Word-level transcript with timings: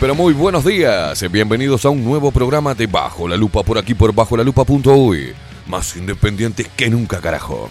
Pero 0.00 0.14
muy 0.14 0.32
buenos 0.32 0.64
días. 0.64 1.30
Bienvenidos 1.30 1.84
a 1.84 1.90
un 1.90 2.04
nuevo 2.04 2.30
programa 2.30 2.74
de 2.74 2.86
Bajo 2.86 3.28
la 3.28 3.36
Lupa 3.36 3.62
por 3.62 3.78
aquí 3.78 3.94
por 3.94 4.14
bajo 4.14 4.36
la 4.36 4.42
lupa.uy. 4.42 5.34
Más 5.66 5.96
independientes 5.96 6.68
que 6.76 6.88
nunca, 6.88 7.20
carajo. 7.20 7.70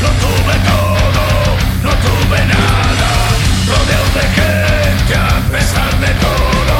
No 0.00 0.08
tuve 0.08 0.54
todo, 0.68 1.24
no 1.82 1.90
tuve 1.90 2.38
nada, 2.46 3.10
rodeado 3.66 4.08
de 4.14 4.24
gente 4.38 5.14
a 5.14 5.52
pesar 5.52 6.00
de 6.00 6.12
todo, 6.20 6.76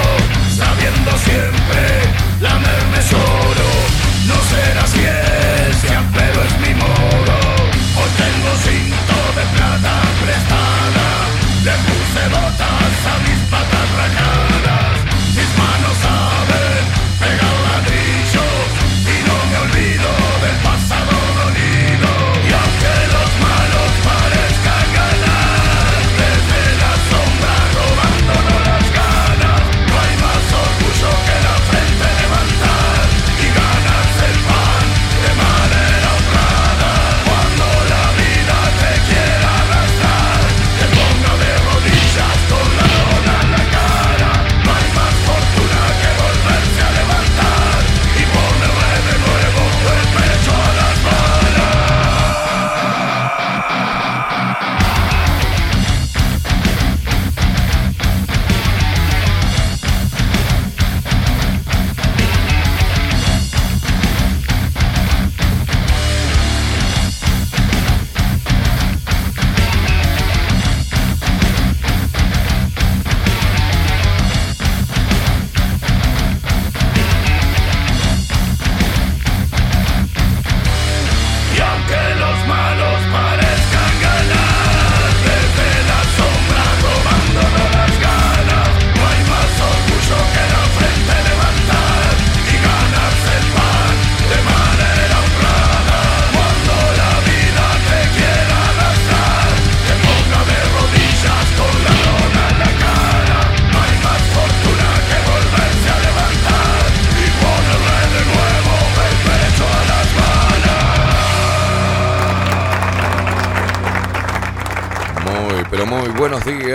sabiendo 0.56 1.10
siempre 1.18 1.80
lamerme 2.40 3.02
solo, 3.08 3.66
no 4.26 4.34
será 4.50 4.86
ciencia, 4.86 5.27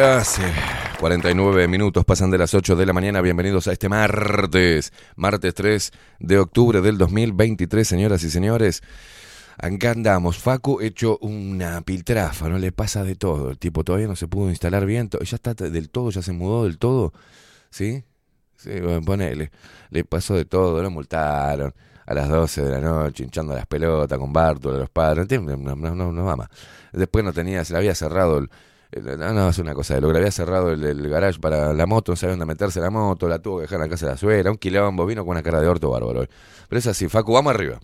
días. 0.03 0.39
Eh, 0.39 0.53
49 1.00 1.67
minutos 1.67 2.03
pasan 2.03 2.29
de 2.29 2.38
las 2.38 2.53
8 2.53 2.75
de 2.75 2.85
la 2.85 2.91
mañana. 2.91 3.21
Bienvenidos 3.21 3.67
a 3.67 3.71
este 3.71 3.88
martes, 3.88 4.91
martes 5.15 5.53
3 5.53 5.91
de 6.19 6.39
octubre 6.39 6.81
del 6.81 6.97
2023, 6.97 7.88
señoras 7.88 8.23
y 8.23 8.29
señores. 8.29 8.83
Acá 9.57 9.91
andamos, 9.91 10.38
Facu 10.38 10.81
hecho 10.81 11.17
una 11.19 11.81
piltrafa, 11.81 12.50
no 12.50 12.57
le 12.57 12.73
pasa 12.73 13.03
de 13.03 13.15
todo. 13.15 13.51
El 13.51 13.57
tipo 13.57 13.85
todavía 13.85 14.07
no 14.07 14.17
se 14.17 14.27
pudo 14.27 14.50
instalar 14.50 14.85
bien, 14.85 15.09
ya 15.09 15.35
está 15.35 15.53
del 15.53 15.89
todo, 15.89 16.09
ya 16.09 16.21
se 16.21 16.33
mudó 16.33 16.65
del 16.65 16.77
todo, 16.77 17.13
¿sí? 17.69 18.03
Sí, 18.57 18.71
ponele. 19.05 19.51
Le 19.89 20.03
pasó 20.03 20.35
de 20.35 20.44
todo, 20.45 20.81
lo 20.81 20.89
multaron 20.89 21.73
a 22.05 22.13
las 22.13 22.27
12 22.27 22.61
de 22.61 22.71
la 22.71 22.79
noche, 22.81 23.23
hinchando 23.23 23.55
las 23.55 23.67
pelotas 23.67 24.17
con 24.19 24.33
Bartolo, 24.33 24.79
los 24.79 24.89
padres. 24.89 25.27
No, 25.39 25.75
no, 25.75 25.95
no, 25.95 26.11
no. 26.11 26.47
Después 26.91 27.23
no 27.23 27.31
tenía, 27.31 27.63
se 27.63 27.73
le 27.73 27.79
había 27.79 27.95
cerrado 27.95 28.39
el. 28.39 28.50
No, 29.01 29.33
no, 29.33 29.49
es 29.49 29.57
una 29.57 29.73
cosa 29.73 29.95
de 29.95 30.01
lo 30.01 30.11
que 30.11 30.17
había 30.17 30.31
cerrado 30.31 30.71
el, 30.71 31.09
garage 31.09 31.39
para 31.39 31.73
la 31.73 31.85
moto, 31.85 32.11
no 32.11 32.15
sabía 32.15 32.33
dónde 32.33 32.45
meterse 32.45 32.79
la 32.79 32.89
moto, 32.89 33.27
la 33.27 33.39
tuvo 33.39 33.57
que 33.57 33.63
dejar 33.63 33.77
en 33.77 33.83
la 33.83 33.89
casa 33.89 34.07
de 34.07 34.11
la 34.13 34.17
suegra, 34.17 34.51
un 34.51 34.57
quilombo, 34.57 35.05
vino 35.05 35.23
con 35.23 35.31
una 35.31 35.43
cara 35.43 35.61
de 35.61 35.67
orto 35.67 35.89
bárbaro. 35.89 36.25
Pero 36.69 36.79
es 36.79 36.87
así, 36.87 37.07
Facu, 37.07 37.33
vamos 37.33 37.53
arriba. 37.53 37.79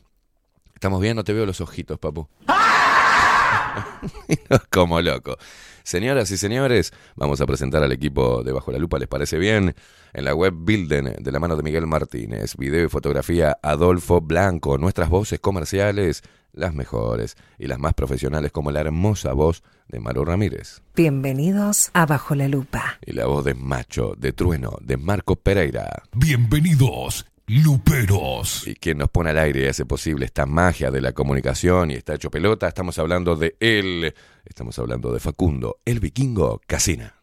¿Estamos 0.73 1.01
bien? 1.01 1.15
No 1.15 1.23
te 1.23 1.33
veo 1.33 1.45
los 1.45 1.61
ojitos, 1.61 1.99
papu. 1.99 2.27
Como 4.71 5.01
loco. 5.01 5.37
Señoras 5.83 6.29
y 6.31 6.37
señores, 6.37 6.93
vamos 7.15 7.41
a 7.41 7.47
presentar 7.47 7.81
al 7.81 7.91
equipo 7.91 8.43
de 8.43 8.51
Bajo 8.51 8.71
la 8.71 8.77
Lupa, 8.77 8.99
¿les 8.99 9.07
parece 9.07 9.39
bien? 9.39 9.75
En 10.13 10.23
la 10.23 10.35
web 10.35 10.53
Bilden, 10.55 11.15
de 11.19 11.31
la 11.31 11.39
mano 11.39 11.55
de 11.55 11.63
Miguel 11.63 11.87
Martínez, 11.87 12.55
video 12.57 12.85
y 12.85 12.89
fotografía 12.89 13.57
Adolfo 13.63 14.21
Blanco, 14.21 14.77
nuestras 14.77 15.09
voces 15.09 15.39
comerciales, 15.39 16.21
las 16.53 16.73
mejores 16.73 17.37
y 17.57 17.67
las 17.67 17.79
más 17.79 17.93
profesionales, 17.93 18.51
como 18.51 18.71
la 18.71 18.81
hermosa 18.81 19.33
voz 19.33 19.63
de 19.87 19.99
Maru 19.99 20.25
Ramírez 20.25 20.81
Bienvenidos 20.95 21.89
a 21.93 22.05
Bajo 22.05 22.35
la 22.35 22.47
Lupa. 22.47 22.99
y 23.05 23.13
la 23.13 23.25
voz 23.25 23.45
de 23.45 23.53
Macho, 23.53 24.13
de 24.17 24.33
Trueno, 24.33 24.77
de 24.81 24.97
Marco 24.97 25.35
Pereira. 25.35 26.03
Bienvenidos, 26.13 27.25
Luperos. 27.47 28.67
Y 28.67 28.75
quien 28.75 28.97
nos 28.99 29.09
pone 29.09 29.31
al 29.31 29.37
aire 29.39 29.63
y 29.63 29.67
hace 29.67 29.85
posible 29.85 30.25
esta 30.25 30.45
magia 30.45 30.91
de 30.91 31.01
la 31.01 31.13
comunicación 31.13 31.91
y 31.91 31.95
está 31.95 32.13
hecho 32.15 32.29
pelota, 32.29 32.67
estamos 32.67 32.99
hablando 32.99 33.35
de 33.35 33.55
él, 33.59 34.13
estamos 34.45 34.77
hablando 34.79 35.11
de 35.13 35.19
Facundo, 35.19 35.79
el 35.85 35.99
vikingo 35.99 36.61
Casina. 36.67 37.18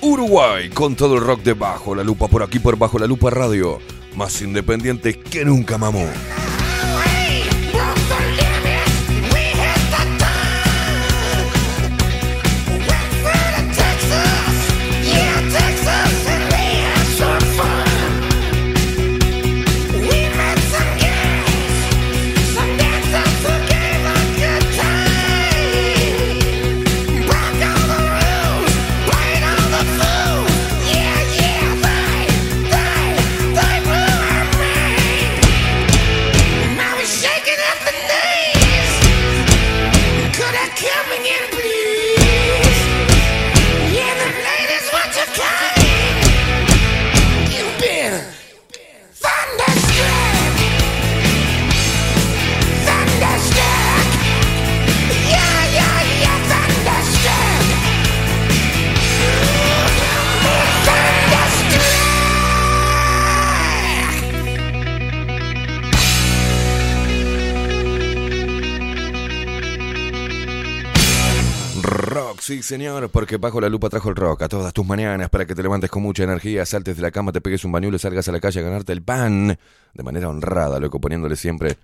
Uruguay 0.00 0.70
con 0.70 0.96
todo 0.96 1.16
el 1.16 1.20
rock 1.22 1.42
de 1.42 1.52
Bajo 1.54 1.94
la 1.94 2.02
Lupa 2.02 2.26
por 2.26 2.42
aquí 2.42 2.58
por 2.58 2.76
Bajo 2.76 2.98
la 2.98 3.06
Lupa 3.06 3.30
Radio. 3.30 3.78
Más 4.16 4.42
independiente 4.42 5.18
que 5.18 5.44
nunca, 5.44 5.78
mamó. 5.78 6.08
Señor, 72.70 73.10
porque 73.10 73.36
bajo 73.36 73.60
la 73.60 73.68
lupa 73.68 73.88
trajo 73.88 74.10
el 74.10 74.14
rock 74.14 74.42
a 74.42 74.48
todas 74.48 74.72
tus 74.72 74.86
mañanas 74.86 75.28
para 75.28 75.44
que 75.44 75.56
te 75.56 75.62
levantes 75.62 75.90
con 75.90 76.04
mucha 76.04 76.22
energía, 76.22 76.64
saltes 76.64 76.94
de 76.94 77.02
la 77.02 77.10
cama, 77.10 77.32
te 77.32 77.40
pegues 77.40 77.64
un 77.64 77.72
bañuelo 77.72 77.96
y 77.96 77.98
salgas 77.98 78.28
a 78.28 78.32
la 78.32 78.38
calle 78.38 78.60
a 78.60 78.62
ganarte 78.62 78.92
el 78.92 79.02
pan 79.02 79.58
de 79.92 80.02
manera 80.04 80.28
honrada, 80.28 80.78
loco, 80.78 81.00
poniéndole 81.00 81.34
siempre 81.34 81.78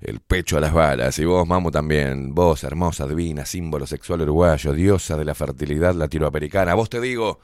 el 0.00 0.20
pecho 0.20 0.56
a 0.56 0.60
las 0.60 0.72
balas. 0.72 1.18
Y 1.18 1.26
vos, 1.26 1.46
mamo, 1.46 1.70
también, 1.70 2.34
vos, 2.34 2.64
hermosa, 2.64 3.06
divina, 3.06 3.44
símbolo 3.44 3.86
sexual 3.86 4.22
uruguayo, 4.22 4.72
diosa 4.72 5.18
de 5.18 5.24
la 5.26 5.34
fertilidad 5.34 5.94
latinoamericana, 5.94 6.72
vos 6.72 6.88
te 6.88 6.98
digo, 6.98 7.38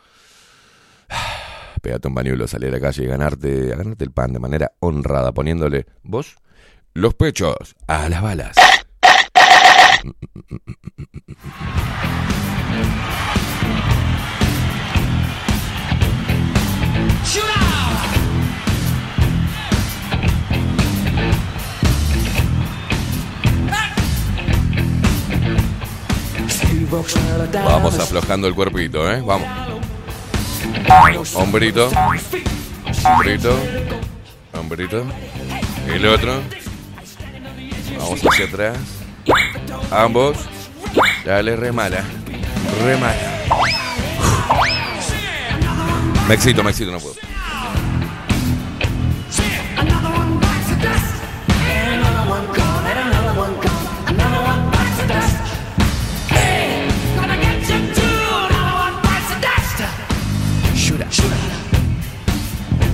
pégate 1.83 2.09
un 2.09 2.15
bañuelo, 2.15 2.49
salir 2.49 2.71
a 2.71 2.73
la 2.73 2.81
calle 2.81 3.05
y 3.05 3.07
ganarte, 3.07 3.67
ganarte 3.67 4.03
el 4.03 4.13
pan 4.13 4.33
de 4.33 4.39
manera 4.39 4.73
honrada, 4.81 5.33
poniéndole, 5.33 5.85
vos, 6.03 6.37
los 6.95 7.13
pechos 7.13 7.77
a 7.87 8.09
las 8.09 8.23
balas. 8.23 8.57
Vamos 27.53 27.99
aflojando 27.99 28.49
el 28.49 28.55
cuerpito, 28.55 29.11
¿eh? 29.11 29.21
Vamos. 29.21 29.49
Hombrito. 31.35 31.91
Hombrito. 33.05 33.59
Hombrito. 34.53 35.05
El 35.89 36.07
otro. 36.07 36.41
Vamos 37.99 38.21
hacia 38.25 38.47
atrás. 38.47 38.79
Ambos. 39.91 40.39
Dale, 41.25 41.57
remala. 41.57 42.05
Remala. 42.85 43.37
Me 46.29 46.35
excito, 46.35 46.65
me 46.65 46.71
excito, 46.71 46.91
no 46.91 46.99
puedo. 46.99 47.15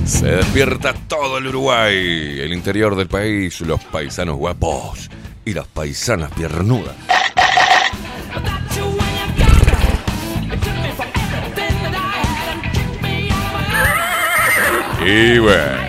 Se 0.05 0.27
despierta 0.27 0.95
todo 1.09 1.39
el 1.39 1.49
Uruguay, 1.49 2.39
el 2.41 2.53
interior 2.53 2.95
del 2.95 3.09
país, 3.09 3.61
los 3.63 3.83
paisanos 3.83 4.37
guapos 4.37 5.11
y 5.45 5.53
las 5.53 5.67
paisanas 5.67 6.31
piernudas. 6.31 6.95
Y 15.05 15.39
bueno. 15.39 15.83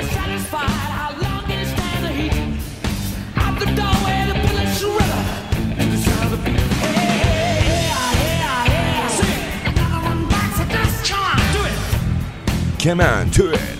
Come 12.83 12.99
on, 12.99 13.29
do 13.29 13.49
it. 13.49 13.73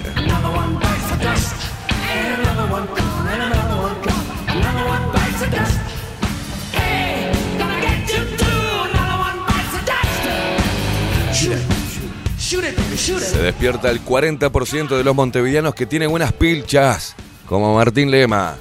Se 13.04 13.42
despierta 13.42 13.90
el 13.90 14.04
40% 14.06 14.96
de 14.96 15.04
los 15.04 15.14
montevideanos 15.14 15.76
que 15.76 15.86
tienen 15.86 16.10
unas 16.10 16.32
pilchas, 16.32 17.16
como 17.46 17.76
Martín 17.76 18.10
Lema. 18.10 18.56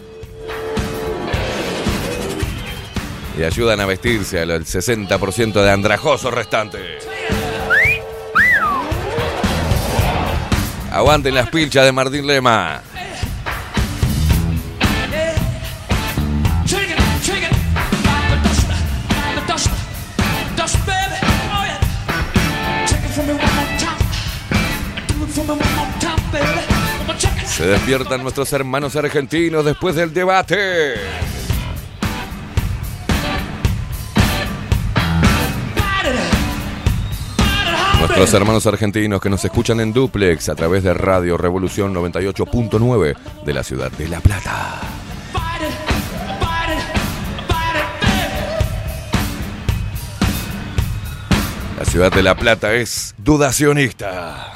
Y 3.39 3.45
ayudan 3.45 3.79
a 3.81 3.87
vestirse 3.87 4.41
al 4.41 4.51
60% 4.65 5.53
de 5.53 5.71
andrajosos 5.71 6.35
restantes. 6.35 7.07
Aguanten 10.91 11.37
las 11.37 11.49
pilchas 11.49 11.85
de 11.85 11.93
Martín 11.93 12.27
Lema. 12.27 12.83
Se 27.63 27.69
despiertan 27.69 28.21
nuestros 28.25 28.53
hermanos 28.55 28.97
argentinos 28.97 29.65
después 29.65 29.95
del 29.95 30.13
debate. 30.13 30.95
Nuestros 38.01 38.35
hermanos 38.35 38.67
argentinos 38.67 39.21
que 39.21 39.31
nos 39.31 39.45
escuchan 39.45 39.79
en 39.79 39.93
duplex 39.93 40.49
a 40.49 40.57
través 40.57 40.83
de 40.83 40.93
Radio 40.93 41.39
Revolución 41.39 41.95
98.9 41.95 43.17
de 43.47 43.55
la 43.55 43.63
ciudad 43.63 43.93
de 43.93 44.09
La 44.09 44.19
Plata. 44.19 44.81
La 51.79 51.85
ciudad 51.85 52.11
de 52.11 52.23
La 52.25 52.35
Plata 52.35 52.75
es 52.75 53.15
dudacionista. 53.19 54.53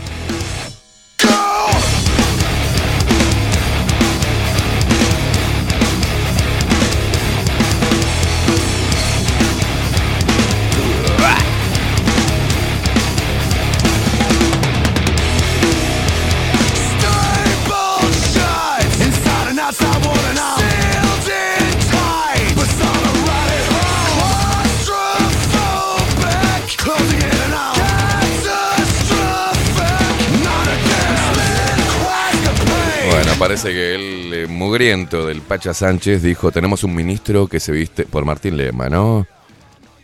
Parece 33.56 33.72
que 33.72 33.94
el 33.94 34.34
eh, 34.34 34.46
mugriento 34.46 35.26
del 35.26 35.40
Pacha 35.40 35.72
Sánchez 35.72 36.20
dijo, 36.20 36.52
tenemos 36.52 36.84
un 36.84 36.94
ministro 36.94 37.46
que 37.46 37.58
se 37.58 37.72
viste, 37.72 38.04
por 38.04 38.26
Martín 38.26 38.54
Lema, 38.54 38.90
¿no? 38.90 39.26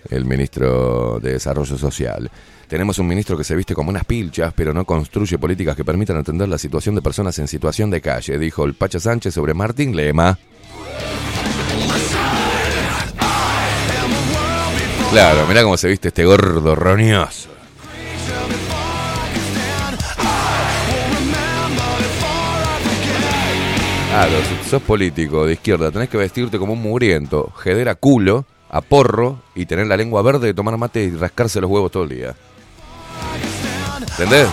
El 0.08 0.24
ministro 0.24 1.20
de 1.20 1.34
Desarrollo 1.34 1.76
Social. 1.76 2.30
Tenemos 2.66 2.98
un 2.98 3.06
ministro 3.08 3.36
que 3.36 3.44
se 3.44 3.54
viste 3.54 3.74
como 3.74 3.90
unas 3.90 4.06
pilchas, 4.06 4.54
pero 4.54 4.72
no 4.72 4.86
construye 4.86 5.36
políticas 5.36 5.76
que 5.76 5.84
permitan 5.84 6.16
atender 6.16 6.48
la 6.48 6.56
situación 6.56 6.94
de 6.94 7.02
personas 7.02 7.38
en 7.40 7.46
situación 7.46 7.90
de 7.90 8.00
calle, 8.00 8.38
dijo 8.38 8.64
el 8.64 8.72
Pacha 8.72 8.98
Sánchez 8.98 9.34
sobre 9.34 9.52
Martín 9.52 9.94
Lema. 9.94 10.38
Claro, 15.10 15.46
mirá 15.46 15.62
cómo 15.62 15.76
se 15.76 15.88
viste 15.88 16.08
este 16.08 16.24
gordo 16.24 16.74
roñoso. 16.74 17.50
Claro, 24.12 24.32
si 24.44 24.68
sos 24.68 24.82
político 24.82 25.46
de 25.46 25.54
izquierda, 25.54 25.90
tenés 25.90 26.10
que 26.10 26.18
vestirte 26.18 26.58
como 26.58 26.74
un 26.74 26.82
mugriento, 26.82 27.50
jeder 27.56 27.88
a 27.88 27.94
culo, 27.94 28.44
a 28.68 28.82
porro 28.82 29.40
y 29.54 29.64
tener 29.64 29.86
la 29.86 29.96
lengua 29.96 30.20
verde, 30.20 30.52
tomar 30.52 30.76
mate 30.76 31.04
y 31.04 31.10
rascarse 31.12 31.62
los 31.62 31.70
huevos 31.70 31.90
todo 31.90 32.02
el 32.02 32.10
día. 32.10 32.34
¿Entendés? 33.98 34.48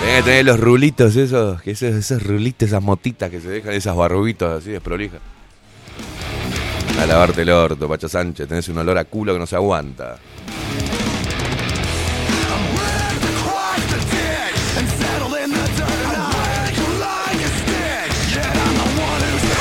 Tenés 0.00 0.16
que 0.16 0.22
tener 0.22 0.46
los 0.46 0.58
rulitos 0.58 1.14
esos, 1.14 1.60
esos, 1.66 1.94
esos 1.94 2.22
rulitos, 2.22 2.68
esas 2.68 2.82
motitas 2.82 3.30
que 3.30 3.38
se 3.38 3.50
dejan, 3.50 3.74
esas 3.74 3.94
barrubitas 3.94 4.62
así 4.62 4.70
desprolijas. 4.70 5.20
A 6.98 7.04
lavarte 7.04 7.42
el 7.42 7.50
orto, 7.50 7.86
Pacho 7.86 8.08
Sánchez, 8.08 8.48
tenés 8.48 8.66
un 8.70 8.78
olor 8.78 8.96
a 8.96 9.04
culo 9.04 9.34
que 9.34 9.40
no 9.40 9.46
se 9.46 9.56
aguanta. 9.56 10.16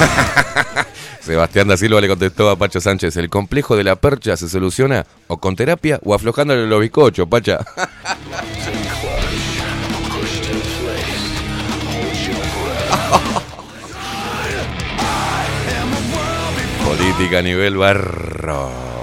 Sebastián 1.21 1.67
da 1.67 1.77
Silva 1.77 2.01
le 2.01 2.07
contestó 2.07 2.49
a 2.49 2.57
Pacho 2.57 2.81
Sánchez, 2.81 3.15
el 3.17 3.29
complejo 3.29 3.77
de 3.77 3.83
la 3.83 3.95
percha 3.95 4.35
se 4.35 4.49
soluciona 4.49 5.05
o 5.27 5.37
con 5.37 5.55
terapia 5.55 5.99
o 6.03 6.13
aflojándole 6.13 6.67
los 6.67 6.81
bizcochos, 6.81 7.27
Pacha. 7.27 7.59
Política 16.85 17.39
a 17.39 17.41
nivel 17.41 17.77
barro. 17.77 19.02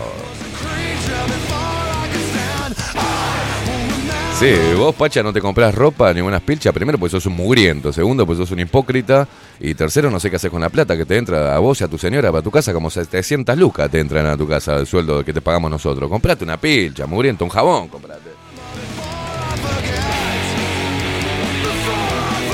Sí, 4.41 4.55
vos, 4.75 4.95
Pacha, 4.95 5.23
no 5.23 5.35
te 5.35 5.41
compras 5.43 5.75
ropa 5.75 6.15
ni 6.15 6.23
buenas 6.23 6.41
pilchas. 6.41 6.73
Primero, 6.73 6.97
pues 6.97 7.13
sos 7.13 7.27
un 7.27 7.35
mugriento. 7.35 7.93
Segundo, 7.93 8.25
pues 8.25 8.39
sos 8.39 8.51
un 8.53 8.61
hipócrita. 8.61 9.29
Y 9.61 9.75
tercero, 9.75 10.11
no 10.11 10.19
sé 10.19 10.31
qué 10.31 10.37
haces 10.37 10.51
con 10.51 10.63
la 10.63 10.71
plata 10.71 10.97
que 10.97 11.05
te 11.05 11.19
entra 11.19 11.55
a 11.55 11.59
vos 11.59 11.79
y 11.83 11.85
a 11.85 11.89
tu 11.89 11.99
señora 11.99 12.31
para 12.31 12.41
tu 12.41 12.51
casa. 12.51 12.73
Como 12.73 12.89
700 12.89 13.59
lucas 13.59 13.91
te 13.91 14.01
entran 14.01 14.25
a 14.25 14.39
tu 14.39 14.49
casa 14.49 14.77
el 14.77 14.87
sueldo 14.87 15.23
que 15.23 15.35
te 15.35 15.43
pagamos 15.43 15.71
nosotros. 15.71 16.09
Comprate 16.09 16.43
una 16.45 16.57
pilcha, 16.57 17.07
mugriento, 17.07 17.45
un 17.45 17.51
jabón, 17.51 17.89
comprate. 17.89 18.31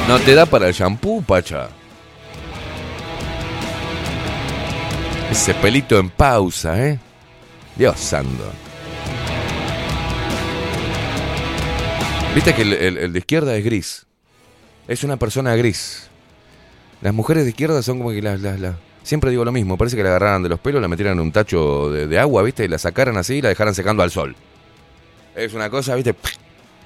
No 0.09 0.19
te 0.19 0.35
da 0.35 0.45
para 0.45 0.67
el 0.67 0.75
shampoo, 0.75 1.23
Pacha. 1.23 1.69
Ese 5.31 5.55
pelito 5.55 5.97
en 6.01 6.11
pausa, 6.11 6.85
¿eh? 6.85 6.99
Dios 7.77 7.97
santo. 8.01 8.66
Viste 12.37 12.55
que 12.55 12.61
el, 12.61 12.75
el- 12.75 12.99
el 12.99 13.13
de 13.15 13.19
izquierda 13.19 13.57
es 13.57 13.65
gris. 13.65 14.05
Es 14.87 15.03
una 15.05 15.17
persona 15.17 15.57
gris. 15.57 16.11
Las 17.01 17.15
mujeres 17.15 17.45
de 17.45 17.49
izquierda 17.51 17.83
son 17.83 17.97
como 17.97 18.11
que 18.11 18.21
las... 18.21 18.39
las, 18.41 18.75
Siempre 19.03 19.31
digo 19.31 19.43
lo 19.43 19.53
mismo. 19.53 19.79
Parece 19.79 19.97
que 19.97 20.03
la 20.03 20.11
agarraran 20.11 20.43
de 20.43 20.51
los 20.51 20.61
pelos, 20.61 20.83
la 20.83 20.89
metieran 20.89 21.15
en 21.15 21.21
un 21.21 21.33
tacho 21.33 21.91
de, 21.91 22.19
agua, 22.19 22.43
¿viste? 22.43 22.67
Y 22.67 22.69
la 22.69 22.77
sacaran 22.77 23.17
así 23.17 23.37
y 23.37 23.41
la 23.43 23.49
dejaran 23.49 23.75
secando 23.75 24.03
al 24.03 24.11
sol. 24.11 24.37
Es 25.35 25.55
una 25.55 25.71
cosa, 25.71 25.95
¿viste? 25.95 26.15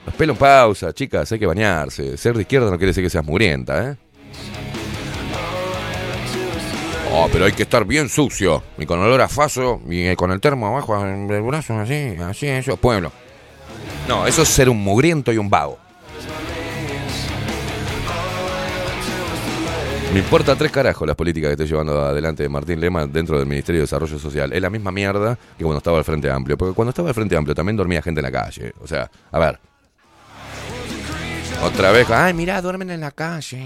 Los 0.06 0.14
pelos 0.14 0.36
en 0.36 0.38
pausa, 0.38 0.92
chicas, 0.92 1.32
hay 1.32 1.38
que 1.40 1.46
bañarse. 1.46 2.16
Ser 2.16 2.36
de 2.36 2.42
izquierda 2.42 2.70
no 2.70 2.76
quiere 2.76 2.88
decir 2.90 3.02
que 3.02 3.10
seas 3.10 3.24
mugrienta, 3.24 3.90
¿eh? 3.90 3.96
Oh, 7.12 7.28
pero 7.32 7.46
hay 7.46 7.52
que 7.52 7.64
estar 7.64 7.84
bien 7.84 8.08
sucio. 8.08 8.62
Y 8.78 8.86
con 8.86 9.00
olor 9.00 9.20
a 9.20 9.28
faso. 9.28 9.80
Y 9.88 10.14
con 10.14 10.30
el 10.30 10.40
termo 10.40 10.68
abajo 10.68 11.02
del 11.02 11.42
brazo, 11.42 11.76
así, 11.76 12.14
así, 12.22 12.46
eso, 12.46 12.76
pueblo. 12.76 13.10
No, 14.11 14.27
eso 14.27 14.42
es 14.42 14.49
ser 14.49 14.68
un 14.68 14.83
mugriento 14.83 15.33
y 15.33 15.38
un 15.38 15.49
vago. 15.49 15.79
Me 20.12 20.18
importa 20.18 20.57
tres 20.57 20.73
carajos 20.73 21.07
las 21.07 21.14
políticas 21.14 21.51
que 21.51 21.53
esté 21.53 21.66
llevando 21.68 22.05
adelante 22.05 22.49
Martín 22.49 22.81
Lema 22.81 23.07
dentro 23.07 23.38
del 23.38 23.46
Ministerio 23.46 23.79
de 23.79 23.83
Desarrollo 23.83 24.18
Social. 24.18 24.53
Es 24.53 24.61
la 24.61 24.68
misma 24.68 24.90
mierda 24.90 25.38
que 25.57 25.62
cuando 25.62 25.79
estaba 25.79 25.99
al 25.99 26.05
Frente 26.05 26.29
Amplio. 26.29 26.59
Porque 26.59 26.75
cuando 26.75 26.90
estaba 26.90 27.11
al 27.11 27.14
Frente 27.14 27.37
Amplio 27.37 27.55
también 27.55 27.77
dormía 27.77 28.03
gente 28.03 28.18
en 28.18 28.25
la 28.25 28.33
calle. 28.33 28.73
O 28.83 28.88
sea, 28.88 29.09
a 29.31 29.38
ver. 29.38 29.61
Otra 31.62 31.92
vez, 31.92 32.11
ay, 32.11 32.35
mirá, 32.35 32.61
duermen 32.61 32.90
en 32.90 33.03
la 33.03 33.12
calle. 33.12 33.62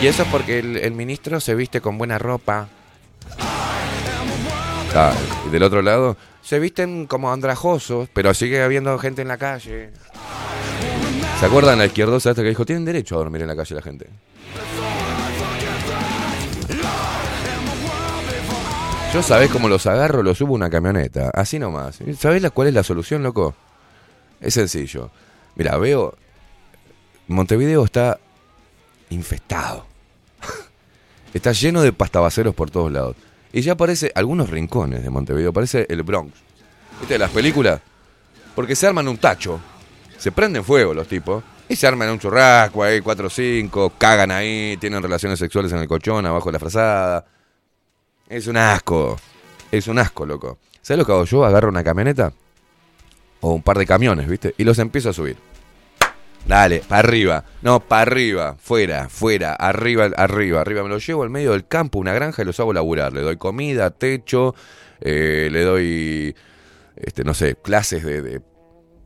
Y 0.00 0.06
eso 0.06 0.24
porque 0.32 0.60
el, 0.60 0.78
el 0.78 0.92
ministro 0.92 1.40
se 1.40 1.54
viste 1.54 1.82
con 1.82 1.98
buena 1.98 2.16
ropa. 2.16 2.68
Ah, 4.96 5.12
y 5.46 5.50
del 5.50 5.64
otro 5.64 5.82
lado, 5.82 6.16
se 6.40 6.60
visten 6.60 7.06
como 7.06 7.32
andrajosos, 7.32 8.08
pero 8.12 8.32
sigue 8.32 8.62
habiendo 8.62 8.96
gente 8.98 9.22
en 9.22 9.28
la 9.28 9.38
calle. 9.38 9.90
¿Se 11.40 11.46
acuerdan 11.46 11.78
la 11.78 11.86
izquierdosa 11.86 12.30
esta 12.30 12.42
que 12.42 12.50
dijo, 12.50 12.64
tienen 12.64 12.84
derecho 12.84 13.16
a 13.16 13.18
dormir 13.18 13.42
en 13.42 13.48
la 13.48 13.56
calle 13.56 13.74
la 13.74 13.82
gente? 13.82 14.06
Yo 19.12 19.22
sabés 19.22 19.50
cómo 19.50 19.68
los 19.68 19.86
agarro, 19.86 20.22
los 20.22 20.38
subo 20.38 20.54
a 20.54 20.56
una 20.56 20.70
camioneta, 20.70 21.30
así 21.34 21.58
nomás. 21.58 21.98
¿Sabés 22.18 22.42
la, 22.42 22.50
cuál 22.50 22.68
es 22.68 22.74
la 22.74 22.82
solución, 22.82 23.22
loco? 23.22 23.54
Es 24.40 24.54
sencillo. 24.54 25.10
Mira, 25.56 25.76
veo. 25.76 26.14
Montevideo 27.26 27.84
está 27.84 28.18
infestado. 29.10 29.86
está 31.34 31.52
lleno 31.52 31.82
de 31.82 31.92
pastabaceros 31.92 32.54
por 32.54 32.70
todos 32.70 32.92
lados. 32.92 33.16
Y 33.56 33.60
ya 33.60 33.74
aparece 33.74 34.10
algunos 34.16 34.50
rincones 34.50 35.04
de 35.04 35.10
Montevideo, 35.10 35.52
parece 35.52 35.86
el 35.88 36.02
Bronx. 36.02 36.34
¿Viste 36.98 37.16
las 37.16 37.30
películas? 37.30 37.80
Porque 38.56 38.74
se 38.74 38.88
arman 38.88 39.06
un 39.06 39.16
tacho, 39.16 39.60
se 40.18 40.32
prenden 40.32 40.64
fuego 40.64 40.92
los 40.92 41.06
tipos, 41.06 41.44
y 41.68 41.76
se 41.76 41.86
arman 41.86 42.10
un 42.10 42.18
churrasco 42.18 42.82
ahí, 42.82 43.00
cuatro 43.00 43.28
o 43.28 43.30
cinco, 43.30 43.92
cagan 43.96 44.32
ahí, 44.32 44.76
tienen 44.80 45.00
relaciones 45.00 45.38
sexuales 45.38 45.70
en 45.70 45.78
el 45.78 45.86
colchón, 45.86 46.26
abajo 46.26 46.48
de 46.48 46.52
la 46.54 46.58
frazada. 46.58 47.26
Es 48.28 48.48
un 48.48 48.56
asco, 48.56 49.16
es 49.70 49.86
un 49.86 50.00
asco, 50.00 50.26
loco. 50.26 50.58
¿Sabes 50.82 50.98
lo 50.98 51.06
que 51.06 51.12
hago 51.12 51.24
yo? 51.24 51.44
Agarro 51.44 51.68
una 51.68 51.84
camioneta 51.84 52.32
o 53.40 53.52
un 53.52 53.62
par 53.62 53.78
de 53.78 53.86
camiones, 53.86 54.26
¿viste? 54.28 54.52
Y 54.58 54.64
los 54.64 54.80
empiezo 54.80 55.10
a 55.10 55.12
subir. 55.12 55.36
Dale, 56.46 56.82
para 56.86 56.98
arriba. 57.00 57.44
No, 57.62 57.80
para 57.80 58.02
arriba. 58.02 58.56
Fuera, 58.58 59.08
fuera. 59.08 59.54
Arriba, 59.54 60.10
arriba, 60.16 60.60
arriba. 60.60 60.82
Me 60.82 60.88
los 60.88 61.06
llevo 61.06 61.22
al 61.22 61.30
medio 61.30 61.52
del 61.52 61.66
campo, 61.66 61.98
una 61.98 62.12
granja 62.12 62.42
y 62.42 62.44
los 62.44 62.60
hago 62.60 62.72
laburar. 62.72 63.12
Le 63.12 63.22
doy 63.22 63.36
comida, 63.36 63.90
techo, 63.90 64.54
eh, 65.00 65.48
le 65.50 65.62
doy, 65.62 66.36
este, 66.96 67.24
no 67.24 67.32
sé, 67.32 67.56
clases 67.56 68.04
de, 68.04 68.20
de 68.20 68.42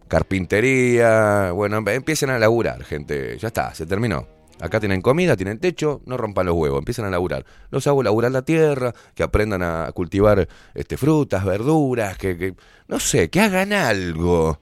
carpintería. 0.08 1.52
Bueno, 1.52 1.78
empiecen 1.86 2.30
a 2.30 2.38
laburar, 2.38 2.82
gente. 2.84 3.38
Ya 3.38 3.48
está, 3.48 3.72
se 3.74 3.86
terminó. 3.86 4.26
Acá 4.60 4.80
tienen 4.80 5.02
comida, 5.02 5.36
tienen 5.36 5.60
techo, 5.60 6.00
no 6.04 6.16
rompan 6.16 6.46
los 6.46 6.56
huevos, 6.56 6.80
empiezan 6.80 7.04
a 7.04 7.10
laburar. 7.10 7.46
Los 7.70 7.86
hago 7.86 8.02
laburar 8.02 8.32
la 8.32 8.42
tierra, 8.42 8.92
que 9.14 9.22
aprendan 9.22 9.62
a 9.62 9.92
cultivar 9.92 10.48
este, 10.74 10.96
frutas, 10.96 11.44
verduras, 11.44 12.18
que, 12.18 12.36
que 12.36 12.54
no 12.88 12.98
sé, 12.98 13.30
que 13.30 13.40
hagan 13.40 13.72
algo. 13.72 14.58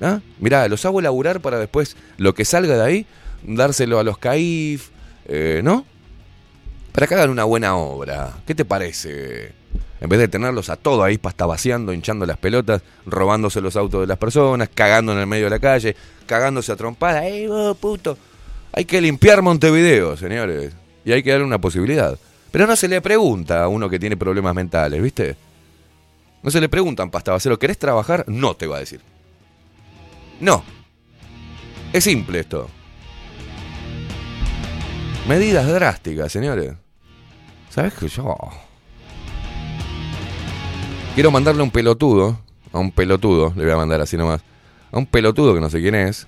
¿Ah? 0.00 0.20
Mirá, 0.38 0.68
los 0.68 0.84
hago 0.84 1.00
laburar 1.00 1.40
para 1.40 1.58
después 1.58 1.96
lo 2.18 2.34
que 2.34 2.44
salga 2.44 2.76
de 2.76 2.82
ahí, 2.82 3.06
dárselo 3.42 3.98
a 3.98 4.04
los 4.04 4.18
CAIF, 4.18 4.90
eh, 5.26 5.60
¿no? 5.64 5.84
Para 6.92 7.06
que 7.06 7.14
hagan 7.14 7.30
una 7.30 7.44
buena 7.44 7.76
obra. 7.76 8.34
¿Qué 8.46 8.54
te 8.54 8.64
parece? 8.64 9.52
En 10.00 10.08
vez 10.08 10.18
de 10.18 10.28
tenerlos 10.28 10.68
a 10.68 10.76
todos 10.76 11.04
ahí 11.04 11.18
pastabaseando, 11.18 11.92
hinchando 11.92 12.26
las 12.26 12.38
pelotas, 12.38 12.82
robándose 13.06 13.60
los 13.60 13.76
autos 13.76 14.02
de 14.02 14.06
las 14.06 14.18
personas, 14.18 14.68
cagando 14.74 15.12
en 15.12 15.18
el 15.18 15.26
medio 15.26 15.44
de 15.44 15.50
la 15.50 15.58
calle, 15.58 15.96
cagándose 16.26 16.72
a 16.72 16.76
trompada. 16.76 17.26
¡Ey, 17.26 17.46
vos, 17.46 17.76
puto! 17.78 18.16
Hay 18.72 18.84
que 18.84 19.00
limpiar 19.00 19.40
Montevideo, 19.40 20.16
señores. 20.16 20.74
Y 21.04 21.12
hay 21.12 21.22
que 21.22 21.30
darle 21.30 21.46
una 21.46 21.60
posibilidad. 21.60 22.18
Pero 22.50 22.66
no 22.66 22.76
se 22.76 22.88
le 22.88 23.00
pregunta 23.00 23.62
a 23.62 23.68
uno 23.68 23.88
que 23.88 23.98
tiene 23.98 24.16
problemas 24.16 24.54
mentales, 24.54 25.02
¿viste? 25.02 25.36
No 26.42 26.50
se 26.50 26.60
le 26.60 26.68
preguntan, 26.68 27.10
pastabacero, 27.10 27.58
¿querés 27.58 27.78
trabajar? 27.78 28.24
No 28.28 28.54
te 28.54 28.66
va 28.66 28.76
a 28.76 28.80
decir. 28.80 29.00
No. 30.40 30.62
Es 31.92 32.04
simple 32.04 32.40
esto. 32.40 32.68
Medidas 35.28 35.66
drásticas, 35.66 36.30
señores. 36.30 36.74
¿Sabes 37.70 37.94
que 37.94 38.08
yo? 38.08 38.36
Quiero 41.14 41.30
mandarle 41.30 41.62
un 41.62 41.70
pelotudo. 41.70 42.40
A 42.72 42.78
un 42.78 42.90
pelotudo, 42.92 43.52
le 43.56 43.64
voy 43.64 43.72
a 43.72 43.76
mandar 43.76 44.00
así 44.02 44.16
nomás. 44.16 44.42
A 44.92 44.98
un 44.98 45.06
pelotudo 45.06 45.54
que 45.54 45.60
no 45.60 45.70
sé 45.70 45.80
quién 45.80 45.94
es. 45.94 46.26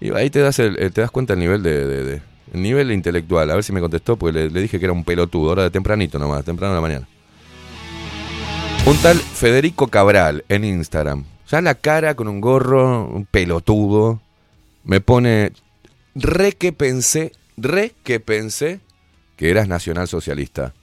Y 0.00 0.10
ahí 0.14 0.30
te 0.30 0.40
das, 0.40 0.58
el, 0.60 0.76
te 0.92 1.00
das 1.00 1.10
cuenta 1.10 1.32
el 1.32 1.40
nivel 1.40 1.62
de, 1.62 1.86
de- 1.86 2.04
de- 2.04 2.22
el 2.52 2.62
nivel 2.62 2.92
intelectual. 2.92 3.50
A 3.50 3.54
ver 3.54 3.64
si 3.64 3.72
me 3.72 3.80
contestó, 3.80 4.16
porque 4.16 4.32
le, 4.38 4.50
le 4.50 4.60
dije 4.62 4.78
que 4.78 4.84
era 4.84 4.92
un 4.92 5.02
pelotudo, 5.04 5.48
ahora 5.50 5.62
de 5.64 5.70
tempranito 5.70 6.18
nomás, 6.18 6.44
temprano 6.44 6.72
en 6.72 6.76
la 6.76 6.80
mañana. 6.88 7.08
Un 8.86 8.96
tal 8.98 9.16
Federico 9.18 9.88
Cabral 9.88 10.44
en 10.48 10.64
Instagram. 10.64 11.24
Ya 11.50 11.60
la 11.60 11.74
cara 11.74 12.14
con 12.14 12.28
un 12.28 12.40
gorro, 12.40 13.06
un 13.06 13.26
pelotudo. 13.26 14.20
Me 14.84 15.00
pone. 15.00 15.52
Re 16.14 16.52
que 16.52 16.72
pensé, 16.72 17.32
re 17.56 17.92
que 18.04 18.20
pensé 18.20 18.80
que 19.36 19.50
eras 19.50 19.68
nacionalsocialista. 19.68 20.74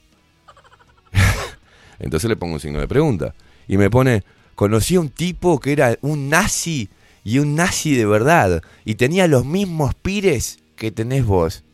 Entonces 1.98 2.28
le 2.28 2.36
pongo 2.36 2.54
un 2.54 2.60
signo 2.60 2.80
de 2.80 2.88
pregunta. 2.88 3.34
Y 3.66 3.76
me 3.78 3.90
pone, 3.90 4.24
conocí 4.54 4.96
a 4.96 5.00
un 5.00 5.08
tipo 5.08 5.58
que 5.58 5.72
era 5.72 5.96
un 6.02 6.28
nazi 6.28 6.90
y 7.24 7.38
un 7.38 7.54
nazi 7.54 7.94
de 7.94 8.06
verdad. 8.06 8.62
Y 8.84 8.96
tenía 8.96 9.26
los 9.26 9.44
mismos 9.44 9.94
pires 9.94 10.58
que 10.76 10.90
tenés 10.90 11.24
vos. 11.24 11.64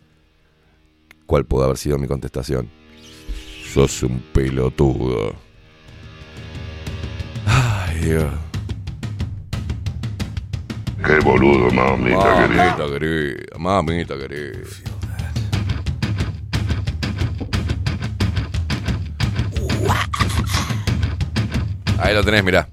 ¿Cuál 1.26 1.44
puede 1.44 1.64
haber 1.64 1.78
sido 1.78 1.98
mi 1.98 2.06
contestación? 2.06 2.70
Sos 3.72 4.02
un 4.02 4.20
pelotudo. 4.32 5.34
Ay, 7.46 7.98
Dios. 8.00 8.47
Qué 11.04 11.20
boludo, 11.20 11.70
mamita 11.70 12.42
querida. 12.42 12.76
Mamita 12.76 12.86
querida, 12.88 13.58
mamita 13.58 14.18
querida. 14.18 14.58
Ahí 22.00 22.14
lo 22.14 22.22
tenés, 22.22 22.44
mirá. 22.44 22.68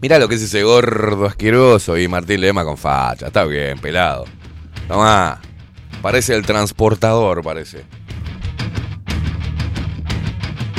Mirá 0.00 0.18
lo 0.18 0.28
que 0.28 0.34
es 0.34 0.42
ese 0.42 0.62
gordo 0.62 1.26
asqueroso 1.26 1.96
y 1.96 2.08
Martín 2.08 2.40
Lema 2.40 2.64
con 2.64 2.76
facha. 2.76 3.28
Está 3.28 3.44
bien, 3.44 3.78
pelado. 3.78 4.26
Tomá. 4.86 5.40
Parece 6.02 6.34
el 6.34 6.44
transportador, 6.44 7.42
parece. 7.42 7.84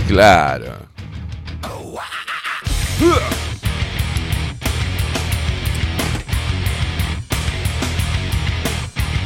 Claro. 0.08 0.86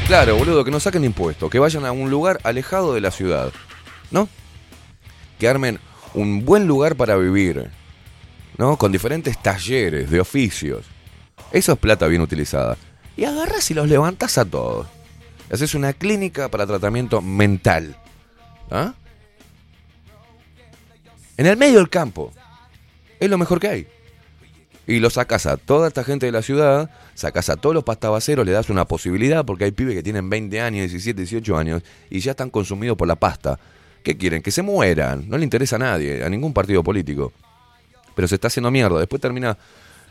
Claro, 0.10 0.38
boludo, 0.38 0.66
que 0.66 0.72
no 0.72 0.80
saquen 0.80 1.04
impuestos, 1.04 1.52
que 1.52 1.60
vayan 1.60 1.86
a 1.86 1.92
un 1.92 2.10
lugar 2.10 2.40
alejado 2.42 2.96
de 2.96 3.00
la 3.00 3.12
ciudad, 3.12 3.54
¿no? 4.10 4.28
Que 5.38 5.48
armen 5.48 5.80
un 6.16 6.44
buen 6.46 6.66
lugar 6.66 6.96
para 6.96 7.16
vivir, 7.16 7.70
¿no? 8.58 8.76
Con 8.76 8.92
diferentes 8.92 9.40
talleres 9.40 10.10
de 10.10 10.20
oficios. 10.20 10.88
Eso 11.52 11.74
es 11.74 11.78
plata 11.78 12.08
bien 12.08 12.24
utilizada. 12.24 12.76
Y 13.16 13.26
agarras 13.26 13.70
y 13.70 13.76
los 13.76 13.88
levantas 13.88 14.40
a 14.40 14.46
todos. 14.46 14.88
Haces 15.52 15.76
una 15.76 15.94
clínica 15.94 16.50
para 16.50 16.66
tratamiento 16.66 17.22
mental. 17.22 17.96
¿Ah? 18.72 18.96
En 21.38 21.46
el 21.46 21.56
medio 21.56 21.78
del 21.78 21.90
campo. 21.92 22.34
Es 23.20 23.30
lo 23.30 23.38
mejor 23.38 23.60
que 23.60 23.68
hay. 23.68 23.88
Y 24.88 25.02
lo 25.02 25.12
sacas 25.12 25.46
a 25.46 25.58
toda 25.58 25.88
esta 25.88 26.04
gente 26.04 26.26
de 26.26 26.32
la 26.32 26.42
ciudad, 26.42 26.90
sacas 27.20 27.50
a 27.50 27.58
todos 27.58 27.74
los 27.76 27.84
pastabaceros, 27.84 28.46
le 28.46 28.52
das 28.52 28.70
una 28.70 28.86
posibilidad, 28.86 29.46
porque 29.46 29.66
hay 29.66 29.72
pibes 29.72 29.96
que 29.96 30.04
tienen 30.04 30.30
20 30.30 30.62
años, 30.62 30.90
17, 30.90 31.22
18 31.22 31.58
años, 31.58 31.84
y 32.10 32.20
ya 32.20 32.32
están 32.32 32.50
consumidos 32.50 32.98
por 32.98 33.08
la 33.08 33.16
pasta. 33.18 33.60
¿Qué 34.04 34.18
quieren? 34.18 34.42
Que 34.42 34.52
se 34.52 34.62
mueran. 34.62 35.28
No 35.30 35.38
le 35.38 35.44
interesa 35.44 35.76
a 35.76 35.80
nadie, 35.80 36.24
a 36.24 36.30
ningún 36.30 36.54
partido 36.54 36.84
político. 36.84 37.34
Pero 38.16 38.28
se 38.28 38.36
está 38.36 38.48
haciendo 38.48 38.72
mierda. 38.72 38.98
Después 39.00 39.22
termina, 39.22 39.58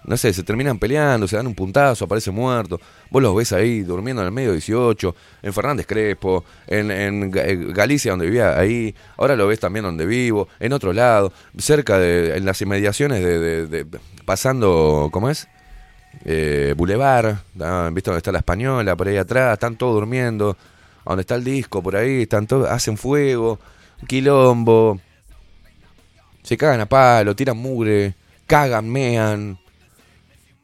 no 0.05 0.17
sé, 0.19 0.33
se 0.35 0.43
terminan 0.43 0.79
peleando, 0.79 1.27
se 1.27 1.37
dan 1.37 1.47
un 1.47 1.55
puntazo, 1.55 2.05
aparece 2.05 2.31
muerto. 2.31 2.79
Vos 3.11 3.23
los 3.23 3.35
ves 3.35 3.53
ahí 3.53 3.81
durmiendo 3.81 4.21
en 4.23 4.27
el 4.27 4.33
medio 4.33 4.53
18, 4.53 5.15
en 5.43 5.53
Fernández 5.55 5.87
Crespo, 5.87 6.45
en, 6.67 6.91
en 6.91 7.33
eh, 7.35 7.57
Galicia 7.73 8.11
donde 8.13 8.27
vivía 8.27 8.59
ahí, 8.59 8.95
ahora 9.17 9.35
lo 9.37 9.47
ves 9.47 9.59
también 9.61 9.85
donde 9.85 10.05
vivo, 10.07 10.49
en 10.61 10.73
otro 10.75 10.93
lado, 10.93 11.33
cerca 11.57 11.99
de, 11.99 12.37
en 12.37 12.45
las 12.45 12.61
inmediaciones 12.61 13.25
de, 13.25 13.39
de- 13.39 13.67
de- 13.85 13.99
pasando, 14.27 15.09
¿cómo 15.13 15.31
es? 15.31 15.49
Eh, 16.25 16.75
Boulevard. 16.77 17.37
¿viste 17.93 18.11
donde 18.11 18.19
está 18.19 18.33
la 18.33 18.39
española? 18.39 18.97
Por 18.97 19.09
ahí 19.09 19.17
atrás, 19.17 19.55
están 19.55 19.77
todos 19.77 19.95
durmiendo, 19.95 20.57
donde 21.05 21.23
está 21.23 21.35
el 21.35 21.45
disco, 21.45 21.83
por 21.83 21.97
ahí, 21.97 22.23
están 22.23 22.47
todos, 22.47 22.69
hacen 22.69 22.97
fuego, 22.97 23.59
quilombo, 24.07 25.01
se 26.43 26.57
cagan 26.57 26.81
a 26.81 26.87
palo, 26.87 27.35
tiran 27.37 27.57
mugre, 27.57 28.15
cagan, 28.47 28.89
mean, 28.89 29.59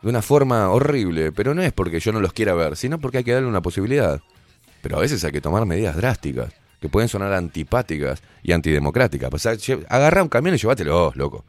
de 0.02 0.08
una 0.08 0.22
forma 0.22 0.70
horrible, 0.70 1.32
pero 1.32 1.54
no 1.54 1.62
es 1.62 1.72
porque 1.72 2.00
yo 2.00 2.12
no 2.12 2.20
los 2.20 2.32
quiera 2.32 2.54
ver, 2.54 2.76
sino 2.76 2.98
porque 2.98 3.18
hay 3.18 3.24
que 3.24 3.32
darle 3.32 3.48
una 3.48 3.62
posibilidad. 3.62 4.20
Pero 4.82 4.98
a 4.98 5.00
veces 5.00 5.24
hay 5.24 5.32
que 5.32 5.40
tomar 5.40 5.64
medidas 5.64 5.96
drásticas, 5.96 6.52
que 6.80 6.90
pueden 6.90 7.08
sonar 7.08 7.32
antipáticas 7.32 8.22
y 8.42 8.52
antidemocráticas. 8.52 9.30
O 9.32 9.84
agarrá 9.88 10.22
un 10.22 10.28
camión 10.28 10.54
y 10.54 10.58
llévatelos, 10.58 11.16
loco. 11.16 11.44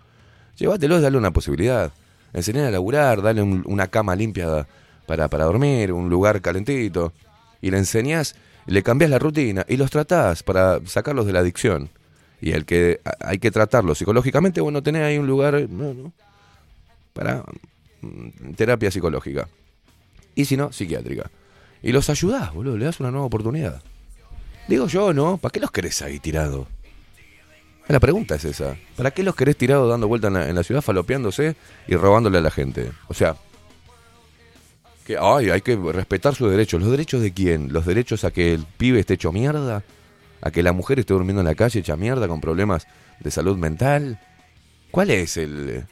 Llévatelos, 0.58 1.01
dale 1.01 1.17
una 1.17 1.31
posibilidad. 1.31 1.91
Enseñar 2.36 2.65
a 2.65 2.71
laburar, 2.71 3.21
dale 3.24 3.41
un- 3.41 3.63
una 3.65 3.88
cama 3.88 4.15
limpia 4.15 4.67
para, 5.08 5.28
para 5.30 5.45
dormir, 5.45 5.91
un 5.91 6.10
lugar 6.10 6.41
calentito. 6.41 7.13
Y 7.62 7.71
le 7.71 7.78
enseñás, 7.80 8.36
le 8.67 8.84
cambias 8.84 9.10
la 9.10 9.17
rutina 9.19 9.65
y 9.67 9.78
los 9.78 9.89
tratás 9.89 10.43
para 10.43 10.80
sacarlos 10.86 11.26
de 11.26 11.34
la 11.34 11.39
adicción. 11.39 11.89
Y 12.41 12.52
el 12.52 12.65
que 12.65 13.00
hay 13.21 13.39
que 13.39 13.50
tratarlo 13.50 13.95
psicológicamente, 13.95 14.62
bueno, 14.62 14.84
tenés 14.84 15.02
ahí 15.04 15.17
un 15.17 15.26
lugar 15.26 15.67
para 17.13 17.43
mm, 18.02 18.52
terapia 18.56 18.91
psicológica. 18.91 19.48
Y 20.36 20.45
si 20.45 20.58
no, 20.58 20.71
psiquiátrica. 20.71 21.32
Y 21.82 21.91
los 21.93 22.10
ayudás, 22.10 22.54
boludo, 22.54 22.78
le 22.78 22.86
das 22.86 23.00
una 23.00 23.12
nueva 23.12 23.26
oportunidad. 23.28 23.82
Digo 24.67 24.88
yo, 24.88 25.13
¿no? 25.13 25.38
¿Para 25.38 25.52
qué 25.52 25.60
los 25.60 25.71
querés 25.71 26.02
ahí 26.02 26.19
tirados? 26.19 26.67
La 27.88 28.00
pregunta 28.00 28.36
es 28.36 28.45
esa. 28.45 28.76
¿Para 28.95 29.12
qué 29.12 29.21
los 29.24 29.36
querés 29.36 29.58
tirados 29.58 29.89
dando 29.89 30.08
vuelta 30.08 30.28
en 30.28 30.56
la, 30.56 30.63
ciudad, 30.63 30.82
falopeándose 30.82 31.56
y 31.88 31.95
robándole 31.95 32.39
a 32.39 32.41
la 32.41 32.50
gente? 32.50 32.91
O 33.08 33.13
sea, 33.13 33.36
que 35.06 35.17
ay, 35.19 35.52
hay 35.52 35.62
que 35.62 35.76
respetar 35.76 36.34
sus 36.34 36.50
derechos. 36.50 36.82
¿Los 36.82 36.89
derechos 36.89 37.21
de 37.21 37.32
quién? 37.32 37.71
¿Los 37.71 37.86
derechos 37.86 38.24
a 38.24 38.32
que 38.32 38.54
el 38.56 38.65
pibe 38.65 39.00
esté 39.00 39.13
hecho 39.13 39.32
mierda? 39.32 39.84
¿A 40.41 40.52
que 40.52 40.63
la 40.63 40.74
mujer 40.74 41.00
esté 41.00 41.13
durmiendo 41.13 41.41
en 41.41 41.48
la 41.48 41.56
calle 41.56 41.80
hecha 41.80 41.95
mierda 41.95 42.28
con 42.28 42.41
problemas 42.41 42.88
de 43.19 43.30
salud 43.30 43.58
mental? 43.58 44.19
¿Cuál 44.89 45.12
es 45.12 45.38
el...? 45.38 45.86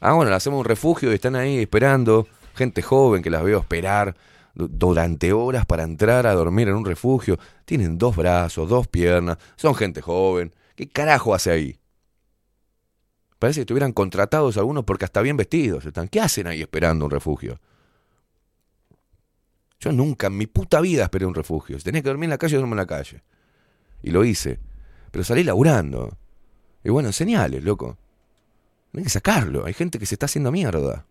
Ah, 0.00 0.12
bueno, 0.12 0.30
le 0.30 0.36
hacemos 0.36 0.58
un 0.58 0.64
refugio 0.64 1.10
y 1.12 1.14
están 1.14 1.36
ahí 1.36 1.58
esperando. 1.58 2.26
Gente 2.54 2.82
joven 2.82 3.22
que 3.22 3.30
las 3.30 3.44
veo 3.44 3.60
esperar 3.60 4.16
du- 4.54 4.68
durante 4.68 5.32
horas 5.32 5.66
para 5.66 5.84
entrar 5.84 6.26
a 6.26 6.34
dormir 6.34 6.68
en 6.68 6.74
un 6.74 6.84
refugio. 6.84 7.38
Tienen 7.64 7.96
dos 7.96 8.16
brazos, 8.16 8.68
dos 8.68 8.88
piernas, 8.88 9.38
son 9.56 9.74
gente 9.74 10.00
joven. 10.02 10.52
¿Qué 10.76 10.88
carajo 10.88 11.34
hace 11.34 11.50
ahí? 11.50 11.78
Parece 13.38 13.58
que 13.58 13.62
estuvieran 13.62 13.92
contratados 13.92 14.56
algunos 14.56 14.84
porque 14.84 15.04
hasta 15.04 15.20
bien 15.22 15.36
vestidos 15.36 15.84
están. 15.84 16.08
¿Qué 16.08 16.20
hacen 16.20 16.46
ahí 16.46 16.62
esperando 16.62 17.04
un 17.04 17.10
refugio? 17.10 17.58
Yo 19.80 19.92
nunca 19.92 20.28
en 20.28 20.36
mi 20.38 20.46
puta 20.46 20.80
vida 20.80 21.04
esperé 21.04 21.26
un 21.26 21.34
refugio. 21.34 21.78
Si 21.78 21.84
tenía 21.84 22.02
que 22.02 22.08
dormir 22.08 22.24
en 22.24 22.30
la 22.30 22.38
calle, 22.38 22.56
duermo 22.56 22.74
en 22.74 22.78
la 22.78 22.86
calle. 22.86 23.22
Y 24.02 24.10
lo 24.10 24.24
hice. 24.24 24.58
Pero 25.10 25.24
salí 25.24 25.44
laburando. 25.44 26.16
Y 26.82 26.90
bueno, 26.90 27.12
señales, 27.12 27.62
loco. 27.62 27.98
No 28.92 29.02
que 29.02 29.08
sacarlo. 29.10 29.66
Hay 29.66 29.74
gente 29.74 29.98
que 29.98 30.06
se 30.06 30.14
está 30.14 30.26
haciendo 30.26 30.50
mierda. 30.50 31.04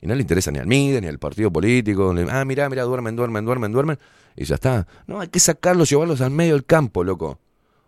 Y 0.00 0.06
no 0.06 0.14
le 0.14 0.22
interesa 0.22 0.50
ni 0.50 0.58
al 0.60 0.66
MIDE, 0.66 1.00
ni 1.00 1.08
al 1.08 1.18
partido 1.18 1.50
político. 1.52 2.14
Le- 2.14 2.30
ah, 2.30 2.44
mirá, 2.44 2.68
mirá, 2.68 2.84
duermen, 2.84 3.16
duermen, 3.16 3.44
duermen, 3.44 3.72
duermen. 3.72 3.98
Y 4.36 4.44
ya 4.44 4.54
está. 4.54 4.86
No, 5.06 5.20
hay 5.20 5.28
que 5.28 5.40
sacarlos, 5.40 5.90
llevarlos 5.90 6.20
al 6.20 6.30
medio 6.30 6.54
del 6.54 6.64
campo, 6.64 7.02
loco. 7.04 7.38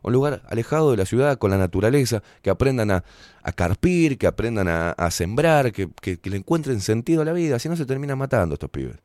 Un 0.03 0.13
lugar 0.13 0.43
alejado 0.49 0.91
de 0.91 0.97
la 0.97 1.07
ciudad, 1.07 1.39
con 1.39 1.51
la 1.51 1.59
naturaleza, 1.59 2.23
que 2.43 2.51
aprendan 2.51 2.91
a, 2.91 3.05
a 3.43 3.53
carpir, 3.53 4.19
que 4.19 4.27
aprendan 4.27 4.69
a, 4.69 4.91
a 4.91 5.11
sembrar, 5.11 5.73
que, 5.73 5.89
que- 6.01 6.19
le 6.29 6.37
encuentren 6.37 6.81
sentido 6.81 7.23
a 7.23 7.25
la 7.25 7.33
vida. 7.33 7.59
Si 7.59 7.69
no, 7.69 7.77
se 7.77 7.87
terminan 7.87 8.19
matando 8.19 8.55
estos 8.55 8.71
pibes. 8.71 8.97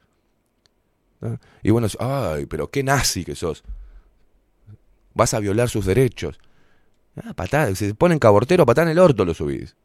Y 1.64 1.72
bueno, 1.72 1.88
ay, 2.00 2.46
pero 2.46 2.70
qué 2.70 2.84
nazi 2.84 3.26
que 3.26 3.36
sos. 3.36 3.64
Vas 5.14 5.34
a 5.34 5.40
violar 5.40 5.70
sus 5.70 5.86
derechos. 5.86 6.40
Ah, 7.16 7.34
patá, 7.34 7.74
se 7.76 7.96
ponen 7.96 8.20
cabortero, 8.20 8.66
patá 8.66 8.84
en 8.84 8.90
el 8.90 9.00
orto 9.00 9.26
lo 9.26 9.34
subís. 9.34 9.76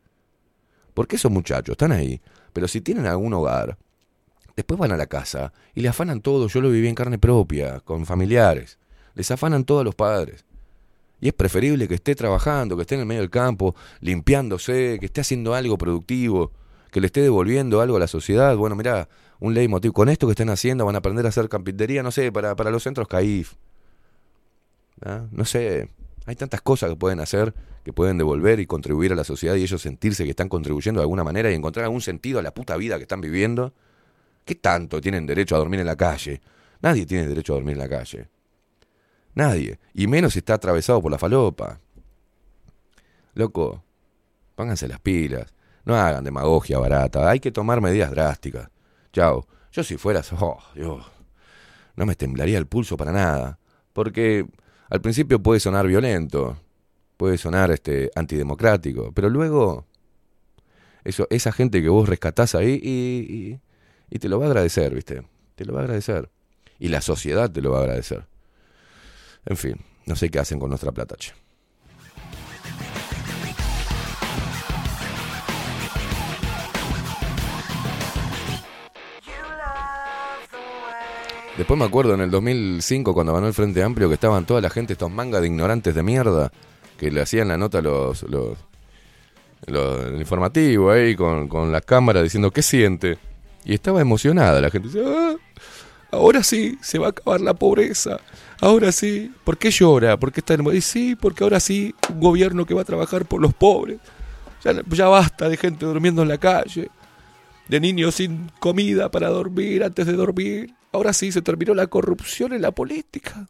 Porque 0.93 1.17
esos 1.17 1.31
muchachos 1.31 1.73
están 1.73 1.93
ahí, 1.93 2.21
pero 2.53 2.69
si 2.69 2.83
tienen 2.83 3.07
algún 3.07 3.33
hogar, 3.33 3.79
después 4.57 4.79
van 4.79 4.93
a 4.93 4.99
la 4.99 5.07
casa 5.07 5.55
y 5.75 5.81
le 5.81 5.89
afanan 5.89 6.21
todo. 6.21 6.49
Yo 6.49 6.61
lo 6.61 6.69
viví 6.71 6.89
en 6.89 6.95
carne 6.95 7.19
propia, 7.19 7.81
con 7.81 8.05
familiares. 8.05 8.79
Les 9.15 9.31
afanan 9.31 9.65
todo 9.65 9.81
a 9.81 9.85
los 9.85 9.95
padres. 9.95 10.45
Y 11.23 11.29
es 11.29 11.35
preferible 11.35 11.87
que 11.87 11.95
esté 11.95 12.17
trabajando, 12.17 12.75
que 12.75 12.83
esté 12.83 12.97
en 12.97 13.03
el 13.03 13.07
medio 13.07 13.21
del 13.21 13.31
campo, 13.31 13.77
limpiándose, 14.01 14.99
que 14.99 15.07
esté 15.07 15.21
haciendo 15.21 15.55
algo 15.55 15.79
productivo, 15.79 16.51
que 16.91 17.01
le 17.01 17.07
esté 17.07 17.23
devolviendo 17.23 17.81
algo 17.81 17.97
a 17.97 18.01
la 18.01 18.09
sociedad. 18.09 18.57
Bueno, 18.57 18.75
mirá, 18.75 19.09
un 19.39 19.55
leitmotiv. 19.55 19.93
Con 19.93 20.09
esto 20.09 20.27
que 20.27 20.33
estén 20.33 20.51
haciendo 20.51 20.85
van 20.85 20.97
a 20.97 20.99
aprender 20.99 21.25
a 21.25 21.29
hacer 21.29 21.49
carpintería, 21.49 22.03
no 22.03 22.11
sé, 22.11 22.33
para, 22.33 22.57
para 22.57 22.73
los 22.73 22.83
centros 22.83 23.07
CAIF. 23.07 23.53
¿Ah? 25.05 25.27
No 25.31 25.45
sé, 25.45 25.91
hay 26.27 26.35
tantas 26.35 26.61
cosas 26.61 26.91
que 26.91 26.97
pueden 26.97 27.21
hacer, 27.21 27.55
que 27.85 27.93
pueden 27.93 28.19
devolver 28.19 28.59
y 28.59 28.67
contribuir 28.67 29.13
a 29.13 29.15
la 29.15 29.23
sociedad 29.23 29.55
y 29.55 29.63
ellos 29.63 29.81
sentirse 29.81 30.25
que 30.25 30.31
están 30.31 30.49
contribuyendo 30.49 31.01
de 31.01 31.05
alguna 31.05 31.23
manera 31.23 31.53
y 31.53 31.55
encontrar 31.55 31.85
algún 31.85 32.01
sentido 32.01 32.41
a 32.41 32.43
la 32.43 32.53
puta 32.53 32.77
vida 32.77 32.97
que 32.97 33.03
están 33.03 33.21
viviendo. 33.21 33.73
¿Qué 34.45 34.57
tanto 34.57 35.01
tienen 35.01 35.27
derecho 35.27 35.55
a 35.55 35.59
dormir 35.59 35.79
en 35.79 35.87
la 35.87 35.95
calle? 35.95 36.41
Nadie 36.81 37.07
tiene 37.07 37.29
derecho 37.29 37.53
a 37.53 37.57
dormir 37.59 37.75
en 37.75 37.79
la 37.79 37.89
calle. 37.89 38.27
Nadie. 39.35 39.79
Y 39.95 40.07
menos 40.07 40.35
si 40.35 40.41
está 40.41 40.55
atravesado 40.55 41.01
por 41.01 41.11
la 41.11 41.19
falopa. 41.19 41.81
Loco, 43.35 43.83
pónganse 44.55 44.89
las 44.89 45.01
pilas. 45.01 45.55
No 45.85 45.97
hagan 45.97 46.25
demagogia 46.25 46.79
barata. 46.79 47.29
Hay 47.29 47.41
que 47.41 47.51
tomar 47.51 47.81
medidas 47.81 48.11
drásticas. 48.11 48.69
Chao. 49.13 49.47
Yo 49.73 49.83
si 49.83 49.97
fueras, 49.97 50.31
oh, 50.35 50.59
Dios, 50.75 51.05
no 51.97 52.05
me 52.05 52.15
temblaría 52.15 52.59
el 52.59 52.67
pulso 52.67 52.97
para 52.97 53.13
nada. 53.13 53.59
Porque 53.93 54.47
al 54.91 55.01
principio 55.01 55.43
puede 55.43 55.61
sonar 55.61 55.87
violento, 55.87 56.59
puede 57.17 57.39
sonar 57.39 57.71
este, 57.71 58.11
antidemocrático, 58.15 59.13
pero 59.13 59.31
luego 59.31 59.87
eso, 61.05 61.27
esa 61.31 61.53
gente 61.53 61.81
que 61.81 61.89
vos 61.89 62.09
rescatás 62.09 62.55
ahí 62.55 62.79
y, 62.83 63.59
y 64.11 64.19
te 64.19 64.29
lo 64.29 64.39
va 64.39 64.47
a 64.47 64.49
agradecer, 64.49 64.95
¿viste? 64.95 65.23
Te 65.55 65.65
lo 65.65 65.73
va 65.73 65.81
a 65.81 65.83
agradecer. 65.85 66.31
Y 66.79 66.89
la 66.89 67.01
sociedad 67.01 67.51
te 67.51 67.63
lo 67.63 67.71
va 67.71 67.79
a 67.79 67.83
agradecer. 67.83 68.27
En 69.45 69.57
fin, 69.57 69.77
no 70.07 70.17
sé 70.17 70.31
qué 70.31 70.39
hacen 70.39 70.59
con 70.59 70.69
nuestra 70.69 70.93
plata, 70.93 71.17
che. 71.17 71.33
Después 81.57 81.79
me 81.79 81.85
acuerdo 81.85 82.15
en 82.15 82.23
el 82.23 82.31
2005 82.31 83.13
cuando 83.13 83.35
ganó 83.35 83.47
el 83.47 83.53
Frente 83.53 83.83
Amplio 83.83 84.09
que 84.09 84.15
estaban 84.15 84.47
toda 84.47 84.61
la 84.63 84.71
gente, 84.71 84.95
estos 84.95 85.11
mangas 85.11 85.43
de 85.43 85.49
ignorantes 85.49 85.95
de 85.95 86.03
mierda, 86.03 86.51
que 86.97 87.11
le 87.11 87.21
hacían 87.21 87.49
la 87.49 87.59
nota 87.59 87.79
a 87.79 87.83
los, 87.83 88.23
los, 88.23 88.57
el 89.67 90.19
informativo 90.19 90.91
ahí 90.91 91.15
con, 91.15 91.49
con 91.49 91.71
la 91.71 91.83
cámara 91.83 92.23
diciendo 92.23 92.51
qué 92.51 92.63
siente. 92.63 93.19
Y 93.65 93.75
estaba 93.75 94.01
emocionada 94.01 94.61
la 94.61 94.71
gente. 94.71 94.89
Dice, 94.89 95.05
ah, 95.07 95.37
ahora 96.11 96.43
sí, 96.43 96.79
se 96.81 96.99
va 96.99 97.09
a 97.09 97.11
acabar 97.11 97.41
la 97.41 97.55
pobreza. 97.55 98.19
Ahora 98.63 98.93
sí. 98.93 99.33
¿Por 99.43 99.59
qué 99.59 99.73
llora? 99.73 100.17
¿Por 100.17 100.31
qué 100.31 100.39
está 100.39 100.55
en... 100.55 100.65
Y 100.73 100.81
sí, 100.81 101.17
porque 101.17 101.43
ahora 101.43 101.59
sí, 101.59 101.97
un 102.09 102.21
gobierno 102.21 102.65
que 102.65 102.75
va 102.75 102.83
a 102.83 102.85
trabajar 102.85 103.27
por 103.27 103.41
los 103.41 103.53
pobres. 103.53 103.99
Ya, 104.63 105.09
basta 105.09 105.49
de 105.49 105.57
gente 105.57 105.85
durmiendo 105.85 106.23
en 106.23 106.29
la 106.29 106.39
calle. 106.39 106.89
De 107.69 107.81
niños 107.81 108.15
sin 108.15 108.53
comida 108.61 109.11
para 109.11 109.31
dormir 109.31 109.83
antes 109.83 110.07
de 110.07 110.13
dormir. 110.13 110.73
Ahora 110.93 111.13
sí, 111.13 111.33
se 111.33 111.43
terminó 111.43 111.75
la 111.75 111.89
corrupción 111.89 112.53
en 112.53 112.63
la 112.63 112.71
política. 112.71 113.49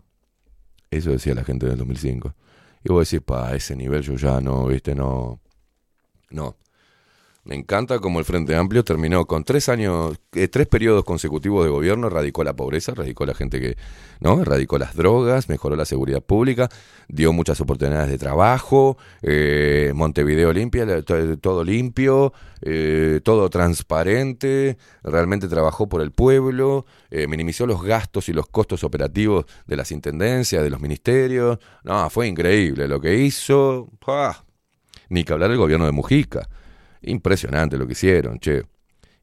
Eso 0.91 1.11
decía 1.11 1.35
la 1.35 1.45
gente 1.45 1.67
del 1.67 1.77
2005. 1.77 2.35
Y 2.83 2.89
vos 2.91 3.11
decís, 3.11 3.23
pa, 3.23 3.49
a 3.49 3.55
ese 3.55 3.77
nivel 3.77 4.01
yo 4.01 4.15
ya 4.15 4.41
no, 4.41 4.67
viste, 4.67 4.95
no. 4.95 5.41
No. 6.31 6.57
Me 7.45 7.57
encanta 7.57 7.99
como 7.99 8.21
el 8.21 8.25
Frente 8.25 8.55
Amplio 8.55 8.85
terminó 8.85 9.27
con 9.27 9.43
tres 9.43 9.69
años, 9.69 10.17
eh, 10.33 10.47
tres 10.47 10.69
periodos 10.69 11.03
consecutivos 11.03 11.65
de 11.65 11.73
gobierno, 11.73 12.07
erradicó 12.07 12.45
la 12.45 12.55
pobreza, 12.55 12.93
erradicó 12.93 13.27
la 13.27 13.35
gente 13.35 13.61
que, 13.61 13.77
¿no? 14.21 14.41
Erradicó 14.43 14.79
las 14.79 14.95
drogas, 14.95 15.49
mejoró 15.49 15.75
la 15.75 15.85
seguridad 15.85 16.21
pública, 16.23 16.69
dio 17.09 17.33
muchas 17.33 17.61
oportunidades 17.61 18.11
de 18.11 18.19
trabajo, 18.19 18.97
eh, 19.23 19.91
Montevideo 19.93 20.53
limpia, 20.53 20.87
todo 21.03 21.65
limpio, 21.65 22.33
eh, 22.61 23.21
todo 23.25 23.51
transparente, 23.51 24.79
realmente 25.03 25.49
trabajó 25.49 25.89
por 25.89 26.01
el 26.01 26.13
pueblo, 26.13 26.87
minimizó 27.11 27.67
los 27.67 27.83
gastos 27.83 28.29
y 28.29 28.33
los 28.33 28.47
costos 28.47 28.85
operativos 28.85 29.47
de 29.67 29.77
las 29.77 29.91
intendencias, 29.91 30.63
de 30.63 30.71
los 30.71 30.81
ministerios. 30.81 31.59
No, 31.83 32.09
fue 32.09 32.29
increíble 32.29 32.87
lo 32.87 33.01
que 33.01 33.17
hizo. 33.17 33.89
Ni 35.09 35.25
que 35.25 35.33
hablar 35.33 35.51
del 35.51 35.59
gobierno 35.59 35.87
de 35.87 35.93
Mujica 35.93 36.49
Impresionante 37.03 37.77
lo 37.77 37.87
que 37.87 37.93
hicieron, 37.93 38.39
che. 38.39 38.63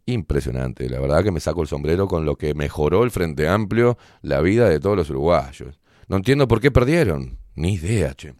Impresionante. 0.05 0.89
La 0.89 0.99
verdad 0.99 1.23
que 1.23 1.31
me 1.31 1.39
saco 1.39 1.61
el 1.61 1.67
sombrero 1.67 2.07
con 2.07 2.25
lo 2.25 2.35
que 2.35 2.53
mejoró 2.53 3.03
el 3.03 3.11
Frente 3.11 3.47
Amplio 3.47 3.97
la 4.21 4.41
vida 4.41 4.67
de 4.67 4.79
todos 4.79 4.97
los 4.97 5.09
uruguayos. 5.09 5.79
No 6.07 6.17
entiendo 6.17 6.47
por 6.47 6.59
qué 6.59 6.71
perdieron. 6.71 7.37
Ni 7.55 7.73
idea, 7.73 8.13
che. 8.15 8.33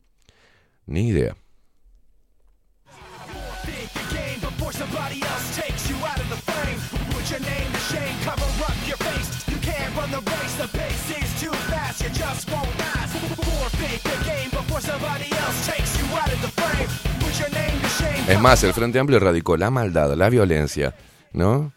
Ni 0.85 1.09
idea. 1.09 1.35
Es 18.29 18.39
más, 18.39 18.63
el 18.63 18.73
Frente 18.73 18.99
Amplio 18.99 19.17
erradicó 19.17 19.57
la 19.57 19.71
maldad, 19.71 20.13
la 20.13 20.29
violencia, 20.29 20.93
¿no? 21.33 21.73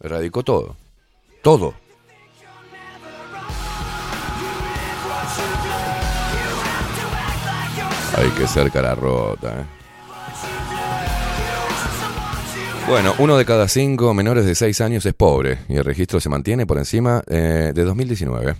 Erradicó 0.00 0.44
todo. 0.44 0.76
Todo. 1.42 1.74
Hay 8.16 8.30
que 8.38 8.46
ser 8.46 8.70
cara 8.70 8.94
rota. 8.94 9.48
¿eh? 9.48 9.64
Bueno, 12.86 13.12
uno 13.18 13.36
de 13.36 13.44
cada 13.44 13.66
cinco 13.66 14.14
menores 14.14 14.46
de 14.46 14.54
seis 14.54 14.80
años 14.80 15.04
es 15.04 15.14
pobre 15.14 15.58
y 15.68 15.74
el 15.74 15.84
registro 15.84 16.20
se 16.20 16.28
mantiene 16.28 16.66
por 16.66 16.78
encima 16.78 17.24
eh, 17.26 17.72
de 17.74 17.82
2019. 17.82 18.54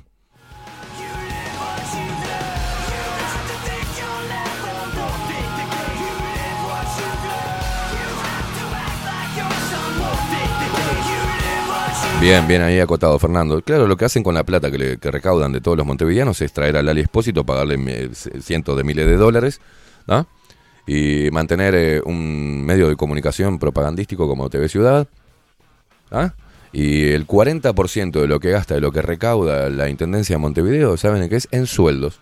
Bien, 12.25 12.49
bien 12.49 12.63
ahí 12.63 12.81
acotado, 12.81 13.19
Fernando. 13.19 13.61
Claro, 13.61 13.87
lo 13.87 13.99
que 13.99 14.07
hacen 14.07 14.23
con 14.23 14.35
la 14.35 14.45
plata 14.45 14.71
que, 14.71 15.11
recaudan 15.11 15.53
de 15.53 15.61
todos 15.61 15.77
los 15.77 15.87
montevideanos 15.87 16.41
es 16.41 16.55
traer 16.55 16.79
al 16.79 16.89
Ali 16.89 17.03
Espósito, 17.03 17.45
pagarle 17.45 18.15
cientos 18.15 18.79
de 18.79 18.83
miles 18.83 19.05
de 19.05 19.17
dólares. 19.19 19.61
Y 20.87 21.29
mantener 21.33 21.75
eh, 21.75 22.01
un 22.03 22.65
medio 22.65 22.89
de 22.89 22.97
comunicación 22.97 23.59
propagandístico 23.59 24.27
como 24.27 24.49
TV 24.49 24.71
Ciudad, 24.71 25.07
¿ah? 26.11 26.33
Y 26.73 27.11
el 27.11 27.27
40% 27.27 28.13
de 28.13 28.27
lo 28.27 28.41
que 28.41 28.53
gasta, 28.53 28.73
de 28.73 28.81
lo 28.81 28.91
que 28.91 29.03
recauda 29.03 29.69
la 29.69 29.91
Intendencia 29.91 30.37
de 30.37 30.41
Montevideo, 30.41 30.97
¿saben 30.97 31.29
qué 31.29 31.37
es? 31.37 31.47
En 31.51 31.67
sueldos. 31.67 32.21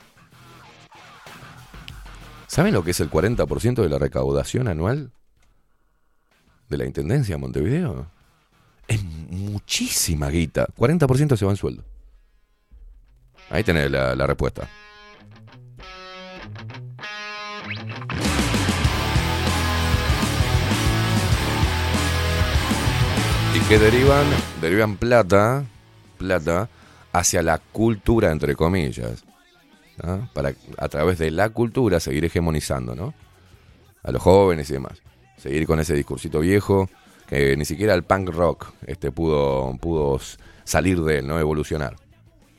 ¿Saben 2.49 2.75
lo 2.75 2.83
que 2.83 2.91
es 2.91 2.99
el 2.99 3.09
40% 3.09 3.83
de 3.83 3.89
la 3.89 3.99
recaudación 3.99 4.67
anual 4.67 5.13
de 6.69 6.77
la 6.77 6.87
Intendencia 6.87 7.37
de 7.37 7.41
Montevideo? 7.41 8.09
Es 8.93 9.03
muchísima 9.03 10.29
guita. 10.29 10.67
40% 10.77 11.35
se 11.35 11.47
va 11.47 11.53
en 11.53 11.57
sueldo. 11.57 11.83
Ahí 13.49 13.65
tenés 13.65 13.91
la, 13.91 14.27
respuesta. 14.27 14.69
Y 23.55 23.61
que 23.67 23.79
derivan, 23.79 24.27
derivan 24.61 24.97
plata, 24.99 25.65
plata, 26.19 26.69
hacia 27.13 27.43
la 27.43 27.57
cultura, 27.57 28.31
entre 28.31 28.55
comillas. 28.55 29.25
Para 30.35 30.53
a 30.77 30.89
través 30.89 31.19
de 31.19 31.31
la 31.31 31.49
cultura 31.49 31.99
seguir 31.99 32.27
hegemonizando, 32.27 32.95
¿no? 32.95 33.15
A 34.03 34.13
los 34.13 34.21
jóvenes 34.21 34.69
y 34.69 34.75
demás. 34.75 35.01
Seguir 35.39 35.67
con 35.67 35.81
ese 35.81 35.95
discursito 35.95 36.41
viejo 36.41 36.91
ni 37.33 37.65
siquiera 37.65 37.95
el 37.95 38.03
punk 38.03 38.29
rock 38.29 38.73
este, 38.87 39.11
pudo, 39.11 39.75
pudo 39.81 40.21
salir 40.65 41.01
de 41.03 41.19
él, 41.19 41.27
¿no? 41.27 41.39
Evolucionar. 41.39 41.97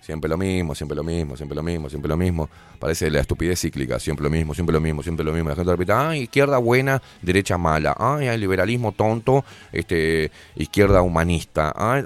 Siempre 0.02 0.30
lo 0.30 0.38
mismo, 0.38 0.76
siempre 0.76 0.98
lo 0.98 1.04
mismo, 1.04 1.38
siempre 1.38 1.56
lo 1.56 1.64
mismo, 1.64 1.90
siempre 1.90 2.10
lo 2.10 2.18
mismo. 2.18 2.50
Parece 2.78 3.10
la 3.10 3.22
estupidez 3.22 3.62
cíclica, 3.62 4.00
siempre 4.00 4.24
lo 4.26 4.30
mismo, 4.30 4.54
siempre 4.54 4.74
lo 4.74 4.82
mismo, 4.82 5.02
siempre 5.02 5.24
lo 5.24 5.32
mismo. 5.32 5.50
La 5.50 5.56
gente 5.56 5.72
repite, 5.72 5.94
ah, 5.94 6.18
izquierda 6.18 6.58
buena, 6.58 7.02
derecha 7.22 7.58
mala. 7.58 7.96
Ay, 7.98 8.38
liberalismo 8.38 8.92
tonto, 8.92 9.46
este, 9.72 10.30
izquierda 10.56 11.02
humanista. 11.02 11.72
Ay. 11.74 12.04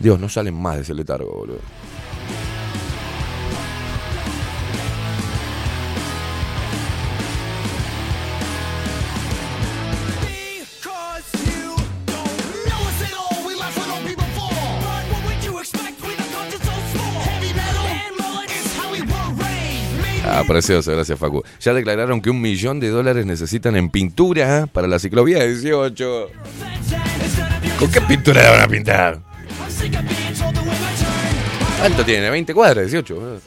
Dios, 0.00 0.18
no 0.18 0.28
salen 0.28 0.60
más 0.60 0.76
de 0.76 0.82
ese 0.82 0.94
letargo, 0.94 1.30
boludo. 1.32 1.60
Ah, 20.38 20.44
precioso, 20.46 20.92
gracias 20.92 21.18
Facu. 21.18 21.42
Ya 21.60 21.72
declararon 21.72 22.20
que 22.20 22.28
un 22.28 22.42
millón 22.42 22.78
de 22.78 22.90
dólares 22.90 23.24
necesitan 23.24 23.74
en 23.74 23.88
pintura 23.88 24.66
para 24.70 24.86
la 24.86 24.98
ciclovía 24.98 25.42
18. 25.42 26.30
¿Con 27.78 27.90
qué 27.90 28.02
pintura 28.02 28.42
la 28.42 28.50
van 28.50 28.60
a 28.60 28.68
pintar? 28.68 29.20
¿Cuánto 31.80 32.04
tiene? 32.04 32.30
¿20 32.30 32.52
cuadras? 32.52 32.84
18. 32.84 33.40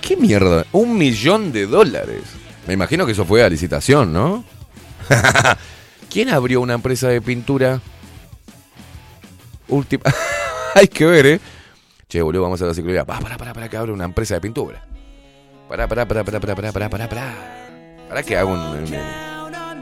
¿Qué 0.00 0.16
mierda? 0.16 0.64
Un 0.72 0.96
millón 0.96 1.52
de 1.52 1.66
dólares. 1.66 2.22
Me 2.66 2.72
imagino 2.72 3.04
que 3.04 3.12
eso 3.12 3.26
fue 3.26 3.44
a 3.44 3.50
licitación, 3.50 4.14
¿no? 4.14 4.46
¿Quién 6.10 6.30
abrió 6.30 6.62
una 6.62 6.72
empresa 6.72 7.08
de 7.08 7.20
pintura? 7.20 7.82
Última. 9.68 10.04
Hay 10.80 10.88
que 10.88 11.04
ver, 11.06 11.26
¿eh? 11.26 11.40
Che, 12.08 12.22
boludo, 12.22 12.42
vamos 12.42 12.60
a 12.62 12.66
la 12.66 12.74
ciclovía. 12.74 13.04
Va, 13.04 13.18
pará, 13.18 13.36
pará, 13.36 13.52
pará, 13.52 13.68
que 13.68 13.76
abre 13.76 13.92
una 13.92 14.04
empresa 14.04 14.34
de 14.34 14.40
pintura. 14.40 14.84
Pará, 15.68 15.86
pará, 15.88 16.06
pará, 16.06 16.24
pará, 16.24 16.40
pará, 16.40 16.54
pará, 16.56 16.72
pará, 16.72 16.88
pará, 16.88 17.08
pará. 17.08 17.34
Pará 18.08 18.22
que 18.22 18.36
hago 18.36 18.52
un- 18.52 18.96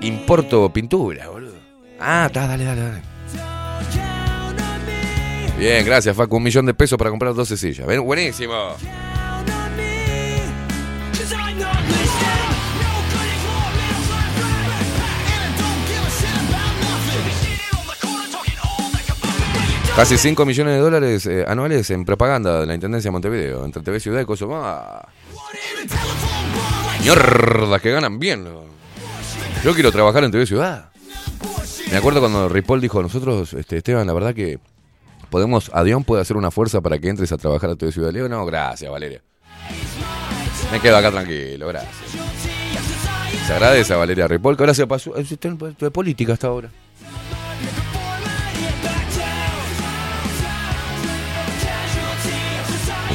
Importo 0.03 0.73
pintura, 0.73 1.29
boludo. 1.29 1.55
Ah, 2.01 2.25
está, 2.27 2.47
dale, 2.47 2.65
dale, 2.65 2.81
dale. 2.83 3.03
Bien, 5.59 5.85
gracias, 5.87 6.15
Facu. 6.17 6.37
Un 6.37 6.43
millón 6.43 6.67
de 6.67 6.75
pesos 6.75 6.99
para 6.99 7.11
comprar 7.11 7.33
12 7.33 7.57
sillas. 7.57 7.87
Ven, 7.87 8.03
buenísimo. 8.05 8.75
Casi 19.97 20.19
5 20.19 20.45
millones 20.45 20.75
de 20.75 20.81
dólares 20.81 21.25
eh, 21.25 21.47
anuales 21.49 21.89
en 21.89 22.05
propaganda 22.05 22.61
de 22.61 22.67
la 22.67 22.75
Intendencia 22.75 23.09
de 23.09 23.13
Montevideo, 23.13 23.65
entre 23.65 23.83
TV 23.83 23.99
Ciudad 23.99 24.21
y 24.21 24.27
Kosovo. 24.27 24.61
Ah. 24.63 25.09
Que 27.81 27.91
ganan 27.91 28.19
bien. 28.19 28.45
Yo 29.65 29.75
quiero 29.75 29.91
trabajar 29.91 30.23
en 30.25 30.31
TV 30.31 30.45
Ciudad. 30.45 30.91
Me 31.91 31.97
acuerdo 31.97 32.21
cuando 32.21 32.47
Ripoll 32.51 32.83
dijo, 32.83 33.01
nosotros, 33.01 33.55
este, 33.55 33.79
Esteban, 33.79 34.07
la 34.07 34.13
verdad 34.13 34.35
que 34.35 34.59
podemos, 35.31 35.71
Adión 35.73 36.05
puede 36.05 36.21
hacer 36.21 36.37
una 36.37 36.51
fuerza 36.51 36.83
para 36.83 36.99
que 36.99 37.09
entres 37.09 37.33
a 37.33 37.39
trabajar 37.39 37.71
a 37.71 37.77
TV 37.77 37.91
Ciudad. 37.91 38.11
Le 38.11 38.19
digo, 38.19 38.29
no, 38.29 38.45
gracias, 38.45 38.91
Valeria. 38.91 39.23
Me 40.73 40.79
quedo 40.79 40.99
acá 40.99 41.11
tranquilo, 41.11 41.69
gracias. 41.69 41.95
Se 43.47 43.53
agradece 43.55 43.95
a 43.95 43.97
Valeria 43.97 44.29
Ripoll, 44.29 44.57
que 44.59 44.63
ahora 44.65 44.75
se 44.75 44.87
pasó, 44.87 45.17
es 45.17 45.33
está 45.33 45.49
en 45.49 45.57
de 45.57 45.91
política 45.91 46.35
hasta 46.35 46.49
ahora. 46.49 46.69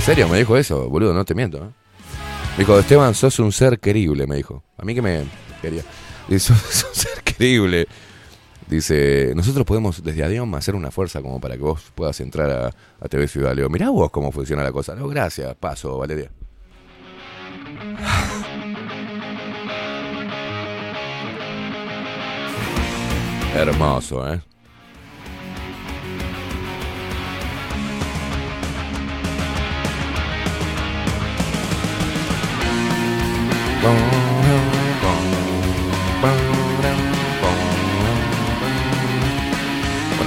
¿En 0.02 0.06
serio? 0.06 0.28
Me 0.28 0.40
dijo 0.40 0.58
eso, 0.58 0.90
boludo, 0.90 1.14
no 1.14 1.24
te 1.24 1.36
miento. 1.36 1.60
¿eh? 1.60 1.70
Me 2.58 2.64
dijo, 2.64 2.80
Esteban, 2.80 3.14
sos 3.14 3.38
un 3.38 3.52
ser 3.52 3.80
querible, 3.80 4.26
me 4.26 4.36
dijo. 4.36 4.64
A 4.76 4.84
mí 4.84 4.96
que 4.96 5.02
me 5.04 5.26
quería. 5.62 5.84
Dice, 6.28 6.56
sos 6.72 6.86
un 6.90 6.96
ser 6.96 7.22
querible. 7.24 7.88
Dice, 8.68 9.32
nosotros 9.36 9.64
podemos 9.64 10.04
desde 10.04 10.24
Adión 10.24 10.56
hacer 10.56 10.74
una 10.74 10.90
fuerza 10.90 11.22
como 11.22 11.40
para 11.40 11.56
que 11.56 11.62
vos 11.62 11.84
puedas 11.94 12.20
entrar 12.20 12.50
a, 12.50 12.72
a 13.00 13.10
TV 13.10 13.28
Ciudad. 13.28 13.52
Le 13.52 13.58
digo, 13.58 13.70
mirá 13.70 13.92
vos 13.92 14.10
cómo 14.10 14.32
funciona 14.32 14.64
la 14.64 14.72
cosa. 14.72 14.96
No, 14.96 15.08
gracias, 15.08 15.54
paso, 15.54 15.96
Valeria. 16.00 16.32
Hermoso, 23.56 24.34
¿eh? 24.34 24.42
Bueno, 33.82 33.98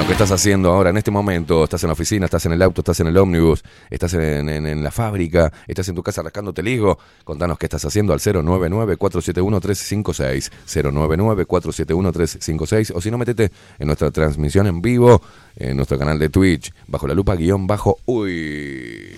¿qué 0.09 0.13
estás 0.13 0.33
haciendo 0.33 0.73
ahora 0.73 0.91
en 0.91 0.97
este 0.97 1.13
momento? 1.13 1.63
¿Estás 1.63 1.85
en 1.85 1.89
la 1.89 1.93
oficina? 1.93 2.25
¿Estás 2.25 2.45
en 2.47 2.53
el 2.53 2.63
auto? 2.63 2.81
¿Estás 2.81 2.99
en 2.99 3.07
el 3.07 3.17
ómnibus? 3.17 3.63
¿Estás 3.89 4.15
en, 4.15 4.83
la 4.83 4.91
fábrica? 4.91 5.53
¿Estás 5.69 5.89
en 5.89 5.95
tu 5.95 6.03
casa 6.03 6.21
rascándote 6.23 6.63
el 6.63 6.69
higo? 6.69 6.99
Contanos 7.23 7.57
qué 7.59 7.67
estás 7.67 7.85
haciendo 7.85 8.13
al 8.13 8.19
099-471-356. 8.19 10.51
099-471-356. 10.67 12.93
O 12.93 13.01
si 13.01 13.13
no, 13.13 13.19
metete 13.19 13.53
en 13.79 13.87
nuestra 13.87 14.11
transmisión 14.11 14.67
en 14.67 14.83
vivo, 14.83 15.23
en 15.55 15.77
nuestro 15.77 15.97
canal 15.97 16.19
de 16.19 16.29
Twitch, 16.29 16.73
bajo 16.89 17.07
la 17.07 17.15
lupa 17.15 17.37
guion 17.37 17.69
bajo 17.69 17.99
uy. 18.07 19.15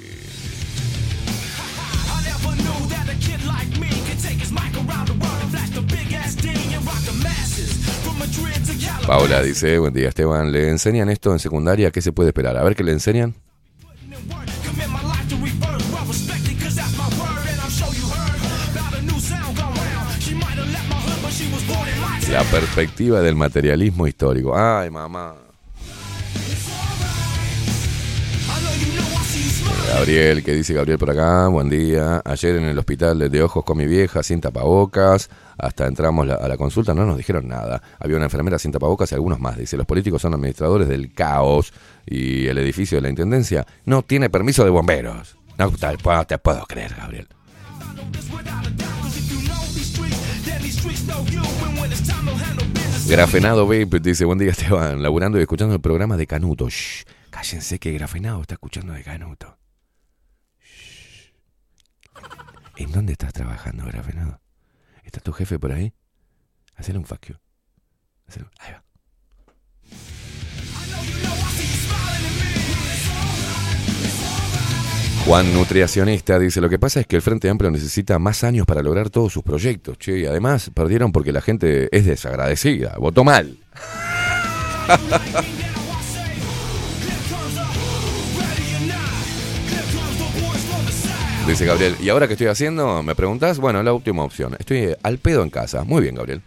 Paula 9.07 9.41
dice, 9.41 9.79
buen 9.79 9.95
día 9.95 10.09
Esteban, 10.09 10.51
¿le 10.51 10.69
enseñan 10.69 11.09
esto 11.09 11.31
en 11.31 11.39
secundaria? 11.39 11.93
¿Qué 11.93 12.03
se 12.03 12.13
puede 12.13 12.31
esperar? 12.31 12.57
A 12.57 12.65
ver 12.65 12.75
qué 12.75 12.83
le 12.83 12.91
enseñan. 12.91 13.35
La 22.33 22.43
perspectiva 22.51 23.21
del 23.21 23.37
materialismo 23.37 24.09
histórico. 24.09 24.59
Ay, 24.59 24.91
mamá. 24.91 25.46
Gabriel, 29.85 30.43
que 30.43 30.53
dice 30.55 30.75
Gabriel 30.75 30.99
por 30.99 31.11
acá, 31.11 31.49
buen 31.49 31.69
día. 31.69 32.21
Ayer 32.25 32.57
en 32.57 32.65
el 32.65 32.79
hospital 32.79 33.31
de 33.31 33.43
ojos 33.43 33.65
con 33.65 33.79
mi 33.79 33.87
vieja 33.87 34.23
sin 34.23 34.41
tapabocas, 34.41 35.31
hasta 35.59 35.87
entramos 35.87 36.29
a 36.29 36.49
la 36.49 36.57
consulta, 36.57 36.93
no 36.95 37.05
nos 37.07 37.17
dijeron 37.17 37.47
nada. 37.49 37.81
Había 37.99 38.17
una 38.17 38.27
enfermera 38.27 38.59
sin 38.59 38.73
tapabocas 38.73 39.13
y 39.13 39.15
algunos 39.15 39.39
más. 39.41 39.57
Dice, 39.57 39.77
los 39.77 39.87
políticos 39.87 40.23
son 40.23 40.35
administradores 40.35 40.89
del 40.89 41.13
caos 41.15 41.73
y 42.05 42.47
el 42.47 42.59
edificio 42.59 42.99
de 42.99 43.03
la 43.03 43.09
Intendencia 43.11 43.65
no 43.85 44.03
tiene 44.03 44.29
permiso 44.29 44.65
de 44.65 44.71
bomberos. 44.71 45.37
No 45.59 45.71
te, 45.71 45.97
puedo- 45.99 46.25
te 46.27 46.39
puedo 46.39 46.65
creer, 46.67 46.95
Gabriel. 46.95 47.29
Grafenado 53.09 53.67
Vape 53.67 54.01
dice, 54.01 54.25
buen 54.25 54.39
día 54.39 54.51
Esteban, 54.51 55.03
laburando 55.03 55.39
y 55.39 55.43
escuchando 55.43 55.75
el 55.75 55.81
programa 55.81 56.17
de 56.17 56.27
Canuto. 56.27 56.69
Shh, 56.69 57.05
cállense 57.31 57.79
que 57.79 57.93
Grafenado 57.93 58.41
está 58.41 58.55
escuchando 58.55 58.93
de 58.93 59.03
Canuto. 59.05 59.57
Shh. 60.61 61.31
¿En 62.77 62.93
dónde 62.93 63.13
estás 63.13 63.33
trabajando, 63.33 63.87
Grafenado? 63.87 64.41
¿Está 65.03 65.21
tu 65.21 65.33
jefe 65.33 65.59
por 65.59 65.73
ahí? 65.73 65.95
Hacele 66.75 66.99
un 66.99 67.07
fuck 67.07 67.27
Ahí 68.59 68.73
va. 68.73 68.83
Juan 75.25 75.53
Nutriacionista 75.55 76.39
dice, 76.39 76.61
lo 76.61 76.69
que 76.69 76.79
pasa 76.79 77.01
es 77.01 77.07
que 77.07 77.17
el 77.17 77.23
Frente 77.23 77.49
Amplio 77.49 77.71
necesita 77.71 78.19
más 78.19 78.45
años 78.45 78.65
para 78.65 78.83
lograr 78.83 79.11
todos 79.11 79.33
sus 79.33 79.43
proyectos, 79.43 79.99
che, 79.99 80.21
y 80.21 80.27
además 80.27 80.71
perdieron 80.73 81.11
porque 81.11 81.33
la 81.33 81.41
gente 81.41 81.89
es 81.91 82.05
desagradecida, 82.05 82.95
votó 82.99 83.25
mal. 83.25 83.59
Dice 91.47 91.65
Gabriel, 91.65 91.97
¿y 92.01 92.09
ahora 92.09 92.27
qué 92.27 92.33
estoy 92.33 92.49
haciendo? 92.49 93.05
¿Me 93.05 93.15
preguntas? 93.15 93.59
Bueno, 93.59 93.81
la 93.83 93.93
última 93.93 94.25
opción. 94.25 94.57
Estoy 94.59 94.95
al 95.03 95.19
pedo 95.19 95.45
en 95.45 95.51
casa. 95.51 95.85
Muy 95.85 96.03
bien, 96.03 96.17
Gabriel. 96.17 96.43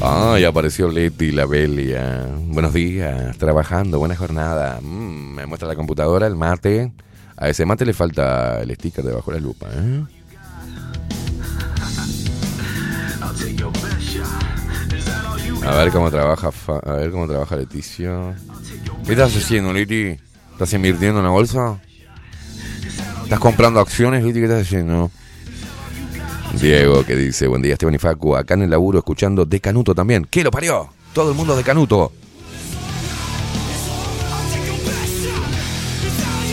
Ay, 0.00 0.44
apareció 0.44 0.88
Leti, 0.88 1.30
la 1.30 1.44
Belia. 1.44 2.26
Buenos 2.46 2.72
días, 2.72 3.36
trabajando, 3.36 3.98
buena 3.98 4.16
jornada. 4.16 4.80
Mm, 4.80 5.34
me 5.34 5.46
muestra 5.46 5.68
la 5.68 5.76
computadora, 5.76 6.26
el 6.26 6.34
mate. 6.34 6.92
A 7.36 7.48
ese 7.50 7.66
mate 7.66 7.84
le 7.84 7.92
falta 7.92 8.62
el 8.62 8.74
sticker 8.74 9.04
debajo 9.04 9.32
de 9.32 9.40
la 9.40 9.46
lupa, 9.46 9.66
¿eh? 9.70 10.04
A 15.66 15.74
ver 15.76 15.90
cómo 15.90 16.10
trabaja, 16.10 16.50
a 16.84 16.92
ver 16.92 17.10
cómo 17.10 17.28
trabaja 17.28 17.56
Leticia. 17.56 18.34
¿Qué 19.04 19.12
estás 19.12 19.36
haciendo, 19.36 19.72
Leti? 19.72 20.18
¿Estás 20.52 20.72
invirtiendo 20.72 21.20
en 21.20 21.24
la 21.24 21.30
bolsa? 21.30 21.78
¿Estás 23.24 23.40
comprando 23.40 23.80
acciones, 23.80 24.22
Leti? 24.22 24.38
¿Qué 24.38 24.44
estás 24.44 24.62
haciendo? 24.62 25.10
Diego 26.60 27.04
que 27.04 27.16
dice, 27.16 27.48
buen 27.48 27.62
día 27.62 27.72
Esteban 27.72 27.94
y 27.94 27.98
Facu, 27.98 28.36
acá 28.36 28.54
en 28.54 28.62
el 28.62 28.70
laburo 28.70 28.98
escuchando 28.98 29.44
de 29.44 29.60
Canuto 29.60 29.94
también. 29.94 30.26
¿Qué 30.30 30.44
lo 30.44 30.50
parió? 30.50 30.90
Todo 31.12 31.30
el 31.30 31.36
mundo 31.36 31.56
de 31.56 31.64
Canuto. 31.64 32.12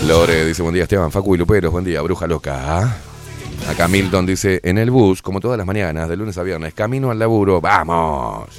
Lore 0.08 0.46
dice, 0.46 0.64
buen 0.64 0.74
día 0.74 0.84
Esteban, 0.84 1.12
Facu 1.12 1.36
y 1.36 1.38
Luperos, 1.38 1.72
buen 1.72 1.86
día, 1.86 2.02
bruja 2.02 2.26
loca. 2.26 2.98
Acá 3.70 3.88
Milton 3.88 4.26
dice, 4.26 4.60
en 4.64 4.78
el 4.78 4.90
bus, 4.90 5.22
como 5.22 5.40
todas 5.40 5.58
las 5.58 5.68
mañanas, 5.68 6.10
de 6.10 6.18
lunes 6.18 6.38
a 6.38 6.44
viernes, 6.44 6.74
camino 6.74 7.12
al 7.12 7.20
laburo, 7.20 7.62
vamos. 7.62 8.50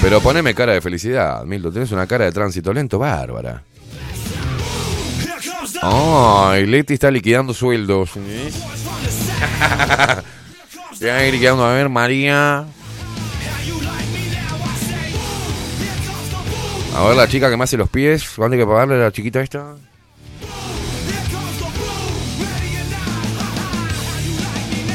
Pero 0.00 0.20
poneme 0.20 0.54
cara 0.54 0.72
de 0.72 0.80
felicidad, 0.80 1.44
Milton, 1.44 1.72
tienes 1.72 1.92
una 1.92 2.06
cara 2.06 2.24
de 2.24 2.32
tránsito 2.32 2.72
lento, 2.72 2.98
bárbara. 2.98 3.62
Ay, 5.88 6.66
Leti 6.66 6.94
está 6.94 7.10
liquidando 7.10 7.54
sueldos. 7.54 8.10
Ya 10.98 11.18
liquidando, 11.24 11.62
a 11.62 11.74
ver, 11.74 11.90
María. 11.90 12.64
A 16.94 17.04
ver, 17.06 17.16
la 17.16 17.28
chica 17.28 17.50
que 17.50 17.56
me 17.58 17.64
hace 17.64 17.76
los 17.76 17.90
pies. 17.90 18.26
¿Cuánto 18.34 18.54
hay 18.54 18.60
que 18.60 18.66
pagarle 18.66 18.94
a 18.94 18.98
la 18.98 19.12
chiquita 19.12 19.42
esta? 19.42 19.76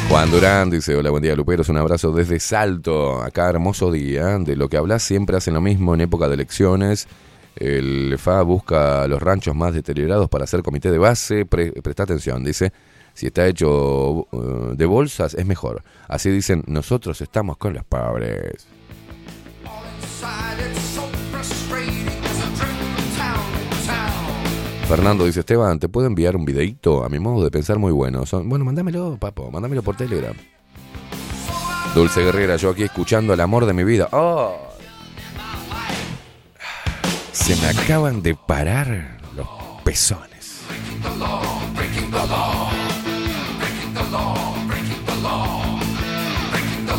Juan 0.09 0.29
Durán 0.29 0.69
dice, 0.69 0.95
hola, 0.95 1.09
buen 1.09 1.23
día 1.23 1.35
Luperos, 1.35 1.69
un 1.69 1.77
abrazo 1.77 2.11
desde 2.11 2.39
Salto, 2.41 3.21
acá 3.21 3.47
hermoso 3.47 3.93
día, 3.93 4.39
de 4.39 4.57
lo 4.57 4.67
que 4.67 4.75
hablas 4.75 5.03
siempre 5.03 5.37
hacen 5.37 5.53
lo 5.53 5.61
mismo 5.61 5.93
en 5.93 6.01
época 6.01 6.27
de 6.27 6.33
elecciones, 6.33 7.07
el 7.55 8.15
FA 8.17 8.41
busca 8.43 9.07
los 9.07 9.21
ranchos 9.21 9.55
más 9.55 9.73
deteriorados 9.73 10.29
para 10.29 10.45
hacer 10.45 10.63
comité 10.63 10.91
de 10.91 10.97
base, 10.97 11.45
presta 11.45 12.03
atención, 12.03 12.43
dice, 12.43 12.71
si 13.13 13.27
está 13.27 13.47
hecho 13.47 14.27
uh, 14.31 14.73
de 14.75 14.85
bolsas 14.85 15.33
es 15.33 15.45
mejor, 15.45 15.83
así 16.07 16.29
dicen, 16.29 16.63
nosotros 16.67 17.21
estamos 17.21 17.57
con 17.57 17.73
los 17.73 17.83
pobres. 17.83 18.67
Fernando 24.87 25.25
dice, 25.25 25.39
Esteban, 25.39 25.79
¿te 25.79 25.87
puedo 25.87 26.05
enviar 26.07 26.35
un 26.35 26.43
videito? 26.43 27.05
A 27.05 27.07
mi 27.07 27.17
modo 27.17 27.45
de 27.45 27.49
pensar 27.49 27.79
muy 27.79 27.93
bueno. 27.93 28.23
bueno, 28.43 28.65
mándamelo, 28.65 29.15
papo, 29.17 29.49
mándamelo 29.49 29.81
por 29.83 29.95
Telegram. 29.95 30.35
Dulce 31.95 32.21
Guerrera, 32.21 32.57
yo 32.57 32.71
aquí 32.71 32.83
escuchando 32.83 33.33
el 33.33 33.39
amor 33.39 33.65
de 33.65 33.73
mi 33.73 33.85
vida. 33.85 34.09
¡Oh! 34.11 34.70
Se 37.33 37.55
me 37.55 37.67
acaban 37.67 38.21
de 38.21 38.35
parar 38.35 39.17
los 39.35 39.47
pezones. 39.83 40.61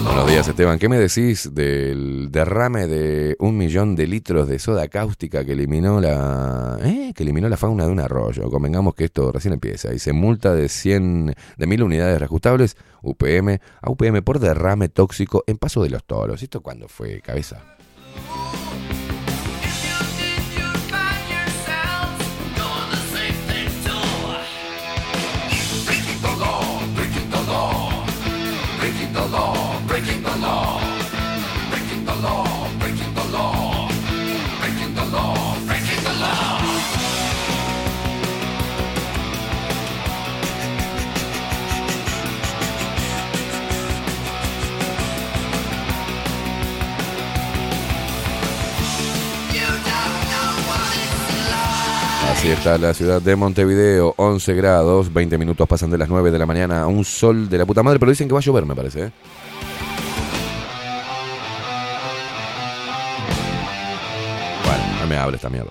Buenos 0.05 0.26
días, 0.28 0.49
Esteban. 0.49 0.78
¿Qué 0.78 0.89
me 0.89 0.99
decís 0.99 1.55
del 1.55 2.30
derrame 2.30 2.87
de 2.87 3.37
un 3.39 3.57
millón 3.57 3.95
de 3.95 4.07
litros 4.07 4.49
de 4.49 4.59
soda 4.59 4.89
cáustica 4.89 5.45
que 5.45 5.53
eliminó 5.53 6.01
la 6.01 6.78
¿eh? 6.83 7.12
que 7.14 7.22
eliminó 7.22 7.49
la 7.49 7.57
fauna 7.57 7.87
de 7.87 7.93
un 7.93 8.01
arroyo? 8.01 8.51
Convengamos 8.51 8.95
que 8.95 9.05
esto 9.05 9.33
recién 9.33 9.55
empieza 9.55 9.93
y 9.95 9.99
se 9.99 10.12
multa 10.12 10.55
de 10.55 10.68
100 10.68 11.35
de 11.57 11.66
mil 11.66 11.83
unidades 11.83 12.18
reajustables 12.18 12.76
UPM 13.03 13.59
a 13.80 13.91
UPM 13.91 14.22
por 14.22 14.39
derrame 14.39 14.89
tóxico 14.89 15.45
en 15.47 15.59
Paso 15.59 15.83
de 15.83 15.91
los 15.91 16.05
Toros. 16.05 16.43
¿Esto 16.43 16.62
cuándo 16.62 16.89
fue, 16.89 17.20
cabeza? 17.20 17.62
the 29.23 29.29
law, 29.29 29.81
breaking 29.87 30.23
the 30.23 30.37
law, 30.39 30.81
breaking 31.70 32.05
the 32.05 32.14
law. 32.16 32.62
Así 52.43 52.51
está 52.51 52.76
la 52.76 52.93
ciudad 52.93 53.22
de 53.22 53.36
Montevideo, 53.36 54.14
11 54.16 54.55
grados, 54.55 55.12
20 55.12 55.38
minutos 55.38 55.68
pasan 55.68 55.90
de 55.90 55.97
las 55.97 56.09
9 56.09 56.32
de 56.32 56.40
la 56.40 56.45
mañana, 56.45 56.88
un 56.88 57.05
sol 57.05 57.49
de 57.49 57.57
la 57.57 57.64
puta 57.64 57.84
madre, 57.84 58.01
pero 58.01 58.11
dicen 58.11 58.26
que 58.26 58.34
va 58.34 58.40
a 58.40 58.43
llover, 58.43 58.66
me 58.66 58.74
parece. 58.74 59.05
¿eh? 59.05 59.12
Bueno, 64.66 65.01
no 65.03 65.07
me 65.07 65.16
abre 65.16 65.36
esta 65.36 65.49
mierda. 65.49 65.70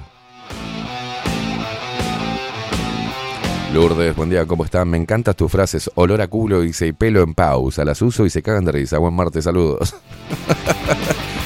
Lourdes, 3.74 4.16
buen 4.16 4.30
día, 4.30 4.46
¿cómo 4.46 4.64
están? 4.64 4.88
Me 4.88 4.98
encantan 4.98 5.34
tus 5.34 5.52
frases. 5.52 5.92
Olor 5.96 6.22
a 6.22 6.30
culo, 6.30 6.62
dice, 6.62 6.88
y 6.88 6.94
pelo 6.94 7.22
en 7.22 7.34
pausa. 7.34 7.84
Las 7.84 8.02
uso 8.02 8.26
y 8.26 8.30
se 8.30 8.42
cagan 8.42 8.64
de 8.64 8.72
risa. 8.72 8.98
Buen 8.98 9.14
martes, 9.14 9.44
saludos. 9.44 9.94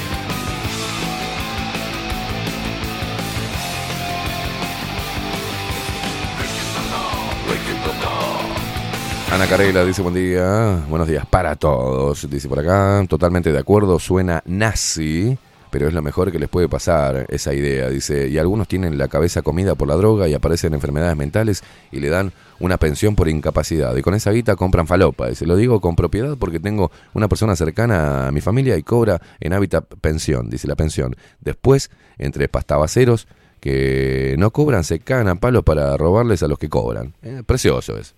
Ana 9.30 9.48
Carela 9.48 9.84
dice 9.84 10.02
buen 10.02 10.14
día, 10.14 10.84
buenos 10.88 11.08
días 11.08 11.26
para 11.26 11.56
todos, 11.56 12.30
dice 12.30 12.48
por 12.48 12.60
acá, 12.60 13.04
totalmente 13.08 13.52
de 13.52 13.58
acuerdo, 13.58 13.98
suena 13.98 14.42
nazi, 14.46 15.36
pero 15.70 15.88
es 15.88 15.94
lo 15.94 16.00
mejor 16.00 16.30
que 16.30 16.38
les 16.38 16.48
puede 16.48 16.68
pasar 16.68 17.26
esa 17.28 17.52
idea, 17.52 17.90
dice, 17.90 18.28
y 18.28 18.38
algunos 18.38 18.68
tienen 18.68 18.96
la 18.96 19.08
cabeza 19.08 19.42
comida 19.42 19.74
por 19.74 19.88
la 19.88 19.96
droga 19.96 20.28
y 20.28 20.32
aparecen 20.32 20.74
enfermedades 20.74 21.16
mentales 21.16 21.64
y 21.90 21.98
le 21.98 22.08
dan 22.08 22.32
una 22.60 22.78
pensión 22.78 23.16
por 23.16 23.28
incapacidad, 23.28 23.94
y 23.96 24.00
con 24.00 24.14
esa 24.14 24.30
guita 24.30 24.54
compran 24.54 24.86
falopa, 24.86 25.28
dice, 25.28 25.44
lo 25.44 25.56
digo 25.56 25.80
con 25.80 25.96
propiedad 25.96 26.36
porque 26.38 26.60
tengo 26.60 26.90
una 27.12 27.28
persona 27.28 27.56
cercana 27.56 28.28
a 28.28 28.32
mi 28.32 28.40
familia 28.40 28.76
y 28.78 28.84
cobra 28.84 29.20
en 29.40 29.52
hábitat 29.52 29.84
pensión, 30.00 30.48
dice 30.48 30.68
la 30.68 30.76
pensión, 30.76 31.16
después, 31.40 31.90
entre 32.16 32.48
pastabaceros 32.48 33.26
que 33.60 34.36
no 34.38 34.50
cobran, 34.52 34.84
se 34.84 35.00
cagan 35.00 35.28
a 35.28 35.34
palos 35.34 35.64
para 35.64 35.96
robarles 35.96 36.42
a 36.44 36.48
los 36.48 36.58
que 36.58 36.68
cobran, 36.68 37.14
eh, 37.22 37.42
precioso 37.44 37.98
es. 37.98 38.14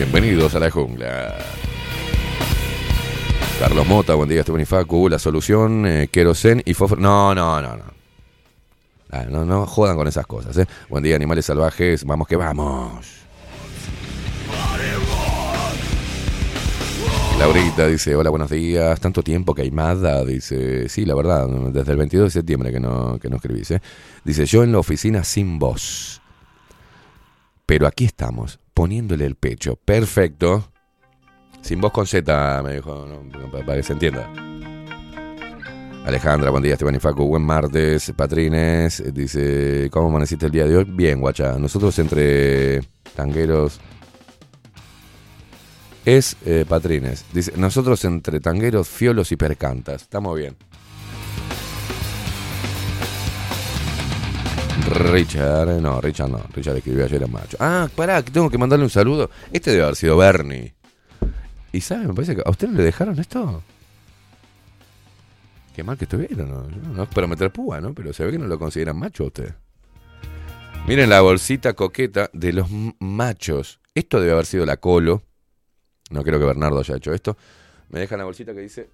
Bienvenidos 0.00 0.54
a 0.54 0.60
la 0.60 0.70
jungla. 0.70 1.36
Carlos 3.58 3.86
Mota, 3.86 4.14
buen 4.14 4.30
día, 4.30 4.40
Esteban 4.40 4.62
y 4.62 4.64
Facu. 4.64 5.10
La 5.10 5.18
solución, 5.18 5.84
eh, 5.86 6.08
y 6.64 6.72
fósforo. 6.72 7.02
No, 7.02 7.34
no, 7.34 7.60
no, 7.60 7.76
no. 7.76 7.84
Ah, 9.10 9.26
no, 9.28 9.44
no 9.44 9.66
jodan 9.66 9.98
con 9.98 10.08
esas 10.08 10.26
cosas, 10.26 10.56
¿eh? 10.56 10.66
Buen 10.88 11.04
día, 11.04 11.16
animales 11.16 11.44
salvajes. 11.44 12.06
Vamos 12.06 12.26
que 12.26 12.36
vamos. 12.36 13.04
Laurita 17.38 17.86
dice, 17.86 18.16
hola, 18.16 18.30
buenos 18.30 18.48
días. 18.48 18.98
Tanto 19.00 19.22
tiempo 19.22 19.54
que 19.54 19.60
hay 19.60 19.70
Mada. 19.70 20.24
Dice, 20.24 20.88
sí, 20.88 21.04
la 21.04 21.14
verdad, 21.14 21.46
desde 21.46 21.92
el 21.92 21.98
22 21.98 22.24
de 22.24 22.30
septiembre 22.30 22.72
que 22.72 22.80
no, 22.80 23.18
que 23.18 23.28
no 23.28 23.36
escribís. 23.36 23.72
¿eh? 23.72 23.82
Dice, 24.24 24.46
yo 24.46 24.62
en 24.62 24.72
la 24.72 24.78
oficina 24.78 25.24
sin 25.24 25.58
voz. 25.58 26.22
Pero 27.66 27.86
aquí 27.86 28.06
estamos, 28.06 28.58
poniéndole 28.80 29.26
el 29.26 29.34
pecho. 29.34 29.76
Perfecto. 29.76 30.72
Sin 31.60 31.82
voz 31.82 31.92
con 31.92 32.06
Z, 32.06 32.62
me 32.62 32.76
dijo, 32.76 33.06
para 33.66 33.76
que 33.76 33.82
se 33.82 33.92
entienda. 33.92 34.32
Alejandra, 36.06 36.48
buen 36.48 36.62
día, 36.62 36.72
Esteban 36.72 36.94
y 36.94 36.98
Facu, 36.98 37.26
buen 37.26 37.42
martes, 37.42 38.10
Patrines, 38.16 39.04
dice, 39.12 39.90
¿cómo 39.92 40.08
amaneciste 40.08 40.46
el 40.46 40.52
día 40.52 40.66
de 40.66 40.78
hoy? 40.78 40.84
Bien, 40.84 41.20
guacha, 41.20 41.58
nosotros 41.58 41.98
entre 41.98 42.80
tangueros... 43.14 43.78
Es 46.06 46.38
eh, 46.46 46.64
Patrines, 46.66 47.26
dice, 47.34 47.52
nosotros 47.58 48.02
entre 48.06 48.40
tangueros, 48.40 48.88
fiolos 48.88 49.30
y 49.30 49.36
percantas, 49.36 50.00
estamos 50.00 50.38
bien. 50.38 50.56
Richard, 55.12 55.80
no, 55.80 56.00
Richard 56.00 56.28
no, 56.28 56.40
Richard 56.54 56.76
escribió 56.76 57.04
ayer 57.04 57.22
en 57.22 57.32
macho. 57.32 57.56
Ah, 57.60 57.88
pará, 57.94 58.22
que 58.22 58.30
tengo 58.30 58.50
que 58.50 58.58
mandarle 58.58 58.84
un 58.84 58.90
saludo. 58.90 59.30
Este 59.52 59.70
debe 59.70 59.84
haber 59.84 59.96
sido 59.96 60.16
Bernie. 60.16 60.74
Y 61.72 61.80
sabe, 61.80 62.06
me 62.06 62.14
parece 62.14 62.36
que 62.36 62.42
a 62.44 62.50
ustedes 62.50 62.74
le 62.74 62.82
dejaron 62.82 63.18
esto. 63.18 63.62
Qué 65.74 65.84
mal 65.84 65.96
que 65.96 66.04
estuvieron, 66.04 66.50
¿no? 66.50 66.92
no 66.92 67.02
espero 67.04 67.28
meter 67.28 67.50
púa, 67.52 67.80
¿no? 67.80 67.94
Pero 67.94 68.12
se 68.12 68.24
ve 68.24 68.32
que 68.32 68.38
no 68.38 68.46
lo 68.46 68.58
consideran 68.58 68.96
macho 68.96 69.24
usted. 69.24 69.54
Miren 70.86 71.10
la 71.10 71.20
bolsita 71.20 71.74
coqueta 71.74 72.30
de 72.32 72.52
los 72.52 72.68
machos. 72.98 73.80
Esto 73.94 74.20
debe 74.20 74.32
haber 74.32 74.46
sido 74.46 74.66
la 74.66 74.78
colo. 74.78 75.22
No 76.10 76.24
creo 76.24 76.38
que 76.38 76.46
Bernardo 76.46 76.80
haya 76.80 76.96
hecho 76.96 77.12
esto. 77.12 77.36
Me 77.90 78.00
dejan 78.00 78.18
la 78.18 78.24
bolsita 78.24 78.52
que 78.52 78.60
dice 78.60 78.88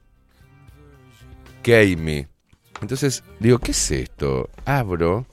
Kame. 1.63 2.29
Entonces 2.83 3.25
digo, 3.41 3.59
¿qué 3.59 3.71
es 3.71 3.91
esto? 3.91 4.51
Abro 4.67 5.27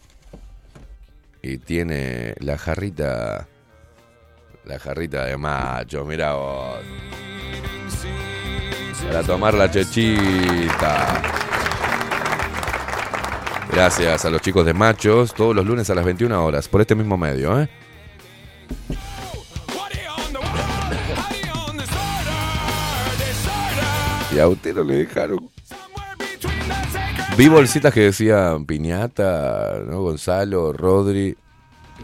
y 1.43 1.57
tiene 1.57 2.33
la 2.39 2.57
jarrita, 2.57 3.47
la 4.63 4.79
jarrita 4.79 5.25
de 5.25 5.37
macho, 5.37 6.05
mira 6.05 6.33
vos. 6.33 6.79
Para 9.05 9.21
tomar 9.23 9.53
la 9.53 9.69
chechita. 9.69 11.21
Gracias 13.71 14.23
a 14.23 14.29
los 14.29 14.41
chicos 14.41 14.65
de 14.65 14.73
Machos, 14.73 15.33
todos 15.33 15.53
los 15.55 15.65
lunes 15.65 15.89
a 15.89 15.95
las 15.95 16.05
21 16.05 16.45
horas, 16.45 16.69
por 16.69 16.79
este 16.79 16.95
mismo 16.95 17.17
medio, 17.17 17.61
¿eh? 17.61 17.69
Y 24.33 24.39
a 24.39 24.47
usted 24.47 24.73
no 24.73 24.83
le 24.83 24.95
dejaron 24.95 25.52
Vi 27.35 27.47
bolsitas 27.47 27.91
que 27.91 28.01
decían 28.01 28.65
Piñata, 28.65 29.81
¿no? 29.87 30.01
Gonzalo, 30.01 30.71
Rodri, 30.71 31.35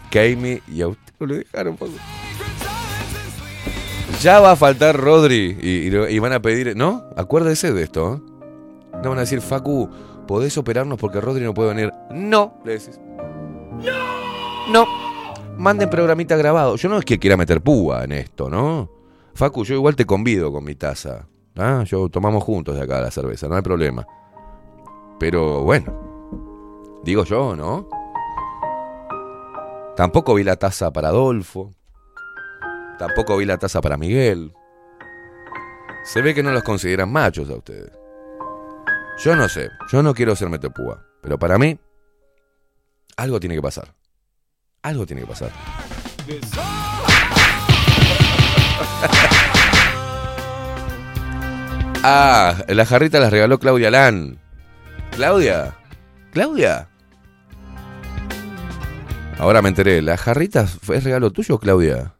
Keimi 0.09 0.59
y 0.67 0.81
a 0.81 0.87
usted 0.87 1.13
lo 1.19 1.35
dejaron. 1.35 1.77
Ya 4.21 4.39
va 4.39 4.51
a 4.51 4.55
faltar 4.55 4.97
Rodri 4.97 5.55
y, 5.61 6.19
van 6.19 6.33
a 6.33 6.41
pedir, 6.41 6.75
¿no? 6.75 7.05
Acuérdese 7.15 7.71
de 7.71 7.83
esto. 7.83 8.15
¿eh? 8.15 8.31
No 9.03 9.09
van 9.09 9.19
a 9.19 9.21
decir, 9.21 9.41
Facu, 9.41 9.87
¿podés 10.27 10.57
operarnos 10.57 10.97
porque 10.97 11.21
Rodri 11.21 11.43
no 11.43 11.53
puede 11.53 11.75
venir? 11.75 11.93
No, 12.09 12.59
le 12.65 12.73
decís. 12.79 12.99
No. 13.83 14.71
No. 14.71 14.87
Manden 15.57 15.91
programita 15.91 16.37
grabado. 16.37 16.75
Yo 16.75 16.89
no 16.89 16.97
es 16.97 17.05
que 17.05 17.19
quiera 17.19 17.37
meter 17.37 17.61
púa 17.61 18.03
en 18.03 18.13
esto, 18.13 18.49
¿no? 18.49 18.89
Facu, 19.35 19.63
yo 19.63 19.75
igual 19.75 19.95
te 19.95 20.05
convido 20.05 20.51
con 20.51 20.63
mi 20.63 20.73
taza. 20.73 21.27
¿ah? 21.55 21.83
Yo 21.85 22.09
tomamos 22.09 22.43
juntos 22.43 22.75
de 22.75 22.81
acá 22.81 22.99
la 22.99 23.11
cerveza, 23.11 23.47
no 23.47 23.55
hay 23.55 23.61
problema. 23.61 24.07
Pero 25.19 25.63
bueno, 25.63 27.01
digo 27.03 27.25
yo, 27.25 27.55
¿no? 27.55 27.87
Tampoco 29.95 30.33
vi 30.33 30.43
la 30.45 30.55
taza 30.55 30.91
para 30.91 31.09
Adolfo. 31.09 31.73
Tampoco 32.97 33.37
vi 33.37 33.45
la 33.45 33.57
taza 33.57 33.81
para 33.81 33.97
Miguel. 33.97 34.53
Se 36.03 36.21
ve 36.21 36.33
que 36.33 36.41
no 36.41 36.51
los 36.51 36.63
consideran 36.63 37.11
machos 37.11 37.49
a 37.49 37.55
ustedes. 37.55 37.91
Yo 39.23 39.35
no 39.35 39.49
sé, 39.49 39.69
yo 39.91 40.01
no 40.01 40.13
quiero 40.13 40.33
ser 40.37 40.47
metepúa, 40.47 41.05
pero 41.21 41.37
para 41.37 41.57
mí 41.57 41.77
algo 43.17 43.39
tiene 43.41 43.55
que 43.55 43.61
pasar. 43.61 43.93
Algo 44.81 45.05
tiene 45.05 45.23
que 45.23 45.27
pasar. 45.27 45.51
ah, 52.03 52.55
la 52.69 52.85
jarrita 52.85 53.19
la 53.19 53.29
regaló 53.29 53.59
Claudia 53.59 53.91
Lan. 53.91 54.38
Claudia, 55.19 55.75
Claudia. 56.31 56.87
Ahora 59.37 59.61
me 59.61 59.67
enteré, 59.67 60.01
¿la 60.01 60.15
jarrita 60.15 60.65
fue 60.65 61.01
regalo 61.01 61.29
tuyo, 61.29 61.59
Claudia? 61.59 62.13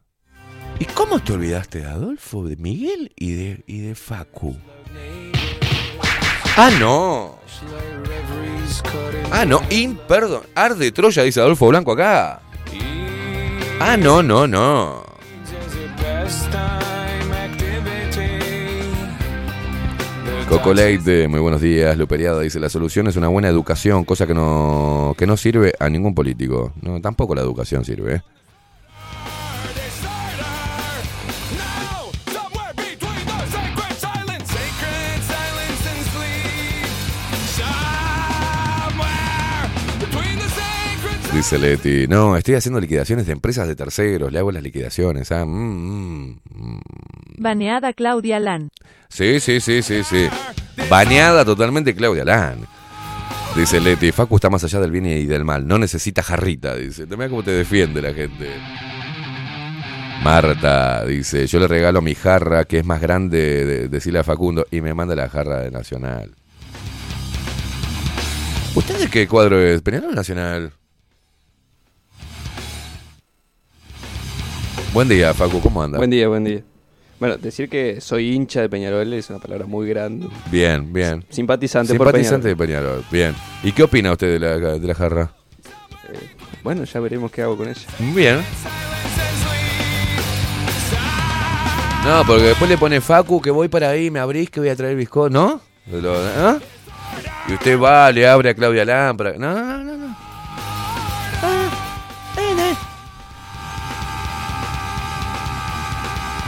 ¿Y 0.78 0.84
cómo 0.84 1.18
te 1.18 1.32
olvidaste 1.32 1.78
de 1.78 1.86
Adolfo, 1.86 2.46
de 2.46 2.56
Miguel 2.56 3.10
y 3.16 3.32
de, 3.32 3.64
y 3.66 3.78
de 3.80 3.94
Facu? 3.94 4.54
Ah, 6.58 6.70
no. 6.78 7.38
Ah, 9.32 9.46
no. 9.46 9.62
In, 9.70 9.96
perdón. 10.06 10.42
Arde 10.54 10.92
Troya, 10.92 11.22
dice 11.22 11.40
Adolfo 11.40 11.68
Blanco 11.68 11.92
acá. 11.92 12.42
Ah, 13.80 13.96
no, 13.96 14.22
no, 14.22 14.46
no. 14.46 15.02
Coco 20.50 20.74
Leite, 20.74 21.28
muy 21.28 21.38
buenos 21.38 21.60
días. 21.60 21.96
Luperiada 21.96 22.40
dice, 22.40 22.58
la 22.58 22.68
solución 22.68 23.06
es 23.06 23.14
una 23.14 23.28
buena 23.28 23.46
educación, 23.46 24.04
cosa 24.04 24.26
que 24.26 24.34
no, 24.34 25.14
que 25.16 25.24
no 25.24 25.36
sirve 25.36 25.74
a 25.78 25.88
ningún 25.88 26.12
político. 26.12 26.72
No, 26.82 27.00
tampoco 27.00 27.36
la 27.36 27.40
educación 27.40 27.84
sirve. 27.84 28.16
¿eh? 28.16 28.22
Dice 41.40 41.58
Leti, 41.58 42.06
no, 42.06 42.36
estoy 42.36 42.56
haciendo 42.56 42.78
liquidaciones 42.78 43.24
de 43.24 43.32
empresas 43.32 43.66
de 43.66 43.74
terceros, 43.74 44.30
le 44.30 44.38
hago 44.38 44.52
las 44.52 44.62
liquidaciones. 44.62 45.32
Ah, 45.32 45.46
mm, 45.46 45.48
mm, 45.48 46.40
mm. 46.50 46.80
Baneada 47.38 47.94
Claudia 47.94 48.38
Lan. 48.38 48.68
Sí, 49.08 49.40
sí, 49.40 49.58
sí, 49.58 49.80
sí, 49.80 50.04
sí. 50.04 50.28
Baneada 50.90 51.42
totalmente 51.42 51.94
Claudia 51.94 52.26
Lan. 52.26 52.58
Dice 53.56 53.80
Leti, 53.80 54.12
Facu 54.12 54.36
está 54.36 54.50
más 54.50 54.64
allá 54.64 54.80
del 54.80 54.90
bien 54.90 55.06
y 55.06 55.24
del 55.24 55.46
mal, 55.46 55.66
no 55.66 55.78
necesita 55.78 56.22
jarrita, 56.22 56.76
dice. 56.76 57.06
Mira 57.06 57.30
cómo 57.30 57.42
te 57.42 57.52
defiende 57.52 58.02
la 58.02 58.12
gente. 58.12 58.50
Marta 60.22 61.06
dice, 61.06 61.46
yo 61.46 61.58
le 61.58 61.68
regalo 61.68 62.02
mi 62.02 62.14
jarra, 62.14 62.66
que 62.66 62.80
es 62.80 62.84
más 62.84 63.00
grande, 63.00 63.64
de, 63.64 63.88
decirle 63.88 64.18
a 64.18 64.24
Facundo, 64.24 64.66
y 64.70 64.82
me 64.82 64.92
manda 64.92 65.16
la 65.16 65.30
jarra 65.30 65.60
de 65.60 65.70
Nacional. 65.70 66.34
¿Usted 68.74 68.98
de 68.98 69.08
qué 69.08 69.26
cuadro 69.26 69.58
es? 69.58 69.80
¿Peñarol 69.80 70.14
Nacional? 70.14 70.74
Buen 74.92 75.08
día, 75.08 75.32
Facu, 75.32 75.60
¿cómo 75.60 75.82
anda? 75.82 75.98
Buen 75.98 76.10
día, 76.10 76.26
buen 76.26 76.42
día. 76.42 76.62
Bueno, 77.20 77.36
decir 77.36 77.68
que 77.68 78.00
soy 78.00 78.34
hincha 78.34 78.60
de 78.62 78.68
Peñarol 78.68 79.12
es 79.12 79.30
una 79.30 79.38
palabra 79.38 79.66
muy 79.66 79.86
grande. 79.88 80.26
Bien, 80.50 80.92
bien. 80.92 81.24
Simpatizante, 81.28 81.92
Simpatizante 81.92 82.48
de 82.48 82.56
Peñarol, 82.56 83.04
bien. 83.10 83.34
¿Y 83.62 83.70
qué 83.70 83.84
opina 83.84 84.10
usted 84.10 84.32
de 84.32 84.40
la, 84.40 84.58
de 84.58 84.86
la 84.86 84.94
jarra? 84.94 85.32
Eh, 86.12 86.18
bueno, 86.64 86.82
ya 86.84 86.98
veremos 86.98 87.30
qué 87.30 87.42
hago 87.42 87.56
con 87.56 87.68
ella. 87.68 87.80
Bien. 88.14 88.40
No, 92.04 92.24
porque 92.26 92.44
después 92.44 92.68
le 92.68 92.78
pone 92.78 93.00
Facu 93.00 93.40
que 93.40 93.50
voy 93.50 93.68
para 93.68 93.90
ahí, 93.90 94.10
me 94.10 94.18
abrís 94.18 94.50
que 94.50 94.58
voy 94.58 94.70
a 94.70 94.76
traer 94.76 94.96
bizcocho, 94.96 95.30
¿no? 95.30 95.60
¿Ah? 96.36 96.58
Y 97.48 97.52
usted 97.52 97.78
va, 97.78 98.10
le 98.10 98.26
abre 98.26 98.50
a 98.50 98.54
Claudia 98.54 98.84
Lámpara. 98.84 99.34
No, 99.36 99.54
no, 99.84 99.96
no. 99.96 100.29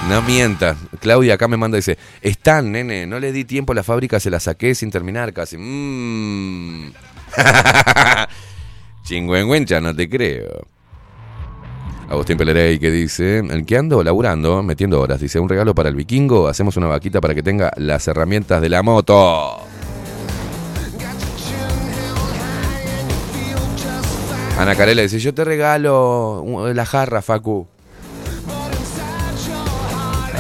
No. 0.03 0.09
No 0.09 0.23
mienta. 0.23 0.77
Claudia 1.01 1.35
acá 1.35 1.49
me 1.49 1.57
manda 1.57 1.77
y 1.77 1.81
dice, 1.81 1.99
están, 2.21 2.73
nene, 2.73 3.07
no 3.07 3.19
le 3.19 3.33
di 3.33 3.45
tiempo 3.45 3.73
a 3.73 3.75
la 3.75 3.83
fábrica, 3.83 4.21
se 4.21 4.31
la 4.31 4.41
saqué 4.41 4.75
sin 4.75 4.91
terminar 4.91 5.33
casi. 5.33 5.57
Mmm. 5.59 6.93
Chingüengüencha, 9.05 9.81
no 9.81 9.95
te 9.95 10.09
creo. 10.09 10.67
Agustín 12.09 12.37
Pelerey 12.37 12.79
que 12.79 12.91
dice, 12.91 13.39
el 13.39 13.65
que 13.65 13.79
ando 13.79 14.03
laburando, 14.05 14.63
metiendo 14.63 15.01
horas, 15.01 15.19
dice, 15.19 15.41
un 15.41 15.49
regalo 15.49 15.75
para 15.75 15.89
el 15.89 15.97
vikingo, 15.97 16.47
hacemos 16.47 16.77
una 16.77 16.87
vaquita 16.87 17.23
para 17.23 17.35
que 17.35 17.43
tenga 17.43 17.73
las 17.77 18.07
herramientas 18.07 18.61
de 18.61 18.69
la 18.69 18.83
moto. 18.83 19.63
Ana 24.59 24.77
Carela 24.77 25.01
dice, 25.03 25.19
yo 25.19 25.33
te 25.33 25.43
regalo 25.43 26.45
la 26.75 26.85
jarra, 26.85 27.23
Facu. 27.23 27.72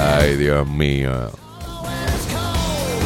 Ay, 0.02 0.36
Dios 0.36 0.66
mío. 0.68 1.30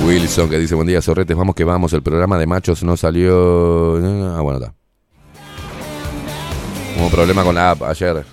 Wilson 0.07 0.49
que 0.49 0.59
dice, 0.59 0.75
buen 0.75 0.87
día, 0.87 1.03
Sorretes, 1.03 1.37
vamos 1.37 1.55
que 1.55 1.65
vamos, 1.65 1.93
el 1.93 2.03
programa 2.03 2.39
de 2.39 2.47
machos 2.47 2.83
no 2.83 2.97
salió... 2.97 3.97
Ah, 4.35 4.41
bueno, 4.41 4.59
está. 4.59 4.75
Hubo 6.97 7.07
un 7.07 7.11
problema 7.11 7.45
con 7.45 7.55
la 7.55 7.73
app 7.73 7.83
ayer. 7.83 8.25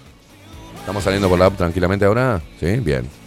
¿Estamos 0.80 1.04
saliendo 1.04 1.28
por 1.30 1.40
la 1.40 1.48
app 1.48 1.58
tranquilamente 1.58 2.06
ahora? 2.06 2.42
Sí, 2.60 2.78
bien. 2.78 3.23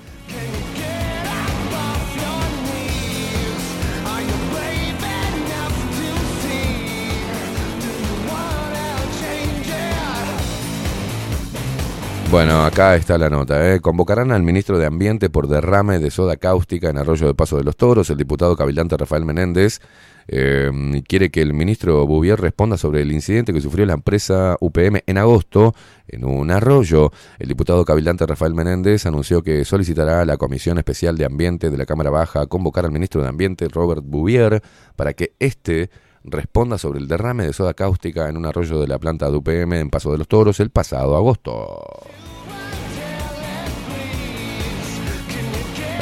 Bueno, 12.37 12.67
acá 12.67 12.97
está 12.97 13.17
la 13.17 13.31
nota. 13.31 13.73
¿eh? 13.73 13.81
Convocarán 13.81 14.31
al 14.31 14.43
ministro 14.43 14.77
de 14.77 14.85
Ambiente 14.85 15.31
por 15.31 15.49
derrame 15.49 15.99
de 15.99 16.11
soda 16.11 16.37
cáustica 16.37 16.91
en 16.91 16.99
Arroyo 16.99 17.27
de 17.27 17.35
Paso 17.35 17.57
de 17.57 17.65
los 17.65 17.79
Toros. 17.79 18.11
El 18.11 18.19
diputado 18.19 18.55
cabilante 18.59 18.95
Rafael 18.95 19.25
Menéndez 19.25 19.81
eh, 20.29 20.71
quiere 21.09 21.31
que 21.31 21.41
el 21.41 21.55
ministro 21.55 22.07
Bouvier 22.07 22.39
responda 22.39 22.77
sobre 22.77 23.01
el 23.01 23.11
incidente 23.11 23.55
que 23.55 23.63
sufrió 23.63 23.87
la 23.87 23.95
empresa 23.95 24.59
UPM 24.61 25.01
en 25.07 25.17
agosto 25.17 25.75
en 26.09 26.27
un 26.27 26.51
arroyo. 26.51 27.11
El 27.39 27.49
diputado 27.49 27.87
cabilante 27.87 28.27
Rafael 28.27 28.53
Menéndez 28.53 29.07
anunció 29.07 29.43
que 29.43 29.65
solicitará 29.65 30.21
a 30.21 30.27
la 30.27 30.37
Comisión 30.37 30.77
Especial 30.77 31.17
de 31.17 31.25
Ambiente 31.25 31.71
de 31.71 31.79
la 31.79 31.87
Cámara 31.87 32.11
Baja 32.11 32.45
convocar 32.49 32.85
al 32.85 32.93
ministro 32.93 33.23
de 33.23 33.29
Ambiente 33.29 33.67
Robert 33.69 34.03
Bouvier 34.05 34.63
para 34.95 35.15
que 35.15 35.33
éste 35.39 35.89
responda 36.27 36.79
sobre 36.79 36.99
el 36.99 37.09
derrame 37.09 37.47
de 37.47 37.53
soda 37.53 37.75
cáustica 37.75 38.29
en 38.29 38.37
un 38.37 38.47
arroyo 38.47 38.81
de 38.81 38.89
la 38.89 38.99
planta 38.99 39.31
de 39.31 39.37
UPM 39.37 39.75
en 39.75 39.91
Paso 39.91 40.13
de 40.13 40.19
los 40.19 40.29
Toros 40.29 40.61
el 40.61 40.71
pasado 40.71 41.17
agosto. 41.17 41.83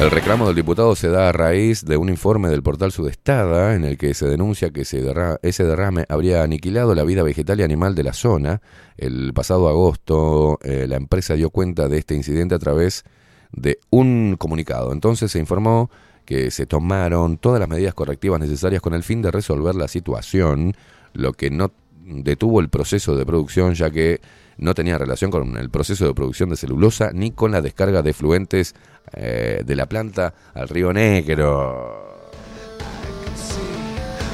El 0.00 0.10
reclamo 0.10 0.46
del 0.46 0.56
diputado 0.56 0.96
se 0.96 1.08
da 1.08 1.28
a 1.28 1.32
raíz 1.32 1.84
de 1.84 1.96
un 1.96 2.08
informe 2.08 2.48
del 2.48 2.64
portal 2.64 2.90
Sudestada 2.90 3.76
en 3.76 3.84
el 3.84 3.96
que 3.96 4.12
se 4.12 4.26
denuncia 4.26 4.70
que 4.70 4.80
ese 4.80 5.00
derrame, 5.00 6.04
habría 6.08 6.42
aniquilado 6.42 6.96
la 6.96 7.04
vida 7.04 7.22
vegetal 7.22 7.60
y 7.60 7.62
animal 7.62 7.94
de 7.94 8.02
la 8.02 8.12
zona. 8.12 8.60
El 8.96 9.32
pasado 9.34 9.68
agosto 9.68 10.58
eh, 10.64 10.86
la 10.88 10.96
empresa 10.96 11.34
dio 11.34 11.50
cuenta 11.50 11.88
de 11.88 11.98
este 11.98 12.16
incidente 12.16 12.56
a 12.56 12.58
través 12.58 13.04
de 13.52 13.78
un 13.90 14.34
comunicado. 14.36 14.92
Entonces 14.92 15.30
se 15.30 15.38
informó 15.38 15.90
que 16.24 16.50
se 16.50 16.66
tomaron 16.66 17.38
todas 17.38 17.60
las 17.60 17.68
medidas 17.68 17.94
correctivas 17.94 18.40
necesarias 18.40 18.82
con 18.82 18.94
el 18.94 19.02
fin 19.02 19.22
de 19.22 19.30
resolver 19.30 19.74
la 19.74 19.88
situación, 19.88 20.74
lo 21.12 21.32
que 21.32 21.50
no 21.50 21.72
detuvo 22.04 22.60
el 22.60 22.68
proceso 22.68 23.16
de 23.16 23.24
producción 23.24 23.74
ya 23.74 23.90
que 23.90 24.20
no 24.58 24.74
tenía 24.74 24.98
relación 24.98 25.30
con 25.30 25.56
el 25.56 25.70
proceso 25.70 26.06
de 26.06 26.14
producción 26.14 26.50
de 26.50 26.56
celulosa 26.56 27.10
ni 27.12 27.32
con 27.32 27.52
la 27.52 27.62
descarga 27.62 28.02
de 28.02 28.12
fluentes 28.12 28.74
eh, 29.12 29.62
de 29.64 29.76
la 29.76 29.86
planta 29.86 30.34
al 30.54 30.68
río 30.68 30.92
Negro. 30.92 32.13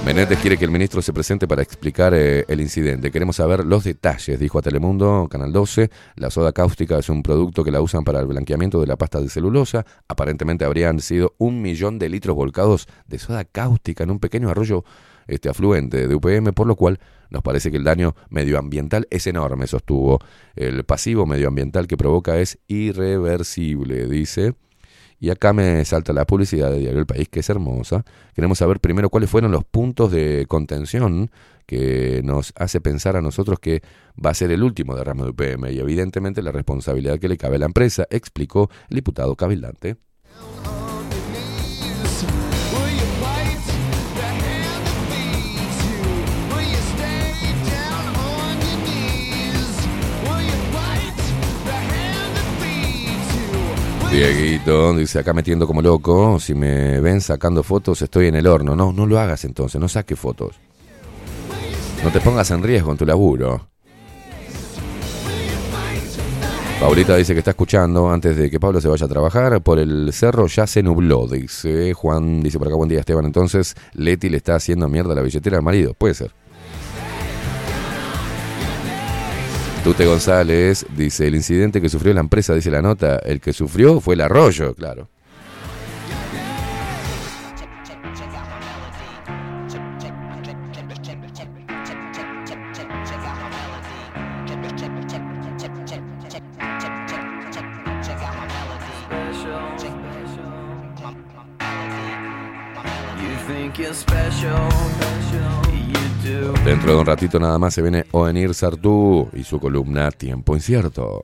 Menéndez 0.04 0.38
quiere 0.40 0.56
que 0.56 0.64
el 0.64 0.70
ministro 0.70 1.02
se 1.02 1.12
presente 1.12 1.46
para 1.46 1.62
explicar 1.62 2.14
eh, 2.14 2.44
el 2.48 2.60
incidente. 2.62 3.10
Queremos 3.10 3.36
saber 3.36 3.66
los 3.66 3.84
detalles, 3.84 4.40
dijo 4.40 4.58
a 4.58 4.62
Telemundo, 4.62 5.28
Canal 5.30 5.52
12. 5.52 5.90
La 6.16 6.30
soda 6.30 6.52
cáustica 6.52 6.98
es 6.98 7.10
un 7.10 7.22
producto 7.22 7.62
que 7.62 7.70
la 7.70 7.82
usan 7.82 8.02
para 8.02 8.18
el 8.18 8.26
blanqueamiento 8.26 8.80
de 8.80 8.86
la 8.86 8.96
pasta 8.96 9.20
de 9.20 9.28
celulosa. 9.28 9.84
Aparentemente 10.08 10.64
habrían 10.64 11.00
sido 11.00 11.34
un 11.36 11.60
millón 11.60 11.98
de 11.98 12.08
litros 12.08 12.34
volcados 12.34 12.88
de 13.06 13.18
soda 13.18 13.44
cáustica 13.44 14.02
en 14.02 14.10
un 14.10 14.20
pequeño 14.20 14.48
arroyo 14.48 14.84
este 15.26 15.50
afluente 15.50 16.08
de 16.08 16.14
UPM, 16.14 16.54
por 16.54 16.66
lo 16.66 16.76
cual 16.76 16.98
nos 17.28 17.42
parece 17.42 17.70
que 17.70 17.76
el 17.76 17.84
daño 17.84 18.16
medioambiental 18.30 19.06
es 19.10 19.26
enorme, 19.26 19.66
sostuvo. 19.66 20.18
El 20.56 20.82
pasivo 20.84 21.26
medioambiental 21.26 21.86
que 21.86 21.98
provoca 21.98 22.38
es 22.38 22.58
irreversible, 22.68 24.08
dice. 24.08 24.54
Y 25.22 25.28
acá 25.28 25.52
me 25.52 25.84
salta 25.84 26.14
la 26.14 26.26
publicidad 26.26 26.70
de 26.70 26.78
Diario 26.78 26.98
El 26.98 27.06
País, 27.06 27.28
que 27.28 27.40
es 27.40 27.50
hermosa. 27.50 28.06
Queremos 28.34 28.56
saber 28.56 28.80
primero 28.80 29.10
cuáles 29.10 29.28
fueron 29.28 29.52
los 29.52 29.64
puntos 29.64 30.10
de 30.10 30.46
contención 30.48 31.30
que 31.66 32.22
nos 32.24 32.54
hace 32.56 32.80
pensar 32.80 33.16
a 33.16 33.20
nosotros 33.20 33.60
que 33.60 33.82
va 34.16 34.30
a 34.30 34.34
ser 34.34 34.50
el 34.50 34.62
último 34.62 34.96
derrame 34.96 35.24
de 35.24 35.28
UPM 35.30 35.70
y 35.70 35.78
evidentemente 35.78 36.42
la 36.42 36.52
responsabilidad 36.52 37.18
que 37.18 37.28
le 37.28 37.36
cabe 37.36 37.56
a 37.56 37.58
la 37.60 37.66
empresa, 37.66 38.06
explicó 38.10 38.70
el 38.88 38.96
diputado 38.96 39.36
cabildante. 39.36 39.98
Dieguito 54.10 54.96
dice 54.96 55.20
acá 55.20 55.32
metiendo 55.32 55.68
como 55.68 55.82
loco, 55.82 56.40
si 56.40 56.52
me 56.52 57.00
ven 57.00 57.20
sacando 57.20 57.62
fotos 57.62 58.02
estoy 58.02 58.26
en 58.26 58.34
el 58.34 58.48
horno. 58.48 58.74
No, 58.74 58.92
no 58.92 59.06
lo 59.06 59.20
hagas 59.20 59.44
entonces, 59.44 59.80
no 59.80 59.88
saques 59.88 60.18
fotos. 60.18 60.56
No 62.02 62.10
te 62.10 62.20
pongas 62.20 62.50
en 62.50 62.62
riesgo 62.62 62.90
en 62.90 62.98
tu 62.98 63.06
laburo. 63.06 63.68
Paulita 66.80 67.14
dice 67.14 67.34
que 67.34 67.40
está 67.40 67.50
escuchando 67.50 68.10
antes 68.10 68.36
de 68.36 68.50
que 68.50 68.58
Pablo 68.58 68.80
se 68.80 68.88
vaya 68.88 69.04
a 69.04 69.08
trabajar. 69.08 69.60
Por 69.60 69.78
el 69.78 70.12
cerro 70.12 70.46
ya 70.46 70.66
se 70.66 70.82
nubló, 70.82 71.26
dice. 71.28 71.92
Juan 71.92 72.42
dice 72.42 72.58
por 72.58 72.68
acá, 72.68 72.76
buen 72.76 72.88
día 72.88 73.00
Esteban. 73.00 73.26
Entonces, 73.26 73.76
Leti 73.92 74.30
le 74.30 74.38
está 74.38 74.56
haciendo 74.56 74.88
mierda 74.88 75.12
a 75.12 75.16
la 75.16 75.22
billetera 75.22 75.58
al 75.58 75.62
marido. 75.62 75.92
Puede 75.92 76.14
ser. 76.14 76.32
Tute 79.82 80.04
González 80.04 80.84
dice, 80.94 81.26
el 81.26 81.34
incidente 81.34 81.80
que 81.80 81.88
sufrió 81.88 82.12
la 82.12 82.20
empresa, 82.20 82.54
dice 82.54 82.70
la 82.70 82.82
nota, 82.82 83.16
el 83.16 83.40
que 83.40 83.54
sufrió 83.54 84.00
fue 84.00 84.14
el 84.14 84.20
arroyo, 84.20 84.74
claro. 84.74 85.08
Dentro 106.70 106.92
de 106.92 107.00
un 107.00 107.06
ratito 107.06 107.40
nada 107.40 107.58
más 107.58 107.74
se 107.74 107.82
viene 107.82 108.06
Oenir 108.12 108.54
Sartú 108.54 109.28
y 109.32 109.42
su 109.42 109.58
columna 109.58 110.12
Tiempo 110.12 110.54
Incierto. 110.54 111.20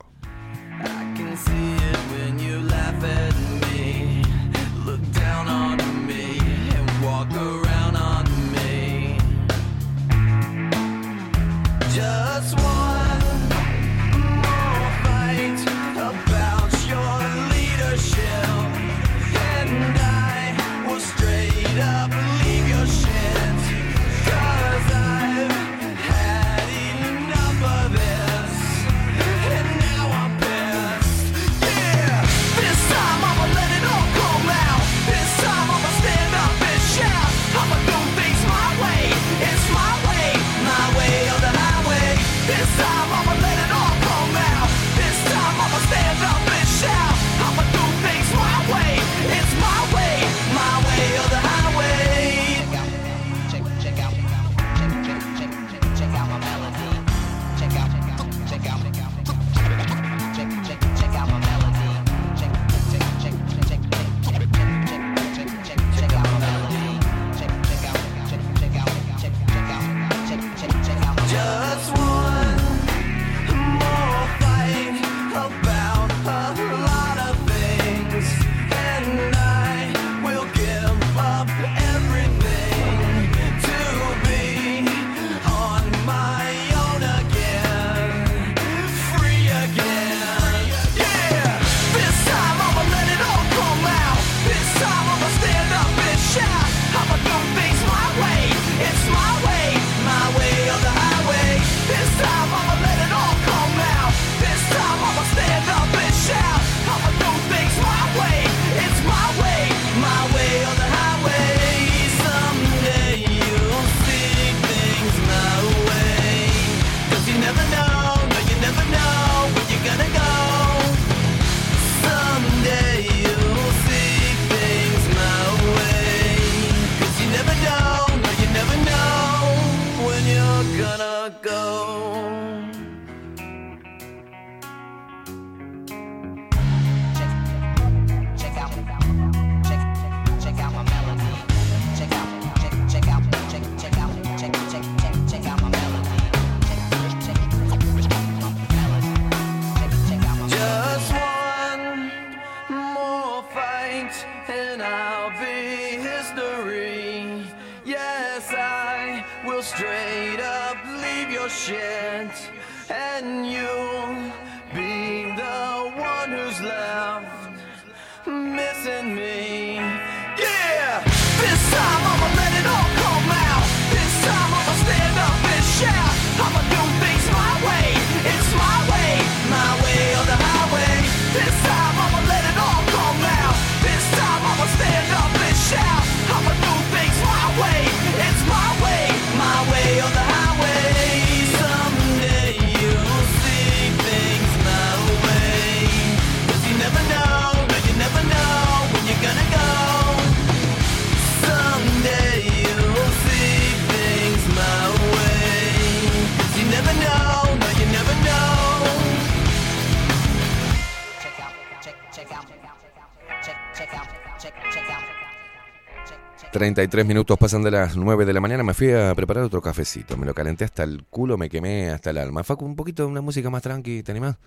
33 216.57 217.05
minutos 217.05 217.37
pasan 217.37 217.61
de 217.61 217.69
las 217.69 217.95
9 217.95 218.25
de 218.25 218.33
la 218.33 218.41
mañana. 218.41 218.63
Me 218.63 218.73
fui 218.73 218.91
a 218.91 219.13
preparar 219.13 219.43
otro 219.43 219.61
cafecito. 219.61 220.17
Me 220.17 220.25
lo 220.25 220.33
calenté 220.33 220.65
hasta 220.65 220.81
el 220.81 221.05
culo, 221.05 221.37
me 221.37 221.49
quemé 221.49 221.91
hasta 221.91 222.09
el 222.09 222.17
alma. 222.17 222.43
Facu, 222.43 222.65
un 222.65 222.75
poquito 222.75 223.03
de 223.03 223.09
una 223.09 223.21
música 223.21 223.51
más 223.51 223.61
tranqui, 223.61 224.01
¿te 224.01 224.11
animás? 224.11 224.37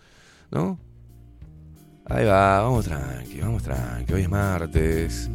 ¿No? 0.51 0.77
Ahí 2.07 2.25
va, 2.25 2.63
vamos 2.63 2.87
tranqui, 2.87 3.41
vamos 3.41 3.63
tranqui. 3.63 4.13
Hoy 4.13 4.23
es 4.23 4.29
martes. 4.29 5.31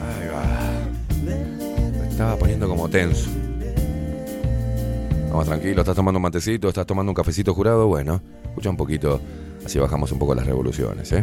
Ahí 0.00 0.28
va. 0.28 0.80
Me 2.00 2.08
estaba 2.08 2.36
poniendo 2.36 2.66
como 2.66 2.88
tenso. 2.88 3.28
Vamos 5.28 5.44
tranquilo, 5.46 5.82
estás 5.82 5.94
tomando 5.94 6.16
un 6.16 6.22
matecito, 6.22 6.68
estás 6.68 6.86
tomando 6.86 7.10
un 7.10 7.14
cafecito 7.14 7.52
jurado. 7.52 7.86
Bueno, 7.86 8.22
escucha 8.44 8.70
un 8.70 8.78
poquito, 8.78 9.20
así 9.62 9.78
bajamos 9.78 10.10
un 10.10 10.18
poco 10.18 10.34
las 10.34 10.46
revoluciones, 10.46 11.12
¿eh? 11.12 11.22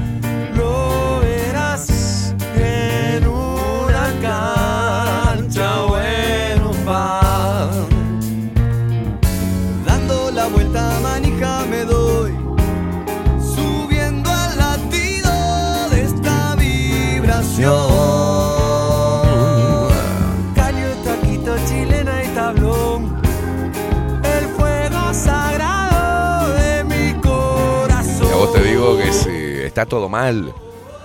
está 29.71 29.85
todo 29.85 30.09
mal 30.09 30.53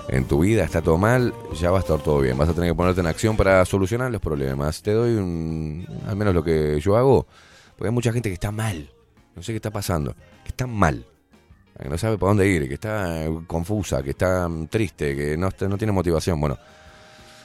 en 0.08 0.24
tu 0.24 0.40
vida, 0.40 0.64
está 0.64 0.82
todo 0.82 0.98
mal, 0.98 1.32
ya 1.54 1.70
va 1.70 1.78
a 1.78 1.80
estar 1.80 2.00
todo 2.00 2.18
bien. 2.18 2.36
Vas 2.36 2.48
a 2.48 2.52
tener 2.52 2.70
que 2.70 2.74
ponerte 2.74 3.00
en 3.00 3.06
acción 3.06 3.36
para 3.36 3.64
solucionar 3.64 4.10
los 4.10 4.20
problemas. 4.20 4.82
Te 4.82 4.90
doy 4.90 5.14
un, 5.14 5.86
al 6.04 6.16
menos 6.16 6.34
lo 6.34 6.42
que 6.42 6.80
yo 6.80 6.96
hago, 6.96 7.28
porque 7.76 7.86
hay 7.88 7.94
mucha 7.94 8.12
gente 8.12 8.28
que 8.28 8.34
está 8.34 8.50
mal. 8.50 8.90
No 9.36 9.42
sé 9.42 9.52
qué 9.52 9.56
está 9.56 9.70
pasando, 9.70 10.14
que 10.42 10.48
está 10.48 10.66
mal. 10.66 11.06
Que 11.80 11.88
no 11.88 11.96
sabe 11.96 12.18
por 12.18 12.30
dónde 12.30 12.48
ir, 12.48 12.66
que 12.66 12.74
está 12.74 13.26
confusa, 13.46 14.02
que 14.02 14.10
está 14.10 14.48
mm, 14.48 14.66
triste, 14.66 15.14
que 15.14 15.36
no, 15.36 15.48
no 15.68 15.78
tiene 15.78 15.92
motivación. 15.92 16.40
Bueno, 16.40 16.58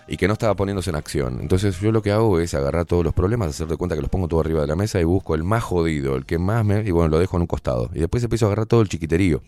y 0.07 0.17
que 0.17 0.25
no 0.25 0.33
estaba 0.33 0.55
poniéndose 0.55 0.89
en 0.89 0.95
acción. 0.95 1.37
Entonces 1.39 1.79
yo 1.79 1.91
lo 1.91 2.01
que 2.01 2.11
hago 2.11 2.39
es 2.39 2.55
agarrar 2.55 2.85
todos 2.85 3.03
los 3.03 3.13
problemas, 3.13 3.49
hacer 3.49 3.67
de 3.67 3.77
cuenta 3.77 3.95
que 3.95 4.01
los 4.01 4.09
pongo 4.09 4.27
todo 4.27 4.39
arriba 4.39 4.61
de 4.61 4.67
la 4.67 4.75
mesa 4.75 4.99
y 4.99 5.03
busco 5.03 5.35
el 5.35 5.43
más 5.43 5.63
jodido, 5.63 6.15
el 6.15 6.25
que 6.25 6.39
más 6.39 6.65
me... 6.65 6.81
Y 6.81 6.89
bueno, 6.89 7.09
lo 7.09 7.19
dejo 7.19 7.37
en 7.37 7.41
un 7.41 7.47
costado. 7.47 7.91
Y 7.93 7.99
después 7.99 8.23
empiezo 8.23 8.45
a 8.45 8.47
agarrar 8.47 8.65
todo 8.65 8.81
el 8.81 8.89
chiquiterío. 8.89 9.43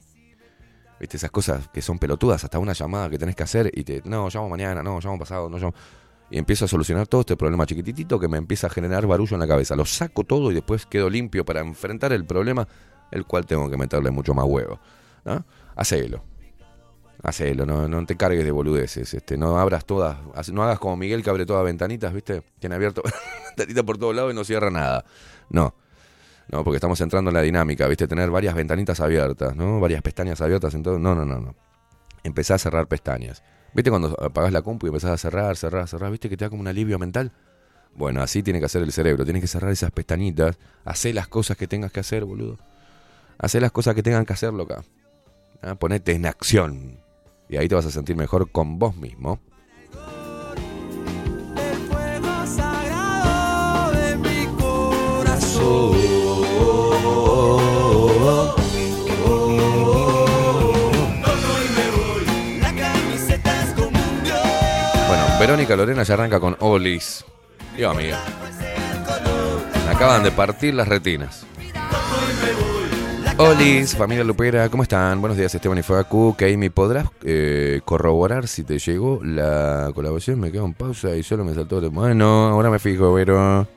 Esas 1.12 1.32
cosas 1.32 1.68
que 1.68 1.82
son 1.82 2.00
pelotudas, 2.00 2.44
hasta 2.44 2.60
una 2.60 2.74
llamada 2.74 3.10
que 3.10 3.18
tenés 3.18 3.36
que 3.36 3.44
hacer 3.44 3.72
y 3.74 3.84
te... 3.84 4.02
No, 4.06 4.30
llamo 4.30 4.50
mañana, 4.50 4.82
no, 4.82 5.00
llamo 5.00 5.20
pasado, 5.20 5.50
no 5.50 5.58
llamo... 5.58 5.74
Y 6.30 6.38
empiezo 6.38 6.66
a 6.66 6.68
solucionar 6.68 7.08
todo 7.08 7.22
este 7.22 7.38
problema 7.38 7.66
chiquititito 7.66 8.20
que 8.20 8.28
me 8.28 8.38
empieza 8.38 8.68
a 8.68 8.70
generar 8.70 9.06
barullo 9.06 9.36
en 9.36 9.40
la 9.40 9.48
cabeza. 9.48 9.76
Lo 9.76 9.86
saco 9.86 10.24
todo 10.24 10.50
y 10.50 10.56
después 10.56 10.86
quedo 10.86 11.10
limpio 11.10 11.46
para 11.46 11.60
enfrentar 11.60 12.12
el 12.14 12.26
problema, 12.26 12.68
el 13.12 13.26
cual 13.26 13.46
tengo 13.46 13.70
que 13.70 13.78
meterle 13.78 14.10
mucho 14.10 14.34
más 14.34 14.46
huevo. 14.46 14.80
¿no? 15.26 15.46
Hacelo. 15.76 16.24
Hacelo, 17.22 17.66
no, 17.66 17.88
no 17.88 18.06
te 18.06 18.18
cargues 18.18 18.44
de 18.44 18.52
boludeces, 18.52 19.14
este, 19.14 19.38
no 19.38 19.58
abras 19.58 19.86
todas, 19.86 20.18
no 20.52 20.64
hagas 20.64 20.78
como 20.78 20.98
Miguel 20.98 21.24
que 21.24 21.30
abre 21.30 21.46
todas 21.46 21.64
ventanitas, 21.64 22.12
¿viste? 22.14 22.44
Tiene 22.60 22.76
abierto 22.76 23.02
ventanitas 23.56 23.84
por 23.84 23.98
todos 23.98 24.14
lados 24.14 24.34
y 24.34 24.36
no 24.36 24.44
cierra 24.44 24.70
nada. 24.70 25.06
No. 25.50 25.74
No, 26.50 26.64
porque 26.64 26.78
estamos 26.78 27.00
entrando 27.02 27.30
en 27.30 27.36
la 27.36 27.42
dinámica, 27.42 27.88
¿viste? 27.88 28.08
Tener 28.08 28.30
varias 28.30 28.54
ventanitas 28.54 29.00
abiertas, 29.00 29.56
¿no? 29.56 29.80
Varias 29.80 30.02
pestañas 30.02 30.42
abiertas 30.42 30.74
en 30.74 30.84
todo. 30.84 31.00
No, 31.00 31.16
no, 31.16 31.26
no, 31.26 31.40
no. 31.40 31.56
Empezá 32.24 32.56
a 32.56 32.58
cerrar 32.58 32.88
pestañas. 32.88 33.44
¿Viste 33.74 33.90
cuando 33.90 34.16
apagás 34.22 34.52
la 34.52 34.62
compu 34.62 34.86
y 34.86 34.90
empezás 34.90 35.12
a 35.12 35.18
cerrar, 35.18 35.56
cerrar, 35.58 35.88
cerrar? 35.88 36.12
¿Viste 36.12 36.30
que 36.30 36.38
te 36.38 36.46
da 36.46 36.50
como 36.50 36.62
un 36.62 36.68
alivio 36.68 37.00
mental? 37.00 37.32
Bueno, 37.96 38.22
así 38.22 38.44
tiene 38.44 38.60
que 38.60 38.66
hacer 38.66 38.82
el 38.82 38.92
cerebro. 38.92 39.24
Tienes 39.24 39.42
que 39.42 39.48
cerrar 39.48 39.72
esas 39.72 39.92
pestañitas. 39.92 40.58
Hacé 40.86 41.14
las 41.14 41.28
cosas 41.28 41.58
que 41.58 41.68
tengas 41.68 41.92
que 41.92 42.00
hacer, 42.00 42.26
boludo. 42.26 42.58
Hacé 43.38 43.60
las 43.60 43.72
cosas 43.72 43.96
que 43.96 44.04
tengan 44.04 44.26
que 44.26 44.34
hacer, 44.34 44.54
loca. 44.54 44.84
¿Ah? 45.62 45.76
Ponete 45.76 46.14
en 46.14 46.26
acción. 46.26 47.00
Y 47.50 47.58
ahí 47.58 47.68
te 47.68 47.76
vas 47.76 47.86
a 47.86 47.92
sentir 47.92 48.16
mejor 48.16 48.52
con 48.52 48.80
vos 48.80 48.96
mismo. 48.96 49.40
El 51.56 51.78
fuego 51.88 52.46
sagrado 52.46 53.92
de 53.92 54.18
mi 54.18 54.46
corazón. 54.58 56.13
Verónica 65.44 65.76
Lorena 65.76 66.04
ya 66.04 66.14
arranca 66.14 66.40
con 66.40 66.56
Olis. 66.62 67.26
Dios 67.76 67.94
amiga. 67.94 68.18
Me 69.86 69.92
acaban 69.92 70.24
de 70.24 70.32
partir 70.32 70.74
las 70.74 70.88
retinas. 70.88 71.46
Olis, 73.36 73.94
familia 73.94 74.24
Lupera, 74.24 74.70
¿cómo 74.70 74.84
están? 74.84 75.20
Buenos 75.20 75.38
días, 75.38 75.54
Esteban 75.54 75.78
y 75.80 75.84
Facu. 75.84 76.34
Amy, 76.40 76.70
¿podrás 76.70 77.08
eh, 77.26 77.82
corroborar 77.84 78.48
si 78.48 78.64
te 78.64 78.80
llegó 78.80 79.20
la 79.22 79.92
colaboración? 79.94 80.40
Me 80.40 80.50
quedo 80.50 80.64
en 80.64 80.76
pausa 80.76 81.14
y 81.14 81.24
solo 81.24 81.44
me 81.44 81.54
saltó. 81.54 81.82
de- 81.82 81.90
Bueno, 81.90 82.48
ahora 82.48 82.70
me 82.70 82.80
fijo, 82.80 83.12
Vero. 83.12 83.68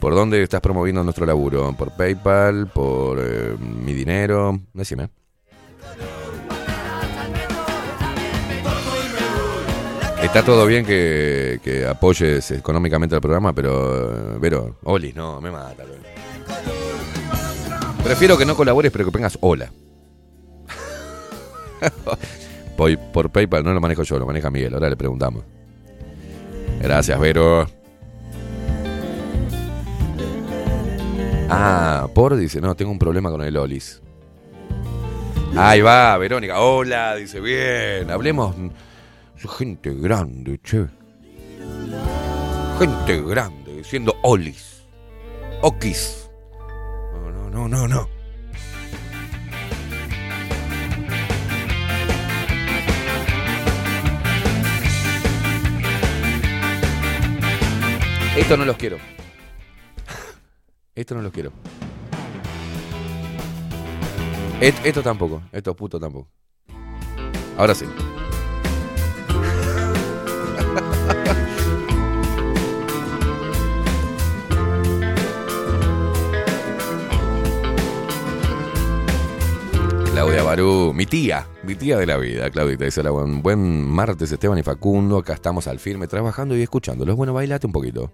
¿Por 0.00 0.14
dónde 0.14 0.42
estás 0.42 0.60
promoviendo 0.60 1.02
nuestro 1.02 1.24
laburo? 1.24 1.74
¿Por 1.78 1.96
PayPal? 1.96 2.66
¿Por 2.66 3.20
eh, 3.22 3.56
mi 3.58 3.94
dinero? 3.94 4.60
Decime. 4.74 5.08
Está 10.24 10.42
todo 10.42 10.66
bien 10.66 10.86
que, 10.86 11.86
apoyes 11.88 12.50
económicamente 12.50 13.14
al 13.14 13.20
programa, 13.20 13.52
pero, 13.52 14.34
eh, 14.34 14.38
Vero, 14.40 14.78
Olis, 14.82 15.14
no, 15.14 15.38
me 15.40 15.50
mata. 15.50 15.84
Vero. 15.84 16.00
Prefiero 18.02 18.38
que 18.38 18.46
no 18.46 18.56
colabores, 18.56 18.90
pero 18.90 19.04
que 19.04 19.12
pongas 19.12 19.36
hola. 19.42 19.70
Por, 22.76 22.98
por 23.12 23.30
PayPal 23.30 23.62
no 23.62 23.72
lo 23.72 23.80
manejo 23.80 24.02
yo, 24.02 24.18
lo 24.18 24.26
maneja 24.26 24.50
Miguel. 24.50 24.74
Ahora 24.74 24.90
le 24.90 24.96
preguntamos. 24.96 25.44
Gracias, 26.80 27.20
Vero. 27.20 27.68
Ah, 31.48 32.08
por 32.12 32.34
dice, 32.34 32.60
no, 32.60 32.74
tengo 32.74 32.90
un 32.90 32.98
problema 32.98 33.30
con 33.30 33.42
el 33.42 33.56
Olis. 33.56 34.02
Ahí 35.54 35.82
va, 35.82 36.18
Verónica. 36.18 36.58
Hola, 36.60 37.14
dice, 37.14 37.38
bien. 37.38 38.10
Hablemos. 38.10 38.56
Gente 39.36 39.94
grande, 39.94 40.58
che. 40.60 40.88
Gente 42.78 43.22
grande, 43.22 43.76
diciendo 43.76 44.16
Olis. 44.22 44.86
Okis. 45.60 46.30
No, 47.12 47.30
no, 47.30 47.48
no, 47.48 47.68
no, 47.68 47.86
no. 47.86 48.08
Esto 58.36 58.56
no 58.56 58.64
los 58.64 58.76
quiero. 58.76 58.98
Esto 60.94 61.14
no 61.14 61.22
los 61.22 61.32
quiero. 61.32 61.52
Esto 64.60 65.02
tampoco. 65.02 65.42
Esto 65.52 65.74
puto 65.74 66.00
tampoco. 66.00 66.28
Ahora 67.56 67.74
sí. 67.74 67.86
Claudia 80.24 80.42
Barú, 80.42 80.94
mi 80.94 81.04
tía, 81.04 81.46
mi 81.64 81.74
tía 81.74 81.98
de 81.98 82.06
la 82.06 82.16
vida, 82.16 82.48
Claudita, 82.48 82.86
dice 82.86 83.02
la 83.02 83.10
buen, 83.10 83.42
buen 83.42 83.86
martes 83.86 84.32
Esteban 84.32 84.56
y 84.56 84.62
Facundo, 84.62 85.18
acá 85.18 85.34
estamos 85.34 85.66
al 85.66 85.78
firme 85.78 86.06
trabajando 86.06 86.56
y 86.56 86.62
escuchándolos. 86.62 87.14
Bueno, 87.14 87.34
bailate 87.34 87.66
un 87.66 87.74
poquito. 87.74 88.10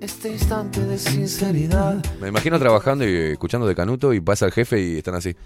este 0.00 0.28
instante 0.30 0.80
de 0.86 0.96
sinceridad. 0.96 2.02
Me 2.18 2.28
imagino 2.28 2.58
trabajando 2.58 3.06
y 3.06 3.32
escuchando 3.32 3.66
de 3.66 3.74
Canuto 3.74 4.14
y 4.14 4.20
pasa 4.20 4.46
el 4.46 4.52
jefe 4.52 4.80
y 4.80 4.96
están 4.96 5.16
así. 5.16 5.36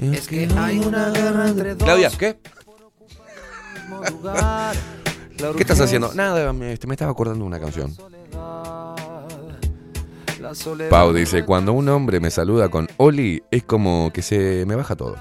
Es 0.00 0.26
que 0.26 0.48
hay 0.56 0.80
una 0.80 1.10
guerra 1.10 1.48
entre 1.50 1.76
dos. 1.76 1.84
Claudia, 1.84 2.10
¿qué? 2.18 2.38
¿Qué 5.56 5.62
estás 5.62 5.80
haciendo? 5.80 6.12
Nada, 6.12 6.52
me, 6.52 6.72
este, 6.72 6.88
me 6.88 6.94
estaba 6.94 7.12
acordando 7.12 7.44
de 7.44 7.46
una 7.46 7.60
canción. 7.60 7.94
Pau 10.90 11.12
dice, 11.12 11.44
cuando 11.44 11.72
un 11.72 11.88
hombre 11.88 12.20
me 12.20 12.30
saluda 12.30 12.68
con 12.68 12.88
Oli, 12.98 13.42
es 13.50 13.62
como 13.62 14.10
que 14.12 14.22
se 14.22 14.64
me 14.66 14.74
baja 14.74 14.94
todo. 14.94 15.16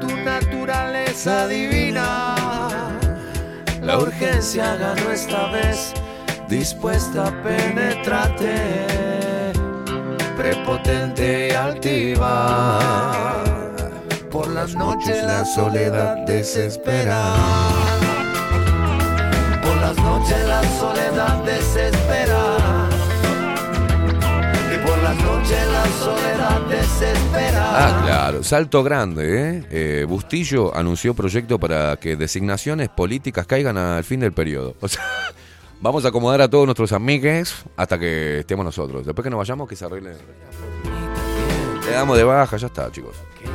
Tu 0.00 0.08
naturaleza 0.24 1.46
divina. 1.48 2.36
La 3.82 3.98
urgencia 3.98 4.76
ganó 4.76 5.10
esta 5.10 5.50
vez, 5.50 5.94
dispuesta 6.48 7.28
a 7.28 7.42
penetrarte, 7.42 8.54
prepotente 10.36 11.48
y 11.48 11.50
altiva. 11.52 12.78
Por 14.30 14.48
las 14.48 14.74
noches 14.74 15.24
la 15.24 15.44
soledad 15.44 16.18
desespera. 16.26 17.99
Ah, 27.02 28.02
claro, 28.04 28.42
salto 28.42 28.82
grande, 28.82 29.38
¿eh? 29.38 29.64
Eh, 29.70 30.04
Bustillo 30.06 30.76
anunció 30.76 31.14
proyecto 31.14 31.58
para 31.58 31.96
que 31.96 32.16
designaciones 32.16 32.88
políticas 32.88 33.46
caigan 33.46 33.78
al 33.78 34.04
fin 34.04 34.20
del 34.20 34.32
periodo. 34.32 34.74
O 34.80 34.88
sea, 34.88 35.02
vamos 35.80 36.04
a 36.04 36.08
acomodar 36.08 36.42
a 36.42 36.48
todos 36.48 36.66
nuestros 36.66 36.92
amigues 36.92 37.54
hasta 37.76 37.98
que 37.98 38.40
estemos 38.40 38.64
nosotros. 38.64 39.06
Después 39.06 39.24
que 39.24 39.30
nos 39.30 39.38
vayamos, 39.38 39.68
que 39.68 39.76
se 39.76 39.84
arregle. 39.84 40.14
Le 41.86 41.92
damos 41.92 42.16
de 42.16 42.24
baja, 42.24 42.56
ya 42.56 42.66
está, 42.66 42.90
chicos. 42.90 43.16
que 43.38 43.46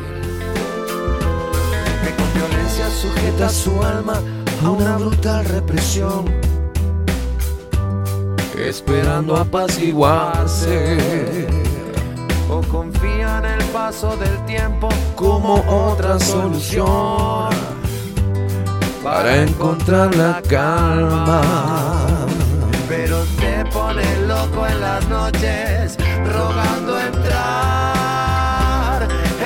con 2.16 2.34
violencia 2.34 2.89
sujeta 2.89 3.50
su 3.50 3.84
alma 3.84 4.22
a 4.64 4.70
una 4.70 4.96
brutal 4.98 5.43
represión. 5.46 6.26
Esperando 8.58 9.36
apaciguarse. 9.36 11.64
O 12.50 12.62
confía 12.62 13.39
en 13.39 13.46
el 13.46 13.64
paso 13.70 14.16
del 14.18 14.46
tiempo 14.46 14.89
como 15.16 15.56
otra 15.68 16.20
solución 16.20 17.50
para 19.06 19.43
encontrar 19.43 20.16
la 20.16 20.41
calma. 20.41 21.41
Pero 22.89 23.24
te 23.39 23.64
pone 23.72 24.04
loco 24.28 24.66
en 24.66 24.82
las 24.82 25.08
noches, 25.08 25.98
rogando 26.26 27.00
entrar 27.00 27.86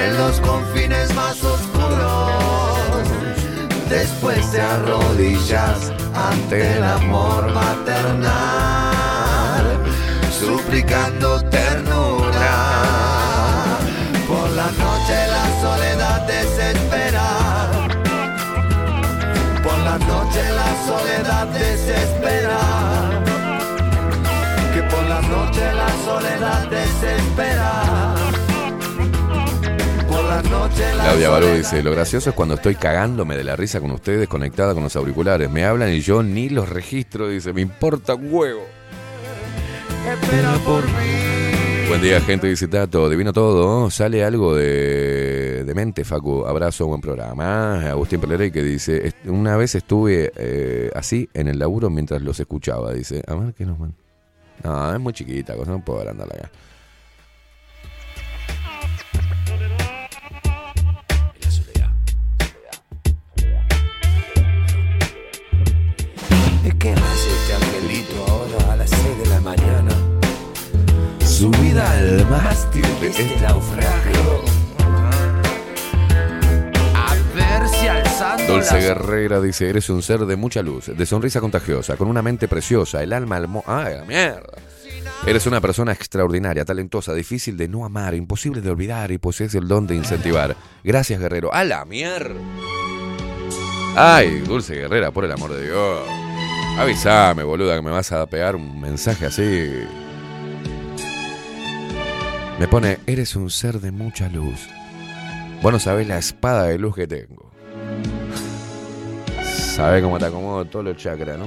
en 0.02 0.18
los 0.18 0.39
confines 0.39 1.14
más 1.14 1.43
oscuros. 1.43 3.08
Después 3.89 4.50
te 4.52 4.62
arrodillas 4.62 5.91
ante 6.14 6.78
el 6.78 6.84
amor 6.84 7.52
maternal, 7.54 8.30
suplicando 10.32 11.41
soledad 20.90 21.48
desespera. 21.48 22.60
Que 24.74 24.84
por 24.84 25.04
la 25.04 25.22
noche 25.22 25.62
la 25.74 25.90
soledad 26.06 26.68
desespera. 26.70 28.16
Por 30.08 30.24
la 30.24 30.42
noche 30.42 30.96
la 30.98 31.04
Claudia 31.04 31.30
Barú 31.30 31.48
dice, 31.48 31.84
lo 31.84 31.92
gracioso 31.92 32.32
es 32.32 32.36
cuando 32.36 32.56
estoy 32.56 32.76
cagándome 32.76 33.38
de 33.38 33.44
la 33.44 33.56
risa 33.56 33.80
con 33.80 33.92
ustedes 33.92 34.28
conectada 34.28 34.74
con 34.74 34.84
los 34.84 34.96
auriculares. 34.96 35.50
Me 35.50 35.66
hablan 35.66 35.94
y 35.94 36.02
yo 36.02 36.24
ni 36.24 36.50
los 36.50 36.68
registro, 36.70 37.28
dice, 37.28 37.54
me 37.54 37.62
importa 37.62 38.16
un 38.16 38.34
huevo. 38.34 38.66
espera 40.08 40.54
por 40.66 40.84
mí. 40.86 41.49
Buen 41.90 42.02
día, 42.04 42.22
gente, 42.22 42.46
dice 42.48 42.68
Tato. 42.68 43.10
Divino 43.10 43.34
todo. 43.34 43.90
Sale 43.90 44.24
algo 44.24 44.56
de, 44.56 45.64
de 45.66 45.74
mente, 45.74 46.06
Facu. 46.06 46.46
Abrazo, 46.46 46.86
buen 46.86 47.02
programa. 47.02 47.82
Agustín 47.90 48.22
Pelerey 48.22 48.52
que 48.52 48.62
dice: 48.62 49.08
"Est- 49.08 49.26
Una 49.28 49.58
vez 49.58 49.74
estuve 49.74 50.32
eh, 50.36 50.92
así 50.94 51.28
en 51.34 51.48
el 51.48 51.58
laburo 51.58 51.90
mientras 51.90 52.22
los 52.22 52.40
escuchaba. 52.40 52.94
Dice: 52.94 53.24
A 53.28 53.34
ver, 53.34 53.54
¿qué 53.56 53.66
nos 53.66 53.80
man? 53.80 53.96
No, 54.64 54.94
es 54.94 55.00
muy 55.00 55.14
chiquita, 55.14 55.56
cosa, 55.56 55.72
no 55.72 55.84
puedo 55.84 56.08
andar 56.08 56.28
acá. 56.32 56.52
Subida 71.40 71.90
al 71.94 72.30
mástil 72.30 72.82
de 73.00 73.08
este 73.08 73.38
naufragio. 73.42 74.44
A 76.94 77.16
ver 77.34 77.68
si 77.70 77.88
alzando 77.88 78.54
Dulce 78.56 78.74
las- 78.74 78.84
Guerrera 78.84 79.40
dice: 79.40 79.70
Eres 79.70 79.90
un 79.90 80.02
ser 80.02 80.26
de 80.26 80.36
mucha 80.36 80.62
luz, 80.62 80.88
de 80.88 81.06
sonrisa 81.06 81.40
contagiosa, 81.40 81.96
con 81.96 82.10
una 82.10 82.22
mente 82.22 82.50
preciosa, 82.50 83.02
el 83.02 83.14
alma 83.14 83.38
almo. 83.38 83.64
¡Ay, 83.68 83.96
la 83.96 84.04
mierda! 84.04 84.50
Eres 85.26 85.46
una 85.48 85.62
persona 85.62 85.94
extraordinaria, 85.94 86.66
talentosa, 86.66 87.14
difícil 87.14 87.56
de 87.56 87.70
no 87.70 87.86
amar, 87.86 88.16
imposible 88.16 88.60
de 88.60 88.72
olvidar 88.72 89.10
y 89.12 89.18
posees 89.18 89.56
el 89.56 89.66
don 89.70 89.88
de 89.88 89.96
incentivar. 89.96 90.58
Gracias, 90.84 91.22
guerrero. 91.22 91.54
¡A 91.54 91.64
la 91.64 91.86
mierda! 91.86 92.36
Ay, 93.96 94.40
Dulce 94.40 94.76
Guerrera, 94.76 95.12
por 95.12 95.24
el 95.24 95.32
amor 95.32 95.54
de 95.54 95.64
Dios. 95.68 96.02
Avísame, 96.78 97.44
boluda, 97.44 97.78
que 97.78 97.82
me 97.82 97.92
vas 97.92 98.12
a 98.12 98.26
pegar 98.26 98.58
un 98.58 98.82
mensaje 98.82 99.26
así. 99.28 99.70
Me 102.60 102.68
pone, 102.68 102.97
eres 103.07 103.38
un 103.38 103.49
ser 103.49 103.80
de 103.80 103.89
mucha 103.89 104.28
luz. 104.28 104.68
Vos 105.62 105.72
no 105.72 105.80
sabés 105.80 106.05
la 106.10 106.18
espada 106.18 106.66
de 106.66 106.78
luz 106.78 106.93
que 106.93 107.07
tengo. 107.07 107.49
Sabés 109.41 110.03
cómo 110.03 110.20
te 110.20 110.26
acomodo 110.26 110.66
todos 110.66 110.84
los 110.84 110.97
chakras, 110.97 111.39
¿no? 111.39 111.45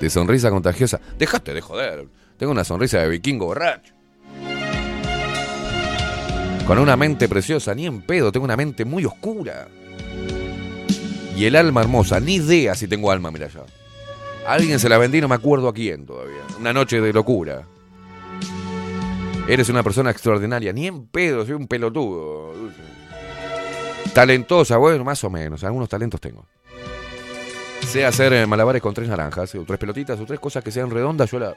De 0.00 0.10
sonrisa 0.10 0.50
contagiosa. 0.50 1.00
Dejaste 1.16 1.54
de 1.54 1.60
joder. 1.60 2.08
Tengo 2.38 2.50
una 2.50 2.64
sonrisa 2.64 2.98
de 2.98 3.08
vikingo 3.08 3.46
borracho. 3.46 3.94
Con 6.66 6.80
una 6.80 6.96
mente 6.96 7.28
preciosa, 7.28 7.72
ni 7.72 7.86
en 7.86 8.02
pedo, 8.02 8.32
tengo 8.32 8.46
una 8.46 8.56
mente 8.56 8.84
muy 8.84 9.04
oscura. 9.04 9.68
Y 11.36 11.44
el 11.44 11.54
alma 11.54 11.82
hermosa, 11.82 12.18
ni 12.18 12.34
idea 12.34 12.74
si 12.74 12.88
tengo 12.88 13.12
alma, 13.12 13.30
mira 13.30 13.46
allá. 13.46 13.62
A 14.44 14.54
alguien 14.54 14.80
se 14.80 14.88
la 14.88 14.98
vendí, 14.98 15.20
no 15.20 15.28
me 15.28 15.36
acuerdo 15.36 15.68
a 15.68 15.72
quién 15.72 16.04
todavía. 16.04 16.42
Una 16.58 16.72
noche 16.72 17.00
de 17.00 17.12
locura. 17.12 17.64
Eres 19.50 19.68
una 19.68 19.82
persona 19.82 20.12
extraordinaria, 20.12 20.72
ni 20.72 20.86
en 20.86 21.08
pedo, 21.08 21.44
soy 21.44 21.54
un 21.54 21.66
pelotudo. 21.66 22.52
Talentosa, 24.14 24.76
bueno, 24.76 25.02
más 25.02 25.24
o 25.24 25.30
menos, 25.30 25.64
algunos 25.64 25.88
talentos 25.88 26.20
tengo. 26.20 26.46
Sé 27.84 28.06
hacer 28.06 28.32
eh, 28.32 28.46
malabares 28.46 28.80
con 28.80 28.94
tres 28.94 29.08
naranjas, 29.08 29.52
o 29.56 29.64
tres 29.64 29.80
pelotitas, 29.80 30.20
o 30.20 30.24
tres 30.24 30.38
cosas 30.38 30.62
que 30.62 30.70
sean 30.70 30.88
redondas, 30.88 31.32
yo 31.32 31.40
la... 31.40 31.56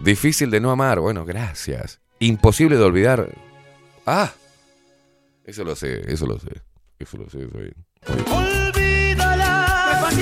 Difícil 0.00 0.52
de 0.52 0.60
no 0.60 0.70
amar, 0.70 1.00
bueno, 1.00 1.24
gracias. 1.24 2.00
Imposible 2.20 2.76
de 2.76 2.84
olvidar. 2.84 3.30
Ah, 4.06 4.32
eso 5.44 5.64
lo 5.64 5.74
sé, 5.74 6.02
eso 6.06 6.24
lo 6.24 6.38
sé. 6.38 6.52
Eso 7.00 7.16
lo 7.16 7.28
sé, 7.28 7.50
soy. 7.50 7.74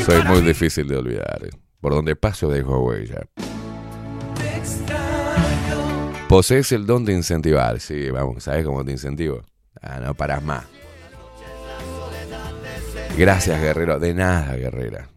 Soy 0.04 0.22
muy 0.24 0.40
difícil 0.42 0.86
de 0.88 0.96
olvidar. 0.96 1.40
eh. 1.44 1.50
Por 1.80 1.92
donde 1.94 2.14
paso 2.16 2.48
dejo 2.48 2.78
huella. 2.78 3.20
Posees 6.28 6.72
el 6.72 6.86
don 6.86 7.04
de 7.04 7.12
incentivar. 7.12 7.80
Sí, 7.80 8.10
vamos, 8.10 8.44
¿sabes 8.44 8.64
cómo 8.64 8.84
te 8.84 8.92
incentivo? 8.92 9.42
Ah, 9.80 9.98
no 10.00 10.14
paras 10.14 10.42
más. 10.42 10.64
Gracias, 13.16 13.60
guerrero. 13.60 13.98
De 13.98 14.14
nada, 14.14 14.54
guerrera. 14.56 15.08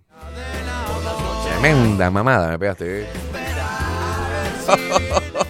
Tremenda 1.61 2.09
mamada 2.11 2.49
me 2.49 2.59
pegaste, 2.59 3.01
¿eh? 3.03 3.07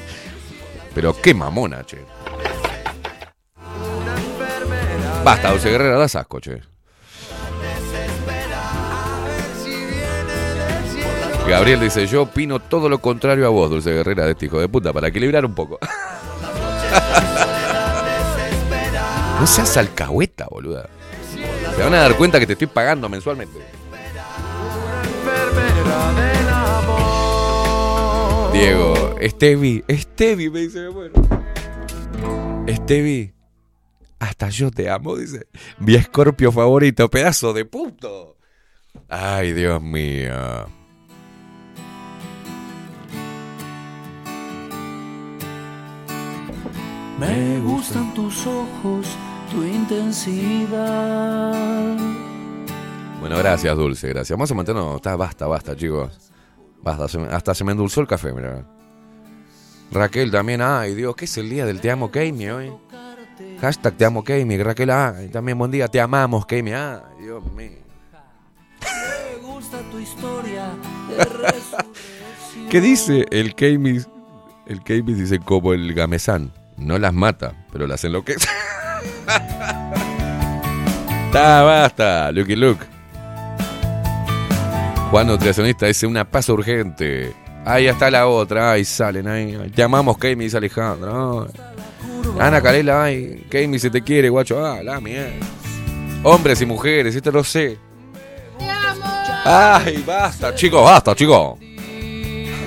Pero 0.93 1.19
qué 1.21 1.33
mamona, 1.33 1.83
che. 1.83 1.97
Basta, 5.23 5.49
Dulce 5.49 5.71
Guerrera, 5.71 5.97
das 5.97 6.15
asco, 6.15 6.39
che. 6.39 6.61
Gabriel 11.47 11.79
dice, 11.79 12.07
yo 12.07 12.23
opino 12.23 12.59
todo 12.59 12.89
lo 12.89 12.99
contrario 12.99 13.45
a 13.45 13.49
vos, 13.49 13.69
Dulce 13.69 13.91
Guerrera, 13.91 14.25
de 14.25 14.31
este 14.31 14.47
hijo 14.47 14.59
de 14.59 14.67
puta, 14.67 14.91
para 14.91 15.07
equilibrar 15.07 15.45
un 15.45 15.55
poco. 15.55 15.79
No 19.39 19.45
seas 19.45 19.75
alcahueta, 19.75 20.47
boluda. 20.49 20.89
Se 21.75 21.83
van 21.83 21.93
a 21.93 21.97
dar 21.97 22.15
cuenta 22.15 22.39
que 22.39 22.47
te 22.47 22.53
estoy 22.53 22.67
pagando 22.67 23.09
mensualmente. 23.09 23.59
Diego, 28.53 29.17
Estevi, 29.19 29.83
Estevi, 29.87 30.49
me 30.49 30.61
dice, 30.61 30.87
bueno. 30.87 31.13
Estevi, 32.65 33.33
hasta 34.19 34.49
yo 34.49 34.71
te 34.71 34.89
amo, 34.89 35.17
dice. 35.17 35.47
Mi 35.79 35.95
escorpio 35.95 36.53
favorito, 36.53 37.09
pedazo 37.09 37.51
de 37.51 37.65
puto. 37.65 38.37
Ay, 39.09 39.51
Dios 39.51 39.81
mío. 39.81 40.67
Me 47.20 47.59
gustan 47.61 48.13
tus 48.13 48.45
ojos, 48.45 49.07
tu 49.49 49.63
intensidad. 49.63 50.76
Bueno, 53.22 53.38
gracias, 53.38 53.76
Dulce, 53.78 54.09
gracias. 54.09 54.38
Vamos 54.38 54.51
a 54.51 54.53
mantenernos. 54.53 55.01
Basta, 55.01 55.47
basta, 55.47 55.76
chicos. 55.76 56.32
Basta, 56.84 57.05
hasta 57.32 57.55
se 57.55 57.63
me 57.63 57.72
endulzó 57.72 58.01
el 58.01 58.07
café, 58.07 58.34
mira. 58.34 58.66
Raquel 59.91 60.30
también, 60.30 60.61
ay 60.61 60.93
Dios, 60.93 61.16
¿qué 61.16 61.26
es 61.26 61.38
el 61.38 61.49
día 61.49 61.66
del 61.66 61.80
Te 61.80 61.89
amo, 61.89 62.11
Kami 62.11 62.49
hoy? 62.49 62.74
Hashtag 63.61 63.95
Te 63.95 64.03
amo, 64.05 64.24
Kami. 64.24 64.61
Raquel, 64.61 64.89
ay, 64.89 65.30
también 65.30 65.57
buen 65.57 65.72
día, 65.72 65.88
Te 65.88 66.01
amamos, 66.01 66.45
Kami. 66.45 66.74
Ay, 66.74 66.99
Dios 67.22 67.43
mío. 67.53 67.80
Me 68.82 69.38
gusta 69.41 69.80
tu 69.89 69.99
historia. 69.99 70.70
¿Qué 72.70 72.82
dice 72.82 73.26
el 73.32 73.55
Kami? 73.55 73.99
El 74.66 74.84
Kami 74.84 75.13
dice 75.13 75.39
como 75.39 75.72
el 75.72 75.93
Gamesán. 75.93 76.51
No 76.78 76.97
las 76.97 77.13
mata, 77.13 77.53
pero 77.71 77.88
las 77.88 78.03
enloquece. 78.03 78.47
Está, 81.28 81.63
basta, 81.63 82.32
Lucky 82.32 82.55
Luke. 82.55 82.86
Juan 85.11 85.28
Nutricionista 85.28 85.86
dice 85.86 86.07
una 86.07 86.23
paz 86.23 86.49
urgente. 86.49 87.34
Ahí 87.65 87.88
está 87.88 88.11
la 88.11 88.28
otra, 88.28 88.71
ahí 88.71 88.86
salen, 88.86 89.28
ahí. 89.28 89.71
Te 89.73 89.84
amamos, 89.84 90.17
Kami, 90.17 90.45
dice 90.45 90.57
Alejandro. 90.57 91.47
Ay. 91.47 91.53
Ana 92.39 92.61
Calela, 92.61 93.03
ay, 93.03 93.45
Kami 93.49 93.80
se 93.80 93.89
te 93.89 94.01
quiere, 94.01 94.30
guacho. 94.30 94.65
Ah, 94.65 94.82
la 94.84 94.99
mierda. 95.01 95.45
Hombres 96.23 96.61
y 96.61 96.65
mujeres, 96.65 97.15
esto 97.15 97.32
lo 97.32 97.43
sé. 97.43 97.78
Ay, 99.43 100.03
basta, 100.05 100.55
chicos, 100.55 100.84
basta, 100.84 101.15
chicos. 101.15 101.59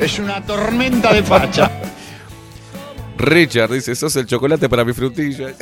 Es 0.01 0.19
una 0.19 0.45
tormenta 0.45 1.13
de 1.13 1.23
facha. 1.23 1.71
Richard 3.19 3.73
dice, 3.73 3.95
sos 3.95 4.15
el 4.17 4.27
chocolate 4.27 4.69
para 4.69 4.85
mi 4.85 4.93
frutilla. 4.93 5.49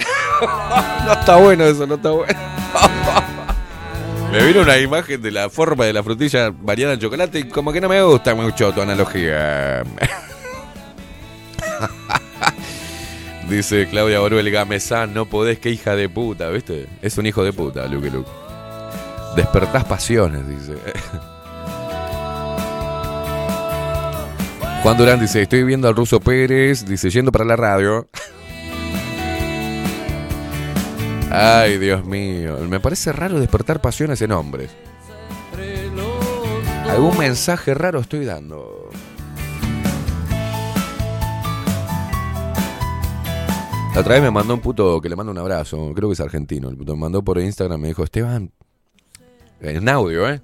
no 1.05 1.13
está 1.13 1.37
bueno 1.37 1.65
eso, 1.65 1.87
no 1.87 1.95
está 1.95 2.11
bueno. 2.11 2.33
me 4.33 4.45
vino 4.45 4.61
una 4.61 4.79
imagen 4.79 5.23
de 5.23 5.31
la 5.31 5.49
forma 5.49 5.87
de 5.87 5.93
la 5.93 6.03
frutilla 6.03 6.51
variada 6.51 6.95
en 6.95 7.01
chocolate 7.01 7.41
y 7.41 7.45
como 7.45 7.73
que 7.73 7.81
no 7.81 7.89
me 7.89 8.03
gusta 8.03 8.35
mucho 8.35 8.73
tu 8.73 8.83
analogía. 8.83 9.83
dice 13.49 13.89
Claudia 13.89 14.21
Boruel 14.21 14.51
Gamesán, 14.51 15.15
no 15.15 15.27
podés, 15.27 15.59
que 15.59 15.71
hija 15.71 15.97
de 15.97 16.09
puta, 16.09 16.51
¿viste? 16.51 16.87
Es 17.01 17.17
un 17.17 17.27
hijo 17.27 17.43
de 17.43 17.53
puta, 17.53 17.87
Luke 17.87 18.11
Luke. 18.11 18.31
Despertás 19.35 19.85
pasiones, 19.85 20.47
dice. 20.49 20.75
Juan 24.83 24.97
Durán 24.97 25.19
dice, 25.21 25.43
estoy 25.43 25.65
viendo 25.65 25.89
al 25.89 25.97
ruso 25.97 26.21
Pérez, 26.21 26.87
dice, 26.87 27.11
yendo 27.11 27.33
para 27.33 27.45
la 27.45 27.57
radio. 27.57 28.09
Ay, 31.31 31.77
Dios 31.79 32.05
mío, 32.05 32.57
me 32.69 32.79
parece 32.81 33.13
raro 33.13 33.41
despertar 33.41 33.81
pasiones 33.81 34.23
en 34.23 34.33
hombres. 34.33 34.71
Algún 36.89 37.19
mensaje 37.19 37.75
raro 37.75 38.01
estoy 38.01 38.25
dando. 38.25 38.89
La 43.95 44.01
otra 44.01 44.15
vez 44.15 44.23
me 44.23 44.31
mandó 44.31 44.55
un 44.55 44.61
puto 44.61 45.01
que 45.01 45.09
le 45.09 45.17
mando 45.17 45.33
un 45.33 45.39
abrazo, 45.39 45.93
creo 45.95 46.09
que 46.09 46.13
es 46.13 46.21
argentino. 46.21 46.71
Me 46.71 46.95
mandó 46.95 47.23
por 47.23 47.39
Instagram, 47.39 47.81
me 47.81 47.89
dijo, 47.89 48.05
Esteban, 48.05 48.53
en 49.61 49.89
audio, 49.89 50.31
¿eh? 50.31 50.41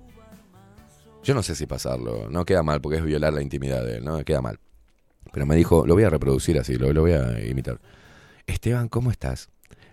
Yo 1.23 1.35
no 1.35 1.43
sé 1.43 1.55
si 1.55 1.67
pasarlo, 1.67 2.29
no 2.31 2.45
queda 2.45 2.63
mal 2.63 2.81
porque 2.81 2.99
es 2.99 3.05
violar 3.05 3.33
la 3.33 3.43
intimidad 3.43 3.85
de 3.85 3.99
él, 3.99 4.05
no 4.05 4.23
queda 4.25 4.43
mal. 4.43 4.59
Pero 5.33 5.47
me 5.47 5.55
dijo, 5.55 5.87
lo 5.87 5.95
voy 5.95 6.03
a 6.05 6.11
reproducir 6.11 6.59
así, 6.59 6.75
lo, 6.75 6.93
voy 7.01 7.13
a 7.13 7.45
imitar. 7.47 7.81
Esteban, 8.47 8.89
¿cómo 8.89 9.11
estás? 9.11 9.49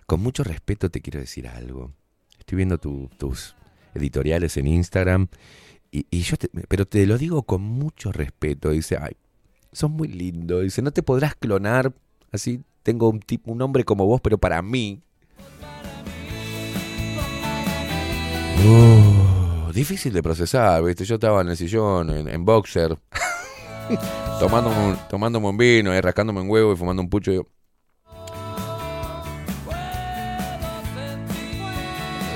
Con 0.07 0.21
mucho 0.21 0.43
respeto 0.43 0.89
te 0.89 1.01
quiero 1.01 1.19
decir 1.19 1.47
algo. 1.47 1.93
Estoy 2.39 2.55
viendo 2.57 2.79
tu- 2.79 3.09
tus 3.17 3.55
editoriales 3.93 4.57
en 4.57 4.65
Instagram 4.67 5.27
y, 5.91 6.07
y 6.09 6.21
yo, 6.21 6.35
te- 6.35 6.49
pero 6.67 6.85
te 6.87 7.05
lo 7.05 7.17
digo 7.19 7.43
con 7.43 7.61
mucho 7.61 8.11
respeto. 8.11 8.71
Dice, 8.71 8.97
ay, 8.99 9.15
sos 9.71 9.91
muy 9.91 10.07
lindo. 10.07 10.61
Dice, 10.61 10.81
no 10.81 10.89
te 10.91 11.03
podrás 11.03 11.35
clonar 11.35 11.93
así. 12.31 12.63
Tengo 12.81 13.07
un 13.09 13.19
tipo, 13.19 13.51
un 13.51 13.61
hombre 13.61 13.83
como 13.83 14.07
vos, 14.07 14.19
pero 14.19 14.39
para 14.39 14.61
mí. 14.63 15.03
Oh, 18.65 18.98
difícil 19.75 20.13
de 20.13 20.23
procesar, 20.23 20.83
¿viste? 20.83 21.05
Yo 21.05 21.15
estaba 21.15 21.41
en 21.41 21.49
el 21.49 21.57
sillón, 21.57 22.09
en, 22.09 22.27
en 22.27 22.45
boxer, 22.45 22.97
tomándome, 24.39 24.77
un- 24.77 24.97
tomándome 25.09 25.47
un 25.47 25.57
vino, 25.57 25.93
eh, 25.93 26.01
rascándome 26.01 26.41
un 26.41 26.49
huevo 26.49 26.73
y 26.73 26.75
fumando 26.75 27.01
un 27.01 27.09
pucho. 27.09 27.31
Y 27.31 27.35
yo, 27.35 27.47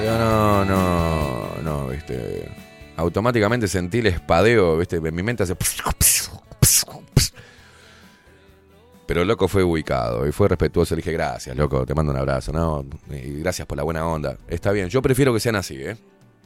Yo 0.04 0.18
no, 0.18 0.66
no, 0.66 1.56
no, 1.64 1.88
viste. 1.88 2.50
Automáticamente 2.98 3.68
sentí 3.68 4.00
el 4.00 4.08
espadeo, 4.08 4.78
viste. 4.78 4.98
En 4.98 5.16
mi 5.16 5.24
mente 5.24 5.44
hace. 5.44 5.56
Pero 9.06 9.22
el 9.22 9.28
loco 9.28 9.48
fue 9.48 9.64
ubicado 9.64 10.26
y 10.28 10.32
fue 10.32 10.48
respetuoso. 10.48 10.96
Le 10.96 11.00
dije, 11.02 11.12
gracias, 11.12 11.56
loco, 11.56 11.86
te 11.86 11.94
mando 11.94 12.12
un 12.12 12.18
abrazo, 12.18 12.52
¿no? 12.52 12.86
Y 13.12 13.40
gracias 13.40 13.68
por 13.68 13.78
la 13.78 13.84
buena 13.84 14.06
onda. 14.08 14.38
Está 14.48 14.72
bien, 14.72 14.90
yo 14.90 15.02
prefiero 15.02 15.34
que 15.34 15.40
sean 15.40 15.56
así, 15.56 15.76
¿eh? 15.78 15.98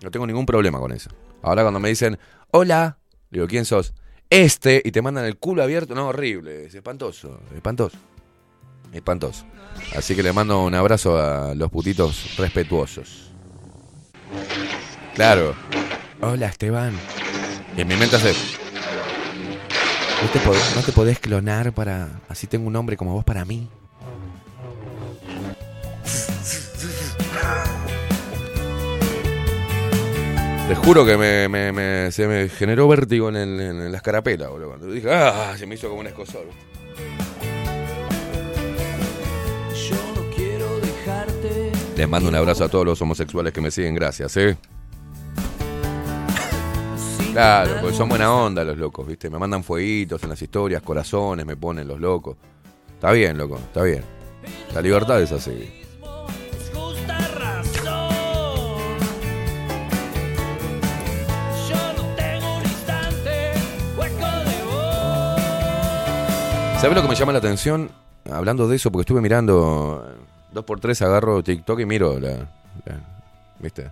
No 0.02 0.12
tengo 0.12 0.28
ningún 0.28 0.46
problema 0.46 0.80
con 0.80 0.92
eso. 0.92 1.10
Ahora 1.42 1.64
cuando 1.64 1.80
me 1.80 1.90
dicen, 1.90 2.18
hola, 2.52 2.98
digo, 3.30 3.48
¿quién 3.48 3.66
sos? 3.66 3.94
Este, 4.30 4.82
y 4.84 4.92
te 4.92 5.02
mandan 5.02 5.26
el 5.26 5.38
culo 5.38 5.64
abierto, 5.64 5.96
no, 5.96 6.10
horrible, 6.10 6.66
es 6.66 6.76
espantoso, 6.76 7.40
espantoso. 7.56 7.98
Espantoso. 8.92 9.46
Así 9.96 10.16
que 10.16 10.24
le 10.24 10.34
mando 10.34 10.64
un 10.64 10.74
abrazo 10.74 11.18
a 11.18 11.54
los 11.56 11.70
putitos 11.72 12.36
respetuosos. 12.38 13.32
Claro. 15.16 15.56
Hola, 16.22 16.48
Esteban. 16.48 16.94
Y 17.76 17.82
en 17.82 17.88
mi 17.88 17.96
mente 17.96 18.16
hace. 18.16 18.34
¿No 20.22 20.30
te, 20.30 20.40
no 20.76 20.82
te 20.84 20.92
podés 20.92 21.20
clonar 21.20 21.74
para. 21.74 22.22
Así 22.28 22.48
tengo 22.48 22.68
un 22.68 22.76
hombre 22.76 22.98
como 22.98 23.14
vos 23.14 23.24
para 23.24 23.46
mí? 23.46 23.70
Te 30.68 30.76
juro 30.76 31.06
que 31.06 31.18
me, 31.18 31.48
me- 31.48 31.72
me- 31.72 32.12
se 32.12 32.28
me 32.28 32.50
generó 32.50 32.88
vértigo 32.90 33.30
en, 33.30 33.36
el- 33.38 33.60
en 33.62 33.92
la 33.92 33.98
escarapela, 33.98 34.50
boludo. 34.50 34.70
Cuando 34.70 34.88
dije, 34.88 35.10
ah, 35.14 35.56
se 35.58 35.66
me 35.66 35.76
hizo 35.76 35.88
como 35.88 36.02
un 36.02 36.08
escosor. 36.08 36.46
Yo 39.90 39.96
no 40.16 40.30
quiero 40.36 40.80
dejarte. 40.82 41.72
Les 41.96 42.10
mando 42.10 42.28
un 42.28 42.36
abrazo 42.36 42.66
a 42.66 42.70
todos 42.70 42.86
los 42.86 43.02
homosexuales 43.02 43.54
que 43.54 43.62
me 43.62 43.72
siguen, 43.72 43.96
gracias, 43.96 44.36
¿eh? 44.38 44.58
Claro, 47.32 47.76
porque 47.82 47.96
son 47.96 48.10
buena 48.10 48.34
onda 48.34 48.64
los 48.66 48.78
locos, 48.78 49.08
¿viste? 49.08 49.30
Me 49.30 49.38
mandan 49.38 49.64
fueguitos 49.64 50.22
en 50.24 50.30
las 50.30 50.42
historias, 50.42 50.82
corazones, 50.82 51.46
me 51.46 51.56
ponen 51.56 51.88
los 51.88 52.00
locos. 52.00 52.36
Está 52.94 53.12
bien, 53.12 53.38
loco, 53.38 53.56
está 53.58 53.84
bien. 53.84 54.02
La 54.74 54.82
libertad 54.82 55.22
es 55.22 55.32
así. 55.32 55.82
¿Sabes 66.80 66.96
lo 66.96 67.02
que 67.02 67.08
me 67.08 67.16
llama 67.16 67.32
la 67.32 67.40
atención? 67.40 67.90
Hablando 68.32 68.68
de 68.68 68.76
eso, 68.76 68.92
porque 68.92 69.02
estuve 69.02 69.20
mirando 69.20 70.06
eh, 70.08 70.22
dos 70.54 70.64
por 70.64 70.80
tres, 70.80 71.02
agarro 71.02 71.42
TikTok 71.42 71.80
y 71.80 71.86
miro 71.86 72.20
la, 72.20 72.48
¿Viste? 73.60 73.90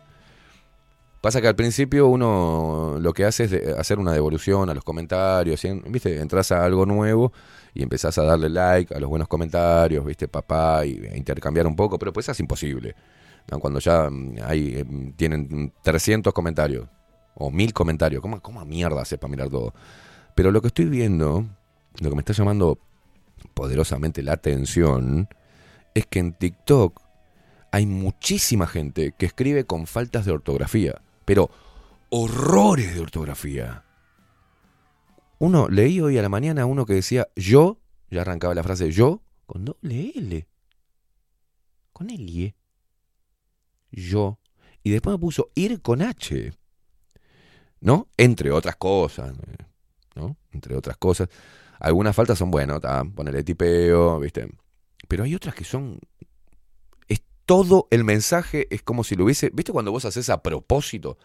Pasa 1.19 1.41
que 1.41 1.47
al 1.47 1.55
principio 1.55 2.07
uno 2.07 2.97
lo 2.99 3.11
que 3.11 3.25
hace 3.25 3.45
es 3.45 3.75
hacer 3.75 3.97
una 3.97 4.13
devolución 4.13 4.69
a 4.69 4.75
los 4.75 4.83
comentarios, 4.83 5.59
¿viste? 5.88 6.21
Entras 6.21 6.51
a 6.51 6.63
algo 6.63 6.86
nuevo 6.86 7.33
y 7.73 7.81
empezás 7.81 8.19
a 8.19 8.23
darle 8.23 8.49
like 8.49 8.93
a 8.93 8.99
los 8.99 9.09
buenos 9.09 9.27
comentarios, 9.27 10.05
¿viste? 10.05 10.27
Papá, 10.27 10.86
y 10.86 11.07
a 11.07 11.17
intercambiar 11.17 11.65
un 11.65 11.75
poco, 11.75 11.97
pero 11.97 12.13
pues 12.13 12.29
es 12.29 12.39
imposible. 12.39 12.95
Cuando 13.59 13.79
ya 13.79 14.11
mm, 14.11 14.36
hay, 14.45 14.75
eh, 14.75 15.13
tienen 15.15 15.73
300 15.81 16.31
comentarios 16.33 16.88
o 17.33 17.49
1000 17.49 17.73
comentarios, 17.73 18.21
¿cómo, 18.21 18.39
cómo 18.41 18.63
mierda 18.63 19.01
hace 19.01 19.17
para 19.17 19.31
mirar 19.31 19.49
todo? 19.49 19.73
Pero 20.36 20.51
lo 20.51 20.61
que 20.61 20.67
estoy 20.67 20.86
viendo, 20.86 21.45
lo 21.99 22.09
que 22.09 22.15
me 22.15 22.21
está 22.21 22.33
llamando 22.33 22.79
poderosamente 23.53 24.23
la 24.23 24.33
atención, 24.33 25.27
es 25.93 26.05
que 26.05 26.19
en 26.19 26.33
TikTok 26.33 27.01
hay 27.71 27.85
muchísima 27.85 28.67
gente 28.67 29.13
que 29.17 29.25
escribe 29.25 29.65
con 29.65 29.87
faltas 29.87 30.25
de 30.25 30.31
ortografía, 30.31 31.01
pero 31.25 31.49
horrores 32.09 32.93
de 32.93 33.01
ortografía. 33.01 33.83
Uno, 35.39 35.67
leí 35.67 35.99
hoy 35.99 36.17
a 36.17 36.21
la 36.21 36.29
mañana 36.29 36.65
uno 36.65 36.85
que 36.85 36.93
decía 36.93 37.27
yo, 37.35 37.79
ya 38.09 38.21
arrancaba 38.21 38.55
la 38.55 38.63
frase 38.63 38.91
yo, 38.91 39.21
con 39.45 39.65
doble 39.65 40.11
L. 40.15 40.47
Con 41.91 42.09
L. 42.09 42.55
Yo. 43.91 44.39
Y 44.83 44.91
después 44.91 45.13
me 45.13 45.19
puso 45.19 45.51
ir 45.55 45.81
con 45.81 46.01
H. 46.01 46.53
¿No? 47.81 48.07
Entre 48.17 48.51
otras 48.51 48.75
cosas. 48.77 49.33
¿No? 50.15 50.37
Entre 50.51 50.75
otras 50.75 50.97
cosas. 50.97 51.29
Algunas 51.80 52.15
faltas 52.15 52.38
son, 52.38 52.51
bueno, 52.51 52.80
ta, 52.80 53.03
ponerle 53.03 53.43
tipeo, 53.43 54.19
¿viste? 54.19 54.47
Pero 55.07 55.23
hay 55.23 55.36
otras 55.36 55.55
que 55.55 55.63
son. 55.63 55.99
Es 57.07 57.21
todo 57.45 57.88
el 57.91 58.03
mensaje, 58.03 58.67
es 58.73 58.82
como 58.82 59.03
si 59.03 59.15
lo 59.15 59.26
hubiese. 59.26 59.51
¿Viste 59.53 59.71
cuando 59.71 59.91
vos 59.91 60.05
haces 60.05 60.30
a 60.30 60.41
propósito? 60.41 61.17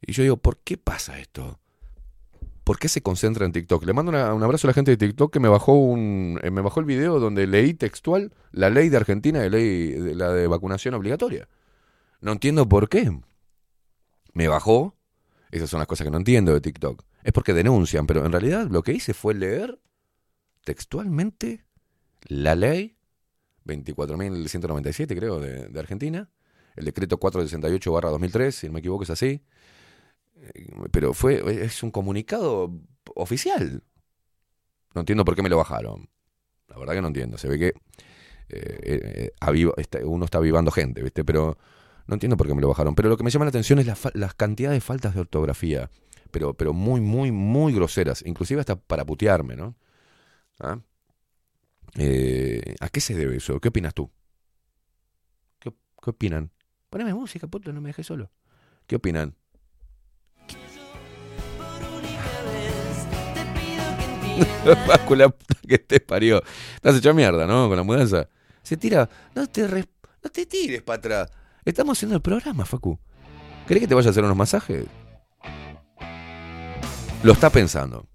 Y 0.00 0.12
yo 0.12 0.22
digo, 0.22 0.36
¿por 0.36 0.58
qué 0.58 0.76
pasa 0.76 1.18
esto? 1.18 1.60
¿Por 2.64 2.78
qué 2.78 2.88
se 2.88 3.02
concentra 3.02 3.44
en 3.44 3.52
TikTok? 3.52 3.84
Le 3.84 3.92
mando 3.92 4.10
un 4.10 4.42
abrazo 4.42 4.66
a 4.66 4.70
la 4.70 4.74
gente 4.74 4.92
de 4.92 4.96
TikTok 4.96 5.32
que 5.32 5.40
me 5.40 5.48
bajó 5.48 5.74
un 5.74 6.38
eh, 6.42 6.50
me 6.50 6.60
bajó 6.60 6.78
el 6.78 6.86
video 6.86 7.18
donde 7.18 7.46
leí 7.48 7.74
textual 7.74 8.32
la 8.52 8.70
ley 8.70 8.88
de 8.88 8.96
Argentina 8.96 9.40
de 9.40 9.50
ley 9.50 9.88
de 9.90 10.14
la 10.14 10.32
de 10.32 10.46
vacunación 10.46 10.94
obligatoria. 10.94 11.48
No 12.20 12.32
entiendo 12.32 12.68
por 12.68 12.88
qué. 12.88 13.10
Me 14.32 14.48
bajó. 14.48 14.96
Esas 15.50 15.70
son 15.70 15.78
las 15.78 15.88
cosas 15.88 16.04
que 16.04 16.10
no 16.10 16.18
entiendo 16.18 16.54
de 16.54 16.60
TikTok. 16.60 17.04
Es 17.22 17.32
porque 17.32 17.54
denuncian, 17.54 18.06
pero 18.06 18.24
en 18.24 18.32
realidad 18.32 18.68
lo 18.70 18.82
que 18.82 18.92
hice 18.92 19.14
fue 19.14 19.34
leer 19.34 19.80
textualmente 20.64 21.64
la 22.28 22.54
ley 22.54 22.96
24.197, 23.64 25.16
creo, 25.16 25.40
de, 25.40 25.68
de 25.68 25.80
Argentina, 25.80 26.30
el 26.76 26.84
decreto 26.84 27.18
468-2003, 27.18 28.50
si 28.50 28.66
no 28.66 28.72
me 28.74 28.80
equivoco 28.80 29.04
es 29.04 29.10
así, 29.10 29.42
Eh, 30.34 30.72
pero 30.90 31.14
fue 31.14 31.64
es 31.64 31.82
un 31.82 31.90
comunicado 31.90 32.70
oficial. 33.14 33.82
No 34.94 35.00
entiendo 35.00 35.24
por 35.24 35.34
qué 35.36 35.42
me 35.42 35.48
lo 35.48 35.56
bajaron. 35.56 36.08
La 36.68 36.78
verdad 36.78 36.94
que 36.94 37.02
no 37.02 37.08
entiendo. 37.08 37.38
Se 37.38 37.48
ve 37.48 37.58
que 37.58 37.74
eh, 38.48 39.32
eh, 39.32 40.04
uno 40.04 40.24
está 40.24 40.38
avivando 40.38 40.70
gente, 40.70 41.02
¿viste? 41.02 41.24
Pero 41.24 41.58
no 42.06 42.14
entiendo 42.14 42.36
por 42.36 42.46
qué 42.46 42.54
me 42.54 42.60
lo 42.60 42.68
bajaron. 42.68 42.94
Pero 42.94 43.08
lo 43.08 43.16
que 43.16 43.24
me 43.24 43.30
llama 43.30 43.44
la 43.44 43.50
atención 43.50 43.78
es 43.78 43.86
la, 43.86 43.96
las 44.14 44.34
cantidades 44.34 44.76
de 44.76 44.80
faltas 44.80 45.14
de 45.14 45.20
ortografía. 45.20 45.90
Pero, 46.32 46.54
pero 46.54 46.72
muy, 46.72 47.00
muy, 47.00 47.30
muy 47.30 47.72
groseras. 47.72 48.24
Inclusive 48.26 48.58
hasta 48.60 48.74
para 48.74 49.04
putearme, 49.04 49.54
¿no? 49.54 49.76
¿Ah? 50.58 50.80
Eh, 51.96 52.74
¿A 52.80 52.88
qué 52.88 53.00
se 53.00 53.14
debe 53.14 53.36
eso? 53.36 53.60
¿Qué 53.60 53.68
opinas 53.68 53.94
tú? 53.94 54.10
¿Qué, 55.60 55.70
qué 56.02 56.10
opinan? 56.10 56.50
Poneme 56.90 57.14
música, 57.14 57.46
puto, 57.46 57.72
no 57.72 57.80
me 57.80 57.90
dejes 57.90 58.06
solo. 58.06 58.30
¿Qué 58.86 58.96
opinan? 58.96 59.36
Puta 65.06 65.54
que 65.68 65.78
te 65.78 66.00
parió. 66.00 66.42
Estás 66.76 66.96
hecho 66.96 67.14
mierda, 67.14 67.46
¿no? 67.46 67.68
Con 67.68 67.76
la 67.76 67.82
mudanza. 67.82 68.28
Se 68.62 68.76
tira. 68.76 69.08
No 69.34 69.46
te, 69.46 69.66
res- 69.66 69.88
no 70.22 70.30
te 70.30 70.46
tires 70.46 70.82
para 70.82 70.98
atrás. 70.98 71.30
Estamos 71.64 71.98
haciendo 71.98 72.16
el 72.16 72.22
programa, 72.22 72.64
Facu. 72.64 72.98
¿Querés 73.66 73.82
que 73.82 73.88
te 73.88 73.94
vaya 73.94 74.08
a 74.08 74.10
hacer 74.10 74.24
unos 74.24 74.36
masajes? 74.36 74.86
Lo 77.22 77.32
está 77.32 77.50
pensando. 77.50 78.06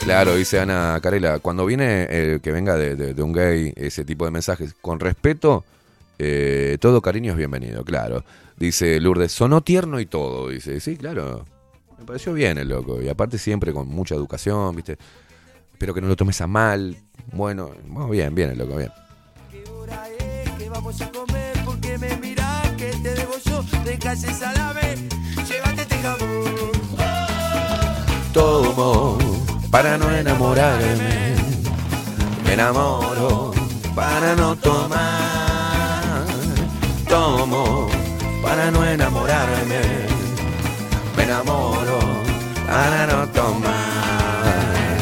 Claro, 0.00 0.34
dice 0.36 0.58
Ana 0.58 0.98
Carela, 1.02 1.38
cuando 1.38 1.66
viene 1.66 2.06
eh, 2.08 2.40
que 2.42 2.50
venga 2.50 2.76
de, 2.76 2.96
de- 2.96 3.22
un 3.22 3.32
gay 3.32 3.72
ese 3.76 4.04
tipo 4.04 4.24
de 4.24 4.30
mensajes, 4.30 4.74
con 4.80 5.00
respeto, 5.00 5.64
eh, 6.18 6.78
todo 6.80 7.02
cariño 7.02 7.32
es 7.32 7.36
bienvenido, 7.38 7.84
claro. 7.84 8.24
Dice 8.56 9.00
Lourdes, 9.00 9.32
sonó 9.32 9.60
tierno 9.60 10.00
y 10.00 10.06
todo, 10.06 10.48
dice, 10.48 10.80
sí, 10.80 10.96
claro. 10.96 11.44
Me 11.98 12.04
pareció 12.04 12.32
bien 12.32 12.58
el 12.58 12.68
loco, 12.68 13.02
y 13.02 13.08
aparte 13.08 13.38
siempre 13.38 13.72
con 13.72 13.88
mucha 13.88 14.14
educación, 14.14 14.74
¿viste? 14.76 14.98
Espero 15.72 15.94
que 15.94 16.00
no 16.00 16.08
lo 16.08 16.16
tomes 16.16 16.40
a 16.40 16.46
mal. 16.46 16.96
Bueno, 17.32 17.70
bueno, 17.86 18.08
bien, 18.08 18.34
bien 18.34 18.50
el 18.50 18.58
loco, 18.58 18.76
bien. 18.76 18.90
que 20.58 20.68
vamos 20.68 21.00
a 21.00 21.10
comer 21.10 21.52
porque 21.64 21.98
me 21.98 22.08
que 22.76 22.90
te 23.02 23.14
debo 23.14 23.32
yo 23.44 23.62
de 23.84 23.98
calle 23.98 24.32
salame 24.32 24.94
llévate 25.48 25.82
este 25.82 25.98
jamón 25.98 26.48
Tomo 28.32 29.18
para 29.70 29.98
no 29.98 30.10
enamorarme. 30.14 31.34
Me 32.44 32.52
enamoro 32.52 33.52
para 33.94 34.34
no 34.36 34.56
tomar. 34.56 36.24
Tomo 37.08 37.88
para 38.42 38.70
no 38.70 38.84
enamorarme. 38.84 40.17
Enamoro 41.28 41.98
para 42.66 43.06
no 43.06 43.28
tomar. 43.28 44.96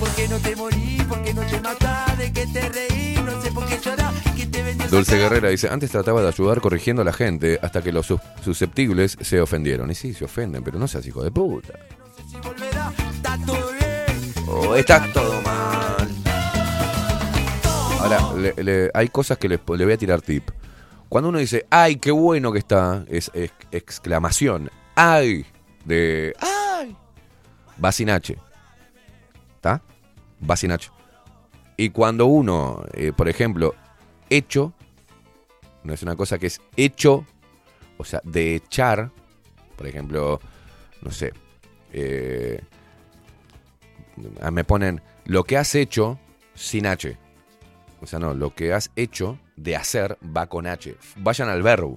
¿Por 0.00 0.08
qué 0.16 0.26
no 0.26 0.36
te 0.38 0.56
morí? 0.56 1.00
¿Por 1.08 1.22
qué 1.22 1.32
no 1.32 1.42
te 1.42 1.60
matás? 1.60 2.18
¿De 2.18 2.32
qué 2.32 2.48
te 2.48 2.68
reí? 2.68 3.14
No 3.24 3.40
sé 3.40 3.52
por 3.52 3.64
qué 3.66 3.78
llorás 3.80 4.12
¿Quién 4.34 4.50
te 4.50 4.60
vendió 4.60 4.86
esa 4.86 4.96
Dulce? 4.96 5.16
Guerrera 5.18 5.50
dice, 5.50 5.68
antes 5.68 5.92
trataba 5.92 6.20
de 6.20 6.26
ayudar 6.26 6.60
corrigiendo 6.60 7.02
a 7.02 7.04
la 7.04 7.12
gente 7.12 7.60
hasta 7.62 7.80
que 7.80 7.92
los 7.92 8.06
sus- 8.06 8.20
susceptibles 8.44 9.16
se 9.20 9.40
ofendieron. 9.40 9.88
Y 9.88 9.94
sí, 9.94 10.14
se 10.14 10.24
ofenden, 10.24 10.64
pero 10.64 10.80
no 10.80 10.88
seas 10.88 11.06
hijo 11.06 11.22
de 11.22 11.30
puta. 11.30 11.74
Si 12.28 12.36
volverá, 12.38 12.92
está 13.14 13.38
todo 13.46 13.70
bien 13.70 14.34
O 14.48 14.74
está 14.74 15.06
todo 15.12 15.40
mal. 15.42 16.08
Ahora, 18.00 18.18
le- 18.36 18.64
le- 18.64 18.90
hay 18.94 19.08
cosas 19.10 19.38
que 19.38 19.48
le, 19.48 19.60
le 19.76 19.84
voy 19.84 19.92
a 19.94 19.96
tirar 19.96 20.22
tip. 20.22 20.50
Cuando 21.08 21.28
uno 21.28 21.38
dice, 21.38 21.66
ay, 21.70 21.96
qué 21.96 22.10
bueno 22.10 22.50
que 22.50 22.58
está, 22.58 23.04
es, 23.08 23.30
es- 23.32 23.52
exclamación, 23.70 24.68
ay, 24.96 25.46
de, 25.84 26.34
ay, 26.40 26.96
va 27.82 27.92
sin 27.92 28.10
H. 28.10 28.36
¿Está? 29.56 29.82
Va 30.48 30.56
sin 30.56 30.72
H. 30.72 30.90
Y 31.76 31.90
cuando 31.90 32.26
uno, 32.26 32.84
eh, 32.92 33.12
por 33.12 33.28
ejemplo, 33.28 33.74
hecho, 34.30 34.72
no 35.84 35.92
es 35.92 36.02
una 36.02 36.16
cosa 36.16 36.38
que 36.38 36.46
es 36.46 36.60
hecho, 36.76 37.24
o 37.98 38.04
sea, 38.04 38.20
de 38.24 38.54
echar, 38.54 39.10
por 39.76 39.86
ejemplo, 39.86 40.40
no 41.00 41.10
sé, 41.10 41.32
eh, 41.92 42.62
me 44.50 44.64
ponen 44.64 45.02
lo 45.24 45.44
que 45.44 45.56
has 45.56 45.74
hecho 45.74 46.18
sin 46.54 46.86
H. 46.86 47.16
O 48.00 48.06
sea, 48.06 48.18
no, 48.18 48.34
lo 48.34 48.54
que 48.54 48.72
has 48.72 48.90
hecho 48.96 49.38
de 49.56 49.76
hacer 49.76 50.18
va 50.24 50.48
con 50.48 50.66
H. 50.66 50.96
Vayan 51.16 51.48
al 51.48 51.62
verbo. 51.62 51.94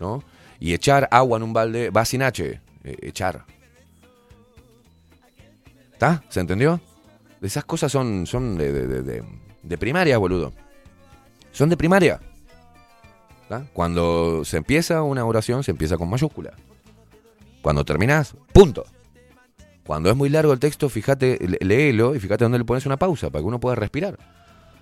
¿No? 0.00 0.22
Y 0.60 0.74
echar 0.74 1.08
agua 1.10 1.36
en 1.36 1.42
un 1.44 1.52
balde 1.52 1.90
va 1.90 2.04
sin 2.04 2.22
H. 2.22 2.60
eh, 2.84 2.96
echar. 3.02 3.44
¿Está? 5.92 6.22
¿Se 6.28 6.40
entendió? 6.40 6.80
Esas 7.42 7.64
cosas 7.64 7.90
son, 7.92 8.26
son 8.26 8.56
de, 8.56 8.72
de- 9.62 9.78
primaria, 9.78 10.18
boludo. 10.18 10.52
Son 11.52 11.68
de 11.68 11.76
primaria. 11.76 12.20
¿Tá? 13.48 13.64
Cuando 13.72 14.44
se 14.44 14.56
empieza 14.58 15.02
una 15.02 15.24
oración, 15.24 15.62
se 15.64 15.70
empieza 15.70 15.96
con 15.96 16.10
mayúscula. 16.10 16.52
Cuando 17.62 17.84
terminas, 17.84 18.34
punto. 18.52 18.84
Cuando 19.86 20.10
es 20.10 20.16
muy 20.16 20.28
largo 20.28 20.52
el 20.52 20.58
texto, 20.58 20.88
fíjate, 20.88 21.38
lé- 21.46 21.58
léelo 21.64 22.14
y 22.14 22.20
fíjate 22.20 22.44
dónde 22.44 22.58
le 22.58 22.64
pones 22.64 22.84
una 22.86 22.96
pausa 22.98 23.30
para 23.30 23.42
que 23.42 23.46
uno 23.46 23.58
pueda 23.60 23.74
respirar. 23.76 24.18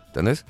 ¿Entendés? 0.09 0.45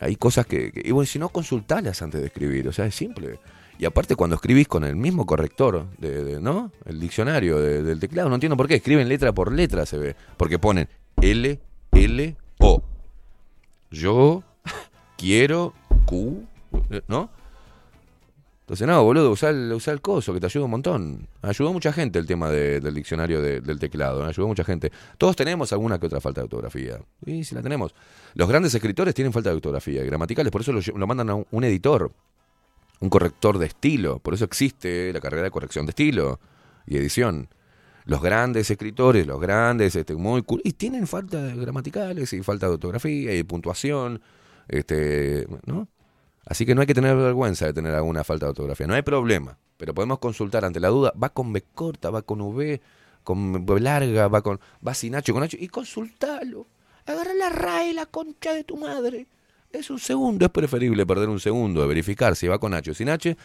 Hay 0.00 0.16
cosas 0.16 0.46
que, 0.46 0.70
que- 0.72 0.82
y 0.84 0.90
bueno, 0.90 1.06
si 1.06 1.18
no, 1.18 1.30
consultalas 1.30 2.02
antes 2.02 2.20
de 2.20 2.26
escribir, 2.26 2.68
o 2.68 2.72
sea, 2.72 2.86
es 2.86 2.94
simple. 2.94 3.38
Y 3.78 3.84
aparte 3.84 4.16
cuando 4.16 4.36
escribís 4.36 4.68
con 4.68 4.84
el 4.84 4.96
mismo 4.96 5.26
corrector, 5.26 5.86
de, 5.98 6.40
¿no? 6.40 6.72
El 6.84 6.98
diccionario 6.98 7.58
de- 7.58 7.82
del 7.82 8.00
teclado, 8.00 8.28
no 8.28 8.34
entiendo 8.36 8.56
por 8.56 8.66
qué, 8.68 8.76
escriben 8.76 9.08
letra 9.08 9.32
por 9.32 9.52
letra, 9.52 9.84
se 9.86 9.98
ve. 9.98 10.16
Porque 10.36 10.58
ponen 10.58 10.88
L, 11.20 11.60
L, 11.92 12.36
O. 12.60 12.82
Yo 13.90 14.42
quiero 15.18 15.74
Q, 16.06 16.44
¿no? 17.08 17.30
Entonces, 18.60 18.84
no, 18.88 19.04
boludo, 19.04 19.30
usá 19.30 19.50
el, 19.50 19.72
usá 19.72 19.92
el 19.92 20.00
coso, 20.00 20.34
que 20.34 20.40
te 20.40 20.46
ayuda 20.46 20.64
un 20.64 20.72
montón. 20.72 21.28
Ayudó 21.40 21.72
mucha 21.72 21.92
gente 21.92 22.18
el 22.18 22.26
tema 22.26 22.50
de- 22.50 22.80
del 22.80 22.94
diccionario 22.94 23.40
de- 23.40 23.60
del 23.60 23.78
teclado, 23.78 24.24
¿eh? 24.24 24.28
ayudó 24.28 24.48
mucha 24.48 24.64
gente. 24.64 24.90
Todos 25.18 25.36
tenemos 25.36 25.72
alguna 25.72 26.00
que 26.00 26.06
otra 26.06 26.20
falta 26.20 26.40
de 26.40 26.44
ortografía. 26.46 26.98
Y 27.24 27.44
si 27.44 27.54
la 27.54 27.62
tenemos. 27.62 27.94
Los 28.34 28.48
grandes 28.48 28.74
escritores 28.74 29.14
tienen 29.14 29.32
falta 29.32 29.50
de 29.50 29.56
ortografía 29.56 30.02
y 30.02 30.06
gramaticales, 30.06 30.50
por 30.50 30.62
eso 30.62 30.72
lo, 30.72 31.06
mandan 31.06 31.30
a 31.30 31.34
un 31.36 31.64
editor, 31.64 32.10
un 33.00 33.10
corrector 33.10 33.58
de 33.58 33.66
estilo. 33.66 34.18
Por 34.18 34.34
eso 34.34 34.44
existe 34.44 35.12
la 35.12 35.20
carrera 35.20 35.44
de 35.44 35.50
corrección 35.50 35.86
de 35.86 35.90
estilo 35.90 36.40
y 36.86 36.96
edición. 36.96 37.48
Los 38.04 38.22
grandes 38.22 38.70
escritores, 38.70 39.26
los 39.26 39.40
grandes, 39.40 39.96
este, 39.96 40.14
muy 40.14 40.44
y 40.62 40.72
tienen 40.74 41.06
falta 41.06 41.42
de 41.42 41.56
gramaticales 41.56 42.32
y 42.32 42.42
falta 42.42 42.66
de 42.66 42.74
ortografía 42.74 43.34
y 43.34 43.42
puntuación, 43.42 44.22
este, 44.68 45.46
¿no? 45.66 45.88
Así 46.46 46.64
que 46.64 46.76
no 46.76 46.80
hay 46.80 46.86
que 46.86 46.94
tener 46.94 47.16
vergüenza 47.16 47.66
de 47.66 47.72
tener 47.72 47.92
alguna 47.92 48.22
falta 48.22 48.46
de 48.46 48.50
ortografía. 48.50 48.86
No 48.86 48.94
hay 48.94 49.02
problema. 49.02 49.58
Pero 49.76 49.94
podemos 49.94 50.20
consultar 50.20 50.64
ante 50.64 50.80
la 50.80 50.88
duda. 50.88 51.12
Va 51.20 51.30
con 51.30 51.52
B 51.52 51.64
corta, 51.74 52.10
va 52.10 52.22
con 52.22 52.40
V, 52.40 52.80
con 53.24 53.66
B 53.66 53.80
larga, 53.80 54.28
va 54.28 54.42
con. 54.42 54.60
Va 54.86 54.94
sin 54.94 55.16
H, 55.16 55.32
con 55.32 55.42
H. 55.42 55.56
Y 55.60 55.68
consultalo. 55.68 56.66
Agarra 57.04 57.34
la 57.34 57.50
RAE, 57.50 57.92
la 57.92 58.06
concha 58.06 58.54
de 58.54 58.64
tu 58.64 58.76
madre. 58.76 59.26
Es 59.70 59.90
un 59.90 59.98
segundo. 59.98 60.44
Es 60.44 60.50
preferible 60.50 61.06
perder 61.06 61.28
un 61.28 61.40
segundo 61.40 61.80
de 61.80 61.86
verificar 61.86 62.36
si 62.36 62.48
va 62.48 62.58
con 62.58 62.74
H 62.74 62.90
o 62.90 62.94
sin 62.94 63.08
H 63.08 63.36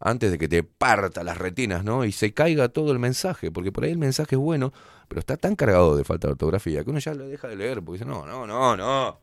antes 0.00 0.30
de 0.30 0.38
que 0.38 0.48
te 0.48 0.62
parta 0.62 1.22
las 1.22 1.36
retinas, 1.36 1.84
¿no? 1.84 2.04
Y 2.04 2.12
se 2.12 2.32
caiga 2.32 2.68
todo 2.68 2.92
el 2.92 2.98
mensaje. 2.98 3.50
Porque 3.50 3.70
por 3.70 3.84
ahí 3.84 3.90
el 3.90 3.98
mensaje 3.98 4.34
es 4.34 4.40
bueno, 4.40 4.72
pero 5.08 5.20
está 5.20 5.36
tan 5.36 5.56
cargado 5.56 5.96
de 5.96 6.04
falta 6.04 6.28
de 6.28 6.32
ortografía 6.32 6.82
que 6.82 6.90
uno 6.90 6.98
ya 6.98 7.14
lo 7.14 7.28
deja 7.28 7.48
de 7.48 7.56
leer 7.56 7.82
porque 7.82 7.98
dice, 7.98 8.10
no, 8.10 8.26
no, 8.26 8.46
no, 8.46 8.76
no. 8.76 9.18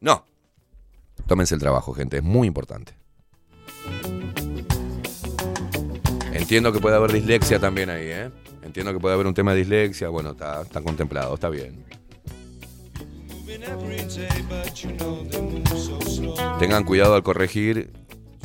No. 0.00 0.24
Tómense 1.26 1.54
el 1.54 1.60
trabajo, 1.60 1.92
gente, 1.92 2.18
es 2.18 2.22
muy 2.22 2.46
importante. 2.46 2.94
Entiendo 6.32 6.72
que 6.72 6.78
puede 6.78 6.96
haber 6.96 7.12
dislexia 7.12 7.58
también 7.58 7.90
ahí, 7.90 8.06
¿eh? 8.06 8.30
Entiendo 8.62 8.92
que 8.92 9.00
puede 9.00 9.14
haber 9.14 9.26
un 9.26 9.34
tema 9.34 9.52
de 9.52 9.58
dislexia, 9.58 10.08
bueno, 10.08 10.30
está, 10.30 10.62
está 10.62 10.80
contemplado, 10.80 11.34
está 11.34 11.48
bien. 11.48 11.84
Tengan 16.58 16.82
cuidado 16.84 17.14
al 17.14 17.22
corregir, 17.22 17.92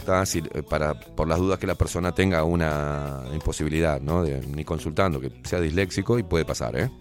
eh, 0.05 0.63
para, 0.69 0.93
por 0.93 1.27
las 1.27 1.39
dudas 1.39 1.57
que 1.57 1.65
la 1.65 1.75
persona 1.75 2.11
tenga 2.11 2.43
una 2.43 3.23
imposibilidad, 3.33 4.01
¿no? 4.01 4.21
De, 4.21 4.39
ni 4.45 4.63
consultando, 4.63 5.19
que 5.19 5.31
sea 5.43 5.59
disléxico 5.59 6.19
y 6.19 6.23
puede 6.23 6.45
pasar, 6.45 6.75
¿eh? 6.77 6.91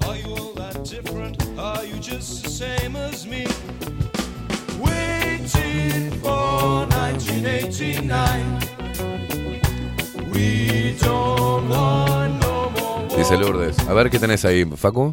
Are 0.00 0.22
you 0.22 0.32
all 0.32 0.54
that 0.54 0.82
different? 0.84 1.36
Are 1.58 1.86
you 1.86 1.96
just 1.96 2.42
the 2.42 2.48
same 2.48 2.96
as 2.96 3.26
me? 3.26 3.44
Waiting 4.80 6.10
for 6.22 6.86
1989. 6.86 8.58
We 10.32 10.96
don't 11.02 11.68
want 11.68 12.40
no 12.40 12.70
more 12.70 13.16
Dice 13.16 13.36
Lourdes. 13.36 13.78
A 13.88 13.92
ver 13.92 14.08
qué 14.08 14.18
tenés 14.18 14.44
ahí, 14.46 14.64
Facu. 14.64 15.12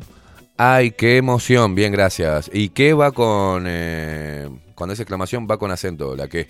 Ay, 0.57 0.91
qué 0.91 1.17
emoción. 1.17 1.75
Bien, 1.75 1.91
gracias. 1.91 2.49
¿Y 2.51 2.69
qué 2.69 2.93
va 2.93 3.11
con. 3.11 3.65
eh, 3.67 4.49
cuando 4.75 4.93
es 4.93 4.99
exclamación, 4.99 5.47
va 5.49 5.57
con 5.57 5.69
acento? 5.71 6.15
¿La 6.15 6.27
qué? 6.27 6.47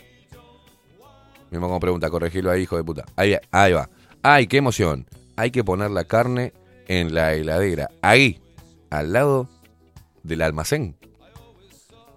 Mismo 1.51 1.67
como 1.67 1.79
pregunta, 1.79 2.09
corregilo 2.09 2.49
ahí, 2.49 2.63
hijo 2.63 2.77
de 2.77 2.83
puta. 2.83 3.05
Ahí, 3.15 3.35
ahí 3.51 3.73
va. 3.73 3.89
Ay, 4.21 4.47
qué 4.47 4.57
emoción. 4.57 5.05
Hay 5.35 5.51
que 5.51 5.63
poner 5.63 5.91
la 5.91 6.05
carne 6.05 6.53
en 6.87 7.13
la 7.13 7.33
heladera. 7.33 7.89
Ahí, 8.01 8.39
al 8.89 9.11
lado 9.13 9.49
del 10.23 10.41
almacén. 10.41 10.95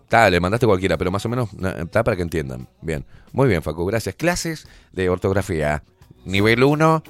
Está, 0.03 0.31
le 0.31 0.41
mandaste 0.41 0.67
cualquiera, 0.67 0.97
pero 0.97 1.11
más 1.11 1.25
o 1.27 1.29
menos 1.29 1.51
está 1.79 2.03
para 2.03 2.17
que 2.17 2.23
entiendan. 2.23 2.69
Bien. 2.81 3.05
Muy 3.33 3.49
bien, 3.49 3.63
Facu. 3.63 3.85
Gracias. 3.87 4.15
Clases 4.15 4.67
de 4.93 5.09
ortografía. 5.09 5.83
Nivel 6.25 6.63
1, 6.65 7.03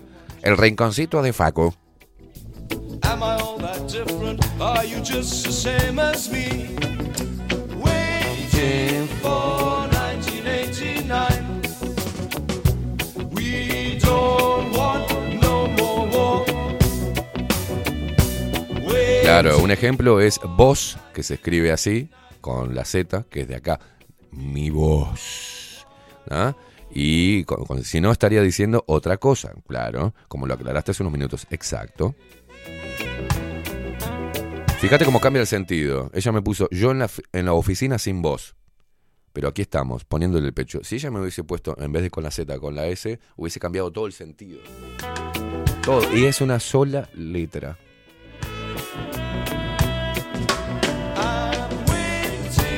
el 0.42 0.56
rinconcito 0.56 1.22
de 1.22 1.32
Facu. 1.32 1.74
Am 3.02 3.22
I 3.22 3.36
all 3.40 3.58
that 3.58 3.88
different? 3.88 4.40
Are 4.60 4.84
you 4.84 5.00
just 5.00 5.44
the 5.44 5.52
same 5.52 5.98
as 5.98 6.30
me? 6.30 6.76
Waiting 7.76 9.06
for 9.20 9.86
1989. 9.88 11.62
We 13.32 13.98
don't 13.98 14.72
want 14.72 15.10
no 15.40 15.66
more 15.68 16.06
war. 16.08 16.44
Waiting 18.86 19.22
Claro, 19.22 19.58
un 19.58 19.70
ejemplo 19.70 20.20
es 20.20 20.38
voz, 20.56 20.98
que 21.14 21.22
se 21.22 21.34
escribe 21.34 21.72
así, 21.72 22.10
con 22.40 22.74
la 22.74 22.84
Z, 22.84 23.24
que 23.30 23.42
es 23.42 23.48
de 23.48 23.56
acá. 23.56 23.80
Mi 24.32 24.70
voz. 24.70 25.86
¿Ah? 26.28 26.54
Y 26.92 27.44
si 27.84 28.00
no, 28.00 28.10
estaría 28.10 28.42
diciendo 28.42 28.82
otra 28.86 29.16
cosa, 29.16 29.52
claro, 29.68 30.12
como 30.26 30.46
lo 30.46 30.54
aclaraste 30.54 30.90
hace 30.90 31.04
unos 31.04 31.12
minutos. 31.12 31.46
Exacto. 31.50 32.16
Fíjate 34.78 35.04
cómo 35.04 35.20
cambia 35.20 35.40
el 35.40 35.46
sentido. 35.46 36.10
Ella 36.14 36.32
me 36.32 36.40
puso 36.40 36.66
yo 36.70 36.90
en 36.92 36.98
la, 37.44 37.52
oficina 37.52 37.98
sin 37.98 38.22
voz. 38.22 38.56
Pero 39.32 39.48
aquí 39.48 39.62
estamos, 39.62 40.04
poniéndole 40.04 40.46
el 40.48 40.54
pecho. 40.54 40.80
Si 40.82 40.96
ella 40.96 41.10
me 41.10 41.20
hubiese 41.20 41.44
puesto, 41.44 41.76
en 41.78 41.92
vez 41.92 42.02
de 42.02 42.10
con 42.10 42.24
la 42.24 42.30
Z, 42.30 42.58
con 42.58 42.74
la 42.74 42.86
S, 42.88 43.20
hubiese 43.36 43.60
cambiado 43.60 43.92
todo 43.92 44.06
el 44.06 44.12
sentido. 44.12 44.58
Todo. 45.84 46.02
Y 46.16 46.24
es 46.24 46.40
una 46.40 46.58
sola 46.58 47.08
letra. 47.14 47.78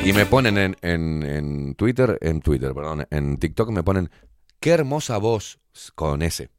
Y 0.05 0.13
me 0.13 0.27
ponen 0.27 0.59
en, 0.59 0.77
en- 0.83 1.23
en 1.23 1.75
Twitter, 1.77 2.19
en 2.21 2.41
Twitter, 2.41 2.75
perdón, 2.75 3.07
en 3.11 3.37
TikTok 3.39 3.71
me 3.71 3.85
ponen, 3.85 4.11
qué 4.59 4.71
hermosa 4.71 5.17
voz 5.19 5.61
con 5.95 6.23
S. 6.23 6.51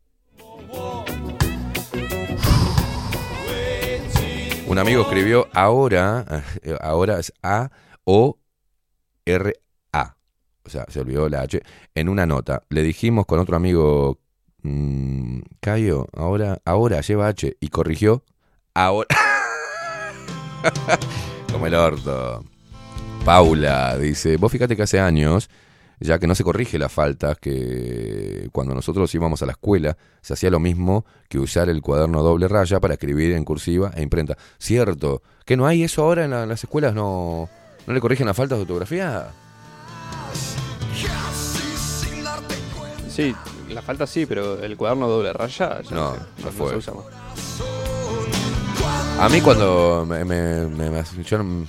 Un 4.73 4.79
amigo 4.79 5.03
escribió 5.03 5.47
ahora, 5.53 6.25
eh, 6.63 6.75
ahora 6.81 7.19
es 7.19 7.31
A 7.43 7.69
O 8.05 8.39
R 9.23 9.53
A. 9.91 10.15
O 10.65 10.69
sea, 10.71 10.85
se 10.89 10.99
olvidó 10.99 11.29
la 11.29 11.41
H 11.41 11.61
en 11.93 12.09
una 12.09 12.25
nota. 12.25 12.63
Le 12.69 12.81
dijimos 12.81 13.27
con 13.27 13.37
otro 13.37 13.55
amigo, 13.55 14.17
mm, 14.63 15.41
Cayo, 15.59 16.07
ahora, 16.17 16.57
ahora 16.65 17.01
lleva 17.01 17.27
H 17.27 17.55
y 17.59 17.67
corrigió 17.67 18.23
ahora. 18.73 19.09
Como 21.51 21.67
el 21.67 21.75
orto. 21.75 22.43
Paula 23.23 23.95
dice, 23.99 24.37
vos 24.37 24.51
fíjate 24.51 24.75
que 24.75 24.81
hace 24.81 24.99
años, 24.99 25.51
ya 25.99 26.19
que 26.19 26.27
no 26.27 26.35
se 26.35 26.43
corrige 26.43 26.77
las 26.79 26.91
faltas, 26.91 27.37
que 27.39 28.49
cuando 28.51 28.73
nosotros 28.75 29.13
íbamos 29.15 29.41
a 29.41 29.45
la 29.45 29.53
escuela 29.53 29.95
se 30.21 30.33
hacía 30.33 30.49
lo 30.49 30.59
mismo 30.59 31.05
que 31.29 31.39
usar 31.39 31.69
el 31.69 31.81
cuaderno 31.81 32.21
doble 32.23 32.47
raya 32.47 32.79
para 32.79 32.93
escribir 32.95 33.31
en 33.33 33.43
cursiva 33.45 33.91
e 33.95 34.01
imprenta. 34.01 34.37
Cierto, 34.59 35.21
que 35.45 35.55
no 35.57 35.65
hay 35.67 35.83
eso 35.83 36.03
ahora 36.03 36.25
en, 36.25 36.31
la- 36.31 36.43
en 36.43 36.49
las 36.49 36.63
escuelas, 36.63 36.93
no, 36.93 37.49
no 37.87 37.93
le 37.93 38.01
corrigen 38.01 38.27
las 38.27 38.35
faltas 38.37 38.57
de 38.57 38.61
ortografía. 38.63 39.27
Sí, 43.09 43.35
la 43.69 43.81
falta 43.81 44.07
sí, 44.07 44.25
pero 44.25 44.59
el 44.63 44.75
cuaderno 44.75 45.07
doble 45.07 45.31
raya 45.33 45.81
ya 45.81 45.95
No, 45.95 46.15
ya 46.43 46.51
fue. 46.51 46.69
se 46.71 46.77
usa 46.77 46.93
más. 46.95 47.05
A 49.19 49.29
mí 49.29 49.39
cuando 49.41 50.05
me, 50.07 50.25
me- 50.25 50.65
me- 50.67 50.89
me- 50.89 51.03
yo 51.23 51.37
no- 51.43 51.65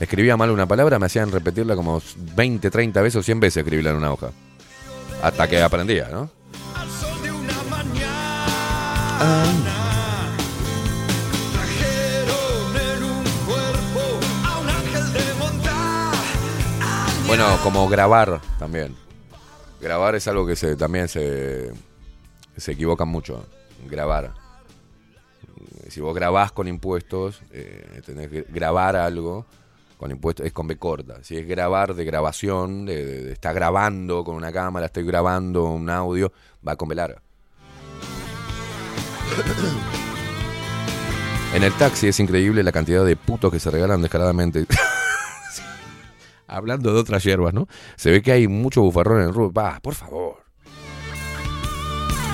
escribía 0.00 0.36
mal 0.36 0.50
una 0.50 0.66
palabra 0.66 0.98
me 0.98 1.06
hacían 1.06 1.30
repetirla 1.30 1.76
como 1.76 2.00
20, 2.36 2.70
30 2.70 3.02
veces 3.02 3.16
o 3.16 3.22
100 3.22 3.40
veces 3.40 3.58
escribirla 3.58 3.90
en 3.90 3.96
una 3.96 4.12
hoja. 4.12 4.30
Hasta 5.22 5.48
que 5.48 5.62
aprendía, 5.62 6.08
¿no? 6.08 6.30
al 6.74 6.90
sol 6.90 7.22
de 7.22 7.30
una 7.30 7.62
mañana. 7.70 9.16
Trajeron 11.52 12.76
en 12.76 13.04
un 13.04 13.24
cuerpo 13.46 14.00
a 14.44 14.58
un 14.60 14.68
ángel 14.68 15.12
de 15.12 15.34
montar. 15.38 16.24
Bueno, 17.26 17.58
como 17.62 17.88
grabar 17.88 18.40
también. 18.58 18.94
Grabar 19.80 20.14
es 20.14 20.26
algo 20.28 20.46
que 20.46 20.56
se, 20.56 20.76
también 20.76 21.08
se, 21.08 21.72
se 22.56 22.72
equivocan 22.72 23.08
mucho. 23.08 23.46
Grabar. 23.86 24.34
Si 25.88 26.00
vos 26.00 26.14
grabás 26.14 26.52
con 26.52 26.66
impuestos, 26.66 27.42
eh, 27.52 28.00
tenés 28.04 28.28
que 28.30 28.46
grabar 28.48 28.96
algo 28.96 29.46
con 30.04 30.10
impuestos, 30.10 30.44
es 30.44 30.52
con 30.52 30.66
B 30.66 30.76
corta. 30.76 31.24
Si 31.24 31.34
es 31.34 31.48
grabar 31.48 31.94
de 31.94 32.04
grabación, 32.04 32.84
de, 32.84 33.32
estar 33.32 33.54
grabando 33.54 34.22
con 34.22 34.36
una 34.36 34.52
cámara, 34.52 34.84
estoy 34.84 35.02
grabando 35.02 35.64
un 35.64 35.88
audio, 35.88 36.30
va 36.66 36.76
con 36.76 36.90
B 36.90 36.94
larga. 36.94 37.22
En 41.54 41.62
el 41.62 41.72
taxi 41.72 42.08
es 42.08 42.20
increíble 42.20 42.62
la 42.62 42.70
cantidad 42.70 43.02
de 43.02 43.16
putos 43.16 43.50
que 43.50 43.58
se 43.58 43.70
regalan 43.70 44.02
descaradamente. 44.02 44.66
Hablando 46.48 46.92
de 46.92 47.00
otras 47.00 47.24
hierbas, 47.24 47.54
¿no? 47.54 47.66
Se 47.96 48.10
ve 48.10 48.20
que 48.20 48.32
hay 48.32 48.46
mucho 48.46 48.82
bufarrón 48.82 49.22
en 49.22 49.28
el 49.28 49.32
rubro. 49.32 49.54
Va, 49.54 49.80
por 49.80 49.94
favor. 49.94 50.44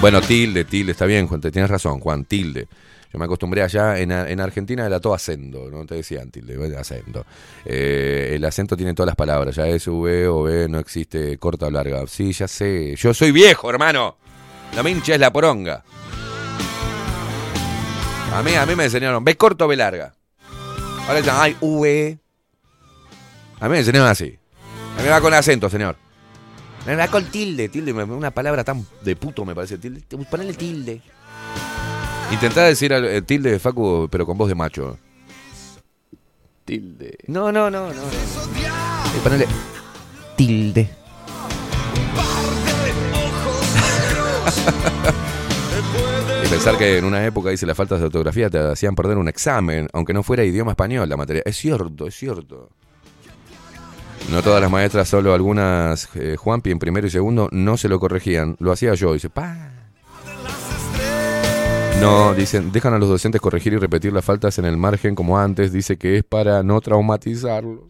Bueno, 0.00 0.20
tilde, 0.22 0.64
tilde, 0.64 0.90
está 0.90 1.06
bien, 1.06 1.28
Juan, 1.28 1.40
te 1.40 1.52
tienes 1.52 1.70
razón, 1.70 2.00
Juan, 2.00 2.24
tilde. 2.24 2.66
Yo 3.12 3.18
me 3.18 3.24
acostumbré 3.24 3.62
allá, 3.62 3.98
en, 3.98 4.12
en 4.12 4.40
Argentina 4.40 4.86
era 4.86 5.00
todo 5.00 5.14
acento, 5.14 5.68
no 5.68 5.84
te 5.84 5.96
decían 5.96 6.30
tilde, 6.30 6.76
acento. 6.76 7.26
Eh, 7.64 8.34
el 8.36 8.44
acento 8.44 8.76
tiene 8.76 8.94
todas 8.94 9.08
las 9.08 9.16
palabras, 9.16 9.56
ya 9.56 9.66
es 9.66 9.88
V 9.88 10.28
o 10.28 10.44
B, 10.44 10.68
no 10.68 10.78
existe 10.78 11.36
corta 11.38 11.66
o 11.66 11.70
larga. 11.70 12.06
Sí, 12.06 12.32
ya 12.32 12.46
sé, 12.46 12.94
yo 12.94 13.12
soy 13.12 13.32
viejo, 13.32 13.68
hermano. 13.68 14.16
La 14.76 14.84
mincha 14.84 15.14
es 15.14 15.20
la 15.20 15.32
poronga. 15.32 15.82
A 18.32 18.42
mí, 18.44 18.54
a 18.54 18.64
mí 18.64 18.76
me 18.76 18.84
enseñaron, 18.84 19.24
B 19.24 19.36
corta 19.36 19.64
o 19.64 19.68
B 19.68 19.74
larga. 19.74 20.14
Ahora 21.08 21.16
dicen, 21.16 21.34
ay, 21.36 21.56
V. 21.60 22.18
A 23.58 23.64
mí 23.64 23.72
me 23.72 23.78
enseñaron 23.78 24.08
así. 24.08 24.38
A 24.96 24.98
mí 24.98 25.02
me 25.02 25.10
va 25.10 25.20
con 25.20 25.34
acento, 25.34 25.68
señor. 25.68 25.96
Me 26.86 26.94
va 26.94 27.08
con 27.08 27.24
tilde, 27.24 27.68
tilde, 27.68 27.92
una 27.92 28.30
palabra 28.30 28.62
tan 28.62 28.86
de 29.02 29.16
puto 29.16 29.44
me 29.44 29.52
parece, 29.52 29.78
tilde. 29.78 30.02
Ponele 30.30 30.54
tilde. 30.54 31.02
Intentá 32.32 32.64
decir 32.64 32.92
al- 32.94 33.04
el 33.04 33.24
tilde 33.24 33.50
de 33.52 33.58
Facu, 33.58 34.08
pero 34.10 34.24
con 34.26 34.38
voz 34.38 34.48
de 34.48 34.54
macho. 34.54 34.96
Tilde. 36.64 37.18
No, 37.26 37.50
no, 37.50 37.70
no, 37.70 37.88
no. 37.88 37.94
no. 37.94 38.02
Eh, 38.02 39.20
ponele 39.22 39.46
tilde. 40.36 40.88
Y 46.44 46.48
pensar 46.48 46.76
que 46.78 46.98
en 46.98 47.04
una 47.04 47.24
época, 47.24 47.50
dice, 47.50 47.66
las 47.66 47.76
faltas 47.76 48.00
de 48.00 48.06
ortografía 48.06 48.48
te 48.50 48.58
hacían 48.58 48.94
perder 48.94 49.18
un 49.18 49.28
examen, 49.28 49.88
aunque 49.92 50.12
no 50.12 50.22
fuera 50.22 50.44
idioma 50.44 50.72
español 50.72 51.08
la 51.08 51.16
materia. 51.16 51.42
Es 51.44 51.56
cierto, 51.56 52.06
es 52.06 52.14
cierto. 52.16 52.70
No 54.30 54.42
todas 54.42 54.60
las 54.60 54.70
maestras, 54.70 55.08
solo 55.08 55.34
algunas, 55.34 56.08
eh, 56.14 56.36
Juanpi 56.36 56.70
en 56.70 56.78
primero 56.78 57.06
y 57.06 57.10
segundo, 57.10 57.48
no 57.52 57.76
se 57.76 57.88
lo 57.88 57.98
corregían. 58.00 58.56
Lo 58.58 58.72
hacía 58.72 58.94
yo, 58.94 59.12
dice, 59.12 59.30
pa. 59.30 59.69
No, 62.00 62.34
dicen, 62.34 62.72
dejan 62.72 62.94
a 62.94 62.98
los 62.98 63.08
docentes 63.08 63.40
corregir 63.40 63.74
y 63.74 63.76
repetir 63.76 64.12
las 64.12 64.24
faltas 64.24 64.58
en 64.58 64.64
el 64.64 64.76
margen 64.76 65.14
como 65.14 65.38
antes. 65.38 65.72
Dice 65.72 65.98
que 65.98 66.18
es 66.18 66.24
para 66.24 66.62
no 66.62 66.80
traumatizarlos. 66.80 67.80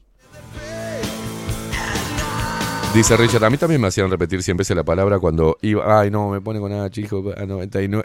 Dice 2.93 3.16
Richard, 3.16 3.45
a 3.45 3.51
mí 3.51 3.57
también 3.57 3.81
me 3.81 3.87
hacían 3.87 4.11
repetir 4.11 4.43
100 4.43 4.57
veces 4.57 4.77
la 4.77 4.82
palabra 4.82 5.20
cuando 5.20 5.57
iba. 5.62 6.01
Ay, 6.01 6.11
no, 6.11 6.28
me 6.31 6.41
pone 6.41 6.59
con 6.59 6.73
nada, 6.73 6.91
chico, 6.91 7.23
a 7.37 7.47
99. 7.47 8.05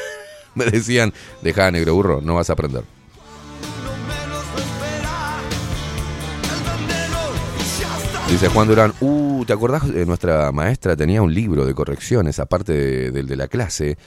me 0.54 0.64
decían, 0.64 1.12
deja 1.42 1.70
negro 1.70 1.94
burro, 1.94 2.20
no 2.22 2.36
vas 2.36 2.48
a 2.48 2.54
aprender. 2.54 2.82
Dice 8.30 8.48
Juan 8.48 8.66
Durán, 8.66 8.94
uh, 9.00 9.44
¿te 9.44 9.52
acordás? 9.52 9.84
Nuestra 9.84 10.50
maestra 10.52 10.96
tenía 10.96 11.20
un 11.20 11.34
libro 11.34 11.66
de 11.66 11.74
correcciones, 11.74 12.38
aparte 12.38 12.72
de- 12.72 13.10
del 13.10 13.26
de 13.26 13.36
la 13.36 13.46
clase. 13.48 13.98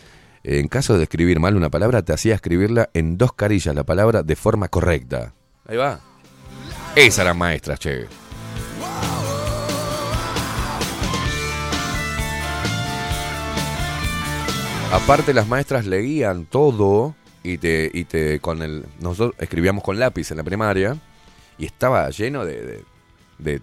En 0.47 0.67
caso 0.67 0.95
de 0.95 1.03
escribir 1.03 1.39
mal 1.39 1.55
una 1.55 1.72
palabra, 1.72 2.03
te 2.03 2.13
hacía 2.13 2.35
escribirla 2.35 2.89
en 2.93 3.17
dos 3.17 3.34
carillas, 3.34 3.73
la 3.73 3.84
palabra 3.84 4.22
de 4.22 4.35
forma 4.35 4.67
correcta. 4.67 5.34
Ahí 5.67 5.76
va. 5.76 5.99
Esa 6.95 7.23
era 7.23 7.34
maestra, 7.34 7.76
che. 7.77 8.05
Aparte 14.91 15.34
las 15.34 15.47
maestras 15.47 15.85
leían 15.85 16.45
todo 16.45 17.15
y 17.43 17.57
te, 17.57 17.91
y 17.93 18.05
te 18.05 18.39
con 18.39 18.61
el 18.61 18.85
nosotros 18.99 19.35
escribíamos 19.39 19.84
con 19.84 19.99
lápiz 19.99 20.31
en 20.31 20.38
la 20.38 20.43
primaria 20.43 20.97
y 21.57 21.65
estaba 21.65 22.09
lleno 22.11 22.45
de, 22.45 22.61
de, 22.63 22.84
de- 23.39 23.61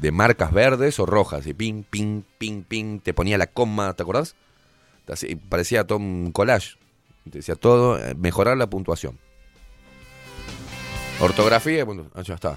de 0.00 0.10
marcas 0.10 0.52
verdes 0.52 0.98
o 0.98 1.06
rojas 1.06 1.46
y 1.46 1.54
ping, 1.54 1.84
ping, 1.88 2.22
ping, 2.38 2.64
ping, 2.64 2.98
te 2.98 3.14
ponía 3.14 3.38
la 3.38 3.46
coma, 3.46 3.92
¿te 3.94 4.02
acordás? 4.02 4.34
Parecía 5.48 5.86
un 5.90 6.32
collage. 6.32 6.76
Decía 7.24 7.56
todo, 7.56 7.98
eh, 7.98 8.14
mejorar 8.14 8.56
la 8.56 8.68
puntuación. 8.68 9.18
Ortografía, 11.20 11.84
bueno, 11.84 12.10
ah, 12.14 12.22
ya 12.22 12.34
está. 12.34 12.56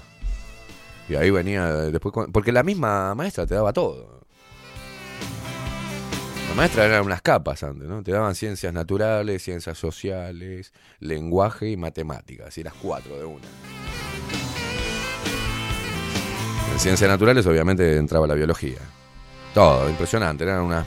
Y 1.08 1.14
ahí 1.14 1.30
venía 1.30 1.68
eh, 1.68 1.90
después, 1.90 2.14
porque 2.32 2.52
la 2.52 2.62
misma 2.62 3.14
maestra 3.14 3.46
te 3.46 3.54
daba 3.54 3.72
todo. 3.72 4.20
La 6.48 6.54
maestra 6.54 6.84
eran 6.84 7.04
unas 7.04 7.22
capas 7.22 7.62
antes, 7.62 7.88
¿no? 7.88 8.02
Te 8.02 8.12
daban 8.12 8.34
ciencias 8.34 8.72
naturales, 8.72 9.42
ciencias 9.42 9.78
sociales, 9.78 10.72
lenguaje 11.00 11.70
y 11.70 11.76
matemáticas, 11.76 12.56
y 12.58 12.62
las 12.62 12.74
cuatro 12.74 13.16
de 13.16 13.24
una. 13.24 13.46
En 16.72 16.78
ciencias 16.78 17.10
naturales 17.10 17.46
obviamente 17.46 17.96
entraba 17.96 18.26
la 18.26 18.34
biología. 18.34 18.78
Todo, 19.54 19.88
impresionante, 19.88 20.44
eran 20.44 20.62
unas, 20.62 20.86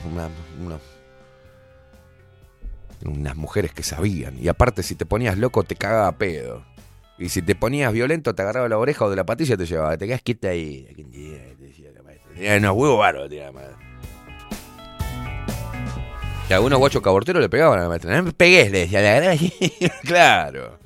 unas 3.04 3.36
mujeres 3.36 3.72
que 3.72 3.82
sabían. 3.82 4.38
Y 4.40 4.48
aparte 4.48 4.82
si 4.82 4.94
te 4.94 5.06
ponías 5.06 5.38
loco 5.38 5.62
te 5.64 5.76
cagaba 5.76 6.12
pedo. 6.12 6.64
Y 7.18 7.28
si 7.30 7.42
te 7.42 7.54
ponías 7.54 7.92
violento 7.92 8.34
te 8.34 8.42
agarraba 8.42 8.68
la 8.68 8.78
oreja 8.78 9.04
o 9.04 9.10
de 9.10 9.16
la 9.16 9.24
patilla 9.24 9.54
y 9.54 9.58
te 9.58 9.66
llevaba. 9.66 9.96
Te 9.96 10.06
quedas 10.06 10.22
quieta 10.22 10.48
ahí. 10.48 10.86
Tenía 12.34 12.56
unos 12.58 12.76
huevos 12.76 13.28
tenía 13.28 13.46
la 13.46 13.52
maestra. 13.52 13.78
Y 16.48 16.52
algunos 16.52 16.78
guachos 16.78 17.02
caborteros 17.02 17.42
le 17.42 17.48
pegaban 17.48 17.78
a 17.78 17.82
la 17.82 17.88
maestra. 17.88 18.22
Pegues, 18.36 18.70
le 18.70 18.86
decía. 18.86 19.90
claro. 20.02 20.78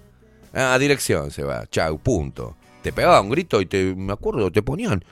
A 0.55 0.79
dirección 0.79 1.31
se 1.31 1.45
va. 1.45 1.67
Chau, 1.67 1.99
punto. 1.99 2.57
Te 2.83 2.93
pegaba 2.93 3.21
un 3.21 3.31
grito 3.31 3.61
y 3.61 3.67
te, 3.67 3.95
me 3.95 4.15
acuerdo, 4.15 4.51
te 4.51 4.63
ponían 4.63 5.05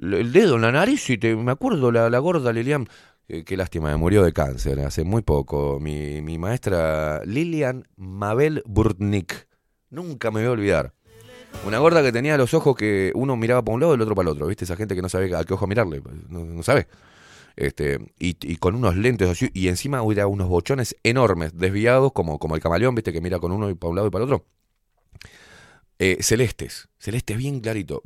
el 0.00 0.32
dedo 0.32 0.56
en 0.56 0.62
la 0.62 0.72
nariz 0.72 1.10
y 1.10 1.18
te, 1.18 1.34
me 1.36 1.52
acuerdo 1.52 1.92
la, 1.92 2.10
la 2.10 2.18
gorda 2.18 2.52
Lilian. 2.52 2.88
Eh, 3.28 3.44
qué 3.44 3.56
lástima, 3.56 3.96
murió 3.96 4.22
de 4.22 4.32
cáncer 4.32 4.80
hace 4.80 5.04
muy 5.04 5.22
poco. 5.22 5.78
Mi, 5.80 6.22
mi 6.22 6.38
maestra 6.38 7.22
Lilian 7.24 7.86
Mabel 7.96 8.62
Burtnik. 8.66 9.48
Nunca 9.90 10.30
me 10.30 10.40
voy 10.40 10.48
a 10.48 10.52
olvidar. 10.52 10.94
Una 11.66 11.78
gorda 11.78 12.02
que 12.02 12.12
tenía 12.12 12.36
los 12.36 12.54
ojos 12.54 12.76
que 12.76 13.12
uno 13.14 13.36
miraba 13.36 13.62
para 13.62 13.74
un 13.74 13.80
lado 13.80 13.92
y 13.92 13.96
el 13.96 14.02
otro 14.02 14.14
para 14.14 14.28
el 14.28 14.34
otro. 14.34 14.46
¿Viste? 14.46 14.64
Esa 14.64 14.76
gente 14.76 14.94
que 14.94 15.02
no 15.02 15.08
sabe 15.08 15.34
a 15.34 15.44
qué 15.44 15.54
ojo 15.54 15.66
mirarle. 15.66 16.02
No, 16.28 16.44
no 16.44 16.62
sabe. 16.62 16.88
Este, 17.56 17.98
y, 18.18 18.36
y 18.40 18.56
con 18.56 18.76
unos 18.76 18.96
lentes 18.96 19.28
así, 19.28 19.50
y 19.52 19.66
encima 19.68 20.02
hubiera 20.02 20.28
unos 20.28 20.48
bochones 20.48 20.94
enormes, 21.02 21.58
desviados, 21.58 22.12
como, 22.12 22.38
como 22.38 22.54
el 22.54 22.62
camaleón, 22.62 22.94
viste, 22.94 23.12
que 23.12 23.20
mira 23.20 23.40
con 23.40 23.50
uno 23.50 23.68
y 23.68 23.74
para 23.74 23.90
un 23.90 23.96
lado 23.96 24.08
y 24.08 24.10
para 24.10 24.24
el 24.24 24.32
otro. 24.32 24.46
Eh, 25.98 26.18
celestes, 26.20 26.88
celestes 26.98 27.36
bien 27.36 27.58
clarito. 27.60 28.02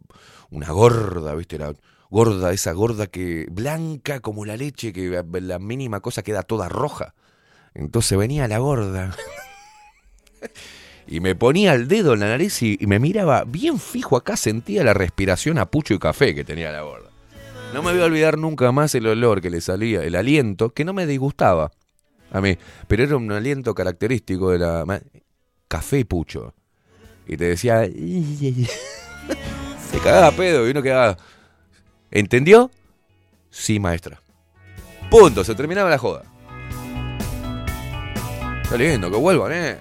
Una 0.50 0.70
gorda, 0.70 1.34
viste, 1.34 1.58
la 1.58 1.74
gorda, 2.12 2.52
esa 2.52 2.72
gorda 2.72 3.06
que 3.06 3.46
blanca 3.50 4.20
como 4.20 4.44
la 4.44 4.58
leche, 4.58 4.92
que 4.92 5.24
la 5.40 5.58
mínima 5.58 6.00
cosa 6.00 6.22
queda 6.22 6.42
toda 6.42 6.68
roja. 6.68 7.14
Entonces 7.72 8.18
venía 8.18 8.46
la 8.48 8.58
gorda. 8.58 9.16
y 11.06 11.20
me 11.20 11.34
ponía 11.34 11.72
el 11.72 11.88
dedo 11.88 12.12
en 12.12 12.20
la 12.20 12.28
nariz 12.28 12.62
y, 12.62 12.76
me 12.82 12.98
miraba 12.98 13.44
bien 13.44 13.80
fijo 13.80 14.18
acá, 14.18 14.36
sentía 14.36 14.84
la 14.84 14.92
respiración 14.92 15.56
a 15.56 15.70
pucho 15.70 15.94
y 15.94 15.98
café 15.98 16.34
que 16.34 16.44
tenía 16.44 16.70
la 16.70 16.82
gorda. 16.82 17.08
No 17.72 17.82
me 17.82 17.92
voy 17.92 18.02
a 18.02 18.04
olvidar 18.04 18.36
nunca 18.36 18.70
más 18.72 18.94
el 18.94 19.06
olor 19.06 19.40
que 19.40 19.48
le 19.48 19.62
salía, 19.62 20.04
el 20.04 20.14
aliento, 20.14 20.74
que 20.74 20.84
no 20.84 20.92
me 20.92 21.06
disgustaba 21.06 21.70
a 22.30 22.42
mí, 22.42 22.58
pero 22.88 23.04
era 23.04 23.16
un 23.16 23.32
aliento 23.32 23.74
característico 23.74 24.50
de 24.50 24.58
la... 24.58 25.00
Café 25.66 26.00
y 26.00 26.04
pucho. 26.04 26.52
Y 27.26 27.38
te 27.38 27.46
decía... 27.46 27.84
Se 29.90 29.98
cagaba 30.04 30.30
pedo 30.32 30.68
y 30.68 30.72
uno 30.72 30.82
quedaba... 30.82 31.16
¿Entendió? 32.12 32.70
Sí, 33.48 33.80
maestra. 33.80 34.20
Punto, 35.10 35.42
se 35.44 35.54
terminaba 35.54 35.88
la 35.88 35.96
joda. 35.96 36.22
Está 38.62 38.76
lindo, 38.76 39.10
que 39.10 39.16
vuelvan, 39.16 39.52
eh. 39.52 39.78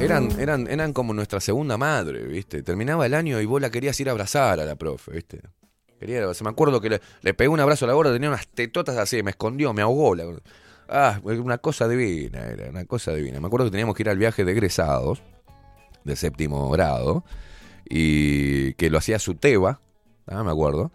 Eran, 0.00 0.28
eran, 0.38 0.66
eran 0.66 0.92
como 0.92 1.14
nuestra 1.14 1.40
segunda 1.40 1.78
madre, 1.78 2.24
¿viste? 2.24 2.62
Terminaba 2.64 3.06
el 3.06 3.14
año 3.14 3.40
y 3.40 3.46
vos 3.46 3.60
la 3.60 3.70
querías 3.70 3.98
ir 4.00 4.08
a 4.08 4.12
abrazar 4.12 4.58
a 4.58 4.64
la 4.64 4.74
profe, 4.74 5.12
¿viste? 5.12 5.40
Quería, 6.00 6.34
se 6.34 6.44
me 6.44 6.50
acuerdo 6.50 6.80
que 6.80 7.00
le, 7.22 7.34
pegué 7.34 7.48
un 7.48 7.60
abrazo 7.60 7.84
a 7.84 7.88
la 7.88 7.94
gorda, 7.94 8.12
tenía 8.12 8.28
unas 8.28 8.48
tetotas 8.48 8.96
así, 8.98 9.22
me 9.22 9.30
escondió, 9.30 9.72
me 9.72 9.82
ahogó. 9.82 10.14
La, 10.16 10.24
ah, 10.94 11.20
una 11.24 11.58
cosa 11.58 11.88
divina, 11.88 12.46
era 12.46 12.70
una 12.70 12.84
cosa 12.84 13.12
divina. 13.12 13.40
Me 13.40 13.46
acuerdo 13.46 13.66
que 13.66 13.72
teníamos 13.72 13.96
que 13.96 14.02
ir 14.02 14.08
al 14.08 14.18
viaje 14.18 14.44
de 14.44 14.52
egresados, 14.52 15.22
de 16.04 16.16
séptimo 16.16 16.70
grado, 16.70 17.24
y 17.84 18.74
que 18.74 18.90
lo 18.90 18.98
hacía 18.98 19.18
su 19.18 19.34
teba, 19.34 19.80
ah, 20.26 20.42
me 20.44 20.50
acuerdo. 20.50 20.92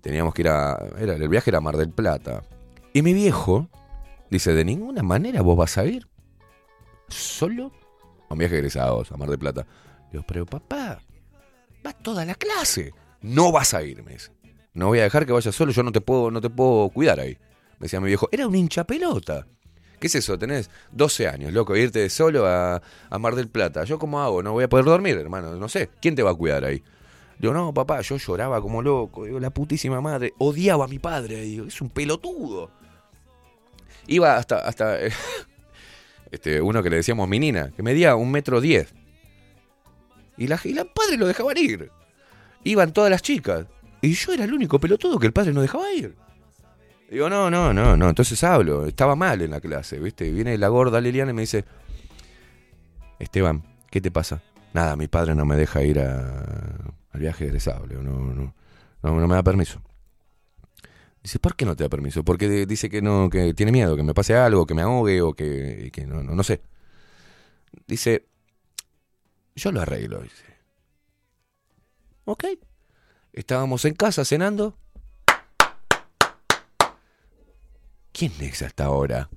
Teníamos 0.00 0.34
que 0.34 0.42
ir 0.42 0.48
a. 0.48 0.78
Era, 0.98 1.14
el 1.14 1.28
viaje 1.28 1.50
era 1.50 1.60
Mar 1.60 1.76
del 1.76 1.90
Plata. 1.90 2.42
Y 2.92 3.02
mi 3.02 3.12
viejo 3.12 3.68
dice: 4.30 4.52
De 4.52 4.64
ninguna 4.64 5.02
manera 5.02 5.42
vos 5.42 5.56
vas 5.56 5.76
a 5.78 5.84
ir 5.84 6.08
solo 7.08 7.72
a 8.28 8.34
un 8.34 8.38
viaje 8.38 8.54
de 8.54 8.60
egresados 8.60 9.10
a 9.12 9.16
Mar 9.16 9.28
del 9.28 9.38
Plata. 9.38 9.66
Digo, 10.10 10.24
pero 10.26 10.46
papá, 10.46 11.00
va 11.86 11.92
toda 11.92 12.24
la 12.24 12.34
clase. 12.34 12.92
No 13.20 13.52
vas 13.52 13.74
a 13.74 13.82
ir, 13.82 14.02
me 14.02 14.12
dice. 14.12 14.32
No 14.72 14.86
voy 14.86 15.00
a 15.00 15.02
dejar 15.02 15.26
que 15.26 15.32
vayas 15.32 15.54
solo, 15.54 15.72
yo 15.72 15.82
no 15.82 15.92
te 15.92 16.00
puedo, 16.00 16.30
no 16.30 16.40
te 16.40 16.48
puedo 16.48 16.88
cuidar 16.90 17.20
ahí. 17.20 17.36
Me 17.80 17.86
decía 17.86 18.00
mi 18.00 18.08
viejo, 18.08 18.28
era 18.30 18.46
un 18.46 18.54
hincha 18.54 18.84
pelota. 18.84 19.46
¿Qué 19.98 20.06
es 20.06 20.14
eso? 20.14 20.38
Tenés 20.38 20.70
12 20.92 21.28
años, 21.28 21.52
loco, 21.52 21.74
irte 21.76 22.08
solo 22.10 22.46
a, 22.46 22.80
a 23.08 23.18
Mar 23.18 23.34
del 23.34 23.48
Plata. 23.48 23.84
¿Yo 23.84 23.98
cómo 23.98 24.20
hago? 24.20 24.42
No 24.42 24.52
voy 24.52 24.64
a 24.64 24.68
poder 24.68 24.84
dormir, 24.84 25.16
hermano. 25.16 25.56
No 25.56 25.68
sé. 25.68 25.88
¿Quién 26.00 26.14
te 26.14 26.22
va 26.22 26.30
a 26.30 26.34
cuidar 26.34 26.64
ahí? 26.64 26.82
Digo, 27.38 27.54
no, 27.54 27.72
papá, 27.72 28.02
yo 28.02 28.18
lloraba 28.18 28.60
como 28.60 28.82
loco. 28.82 29.24
Digo, 29.24 29.40
la 29.40 29.48
putísima 29.48 30.02
madre. 30.02 30.34
Odiaba 30.36 30.84
a 30.84 30.88
mi 30.88 30.98
padre. 30.98 31.40
Digo, 31.40 31.66
es 31.66 31.80
un 31.80 31.88
pelotudo. 31.88 32.70
Iba 34.06 34.36
hasta, 34.36 34.58
hasta 34.58 35.00
eh, 35.02 35.12
este, 36.30 36.60
uno 36.60 36.82
que 36.82 36.90
le 36.90 36.96
decíamos 36.96 37.26
menina, 37.28 37.70
que 37.74 37.82
medía 37.82 38.14
un 38.14 38.30
metro 38.30 38.60
diez. 38.60 38.92
Y 40.36 40.48
la, 40.48 40.60
y 40.64 40.74
la 40.74 40.84
padre 40.84 41.16
lo 41.16 41.26
dejaban 41.26 41.56
ir. 41.56 41.90
Iban 42.62 42.92
todas 42.92 43.10
las 43.10 43.22
chicas. 43.22 43.66
Y 44.02 44.12
yo 44.12 44.34
era 44.34 44.44
el 44.44 44.52
único 44.52 44.78
pelotudo 44.78 45.18
que 45.18 45.26
el 45.26 45.32
padre 45.32 45.54
no 45.54 45.62
dejaba 45.62 45.90
ir. 45.92 46.14
Digo, 47.10 47.28
no, 47.28 47.50
no, 47.50 47.72
no, 47.72 47.96
no. 47.96 48.08
Entonces 48.08 48.42
hablo. 48.44 48.86
Estaba 48.86 49.16
mal 49.16 49.42
en 49.42 49.50
la 49.50 49.60
clase, 49.60 49.98
¿viste? 49.98 50.30
Viene 50.30 50.56
la 50.56 50.68
gorda 50.68 51.00
Liliana 51.00 51.32
y 51.32 51.34
me 51.34 51.42
dice, 51.42 51.64
Esteban, 53.18 53.62
¿qué 53.90 54.00
te 54.00 54.10
pasa? 54.10 54.42
Nada, 54.72 54.96
mi 54.96 55.08
padre 55.08 55.34
no 55.34 55.44
me 55.44 55.56
deja 55.56 55.82
ir 55.82 55.98
a- 55.98 56.44
al 57.12 57.20
viaje 57.20 57.44
de 57.44 57.48
egresado. 57.50 57.86
Le 57.86 57.96
digo, 57.96 58.02
No, 58.02 58.20
no, 58.32 58.54
no, 59.02 59.20
no 59.20 59.28
me 59.28 59.34
da 59.34 59.42
permiso. 59.42 59.82
Dice, 61.22 61.38
¿por 61.38 61.54
qué 61.54 61.66
no 61.66 61.76
te 61.76 61.82
da 61.84 61.88
permiso? 61.90 62.24
Porque 62.24 62.64
dice 62.66 62.88
que 62.88 63.02
no, 63.02 63.28
que 63.28 63.52
tiene 63.54 63.72
miedo, 63.72 63.96
que 63.96 64.02
me 64.02 64.14
pase 64.14 64.36
algo, 64.36 64.64
que 64.66 64.74
me 64.74 64.82
ahogue 64.82 65.20
o 65.20 65.34
que, 65.34 65.90
que 65.92 66.06
no, 66.06 66.22
no, 66.22 66.34
no 66.34 66.42
sé. 66.42 66.62
Dice, 67.86 68.26
yo 69.54 69.72
lo 69.72 69.80
arreglo, 69.82 70.20
dice. 70.22 70.44
Ok. 72.24 72.44
Estábamos 73.32 73.84
en 73.84 73.94
casa 73.94 74.24
cenando. 74.24 74.76
¿Quién 78.20 78.32
es 78.40 78.60
hasta 78.60 78.84
ahora? 78.84 79.30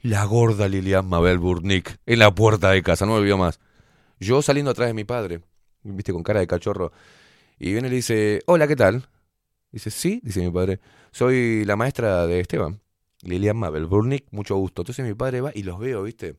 La 0.00 0.24
gorda 0.24 0.68
Lilian 0.68 1.06
Mabel 1.06 1.38
Burnick 1.38 1.98
en 2.06 2.18
la 2.18 2.34
puerta 2.34 2.70
de 2.70 2.82
casa, 2.82 3.04
no 3.04 3.12
me 3.12 3.18
olvido 3.18 3.36
más. 3.36 3.60
Yo 4.18 4.40
saliendo 4.40 4.70
atrás 4.70 4.88
de 4.88 4.94
mi 4.94 5.04
padre, 5.04 5.42
viste, 5.82 6.10
con 6.14 6.22
cara 6.22 6.40
de 6.40 6.46
cachorro. 6.46 6.92
Y 7.58 7.72
viene 7.72 7.88
y 7.88 7.90
le 7.90 7.96
dice, 7.96 8.40
hola, 8.46 8.66
¿qué 8.66 8.74
tal? 8.74 9.06
Dice, 9.70 9.90
sí, 9.90 10.18
dice 10.24 10.40
mi 10.40 10.50
padre, 10.50 10.80
soy 11.12 11.66
la 11.66 11.76
maestra 11.76 12.26
de 12.26 12.40
Esteban, 12.40 12.80
Lilian 13.20 13.58
Mabel 13.58 13.84
Burnick, 13.84 14.28
mucho 14.30 14.56
gusto. 14.56 14.80
Entonces 14.80 15.04
mi 15.04 15.12
padre 15.12 15.42
va 15.42 15.52
y 15.54 15.62
los 15.62 15.78
veo, 15.78 16.04
viste. 16.04 16.36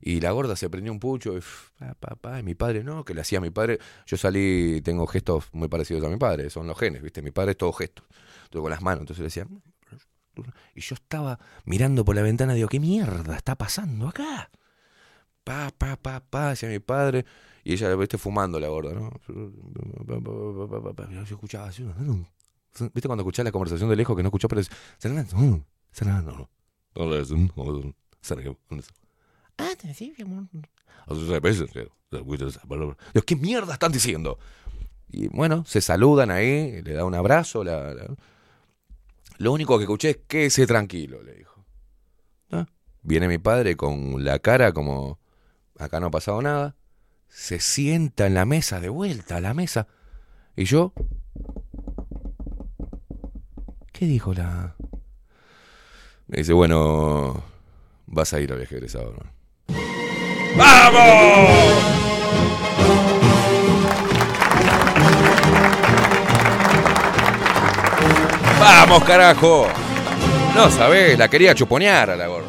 Y 0.00 0.20
la 0.20 0.32
gorda 0.32 0.56
se 0.56 0.68
prendió 0.68 0.90
un 0.90 0.98
pucho, 0.98 1.38
y 1.38 2.42
mi 2.42 2.56
padre 2.56 2.82
no, 2.82 3.04
que 3.04 3.14
le 3.14 3.20
hacía 3.20 3.38
a 3.38 3.40
mi 3.40 3.50
padre. 3.50 3.78
Yo 4.04 4.16
salí, 4.16 4.80
tengo 4.82 5.06
gestos 5.06 5.44
muy 5.52 5.68
parecidos 5.68 6.02
a 6.02 6.08
mi 6.08 6.16
padre, 6.16 6.50
son 6.50 6.66
los 6.66 6.76
genes, 6.76 7.02
viste. 7.02 7.22
Mi 7.22 7.30
padre 7.30 7.52
es 7.52 7.56
todo 7.56 7.72
gestos, 7.72 8.04
todo 8.50 8.62
con 8.62 8.72
las 8.72 8.82
manos. 8.82 9.02
Entonces 9.02 9.20
le 9.20 9.24
decía, 9.26 9.46
y 10.74 10.80
yo 10.80 10.94
estaba 10.94 11.38
mirando 11.64 12.04
por 12.04 12.14
la 12.16 12.22
ventana, 12.22 12.54
digo, 12.54 12.68
¿qué 12.68 12.80
mierda 12.80 13.36
está 13.36 13.56
pasando 13.56 14.08
acá? 14.08 14.50
Pa, 15.44 15.70
pa, 15.76 15.96
pa, 15.96 16.20
pa, 16.20 16.50
decía 16.50 16.68
mi 16.68 16.78
padre. 16.78 17.24
Y 17.64 17.72
ella, 17.74 17.94
viste, 17.96 18.18
fumando 18.18 18.58
la 18.60 18.68
gorda, 18.68 18.92
¿no? 18.94 19.10
Yo 21.10 21.22
escuchaba 21.22 21.68
así, 21.68 21.82
¿viste 21.82 23.08
cuando 23.08 23.22
escuchás 23.22 23.44
la 23.44 23.52
conversación 23.52 23.88
de 23.90 23.96
lejos 23.96 24.16
que 24.16 24.22
no 24.22 24.28
escuchó, 24.28 24.48
pero. 24.48 24.62
Ah, 29.58 29.72
sí, 29.94 30.14
amor. 30.20 30.48
Digo, 33.12 33.24
¿qué 33.26 33.36
mierda 33.36 33.72
están 33.74 33.92
diciendo? 33.92 34.38
Y 35.10 35.28
bueno, 35.28 35.64
se 35.64 35.80
saludan 35.80 36.30
ahí, 36.30 36.82
le 36.82 36.92
da 36.92 37.04
un 37.04 37.14
abrazo. 37.14 37.64
La, 37.64 37.94
la- 37.94 38.14
Lo 39.38 39.52
único 39.52 39.78
que 39.78 39.84
escuché 39.84 40.10
es 40.10 40.18
quédese 40.26 40.66
tranquilo, 40.66 41.22
le 41.22 41.34
dijo. 41.34 41.64
Ah, 42.50 42.66
Viene 43.02 43.28
mi 43.28 43.38
padre 43.38 43.76
con 43.76 44.24
la 44.24 44.40
cara 44.40 44.72
como 44.72 45.20
acá 45.78 46.00
no 46.00 46.08
ha 46.08 46.10
pasado 46.10 46.42
nada. 46.42 46.74
Se 47.28 47.60
sienta 47.60 48.26
en 48.26 48.34
la 48.34 48.44
mesa, 48.44 48.80
de 48.80 48.88
vuelta 48.88 49.36
a 49.36 49.40
la 49.40 49.54
mesa. 49.54 49.86
Y 50.56 50.64
yo. 50.64 50.92
¿Qué 53.92 54.06
dijo 54.06 54.34
la.? 54.34 54.74
Me 56.26 56.38
dice, 56.38 56.52
bueno, 56.52 57.42
vas 58.06 58.34
a 58.34 58.40
ir 58.40 58.50
al 58.52 58.58
viaje 58.58 58.76
egresado, 58.76 59.12
¿no? 59.12 59.74
¡Vamos! 60.56 62.67
¡Vamos, 68.70 69.02
carajo! 69.04 69.66
No 70.54 70.70
sabés, 70.70 71.18
la 71.18 71.28
quería 71.28 71.54
chuponear 71.54 72.10
a 72.10 72.16
la 72.16 72.26
gorda. 72.26 72.48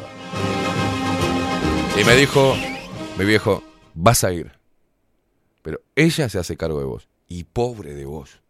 Y 1.99 2.03
me 2.03 2.15
dijo, 2.15 2.55
mi 3.17 3.23
viejo, 3.25 3.63
vas 3.93 4.23
a 4.25 4.31
ir. 4.33 4.51
Pero 5.61 5.79
ella 5.95 6.27
se 6.29 6.37
hace 6.37 6.57
cargo 6.57 6.79
de 6.79 6.85
vos. 6.85 7.07
Y 7.27 7.45
pobre 7.45 7.93
de 7.93 8.03
vos. 8.05 8.41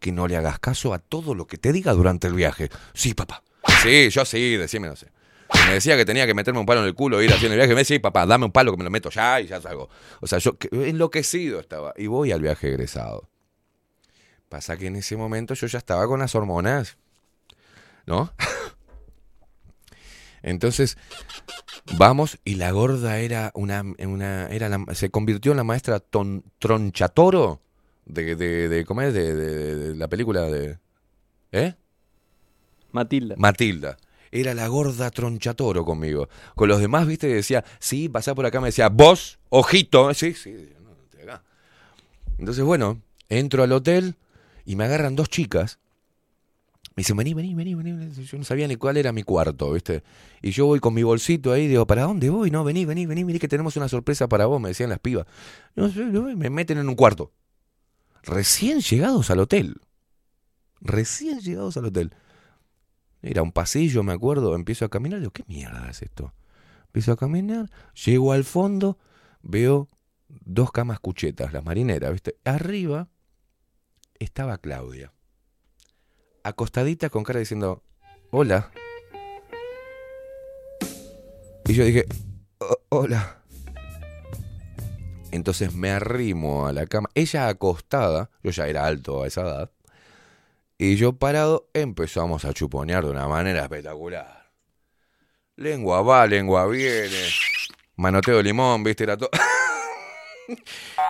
Que 0.00 0.10
no 0.10 0.26
le 0.26 0.36
hagas 0.36 0.58
caso 0.58 0.94
a 0.94 0.98
todo 0.98 1.34
lo 1.34 1.46
que 1.46 1.58
te 1.58 1.72
diga 1.72 1.92
durante 1.92 2.26
el 2.28 2.34
viaje. 2.34 2.70
Sí, 2.94 3.14
papá. 3.14 3.42
Sí, 3.82 4.08
yo 4.10 4.24
sí, 4.24 4.56
decime, 4.56 4.94
sé. 4.96 5.08
Me 5.66 5.74
decía 5.74 5.96
que 5.98 6.04
tenía 6.06 6.26
que 6.26 6.34
meterme 6.34 6.60
un 6.60 6.66
palo 6.66 6.80
en 6.80 6.86
el 6.86 6.94
culo 6.94 7.20
e 7.20 7.24
ir 7.24 7.32
haciendo 7.32 7.54
el 7.54 7.58
viaje. 7.60 7.74
Me 7.74 7.80
decía, 7.82 8.00
papá, 8.00 8.24
dame 8.26 8.46
un 8.46 8.52
palo 8.52 8.72
que 8.72 8.78
me 8.78 8.84
lo 8.84 8.90
meto 8.90 9.10
ya 9.10 9.38
y 9.40 9.46
ya 9.48 9.60
salgo. 9.60 9.88
O 10.20 10.26
sea, 10.26 10.38
yo 10.38 10.56
que- 10.58 10.68
enloquecido 10.88 11.60
estaba. 11.60 11.92
Y 11.96 12.06
voy 12.06 12.32
al 12.32 12.40
viaje 12.40 12.68
egresado. 12.68 13.28
Pasa 14.48 14.76
que 14.76 14.86
en 14.86 14.96
ese 14.96 15.16
momento 15.16 15.54
yo 15.54 15.66
ya 15.66 15.78
estaba 15.78 16.06
con 16.06 16.20
las 16.20 16.34
hormonas. 16.34 16.96
¿No? 18.06 18.32
Entonces, 20.42 20.98
vamos 21.96 22.38
y 22.44 22.56
la 22.56 22.72
gorda 22.72 23.18
era 23.18 23.52
una, 23.54 23.82
una 23.82 24.46
era 24.48 24.68
la- 24.68 24.84
se 24.94 25.10
convirtió 25.10 25.52
en 25.52 25.58
la 25.58 25.64
maestra 25.64 26.00
ton- 26.00 26.42
tronchatoro 26.58 27.60
de, 28.06 28.34
de, 28.34 28.68
de, 28.68 28.84
¿cómo 28.84 29.02
es? 29.02 29.14
De, 29.14 29.34
de- 29.34 29.76
de 29.76 29.94
la 29.94 30.08
película 30.08 30.42
de, 30.42 30.78
¿eh? 31.52 31.74
Matilda. 32.90 33.36
Matilda. 33.38 33.96
Era 34.32 34.54
la 34.54 34.66
gorda 34.66 35.10
tronchatoro 35.10 35.84
conmigo. 35.84 36.28
Con 36.56 36.68
los 36.68 36.80
demás, 36.80 37.06
viste, 37.06 37.28
decía, 37.28 37.64
sí, 37.78 38.08
pasá 38.08 38.34
por 38.34 38.44
acá, 38.46 38.60
me 38.60 38.68
decía, 38.68 38.88
vos, 38.88 39.38
ojito, 39.50 40.12
sí, 40.14 40.34
sí, 40.34 40.70
no, 40.82 41.22
acá. 41.22 41.44
Entonces, 42.38 42.64
bueno, 42.64 43.00
entro 43.28 43.62
al 43.62 43.72
hotel 43.72 44.16
y 44.64 44.74
me 44.76 44.84
agarran 44.84 45.14
dos 45.16 45.28
chicas. 45.28 45.78
Me 46.94 47.00
dicen, 47.00 47.16
vení, 47.16 47.32
vení, 47.32 47.54
vení, 47.54 47.74
vení. 47.74 48.10
Yo 48.24 48.38
no 48.38 48.44
sabía 48.44 48.68
ni 48.68 48.76
cuál 48.76 48.98
era 48.98 49.12
mi 49.12 49.22
cuarto, 49.22 49.72
¿viste? 49.72 50.02
Y 50.42 50.50
yo 50.50 50.66
voy 50.66 50.78
con 50.78 50.92
mi 50.92 51.02
bolsito 51.02 51.52
ahí, 51.52 51.66
digo, 51.66 51.86
¿para 51.86 52.02
dónde 52.02 52.28
voy? 52.28 52.50
No, 52.50 52.64
vení, 52.64 52.84
vení, 52.84 53.06
vení, 53.06 53.24
vení, 53.24 53.38
que 53.38 53.48
tenemos 53.48 53.76
una 53.76 53.88
sorpresa 53.88 54.28
para 54.28 54.46
vos, 54.46 54.60
me 54.60 54.68
decían 54.68 54.90
las 54.90 54.98
pibas. 54.98 55.26
No, 55.74 55.88
me 56.36 56.50
meten 56.50 56.78
en 56.78 56.88
un 56.88 56.94
cuarto. 56.94 57.32
Recién 58.22 58.80
llegados 58.80 59.30
al 59.30 59.40
hotel. 59.40 59.80
Recién 60.80 61.40
llegados 61.40 61.76
al 61.76 61.86
hotel. 61.86 62.14
Era 63.22 63.42
un 63.42 63.52
pasillo, 63.52 64.02
me 64.02 64.12
acuerdo, 64.12 64.54
empiezo 64.54 64.84
a 64.84 64.88
caminar, 64.88 65.20
digo, 65.20 65.32
¿qué 65.32 65.44
mierda 65.46 65.88
es 65.88 66.02
esto? 66.02 66.34
Empiezo 66.86 67.12
a 67.12 67.16
caminar, 67.16 67.70
llego 68.04 68.32
al 68.32 68.44
fondo, 68.44 68.98
veo 69.42 69.88
dos 70.28 70.72
camas 70.72 71.00
cuchetas, 71.00 71.52
las 71.52 71.64
marineras, 71.64 72.12
¿viste? 72.12 72.36
Arriba 72.44 73.08
estaba 74.18 74.58
Claudia, 74.58 75.12
acostadita 76.44 77.10
con 77.10 77.24
cara 77.24 77.40
diciendo, 77.40 77.82
hola. 78.30 78.70
Y 81.66 81.74
yo 81.74 81.84
dije, 81.84 82.06
"O- 82.58 82.78
hola. 82.90 83.38
Entonces 85.30 85.74
me 85.74 85.90
arrimo 85.90 86.66
a 86.66 86.72
la 86.72 86.86
cama, 86.86 87.08
ella 87.14 87.48
acostada, 87.48 88.30
yo 88.42 88.50
ya 88.50 88.66
era 88.66 88.84
alto 88.84 89.22
a 89.22 89.26
esa 89.26 89.42
edad, 89.42 89.70
y 90.76 90.96
yo 90.96 91.14
parado 91.14 91.68
empezamos 91.72 92.44
a 92.44 92.52
chuponear 92.52 93.04
de 93.04 93.10
una 93.12 93.26
manera 93.28 93.62
espectacular. 93.62 94.50
Lengua 95.56 96.02
va, 96.02 96.26
lengua 96.26 96.66
viene. 96.66 97.28
Manoteo 97.96 98.38
de 98.38 98.42
limón, 98.42 98.82
viste, 98.84 99.04
era 99.04 99.16
todo. 99.16 99.30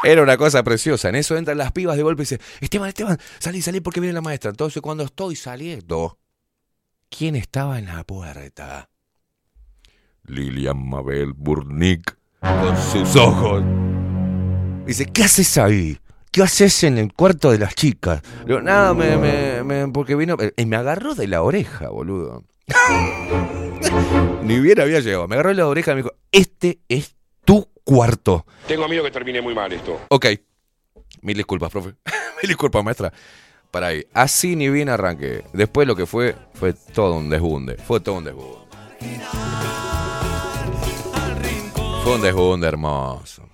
Era 0.04 0.22
una 0.22 0.36
cosa 0.36 0.62
preciosa. 0.62 1.08
En 1.08 1.14
eso 1.16 1.36
entran 1.36 1.58
las 1.58 1.72
pibas 1.72 1.96
de 1.96 2.02
golpe 2.02 2.22
y 2.22 2.24
dicen, 2.24 2.40
Esteban, 2.60 2.88
Esteban, 2.88 3.18
salí, 3.38 3.62
salí 3.62 3.80
porque 3.80 4.00
viene 4.00 4.14
la 4.14 4.20
maestra. 4.20 4.50
Entonces 4.50 4.82
cuando 4.82 5.04
estoy 5.04 5.36
saliendo, 5.36 6.18
¿quién 7.08 7.36
estaba 7.36 7.78
en 7.78 7.86
la 7.86 8.04
puerta? 8.04 8.88
Lilian 10.24 10.88
Mabel 10.88 11.32
Burnick 11.32 12.16
con 12.40 12.76
sus 12.76 13.16
ojos. 13.16 13.62
Dice, 14.86 15.06
¿qué 15.06 15.24
haces 15.24 15.58
ahí? 15.58 15.98
¿Qué 16.30 16.42
haces 16.42 16.84
en 16.84 16.98
el 16.98 17.12
cuarto 17.12 17.50
de 17.50 17.58
las 17.58 17.74
chicas? 17.74 18.22
Digo, 18.46 18.60
nada, 18.62 18.94
me, 18.94 19.16
me, 19.16 19.62
me- 19.64 19.88
porque 19.92 20.14
vino... 20.14 20.36
Y 20.56 20.64
me 20.66 20.76
agarró 20.76 21.14
de 21.14 21.28
la 21.28 21.42
oreja, 21.42 21.88
boludo. 21.90 22.44
Ni 24.42 24.58
bien 24.60 24.80
había 24.80 25.00
llegado. 25.00 25.28
Me 25.28 25.34
agarró 25.34 25.50
de 25.50 25.56
la 25.56 25.66
oreja 25.68 25.92
y 25.92 25.94
me 25.96 26.02
dijo, 26.02 26.14
este 26.32 26.80
es 26.88 27.16
tu 27.44 27.68
cuarto. 27.84 28.46
Tengo 28.66 28.88
miedo 28.88 29.02
que 29.04 29.10
termine 29.10 29.40
muy 29.40 29.54
mal 29.54 29.72
esto. 29.72 30.00
Ok. 30.08 30.26
Mil 31.22 31.36
disculpas, 31.36 31.70
profe. 31.70 31.90
Mil 32.42 32.48
disculpas, 32.48 32.84
maestra. 32.84 33.12
Para 33.70 33.88
ahí. 33.88 34.04
Así 34.12 34.56
ni 34.56 34.68
bien 34.68 34.88
arranqué. 34.88 35.44
Después 35.52 35.86
lo 35.86 35.96
que 35.96 36.06
fue, 36.06 36.36
fue 36.54 36.72
todo 36.72 37.16
un 37.16 37.30
desbunde. 37.30 37.76
Fue 37.76 38.00
todo 38.00 38.16
un 38.16 38.24
desbunde. 38.24 38.62
Fue 42.04 42.14
un 42.16 42.20
desbunde 42.20 42.66
hermoso. 42.66 43.48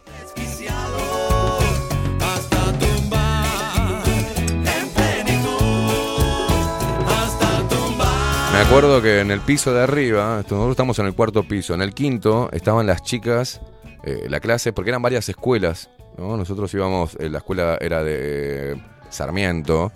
Me 8.59 8.65
acuerdo 8.65 9.01
que 9.01 9.21
en 9.21 9.31
el 9.31 9.41
piso 9.41 9.73
de 9.73 9.83
arriba, 9.83 10.39
nosotros 10.43 10.71
estamos 10.71 10.99
en 10.99 11.07
el 11.07 11.15
cuarto 11.15 11.45
piso, 11.45 11.75
en 11.75 11.81
el 11.81 11.95
quinto 11.95 12.49
estaban 12.51 12.89
las 12.89 13.05
chicas, 13.05 13.61
eh, 14.03 14.27
la 14.29 14.41
clase, 14.41 14.73
porque 14.73 14.91
eran 14.91 15.03
varias 15.03 15.29
escuelas, 15.29 15.91
¿no? 16.17 16.37
Nosotros 16.37 16.73
íbamos, 16.75 17.17
eh, 17.17 17.29
la 17.29 17.39
escuela 17.39 17.79
era 17.81 18.03
de 18.03 18.81
Sarmiento 19.11 19.93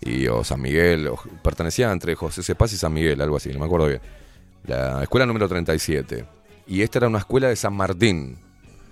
y 0.00 0.26
o 0.26 0.44
San 0.44 0.60
Miguel, 0.60 1.08
o 1.08 1.18
pertenecía 1.42 1.90
entre 1.90 2.14
José 2.14 2.42
Cepaz 2.42 2.72
y 2.72 2.76
San 2.76 2.92
Miguel, 2.92 3.20
algo 3.20 3.36
así, 3.36 3.52
no 3.52 3.58
me 3.58 3.66
acuerdo 3.66 3.88
bien. 3.88 4.00
La 4.64 5.02
escuela 5.02 5.26
número 5.26 5.48
37. 5.48 6.26
Y 6.66 6.82
esta 6.82 6.98
era 6.98 7.08
una 7.08 7.18
escuela 7.18 7.48
de 7.48 7.56
San 7.56 7.74
Martín, 7.74 8.38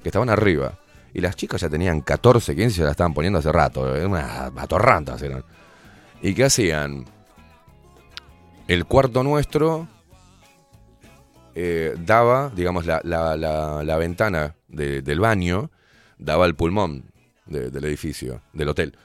que 0.02 0.08
estaban 0.08 0.30
arriba. 0.30 0.78
Y 1.12 1.20
las 1.20 1.36
chicas 1.36 1.60
ya 1.60 1.68
tenían 1.68 2.00
14, 2.00 2.54
15, 2.54 2.78
ya 2.78 2.84
la 2.84 2.90
estaban 2.92 3.14
poniendo 3.14 3.38
hace 3.38 3.52
rato, 3.52 3.94
eran 3.94 4.10
unas 4.10 4.52
atorrantas 4.56 5.20
eran. 5.22 5.44
¿Y 6.22 6.34
qué 6.34 6.44
hacían? 6.44 7.04
el 8.68 8.86
cuarto 8.86 9.22
nuestro 9.22 9.88
eh, 11.54 11.94
daba, 11.98 12.50
digamos, 12.54 12.86
la, 12.86 13.00
la- 13.04 13.36
la- 13.36 13.96
ventana 13.96 14.54
de- 14.68 15.02
del 15.02 15.20
baño 15.20 15.70
daba 16.18 16.44
al 16.44 16.54
pulmón 16.54 17.04
de- 17.46 17.70
del 17.70 17.84
edificio, 17.84 18.42
del 18.52 18.68
hotel. 18.68 18.96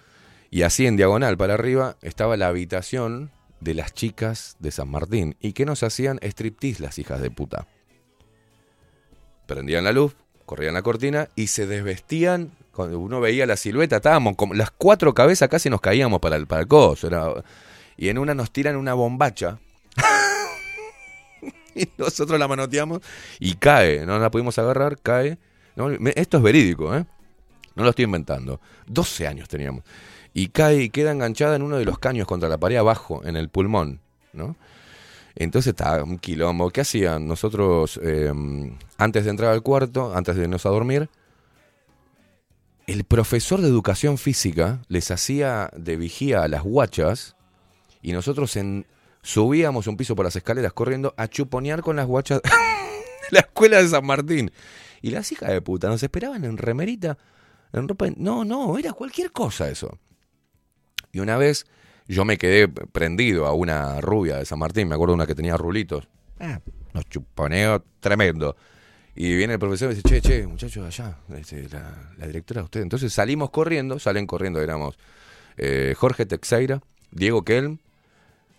Y 0.51 0.63
así 0.63 0.87
en 0.87 0.97
diagonal 0.97 1.37
para 1.37 1.53
arriba 1.53 1.97
estaba 2.01 2.35
la 2.37 2.47
habitación 2.47 3.31
de 3.59 3.73
las 3.75 3.93
chicas 3.93 4.55
de 4.59 4.71
San 4.71 4.89
Martín. 4.89 5.35
¿Y 5.39 5.53
que 5.53 5.65
nos 5.65 5.83
hacían? 5.83 6.17
Striptease 6.23 6.81
las 6.81 6.97
hijas 6.97 7.21
de 7.21 7.29
puta. 7.29 7.67
Prendían 9.45 9.83
la 9.83 9.91
luz, 9.91 10.15
corrían 10.45 10.73
la 10.73 10.81
cortina 10.81 11.29
y 11.35 11.47
se 11.47 11.67
desvestían. 11.67 12.51
Cuando 12.71 12.99
uno 12.99 13.19
veía 13.19 13.45
la 13.45 13.57
silueta, 13.57 13.97
estábamos 13.97 14.35
como 14.35 14.53
las 14.53 14.71
cuatro 14.71 15.13
cabezas 15.13 15.49
casi 15.49 15.69
nos 15.69 15.81
caíamos 15.81 16.19
para 16.19 16.35
el, 16.37 16.47
para 16.47 16.61
el 16.61 16.67
coso. 16.67 17.09
y 17.97 18.09
en 18.09 18.17
una 18.17 18.33
nos 18.33 18.51
tiran 18.51 18.75
una 18.77 18.93
bombacha. 18.93 19.59
nosotros 21.97 22.39
la 22.39 22.47
manoteamos 22.47 23.01
y 23.39 23.55
cae. 23.55 24.05
No 24.05 24.19
la 24.19 24.31
pudimos 24.31 24.57
agarrar, 24.59 24.97
cae. 24.99 25.37
Esto 26.15 26.37
es 26.37 26.43
verídico, 26.43 26.95
¿eh? 26.95 27.05
No 27.75 27.83
lo 27.83 27.91
estoy 27.91 28.05
inventando. 28.05 28.59
12 28.87 29.27
años 29.27 29.47
teníamos. 29.47 29.83
Y 30.33 30.49
cae 30.49 30.83
y 30.83 30.89
queda 30.89 31.11
enganchada 31.11 31.55
en 31.55 31.61
uno 31.61 31.77
de 31.77 31.85
los 31.85 31.99
caños 31.99 32.27
contra 32.27 32.49
la 32.49 32.57
pared 32.57 32.75
abajo, 32.77 33.21
en 33.23 33.35
el 33.35 33.49
pulmón, 33.49 34.01
¿no? 34.33 34.55
Entonces 35.35 35.71
está 35.71 36.03
un 36.03 36.19
quilombo. 36.19 36.69
¿Qué 36.69 36.81
hacían? 36.81 37.27
Nosotros, 37.27 37.99
eh, 38.03 38.31
antes 38.97 39.23
de 39.23 39.29
entrar 39.29 39.53
al 39.53 39.63
cuarto, 39.63 40.13
antes 40.13 40.35
de 40.35 40.43
irnos 40.43 40.65
a 40.65 40.69
dormir, 40.69 41.09
el 42.87 43.03
profesor 43.03 43.61
de 43.61 43.67
educación 43.67 44.17
física 44.17 44.81
les 44.87 45.11
hacía 45.11 45.69
de 45.75 45.95
vigía 45.95 46.43
a 46.43 46.47
las 46.47 46.63
guachas 46.63 47.35
y 48.01 48.13
nosotros 48.13 48.55
en, 48.55 48.85
subíamos 49.21 49.87
un 49.87 49.97
piso 49.97 50.15
por 50.15 50.25
las 50.25 50.35
escaleras 50.35 50.73
corriendo 50.73 51.13
a 51.17 51.27
chuponear 51.27 51.81
con 51.81 51.95
las 51.95 52.07
guachas 52.07 52.41
de 52.43 52.49
la 53.31 53.39
escuela 53.41 53.81
de 53.81 53.87
San 53.87 54.05
Martín. 54.05 54.51
Y 55.01 55.11
las 55.11 55.31
hijas 55.31 55.49
de 55.49 55.61
puta 55.61 55.87
nos 55.87 56.03
esperaban 56.03 56.43
en 56.43 56.57
remerita, 56.57 57.17
en 57.73 57.87
ropa. 57.87 58.07
No, 58.17 58.43
no, 58.43 58.77
era 58.77 58.93
cualquier 58.93 59.31
cosa 59.31 59.69
eso. 59.69 59.97
Y 61.11 61.19
una 61.19 61.37
vez 61.37 61.65
yo 62.07 62.25
me 62.25 62.37
quedé 62.37 62.67
prendido 62.67 63.45
a 63.45 63.53
una 63.53 64.01
rubia 64.01 64.37
de 64.37 64.45
San 64.45 64.59
Martín, 64.59 64.87
me 64.87 64.95
acuerdo 64.95 65.13
una 65.13 65.27
que 65.27 65.35
tenía 65.35 65.57
rulitos. 65.57 66.07
Ah, 66.39 66.59
unos 66.93 67.05
chuponeos 67.09 67.81
tremendo. 67.99 68.55
Y 69.15 69.35
viene 69.35 69.53
el 69.53 69.59
profesor 69.59 69.91
y 69.91 69.95
dice, 69.95 70.07
che, 70.07 70.21
che, 70.21 70.47
muchachos, 70.47 70.85
allá, 70.85 71.17
este, 71.35 71.67
la, 71.69 72.13
la 72.17 72.27
directora 72.27 72.61
de 72.61 72.65
ustedes. 72.65 72.83
Entonces 72.83 73.11
salimos 73.11 73.49
corriendo, 73.49 73.99
salen 73.99 74.25
corriendo, 74.25 74.61
éramos 74.61 74.97
eh, 75.57 75.93
Jorge 75.97 76.25
Texeira, 76.25 76.81
Diego 77.11 77.43
Kelm, 77.43 77.79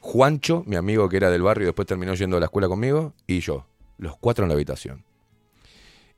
Juancho, 0.00 0.62
mi 0.66 0.76
amigo 0.76 1.08
que 1.08 1.16
era 1.18 1.30
del 1.30 1.42
barrio 1.42 1.64
y 1.64 1.66
después 1.66 1.86
terminó 1.86 2.14
yendo 2.14 2.36
a 2.36 2.40
la 2.40 2.46
escuela 2.46 2.68
conmigo, 2.68 3.14
y 3.26 3.40
yo, 3.40 3.66
los 3.98 4.16
cuatro 4.16 4.44
en 4.44 4.48
la 4.48 4.54
habitación. 4.54 5.04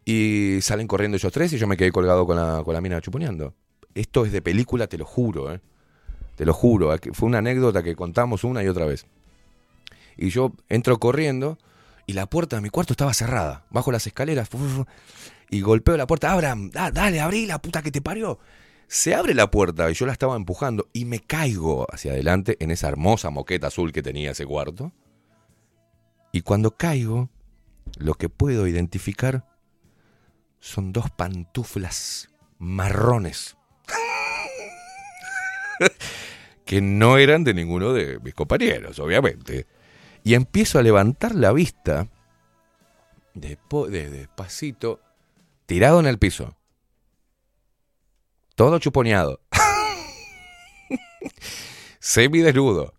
Y 0.05 0.59
salen 0.63 0.87
corriendo 0.89 1.17
ellos 1.17 1.33
tres 1.33 1.53
y 1.53 1.59
yo 1.59 1.67
me 1.67 1.77
quedé 1.77 1.93
colgado 1.93 2.27
con 2.27 2.37
la, 2.37 2.63
con 2.65 2.75
la 2.75 2.81
mina 2.81 3.01
chuponeando. 3.01 3.55
Esto 3.95 4.25
es 4.25 4.33
de 4.33 4.43
película, 4.43 4.87
te 4.87 4.99
lo 4.99 5.05
juro, 5.05 5.53
¿eh? 5.53 5.61
Te 6.37 6.45
lo 6.47 6.55
juro, 6.55 6.91
aquí- 6.93 7.11
fue 7.13 7.29
una 7.29 7.39
anécdota 7.39 7.83
que 7.83 7.95
contamos 7.95 8.43
una 8.43 8.63
y 8.63 8.69
otra 8.69 8.87
vez. 8.87 9.07
Y 10.17 10.31
yo 10.31 10.53
entro 10.69 10.99
corriendo 10.99 11.59
y 12.07 12.15
la 12.15 12.27
puerta 12.27 12.57
de 12.57 12.63
mi 12.63 12.71
cuarto 12.71 12.95
estaba 12.95 13.15
cerrada. 13.15 13.65
Bajo 13.71 13.93
las 13.93 14.07
escaleras 14.07 14.49
y 15.51 15.61
golpeo 15.61 15.97
la 15.97 16.07
puerta. 16.07 16.33
Abram, 16.33 16.71
da- 16.71 16.91
dale, 16.91 17.21
abrí 17.21 17.47
la 17.47 17.61
puta 17.61 17.83
que 17.83 17.91
te 17.93 18.01
parió. 18.01 18.39
Se 18.95 19.15
abre 19.15 19.33
la 19.33 19.51
puerta 19.51 19.91
y 19.91 19.95
yo 19.95 20.05
la 20.05 20.13
estaba 20.13 20.37
empujando 20.37 20.91
y 20.93 21.07
me 21.07 21.19
caigo 21.19 21.87
hacia 21.91 22.13
adelante 22.13 22.59
en 22.61 22.71
esa 22.71 22.89
hermosa 22.89 23.31
moqueta 23.31 23.69
azul 23.69 23.91
que 23.91 24.03
tenía 24.03 24.33
ese 24.33 24.45
cuarto. 24.45 24.93
Y 26.31 26.43
cuando 26.43 26.77
caigo, 26.77 27.31
lo 27.97 28.13
que 28.13 28.29
puedo 28.29 28.67
identificar 28.67 29.47
son 30.61 30.93
dos 30.93 31.11
pantuflas 31.11 32.29
marrones. 32.59 33.57
que 36.67 36.83
no 36.83 37.17
eran 37.17 37.45
de 37.45 37.55
ninguno 37.55 37.95
de 37.95 38.19
mis 38.19 38.35
compañeros, 38.35 38.99
obviamente. 38.99 39.67
Y 40.23 40.35
empiezo 40.35 40.79
a 40.79 40.83
levantar 40.83 41.35
la 41.35 41.53
vista, 41.53 42.09
despo- 43.35 43.89
de- 43.89 44.11
despacito, 44.11 45.01
tirado 45.65 45.99
en 45.99 46.07
el 46.07 46.19
piso. 46.19 46.59
Todo 48.55 48.79
chuponeado. 48.79 49.41
Semidesnudo. 51.99 52.95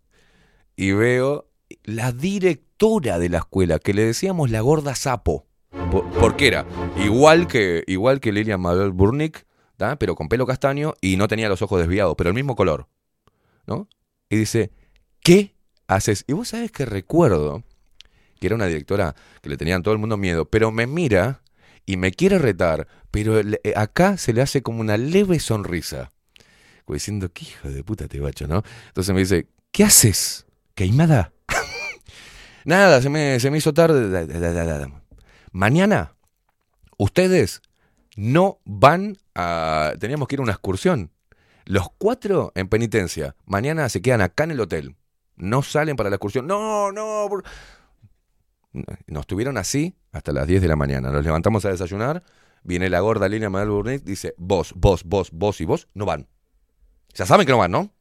Y 0.75 0.91
veo 0.91 1.49
la 1.83 2.11
directora 2.11 3.19
de 3.19 3.29
la 3.29 3.39
escuela, 3.39 3.79
que 3.79 3.93
le 3.93 4.03
decíamos 4.03 4.49
la 4.49 4.61
gorda 4.61 4.95
sapo. 4.95 5.47
Por, 5.91 6.09
porque 6.13 6.47
era 6.47 6.65
igual 6.97 7.47
que, 7.47 7.83
igual 7.87 8.19
que 8.19 8.31
Lilian 8.31 8.61
Mabel 8.61 8.91
Burnick, 8.91 9.45
¿tá? 9.77 9.97
pero 9.97 10.15
con 10.15 10.29
pelo 10.29 10.45
castaño 10.45 10.93
y 11.01 11.17
no 11.17 11.27
tenía 11.27 11.49
los 11.49 11.61
ojos 11.61 11.79
desviados, 11.79 12.15
pero 12.17 12.29
el 12.29 12.35
mismo 12.35 12.55
color. 12.55 12.87
¿no? 13.67 13.87
Y 14.29 14.37
dice, 14.37 14.71
¿qué 15.21 15.55
haces? 15.87 16.25
Y 16.27 16.33
vos 16.33 16.49
sabés 16.49 16.71
que 16.71 16.85
recuerdo 16.85 17.63
que 18.39 18.47
era 18.47 18.55
una 18.55 18.65
directora 18.65 19.15
que 19.41 19.49
le 19.49 19.57
tenían 19.57 19.83
todo 19.83 19.93
el 19.93 19.99
mundo 19.99 20.17
miedo, 20.17 20.45
pero 20.45 20.71
me 20.71 20.87
mira 20.87 21.42
y 21.85 21.97
me 21.97 22.11
quiere 22.11 22.39
retar, 22.39 22.87
pero 23.11 23.39
eh, 23.39 23.73
acá 23.75 24.17
se 24.17 24.33
le 24.33 24.41
hace 24.41 24.61
como 24.61 24.81
una 24.81 24.97
leve 24.97 25.39
sonrisa. 25.39 26.11
Como 26.85 26.95
diciendo, 26.95 27.29
qué 27.33 27.45
hijo 27.45 27.69
de 27.69 27.83
puta 27.83 28.07
te 28.07 28.19
bacho, 28.19 28.47
¿no? 28.47 28.63
Entonces 28.87 29.13
me 29.13 29.21
dice, 29.21 29.47
¿qué 29.71 29.83
haces? 29.83 30.45
¿Queimada? 30.75 31.33
Nada, 32.65 33.01
se 33.01 33.09
me, 33.09 33.39
se 33.39 33.51
me 33.51 33.57
hizo 33.57 33.73
tarde. 33.73 34.27
Mañana, 35.51 36.15
ustedes 36.97 37.61
no 38.15 38.59
van 38.65 39.17
a... 39.35 39.93
Teníamos 39.99 40.27
que 40.27 40.35
ir 40.35 40.39
a 40.39 40.43
una 40.43 40.51
excursión. 40.53 41.11
Los 41.65 41.89
cuatro 41.97 42.51
en 42.55 42.67
penitencia. 42.67 43.35
Mañana 43.45 43.87
se 43.89 44.01
quedan 44.01 44.21
acá 44.21 44.43
en 44.43 44.51
el 44.51 44.59
hotel. 44.59 44.95
No 45.35 45.61
salen 45.63 45.95
para 45.95 46.09
la 46.09 46.17
excursión. 46.17 46.47
No, 46.47 46.91
no. 46.91 47.27
Nos 49.07 49.27
tuvieron 49.27 49.57
así 49.57 49.95
hasta 50.13 50.31
las 50.31 50.47
10 50.47 50.61
de 50.61 50.67
la 50.69 50.77
mañana. 50.77 51.11
Nos 51.11 51.25
levantamos 51.25 51.65
a 51.65 51.69
desayunar. 51.69 52.23
Viene 52.63 52.89
la 52.89 53.01
gorda 53.01 53.27
línea 53.27 53.49
Manuel 53.49 53.69
Burnett. 53.71 54.03
Dice, 54.03 54.33
vos, 54.37 54.73
vos, 54.77 55.03
vos, 55.03 55.31
vos 55.31 55.59
y 55.59 55.65
vos 55.65 55.89
no 55.93 56.05
van. 56.05 56.27
Ya 57.13 57.25
saben 57.25 57.45
que 57.45 57.51
no 57.51 57.57
van, 57.57 57.71
¿no? 57.71 57.91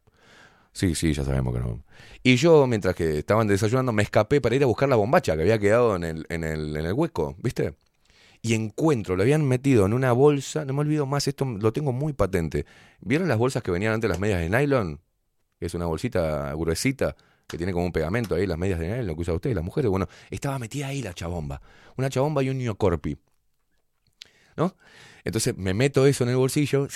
Sí, 0.72 0.94
sí, 0.94 1.12
ya 1.12 1.24
sabemos 1.24 1.52
que 1.52 1.60
no. 1.60 1.68
van. 1.68 1.84
Y 2.22 2.36
yo, 2.36 2.66
mientras 2.68 2.94
que 2.94 3.18
estaban 3.18 3.48
desayunando, 3.48 3.92
me 3.92 4.04
escapé 4.04 4.40
para 4.40 4.54
ir 4.54 4.62
a 4.62 4.66
buscar 4.66 4.88
la 4.88 4.96
bombacha 4.96 5.34
que 5.34 5.42
había 5.42 5.58
quedado 5.58 5.96
en 5.96 6.04
el, 6.04 6.26
en 6.28 6.44
el, 6.44 6.76
en 6.76 6.86
el 6.86 6.92
hueco, 6.92 7.34
¿viste? 7.38 7.74
y 8.42 8.54
encuentro, 8.54 9.14
lo 9.14 9.22
habían 9.22 9.46
metido 9.46 9.86
en 9.86 9.92
una 9.92 10.10
bolsa, 10.10 10.64
no 10.64 10.72
me 10.72 10.80
olvido 10.80 11.06
más, 11.06 11.28
esto 11.28 11.44
lo 11.44 11.72
tengo 11.72 11.92
muy 11.92 12.12
patente. 12.12 12.66
¿Vieron 13.00 13.28
las 13.28 13.38
bolsas 13.38 13.62
que 13.62 13.70
venían 13.70 13.94
antes 13.94 14.10
las 14.10 14.18
medias 14.18 14.40
de 14.40 14.50
nylon? 14.50 15.00
Que 15.60 15.66
es 15.66 15.74
una 15.74 15.86
bolsita 15.86 16.52
gruesita 16.54 17.14
que 17.46 17.56
tiene 17.56 17.72
como 17.72 17.84
un 17.84 17.92
pegamento 17.92 18.34
ahí, 18.34 18.46
las 18.46 18.58
medias 18.58 18.78
de 18.78 18.88
nylon 18.88 19.14
que 19.14 19.20
usa 19.20 19.34
usted, 19.34 19.54
las 19.54 19.64
mujeres. 19.64 19.90
Bueno, 19.90 20.08
estaba 20.30 20.58
metida 20.58 20.88
ahí 20.88 21.02
la 21.02 21.12
chabomba. 21.14 21.60
Una 21.96 22.08
chabomba 22.08 22.42
y 22.42 22.50
un 22.50 22.58
neocorpi. 22.58 23.16
¿No? 24.56 24.76
Entonces 25.24 25.56
me 25.56 25.74
meto 25.74 26.06
eso 26.06 26.24
en 26.24 26.30
el 26.30 26.36
bolsillo 26.36 26.88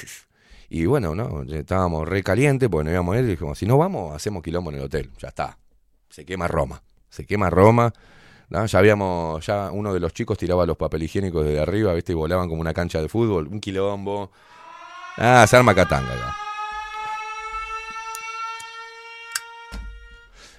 y 0.68 0.86
bueno, 0.86 1.14
¿no? 1.14 1.42
Estábamos 1.42 2.08
re 2.08 2.22
calientes 2.22 2.68
porque 2.68 2.84
no 2.86 2.90
íbamos 2.90 3.14
a 3.14 3.18
ir 3.20 3.24
y 3.24 3.28
dijimos, 3.28 3.58
si 3.58 3.66
no 3.66 3.78
vamos, 3.78 4.14
hacemos 4.14 4.42
quilombo 4.42 4.70
en 4.70 4.78
el 4.78 4.82
hotel. 4.84 5.10
Ya 5.18 5.28
está. 5.28 5.58
Se 6.10 6.24
quema 6.24 6.48
Roma. 6.48 6.82
Se 7.08 7.24
quema 7.24 7.50
Roma. 7.50 7.92
Ya 8.50 8.78
habíamos, 8.78 9.44
ya 9.44 9.70
uno 9.70 9.92
de 9.92 10.00
los 10.00 10.12
chicos 10.12 10.38
tiraba 10.38 10.66
los 10.66 10.76
papel 10.76 11.02
higiénicos 11.02 11.44
desde 11.44 11.60
arriba, 11.60 11.92
¿viste? 11.94 12.12
Y 12.12 12.14
volaban 12.14 12.48
como 12.48 12.60
una 12.60 12.74
cancha 12.74 13.00
de 13.00 13.08
fútbol, 13.08 13.48
un 13.48 13.60
quilombo. 13.60 14.30
Ah, 15.16 15.46
se 15.48 15.56
arma 15.56 15.74
catanga 15.74 16.14
ya. 16.14 16.45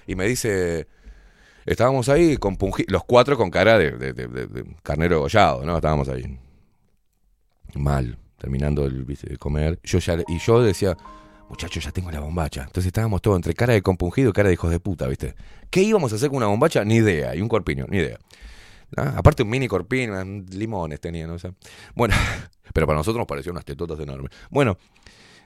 Y 0.08 0.16
me 0.16 0.26
dice, 0.26 0.88
estábamos 1.66 2.08
ahí 2.08 2.36
compungi- 2.38 2.86
los 2.88 3.04
cuatro 3.04 3.36
con 3.36 3.50
cara 3.50 3.78
de, 3.78 3.90
de- 3.92 4.64
carnero 4.82 5.20
gollado, 5.20 5.64
¿no? 5.66 5.76
Estábamos 5.76 6.08
ahí. 6.08 6.38
Mal, 7.74 8.18
terminando 8.38 8.86
el, 8.86 9.06
comer. 9.38 9.78
Yo 9.84 9.98
ya, 9.98 10.16
y 10.26 10.38
yo 10.38 10.62
decía, 10.62 10.96
muchachos, 11.50 11.84
ya 11.84 11.90
tengo 11.92 12.10
la 12.10 12.20
bombacha. 12.20 12.62
Entonces 12.62 12.86
estábamos 12.86 13.20
todos 13.20 13.36
entre 13.36 13.52
cara 13.52 13.74
de 13.74 13.82
compungido 13.82 14.30
y 14.30 14.32
cara 14.32 14.48
de 14.48 14.54
hijos 14.54 14.70
de 14.70 14.80
puta, 14.80 15.06
¿viste? 15.06 15.34
¿Qué 15.68 15.82
íbamos 15.82 16.10
a 16.12 16.16
hacer 16.16 16.28
con 16.30 16.38
una 16.38 16.46
bombacha? 16.46 16.82
Ni 16.86 16.96
idea. 16.96 17.34
Y 17.36 17.42
un 17.42 17.48
corpiño, 17.48 17.84
ni 17.90 17.98
idea. 17.98 18.18
Ah, 18.96 19.12
Aparte 19.18 19.42
un 19.42 19.50
mini 19.50 19.68
corpiño, 19.68 20.14
limones 20.50 20.98
tenían, 21.00 21.28
o 21.28 21.38
sea. 21.38 21.52
Bueno, 21.94 22.14
pero 22.72 22.86
para 22.86 22.96
nosotros 22.96 23.18
nos 23.18 23.26
parecían 23.26 23.52
unas 23.52 23.66
tetotas 23.66 24.00
enormes. 24.00 24.30
Bueno, 24.48 24.78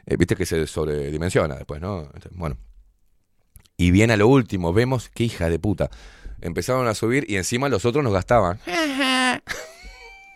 eh, 0.07 0.17
viste 0.17 0.37
que 0.37 0.47
se 0.47 0.69
sobredimensiona 0.69 1.57
después, 1.57 1.81
¿no? 1.81 2.09
Bueno. 2.31 2.57
Y 3.77 3.91
bien 3.91 4.11
a 4.11 4.17
lo 4.17 4.29
último, 4.29 4.73
vemos 4.73 5.09
qué 5.09 5.25
hija 5.25 5.49
de 5.49 5.59
puta. 5.59 5.91
Empezaron 6.41 6.87
a 6.89 6.95
subir 6.95 7.25
y 7.29 7.37
encima 7.37 7.69
los 7.69 7.85
otros 7.85 8.03
nos 8.05 8.13
gastaban. 8.13 8.59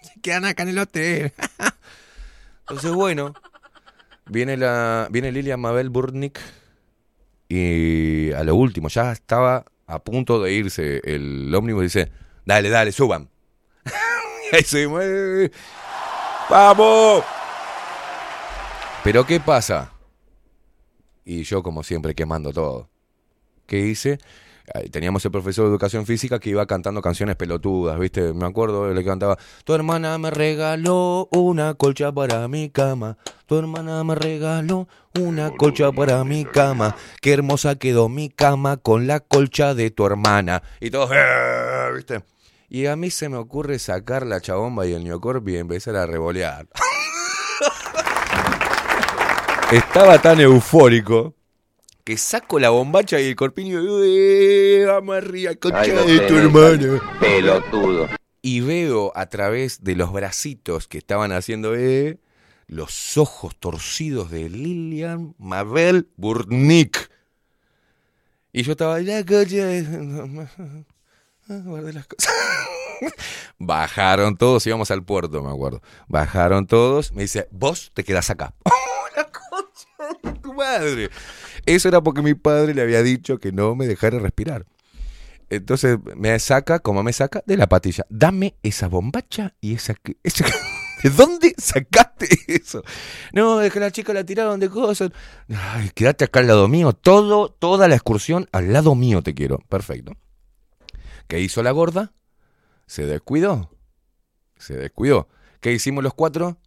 Se 0.02 0.20
quedan 0.22 0.44
acá 0.44 0.62
en 0.62 0.70
el 0.70 0.78
hotel. 0.78 1.32
Entonces, 2.60 2.92
bueno, 2.92 3.34
viene 4.26 4.56
la 4.56 5.08
viene 5.10 5.30
Lilian 5.32 5.60
Mabel 5.60 5.90
Burnick 5.90 6.40
y 7.48 8.32
a 8.32 8.42
lo 8.42 8.56
último 8.56 8.88
ya 8.88 9.12
estaba 9.12 9.64
a 9.86 9.98
punto 10.00 10.42
de 10.42 10.52
irse 10.52 11.00
el 11.04 11.54
ómnibus, 11.54 11.84
dice, 11.84 12.10
dale, 12.44 12.70
dale, 12.70 12.90
suban. 12.90 13.28
y 14.52 14.56
ahí 14.56 14.62
subimos, 14.64 15.02
"Eh, 15.04 15.50
¡Vamos! 16.50 17.24
Pero 19.04 19.24
¿qué 19.24 19.38
pasa? 19.38 19.92
Y 21.24 21.44
yo, 21.44 21.62
como 21.62 21.84
siempre, 21.84 22.14
quemando 22.14 22.52
todo. 22.52 22.88
¿Qué 23.66 23.80
hice? 23.80 24.18
Ahí 24.74 24.88
Teníamos 24.88 25.24
el 25.24 25.30
profesor 25.30 25.66
de 25.66 25.70
educación 25.70 26.06
física 26.06 26.40
que 26.40 26.50
iba 26.50 26.66
cantando 26.66 27.00
canciones 27.00 27.36
pelotudas, 27.36 27.98
¿viste? 28.00 28.32
Me 28.32 28.46
acuerdo, 28.46 28.92
le 28.92 29.04
cantaba, 29.04 29.38
tu 29.64 29.74
hermana 29.74 30.18
me 30.18 30.30
regaló 30.30 31.28
una 31.30 31.74
colcha 31.74 32.10
para 32.12 32.48
mi 32.48 32.70
cama, 32.70 33.16
tu 33.46 33.56
hermana 33.58 34.02
me 34.02 34.16
regaló 34.16 34.88
una 35.20 35.52
colcha 35.52 35.92
para 35.92 36.24
mi 36.24 36.44
cama, 36.44 36.96
qué 37.20 37.34
hermosa 37.34 37.76
quedó 37.76 38.08
mi 38.08 38.28
cama 38.28 38.76
con 38.76 39.06
la 39.06 39.20
colcha 39.20 39.74
de 39.74 39.92
tu 39.92 40.04
hermana. 40.04 40.64
Y 40.80 40.90
todos, 40.90 41.10
"Eh", 41.14 41.92
¿viste? 41.94 42.24
Y 42.68 42.86
a 42.86 42.96
mí 42.96 43.12
se 43.12 43.28
me 43.28 43.36
ocurre 43.36 43.78
sacar 43.78 44.26
la 44.26 44.40
chabomba 44.40 44.84
y 44.86 44.94
el 44.94 45.04
neocorp 45.04 45.48
y 45.48 45.58
empezar 45.58 45.94
a 45.94 46.06
revolear. 46.06 46.66
Estaba 49.70 50.20
tan 50.20 50.40
eufórico 50.40 51.34
que 52.06 52.16
saco 52.16 52.60
la 52.60 52.70
bombacha 52.70 53.20
y 53.20 53.26
el 53.26 53.34
corpiño, 53.34 53.80
"Eh, 54.04 54.84
vamos 54.86 55.16
arriba, 55.16 55.52
concha 55.56 55.80
Ay, 55.80 55.90
de 55.90 56.20
tu 56.20 56.34
no 56.34 56.38
hermano. 56.38 57.00
Pelotudo. 57.18 58.08
Y 58.42 58.60
veo 58.60 59.10
a 59.16 59.26
través 59.26 59.82
de 59.82 59.96
los 59.96 60.12
bracitos 60.12 60.86
que 60.86 60.98
estaban 60.98 61.32
haciendo 61.32 61.74
eh, 61.74 62.20
los 62.68 63.18
ojos 63.18 63.56
torcidos 63.58 64.30
de 64.30 64.48
Lilian 64.48 65.34
Mabel 65.36 66.08
Burnick. 66.16 67.10
Y 68.52 68.62
yo 68.62 68.70
estaba, 68.72 69.00
la 69.00 69.24
concha 69.24 69.66
de-". 69.66 70.46
Ah, 71.48 71.60
guardé 71.64 71.92
las 71.92 72.06
cosas. 72.06 72.32
Bajaron 73.58 74.36
todos, 74.36 74.64
íbamos 74.66 74.90
al 74.92 75.04
puerto, 75.04 75.42
me 75.42 75.50
acuerdo. 75.50 75.80
Bajaron 76.08 76.66
todos, 76.66 77.12
me 77.12 77.22
dice, 77.22 77.48
vos 77.50 77.90
te 77.94 78.04
quedás 78.04 78.30
acá. 78.30 78.54
la 79.16 79.24
concha 79.24 79.88
de 80.22 80.32
tu 80.40 80.54
madre. 80.54 81.10
Eso 81.66 81.88
era 81.88 82.00
porque 82.00 82.22
mi 82.22 82.34
padre 82.34 82.74
le 82.74 82.82
había 82.82 83.02
dicho 83.02 83.38
que 83.38 83.52
no 83.52 83.74
me 83.74 83.86
dejara 83.86 84.18
respirar. 84.18 84.66
Entonces 85.48 85.98
me 86.16 86.38
saca, 86.38 86.78
como 86.78 87.02
me 87.02 87.12
saca, 87.12 87.42
de 87.46 87.56
la 87.56 87.68
patilla. 87.68 88.06
Dame 88.08 88.56
esa 88.62 88.88
bombacha 88.88 89.54
y 89.60 89.74
esa... 89.74 89.94
¿De 91.02 91.10
dónde 91.10 91.54
sacaste 91.58 92.26
eso? 92.48 92.82
No, 93.32 93.60
es 93.60 93.72
que 93.72 93.80
la 93.80 93.90
chica 93.90 94.12
la 94.12 94.24
tiraron 94.24 94.58
de 94.58 94.70
cosas. 94.70 95.10
Ay, 95.48 95.90
quédate 95.94 96.24
acá 96.24 96.40
al 96.40 96.46
lado 96.46 96.68
mío. 96.68 96.94
Todo, 96.94 97.50
toda 97.50 97.86
la 97.86 97.94
excursión 97.94 98.48
al 98.50 98.72
lado 98.72 98.94
mío 98.94 99.22
te 99.22 99.34
quiero. 99.34 99.58
Perfecto. 99.68 100.16
¿Qué 101.28 101.40
hizo 101.40 101.62
la 101.62 101.70
gorda? 101.70 102.12
Se 102.86 103.04
descuidó. 103.04 103.70
Se 104.56 104.74
descuidó. 104.74 105.28
¿Qué 105.60 105.72
hicimos 105.72 106.02
los 106.02 106.14
cuatro? 106.14 106.58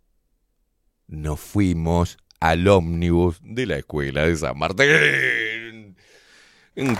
Nos 1.08 1.40
fuimos 1.40 2.18
al 2.40 2.68
ómnibus 2.68 3.40
de 3.44 3.66
la 3.66 3.78
escuela 3.78 4.26
de 4.26 4.36
San 4.36 4.58
Martín. 4.58 5.96
Un. 6.78 6.98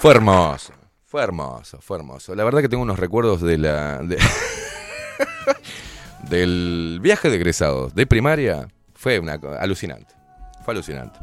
Fue 0.00 0.10
hermoso. 0.12 0.72
Fue 1.04 1.22
hermoso, 1.22 1.78
fue 1.80 1.96
hermoso. 1.98 2.34
La 2.34 2.44
verdad 2.44 2.60
que 2.60 2.68
tengo 2.68 2.82
unos 2.82 2.98
recuerdos 2.98 3.40
de 3.40 3.58
la. 3.58 3.98
de- 3.98 4.18
del 6.28 6.98
viaje 7.00 7.30
de 7.30 7.36
egresados 7.36 7.94
de 7.94 8.06
primaria. 8.06 8.68
Fue 8.94 9.18
una 9.18 9.34
alucinante. 9.60 10.14
Fue 10.64 10.74
alucinante. 10.74 11.18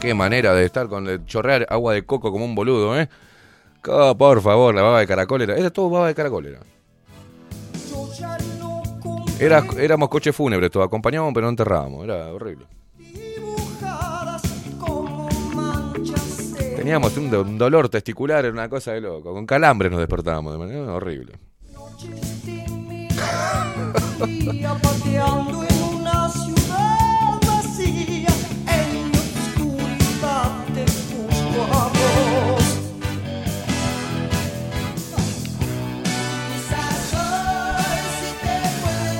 Qué 0.00 0.14
manera 0.14 0.52
de 0.52 0.64
estar 0.64 0.88
con 0.88 1.04
de 1.04 1.24
chorrear 1.24 1.66
agua 1.70 1.94
de 1.94 2.04
coco 2.04 2.32
como 2.32 2.44
un 2.44 2.54
boludo, 2.54 2.98
¿eh? 2.98 3.08
Por 3.82 4.42
favor, 4.42 4.74
la 4.74 4.82
baba 4.82 5.00
de 5.00 5.06
caracol 5.06 5.42
era. 5.42 5.70
Todo 5.70 5.90
baba 5.90 6.08
de 6.08 6.14
caracol, 6.14 6.46
era. 6.46 6.60
Era, 9.42 9.64
éramos 9.76 10.08
coche 10.08 10.32
fúnebre, 10.32 10.70
todo. 10.70 10.84
Acompañábamos, 10.84 11.34
pero 11.34 11.46
no 11.46 11.50
enterrábamos. 11.50 12.04
Era 12.04 12.32
horrible. 12.32 12.64
Teníamos 16.76 17.16
un, 17.16 17.34
un 17.34 17.58
dolor 17.58 17.88
testicular, 17.88 18.44
era 18.44 18.52
una 18.52 18.68
cosa 18.68 18.92
de 18.92 19.00
loco. 19.00 19.32
Con 19.32 19.44
calambres 19.44 19.90
nos 19.90 19.98
despertábamos 19.98 20.52
de 20.52 20.58
manera 20.60 20.94
horrible. 20.94 21.32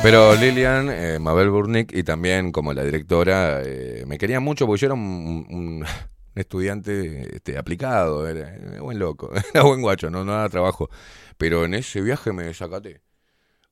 Pero 0.03 0.35
Lilian, 0.35 0.91
eh, 0.91 1.21
Mabel 1.21 1.49
Burnick 1.51 1.95
y 1.95 2.03
también 2.03 2.51
como 2.51 2.73
la 2.73 2.83
directora 2.83 3.63
eh, 3.65 4.03
me 4.05 4.19
querían 4.19 4.43
mucho 4.43 4.67
porque 4.67 4.81
yo 4.81 4.87
era 4.87 4.95
un, 4.95 5.85
estudiante 6.35 7.37
este, 7.37 7.57
aplicado, 7.57 8.27
era, 8.27 8.53
era 8.53 8.81
buen 8.81 8.99
loco, 8.99 9.31
era 9.55 9.63
buen 9.63 9.81
guacho, 9.81 10.11
no, 10.11 10.25
no 10.25 10.33
daba 10.33 10.49
trabajo. 10.49 10.91
Pero 11.39 11.65
en 11.65 11.75
ese 11.75 12.01
viaje 12.01 12.33
me 12.33 12.43
desacaté. 12.43 13.01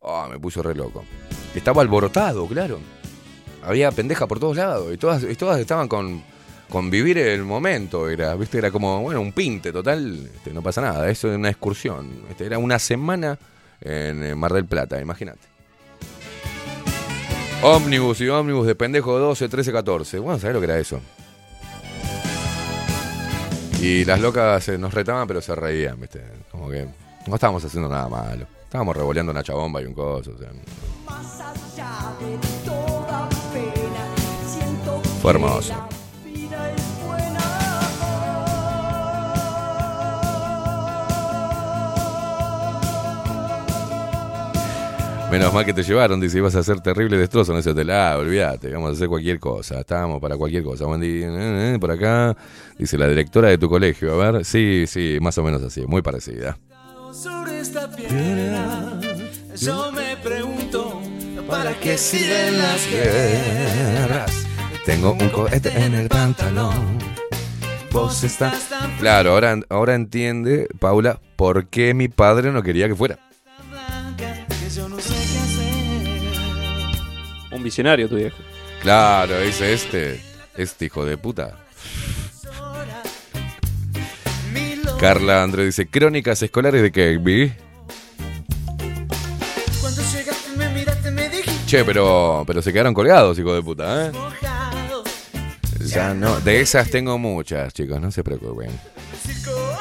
Ah, 0.02 0.28
me 0.30 0.38
puso 0.38 0.62
re 0.62 0.72
loco. 0.72 1.04
Estaba 1.52 1.82
alborotado, 1.82 2.46
claro. 2.46 2.78
Había 3.64 3.90
pendeja 3.90 4.28
por 4.28 4.38
todos 4.38 4.56
lados 4.56 4.94
y 4.94 4.96
todas, 4.98 5.24
y 5.24 5.34
todas 5.34 5.58
estaban 5.58 5.88
con, 5.88 6.22
con 6.68 6.90
vivir 6.90 7.18
el 7.18 7.42
momento. 7.42 8.08
Era, 8.08 8.36
¿viste? 8.36 8.58
era 8.58 8.70
como, 8.70 9.02
bueno, 9.02 9.20
un 9.20 9.32
pinte 9.32 9.72
total. 9.72 10.30
este, 10.32 10.54
no 10.54 10.62
pasa 10.62 10.80
nada, 10.80 11.10
eso 11.10 11.28
es 11.28 11.36
una 11.36 11.50
excursión. 11.50 12.22
Este, 12.30 12.46
era 12.46 12.58
una 12.58 12.78
semana 12.78 13.36
en 13.80 14.22
eh, 14.22 14.34
Mar 14.36 14.52
del 14.52 14.66
Plata, 14.66 15.00
imagínate. 15.00 15.49
Ómnibus 17.62 18.20
y 18.22 18.28
ómnibus 18.28 18.66
de 18.66 18.74
pendejo 18.74 19.18
12, 19.18 19.48
13, 19.48 19.72
14. 19.72 20.18
Bueno, 20.18 20.38
¿sabés 20.38 20.54
lo 20.54 20.60
que 20.60 20.64
era 20.64 20.78
eso? 20.78 20.98
Y 23.82 24.04
las 24.06 24.18
locas 24.18 24.66
eh, 24.68 24.78
nos 24.78 24.94
retaban, 24.94 25.28
pero 25.28 25.42
se 25.42 25.54
reían, 25.54 26.00
¿viste? 26.00 26.22
Como 26.50 26.70
que 26.70 26.86
no 27.26 27.34
estábamos 27.34 27.62
haciendo 27.62 27.88
nada 27.88 28.08
malo. 28.08 28.46
Estábamos 28.64 28.96
revoleando 28.96 29.32
una 29.32 29.42
chabomba 29.42 29.82
y 29.82 29.84
un 29.84 29.92
coso. 29.92 30.32
o 30.34 30.38
sea, 30.38 30.48
fue 35.20 35.30
hermoso. 35.32 35.74
Menos 45.30 45.54
mal 45.54 45.64
que 45.64 45.72
te 45.72 45.84
llevaron, 45.84 46.20
dice, 46.20 46.38
ibas 46.38 46.56
a 46.56 46.58
hacer 46.58 46.80
terrible 46.80 47.16
destrozo 47.16 47.52
en 47.52 47.58
ese 47.58 47.70
hotel. 47.70 47.90
Ah, 47.90 48.16
olvídate, 48.18 48.72
vamos 48.72 48.90
a 48.90 48.92
hacer 48.94 49.06
cualquier 49.06 49.38
cosa. 49.38 49.78
Estábamos 49.78 50.20
para 50.20 50.36
cualquier 50.36 50.64
cosa. 50.64 50.86
Buen 50.86 51.00
día, 51.00 51.28
eh, 51.28 51.74
eh, 51.74 51.78
por 51.78 51.92
acá. 51.92 52.36
Dice 52.76 52.98
la 52.98 53.06
directora 53.06 53.48
de 53.48 53.56
tu 53.56 53.68
colegio. 53.68 54.20
A 54.20 54.32
ver, 54.32 54.44
sí, 54.44 54.86
sí, 54.88 55.18
más 55.20 55.38
o 55.38 55.44
menos 55.44 55.62
así, 55.62 55.86
muy 55.86 56.02
parecida. 56.02 56.58
Sobre 57.12 57.60
esta 57.60 57.88
piedra, 57.94 58.98
yo 59.56 59.92
me 59.92 60.16
pregunto, 60.16 61.00
¿para 61.48 61.74
qué 61.74 61.96
sirven 61.96 62.58
las 62.58 62.90
guerras? 62.90 64.46
Tengo 64.84 65.12
un 65.12 65.28
cohete 65.28 65.70
en 65.80 65.94
el 65.94 66.08
pantalón. 66.08 66.98
Vos 67.92 68.24
estás 68.24 68.68
tan 68.68 68.96
Claro, 68.98 69.30
ahora, 69.30 69.60
ahora 69.68 69.94
entiende, 69.94 70.68
Paula, 70.80 71.20
por 71.36 71.68
qué 71.68 71.94
mi 71.94 72.08
padre 72.08 72.50
no 72.50 72.62
quería 72.64 72.88
que 72.88 72.96
fuera. 72.96 73.29
Un 77.60 77.64
visionario 77.64 78.08
tu 78.08 78.16
viejo. 78.16 78.38
Claro, 78.80 79.38
dice 79.38 79.74
este, 79.74 80.18
este 80.56 80.86
hijo 80.86 81.04
de 81.04 81.18
puta. 81.18 81.58
Carla 84.98 85.42
André 85.42 85.66
dice, 85.66 85.86
crónicas 85.86 86.40
escolares 86.42 86.80
de 86.80 86.90
Kegby. 86.90 87.52
cuando 89.78 90.02
llegaste 90.10 90.56
me 90.56 90.70
miraste 90.70 91.10
me 91.10 91.28
dijiste 91.28 91.66
Che, 91.66 91.84
pero, 91.84 92.44
pero 92.46 92.62
se 92.62 92.72
quedaron 92.72 92.94
colgados, 92.94 93.38
hijo 93.38 93.52
de 93.52 93.62
puta, 93.62 94.06
¿eh? 94.06 94.12
Ya 95.80 96.14
no, 96.14 96.40
de 96.40 96.62
esas 96.62 96.88
tengo 96.88 97.18
muchas, 97.18 97.74
chicos, 97.74 98.00
no 98.00 98.10
se 98.10 98.24
preocupen. 98.24 98.70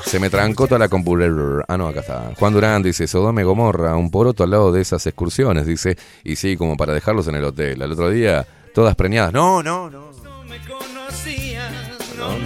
Se 0.06 0.20
me 0.20 0.30
trancó 0.30 0.66
toda 0.68 0.80
la 0.80 0.90
computadora. 0.90 1.66
Ah, 1.68 1.78
no, 1.78 1.88
acá 1.88 2.00
está. 2.00 2.32
Juan 2.38 2.54
Durán 2.54 2.82
dice, 2.84 3.08
Sodome 3.08 3.44
Gomorra, 3.44 3.96
un 3.96 4.10
poroto 4.10 4.44
al 4.44 4.52
lado 4.52 4.72
de 4.72 4.82
esas 4.82 5.06
excursiones, 5.06 5.66
dice. 5.66 5.98
Y 6.24 6.36
sí, 6.36 6.58
como 6.58 6.78
para 6.78 6.94
dejarlos 6.94 7.28
en 7.28 7.36
el 7.36 7.44
hotel. 7.44 7.82
Al 7.82 7.92
otro 7.92 8.10
día, 8.10 8.46
todas 8.74 8.96
preñadas. 8.96 9.34
No, 9.34 9.62
no, 9.62 9.90
no. 9.90 10.12
No 10.24 10.44
me 10.46 10.58
conocías, 10.60 11.72
no. 12.18 12.38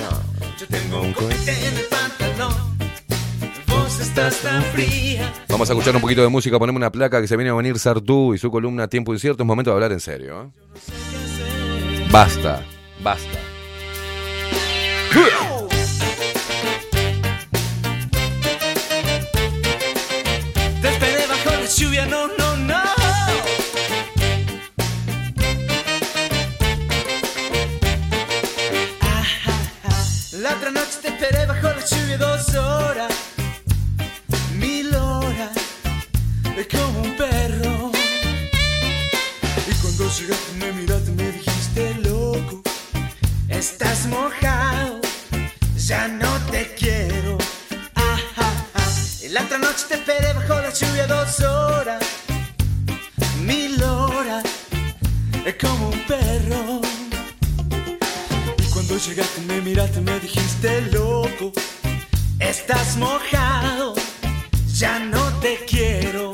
Yo 0.59 0.67
tengo 0.67 1.01
un 1.01 1.13
cohete 1.13 1.51
en 1.51 1.77
el 1.77 1.85
pantalón. 1.85 2.53
Vos 3.67 3.99
estás 3.99 4.37
tan 4.41 4.63
fría. 4.63 5.31
Vamos 5.47 5.69
a 5.69 5.73
escuchar 5.73 5.95
un 5.95 6.01
poquito 6.01 6.21
de 6.21 6.27
música, 6.29 6.59
ponemos 6.59 6.79
una 6.79 6.91
placa 6.91 7.21
que 7.21 7.27
se 7.27 7.37
viene 7.37 7.51
a 7.51 7.53
venir 7.53 7.79
Sartú 7.79 8.33
y 8.33 8.37
su 8.37 8.51
columna 8.51 8.87
Tiempo 8.87 9.13
Incierto. 9.13 9.43
Es 9.43 9.47
momento 9.47 9.71
de 9.71 9.75
hablar 9.75 9.91
en 9.91 9.99
serio. 9.99 10.43
¿eh? 10.43 12.09
Basta, 12.11 12.61
basta. 13.01 13.52
Es 36.57 36.67
como 36.67 37.01
un 37.01 37.15
perro. 37.15 37.91
Y 39.67 39.73
cuando 39.81 40.09
llegaste 40.09 40.53
me 40.59 40.71
miraste 40.73 41.11
me 41.11 41.31
dijiste 41.31 41.95
loco, 41.95 42.61
estás 43.49 44.05
mojado, 44.07 45.01
ya 45.75 46.07
no 46.07 46.31
te 46.51 46.73
quiero. 46.75 47.37
La 49.29 49.41
otra 49.41 49.57
noche 49.57 49.85
te 49.87 49.95
esperé 49.95 50.31
bajo 50.33 50.61
la 50.61 50.71
lluvia 50.71 51.07
dos 51.07 51.39
horas, 51.39 52.03
mil 53.41 53.81
horas, 53.81 54.43
es 55.45 55.55
como 55.55 55.89
un 55.89 55.99
perro. 56.05 56.81
Y 58.59 58.63
cuando 58.71 58.97
llegaste 58.97 59.41
me 59.41 59.59
miraste 59.61 60.01
me 60.01 60.19
dijiste 60.19 60.81
loco 60.91 61.51
Estás 62.39 62.97
mojado, 62.97 63.95
ya 64.75 64.99
no 64.99 65.23
te 65.39 65.63
quiero 65.65 66.33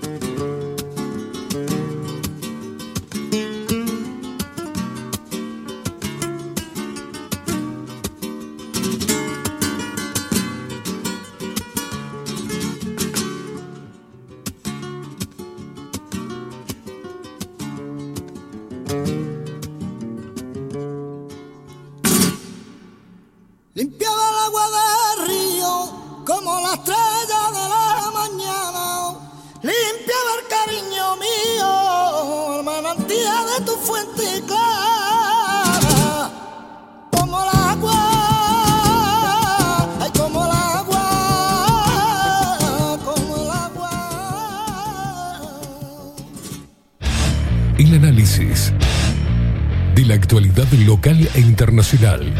Local 50.77 51.27
e 51.33 51.39
internacional. 51.39 52.33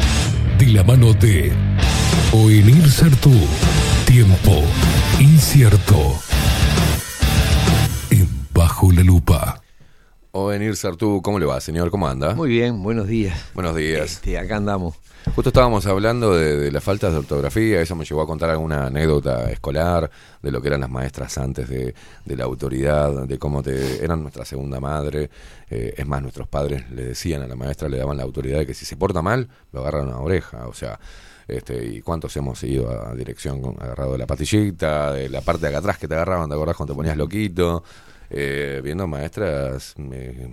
De 0.57 0.67
la 0.67 0.83
mano 0.83 1.13
de 1.13 1.51
Oenir 2.33 2.89
Sartú. 2.89 3.33
Tiempo 4.05 4.63
incierto. 5.19 6.19
En 8.09 8.27
Bajo 8.53 8.91
la 8.91 9.03
Lupa. 9.03 9.61
O 10.33 10.47
venir 10.47 10.77
Sartú, 10.77 11.21
¿cómo 11.21 11.39
le 11.39 11.45
va, 11.45 11.59
señor? 11.59 11.91
¿Cómo 11.91 12.07
anda? 12.07 12.33
Muy 12.33 12.47
bien, 12.47 12.81
buenos 12.81 13.05
días. 13.05 13.37
Buenos 13.53 13.75
días. 13.75 14.13
Este, 14.13 14.37
acá 14.37 14.55
andamos. 14.55 14.95
Justo 15.35 15.49
estábamos 15.49 15.85
hablando 15.87 16.33
de, 16.33 16.57
de 16.57 16.71
las 16.71 16.81
faltas 16.81 17.11
de 17.11 17.19
ortografía, 17.19 17.81
eso 17.81 17.97
me 17.97 18.05
llevó 18.05 18.21
a 18.21 18.25
contar 18.25 18.49
alguna 18.49 18.87
anécdota 18.87 19.51
escolar, 19.51 20.09
de 20.41 20.51
lo 20.51 20.61
que 20.61 20.69
eran 20.69 20.79
las 20.79 20.89
maestras 20.89 21.37
antes 21.37 21.67
de, 21.67 21.93
de 22.23 22.35
la 22.37 22.45
autoridad, 22.45 23.27
de 23.27 23.37
cómo 23.37 23.61
te, 23.61 24.01
eran 24.03 24.21
nuestra 24.21 24.45
segunda 24.45 24.79
madre. 24.79 25.29
Eh, 25.69 25.95
es 25.97 26.07
más, 26.07 26.21
nuestros 26.21 26.47
padres 26.47 26.89
le 26.91 27.03
decían 27.07 27.41
a 27.41 27.47
la 27.47 27.57
maestra, 27.57 27.89
le 27.89 27.97
daban 27.97 28.15
la 28.15 28.23
autoridad 28.23 28.59
de 28.59 28.65
que 28.65 28.73
si 28.73 28.85
se 28.85 28.95
porta 28.95 29.21
mal, 29.21 29.49
lo 29.73 29.81
agarran 29.81 30.03
a 30.03 30.11
una 30.11 30.19
oreja. 30.19 30.65
O 30.65 30.73
sea, 30.73 30.97
este, 31.45 31.85
y 31.85 32.01
cuántos 32.01 32.35
hemos 32.37 32.63
ido 32.63 32.89
a 32.89 33.13
dirección 33.15 33.61
con, 33.61 33.75
agarrado 33.83 34.13
de 34.13 34.17
la 34.17 34.27
pastillita, 34.27 35.11
de 35.11 35.27
la 35.27 35.41
parte 35.41 35.63
de 35.63 35.67
acá 35.67 35.79
atrás 35.79 35.97
que 35.97 36.07
te 36.07 36.15
agarraban, 36.15 36.47
te 36.47 36.55
acordás 36.55 36.77
cuando 36.77 36.93
te 36.93 36.97
ponías 36.97 37.17
loquito, 37.17 37.83
eh, 38.33 38.79
viendo 38.83 39.07
maestras 39.07 39.93
eh, 39.97 40.49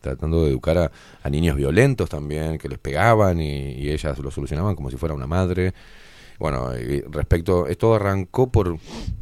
tratando 0.00 0.44
de 0.44 0.50
educar 0.50 0.92
a, 1.22 1.30
niños 1.30 1.56
violentos 1.56 2.08
también, 2.08 2.58
que 2.58 2.68
les 2.68 2.78
pegaban 2.78 3.40
y, 3.40 3.88
ellas 3.88 4.18
lo 4.18 4.30
solucionaban 4.30 4.76
como 4.76 4.90
si 4.90 4.96
fuera 4.96 5.14
una 5.14 5.26
madre. 5.26 5.74
Bueno, 6.38 6.70
respecto, 7.10 7.66
esto 7.66 7.94
arrancó 7.94 8.50
por 8.50 8.78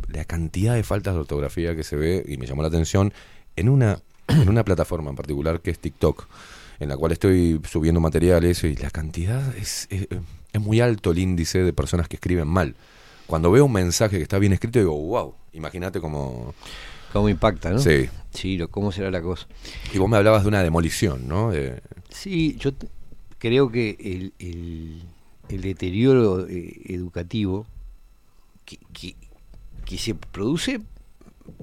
la 0.08 0.24
cantidad 0.24 0.74
de 0.74 0.82
faltas 0.82 1.14
de 1.14 1.20
ortografía 1.20 1.74
que 1.76 1.84
se 1.84 1.96
ve 1.96 2.24
y 2.26 2.36
me 2.36 2.46
llamó 2.46 2.62
la 2.62 2.68
atención 2.68 3.12
en 3.56 3.68
una, 3.68 4.00
en 4.28 4.48
una 4.48 4.64
plataforma 4.64 5.10
en 5.10 5.16
particular 5.16 5.60
que 5.60 5.70
es 5.70 5.78
TikTok, 5.78 6.26
en 6.80 6.88
la 6.88 6.96
cual 6.96 7.12
estoy 7.12 7.60
subiendo 7.68 8.00
materiales 8.00 8.64
y 8.64 8.74
la 8.76 8.90
cantidad 8.90 9.56
es, 9.56 9.86
es, 9.90 10.08
muy 10.60 10.80
alto 10.80 11.12
el 11.12 11.18
índice 11.18 11.62
de 11.62 11.72
personas 11.72 12.08
que 12.08 12.16
escriben 12.16 12.48
mal. 12.48 12.74
Cuando 13.26 13.50
veo 13.50 13.64
un 13.64 13.72
mensaje 13.72 14.16
que 14.16 14.22
está 14.22 14.38
bien 14.38 14.52
escrito 14.52 14.80
digo, 14.80 14.98
wow, 14.98 15.34
imagínate 15.52 16.00
cómo... 16.00 16.54
¿Cómo 17.14 17.28
impacta, 17.28 17.70
no? 17.70 17.78
Sí. 17.78 18.08
Sí, 18.32 18.58
¿cómo 18.72 18.90
será 18.90 19.08
la 19.10 19.22
cosa? 19.22 19.46
Y 19.94 19.98
vos 19.98 20.10
me 20.10 20.16
hablabas 20.16 20.42
de 20.42 20.48
una 20.48 20.62
demolición, 20.64 21.28
¿no? 21.28 21.52
De- 21.52 21.80
Sí, 22.10 22.56
yo 22.58 22.72
creo 23.38 23.70
que 23.70 23.96
el, 24.00 24.32
el- 24.40 25.02
el 25.48 25.60
deterioro 25.60 26.46
eh, 26.48 26.80
educativo 26.86 27.66
que, 28.64 28.78
que- 28.92 29.14
que 29.84 29.96
se 29.96 30.14
produce 30.16 30.80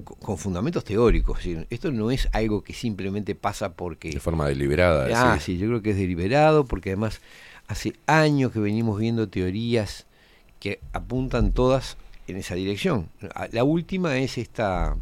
co- 0.04 0.14
con 0.16 0.38
fundamentos 0.38 0.84
teóricos. 0.84 1.40
esto 1.68 1.90
no 1.92 2.10
es 2.10 2.28
algo 2.32 2.62
que 2.64 2.72
simplemente 2.72 3.34
pasa 3.34 3.74
porque... 3.74 4.10
de 4.10 4.20
forma 4.20 4.48
deliberada. 4.48 5.08
Ah, 5.14 5.32
decís. 5.34 5.44
sí, 5.44 5.58
yo 5.58 5.66
creo 5.68 5.82
que 5.82 5.90
es 5.90 5.96
deliberado 5.96 6.64
porque 6.64 6.88
además 6.90 7.20
hace 7.68 7.92
años 8.06 8.52
que 8.52 8.58
venimos 8.60 8.98
viendo 8.98 9.28
teorías 9.28 10.06
que 10.60 10.80
apuntan 10.94 11.52
todas 11.52 11.98
en 12.26 12.38
esa 12.38 12.54
dirección. 12.54 13.08
La 13.52 13.64
última 13.64 14.16
es 14.16 14.38
esta 14.38 14.96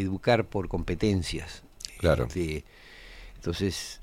educar 0.00 0.44
por 0.44 0.68
competencias. 0.68 1.62
Claro. 1.98 2.24
Este, 2.24 2.64
entonces, 3.36 4.00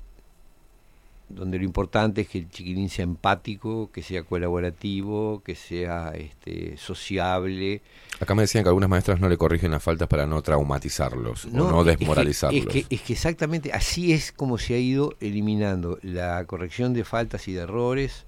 donde 1.28 1.58
lo 1.58 1.64
importante 1.64 2.20
es 2.20 2.28
que 2.28 2.38
el 2.38 2.50
chiquilín 2.50 2.88
sea 2.88 3.02
empático, 3.02 3.90
que 3.90 4.02
sea 4.02 4.22
colaborativo, 4.22 5.42
que 5.44 5.54
sea 5.54 6.12
este, 6.14 6.76
sociable. 6.76 7.82
Acá 8.20 8.34
me 8.34 8.42
decían 8.42 8.62
que 8.62 8.68
algunas 8.68 8.88
maestras 8.88 9.18
no 9.20 9.28
le 9.28 9.36
corrigen 9.36 9.72
las 9.72 9.82
faltas 9.82 10.08
para 10.08 10.26
no 10.26 10.40
traumatizarlos 10.42 11.46
o 11.46 11.48
no 11.50 11.80
es 11.80 11.86
que- 11.86 11.96
desmoralizarlos. 11.96 12.66
Es 12.66 12.72
que, 12.72 12.94
es 12.94 13.00
que 13.02 13.12
exactamente 13.14 13.72
así 13.72 14.12
es 14.12 14.30
como 14.30 14.58
se 14.58 14.74
ha 14.74 14.78
ido 14.78 15.14
eliminando 15.20 15.98
la 16.02 16.44
corrección 16.44 16.92
de 16.94 17.04
faltas 17.04 17.48
y 17.48 17.52
de 17.52 17.62
errores. 17.62 18.24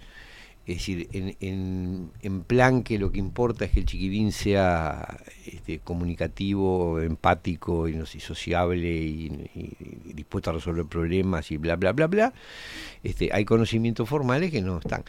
Es 0.69 0.77
decir, 0.77 1.09
en, 1.13 1.35
en, 1.41 2.11
en 2.21 2.43
plan 2.43 2.83
que 2.83 2.99
lo 2.99 3.11
que 3.11 3.19
importa 3.19 3.65
es 3.65 3.71
que 3.71 3.81
el 3.81 3.87
chiquilín 3.87 4.33
sea 4.33 5.17
este, 5.47 5.79
comunicativo, 5.79 7.01
empático 7.01 7.89
y, 7.89 7.95
no 7.95 8.05
sé, 8.05 8.21
sociable 8.21 8.87
y, 8.87 9.49
y- 9.55 10.11
y 10.11 10.13
dispuesto 10.13 10.51
a 10.51 10.53
resolver 10.53 10.85
problemas 10.85 11.51
y 11.51 11.57
bla, 11.57 11.77
bla, 11.77 11.93
bla, 11.93 12.07
bla. 12.07 12.35
Este, 13.03 13.31
hay 13.33 13.47
conocimientos 13.47 14.07
formales 14.07 14.51
que 14.51 14.61
no 14.61 14.79
están. 14.79 15.05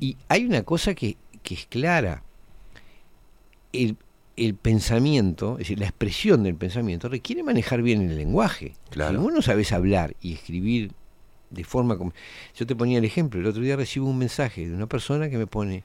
Y 0.00 0.16
hay 0.28 0.44
una 0.44 0.64
cosa 0.64 0.92
que, 0.96 1.16
que 1.44 1.54
es 1.54 1.66
clara. 1.66 2.24
El, 3.72 3.96
el 4.36 4.56
pensamiento, 4.56 5.52
es 5.52 5.58
decir, 5.58 5.78
la 5.78 5.86
expresión 5.86 6.42
del 6.42 6.56
pensamiento 6.56 7.08
requiere 7.08 7.44
manejar 7.44 7.82
bien 7.82 8.10
el 8.10 8.16
lenguaje. 8.16 8.74
Claro. 8.90 9.18
Si 9.18 9.22
vos 9.24 9.32
no 9.32 9.42
sabés 9.42 9.70
hablar 9.72 10.16
y 10.20 10.32
escribir 10.32 10.90
de 11.50 11.64
forma 11.64 11.96
como... 11.98 12.12
Yo 12.56 12.66
te 12.66 12.74
ponía 12.76 12.98
el 12.98 13.04
ejemplo, 13.04 13.40
el 13.40 13.46
otro 13.46 13.62
día 13.62 13.76
recibo 13.76 14.08
un 14.08 14.18
mensaje 14.18 14.68
de 14.68 14.74
una 14.74 14.86
persona 14.86 15.28
que 15.28 15.36
me 15.38 15.46
pone, 15.46 15.84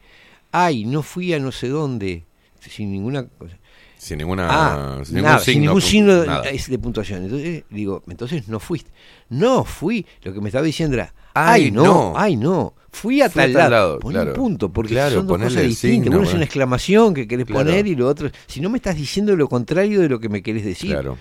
ay, 0.51 0.85
no 0.85 1.01
fui 1.03 1.33
a 1.33 1.39
no 1.39 1.51
sé 1.51 1.67
dónde, 1.69 2.23
sin 2.59 2.91
ninguna 2.91 3.27
cosa. 3.27 3.57
Sin 3.97 4.17
ninguna. 4.19 4.47
Ah, 4.49 5.01
sin 5.03 5.15
nada, 5.15 5.29
ningún 5.37 5.41
sin 5.41 5.53
signo. 5.53 5.61
ningún 5.65 5.81
pu- 5.81 5.85
signo 5.85 6.21
de, 6.43 6.63
de 6.67 6.79
puntuación. 6.79 7.23
Entonces 7.23 7.63
digo, 7.71 8.03
entonces 8.07 8.47
no 8.47 8.59
fuiste. 8.59 8.91
No 9.29 9.63
fui. 9.63 10.05
Lo 10.21 10.33
que 10.33 10.41
me 10.41 10.49
estaba 10.49 10.63
diciendo 10.65 10.95
era, 10.95 11.13
Ay, 11.33 11.65
ay, 11.65 11.71
no, 11.71 11.83
no. 11.83 12.13
ay 12.15 12.35
no. 12.35 12.73
Fui 12.91 13.21
a 13.21 13.29
Fui 13.29 13.41
a 13.41 13.51
tal 13.53 13.69
lado. 13.71 13.99
Pon 13.99 14.11
claro. 14.11 14.31
un 14.31 14.35
punto, 14.35 14.71
porque 14.71 14.93
Claro, 14.93 15.15
son 15.15 15.27
dos 15.27 15.37
cosas 15.37 15.63
distintas. 15.63 16.03
signo, 16.05 16.17
Uno 16.19 16.27
es 16.27 16.33
una 16.35 16.43
exclamación 16.43 17.13
que 17.13 17.27
querés 17.27 17.45
Claro. 17.47 17.65
poner 17.65 17.87
y 17.87 17.95
lo 17.95 18.07
otro. 18.07 18.29
Si 18.47 18.59
no 18.61 18.69
me 18.69 18.77
estás 18.77 18.95
diciendo 18.95 19.35
lo 19.35 19.47
contrario 19.49 20.01
de 20.01 20.09
lo 20.09 20.19
que 20.19 20.29
me 20.29 20.43
querés 20.43 20.65
decir. 20.65 20.91
Claro. 20.91 21.17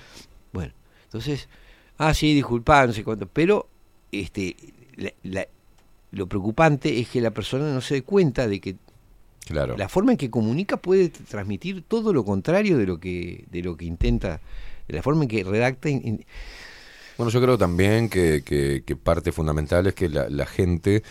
Bueno, 0.53 0.73
entonces, 1.05 1.49
ah, 1.97 2.13
sí, 2.13 2.35
disculpá, 2.35 2.87
no 2.87 2.93
sé 2.93 3.03
cuánto. 3.03 3.27
Pero 3.33 3.69
este, 4.21 4.57
la- 4.97 5.13
la- 5.23 5.49
lo 6.13 6.27
preocupante 6.27 7.01
es 7.01 7.09
que 7.09 7.21
la 7.21 7.31
persona 7.33 7.73
no 7.73 7.81
se 7.81 7.95
dé 7.95 8.03
cuenta 8.03 8.47
de 8.47 8.61
que 8.61 8.77
Claro. 9.47 9.77
la 9.77 9.89
forma 9.89 10.13
en 10.13 10.17
que 10.19 10.31
comunica 10.31 10.77
puede 10.79 11.09
transmitir 11.11 11.83
todo 11.87 12.13
lo 12.13 12.25
contrario 12.25 12.79
de 12.79 12.87
lo 12.87 12.99
que 12.99 13.45
de 13.51 13.63
lo 13.63 13.77
que 13.77 13.85
intenta 13.85 14.41
de 14.89 14.95
la 14.97 15.03
forma 15.03 15.25
en 15.25 15.29
que 15.29 15.45
redacta 15.45 15.89
in- 15.91 16.01
in- 16.07 16.25
Bueno, 17.19 17.31
yo 17.31 17.41
creo 17.43 17.59
también 17.59 18.09
que, 18.09 18.43
que- 18.45 18.83
que 18.87 18.97
parte 18.97 19.33
fundamental 19.33 19.87
es 19.87 19.95
que 19.95 20.09
la, 20.09 20.29
la 20.31 20.47
gente, 20.47 21.03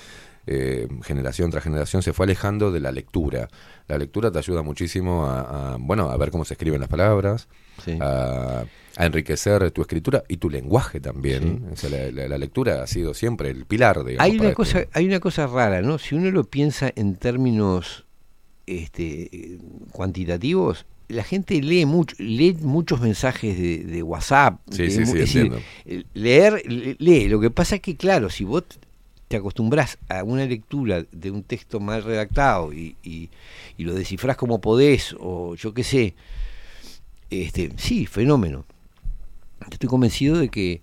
eh, 0.47 0.87
generación 1.03 1.49
tras 1.51 1.63
generación, 1.63 2.01
se 2.01 2.11
fue 2.11 2.25
alejando 2.25 2.71
de 2.71 2.79
la 2.81 2.91
lectura. 2.91 3.49
La 3.87 3.97
lectura 3.97 4.29
te 4.31 4.37
ayuda 4.39 4.61
muchísimo 4.63 5.25
a, 5.25 5.73
a, 5.73 5.77
bueno, 5.77 6.09
a 6.09 6.17
ver 6.17 6.29
cómo 6.31 6.43
se 6.43 6.55
escriben 6.55 6.79
las 6.81 6.89
palabras, 6.89 7.47
Sí. 7.85 7.97
a, 8.01 8.65
a 8.97 9.05
enriquecer 9.05 9.71
tu 9.71 9.81
escritura 9.81 10.23
y 10.27 10.37
tu 10.37 10.49
lenguaje 10.49 10.99
también. 10.99 11.65
O 11.71 11.75
sea, 11.75 11.89
la, 11.89 12.11
la- 12.11 12.27
la 12.27 12.37
lectura 12.37 12.83
ha 12.83 12.87
sido 12.87 13.13
siempre 13.13 13.49
el 13.49 13.65
pilar, 13.65 14.03
digamos. 14.03 14.23
hay 14.31 14.37
una 14.39 14.53
cosa 14.53 14.85
hay 14.93 15.05
una 15.07 15.19
cosa 15.19 15.47
rara 15.47 15.81
no 15.81 15.97
si 15.97 16.13
uno 16.15 16.29
lo 16.31 16.43
piensa 16.43 16.91
en 16.95 17.15
términos 17.15 18.05
este 18.67 19.57
cuantitativos 19.91 20.85
la 21.09 21.23
gente 21.23 21.61
lee 21.61 21.85
mucho 21.85 22.15
lee 22.19 22.55
muchos 22.61 23.01
mensajes 23.01 23.57
de, 23.57 23.79
de 23.83 24.03
WhatsApp 24.03 24.59
Sí, 24.71 24.83
de 24.83 24.89
sí, 24.91 24.95
sí, 24.95 25.01
es 25.01 25.13
decir, 25.13 25.41
entiendo. 25.85 26.05
leer 26.13 26.63
le- 26.65 26.95
lee 26.99 27.27
lo 27.27 27.39
que 27.39 27.49
pasa 27.51 27.75
es 27.75 27.81
que 27.81 27.95
claro 27.97 28.29
si 28.29 28.43
vos 28.45 28.63
te 29.27 29.37
acostumbras 29.37 29.97
a 30.07 30.23
una 30.23 30.45
lectura 30.45 31.03
de 31.11 31.31
un 31.31 31.41
texto 31.43 31.79
mal 31.79 32.03
redactado 32.03 32.71
y, 32.71 32.95
y, 33.03 33.29
y 33.77 33.83
lo 33.83 33.93
descifrás 33.95 34.37
como 34.37 34.61
podés 34.61 35.15
o 35.19 35.55
yo 35.55 35.73
qué 35.73 35.83
sé 35.83 36.13
este 37.29 37.71
sí 37.77 38.05
fenómeno 38.05 38.65
estoy 39.71 39.89
convencido 39.89 40.37
de 40.37 40.49
que 40.49 40.81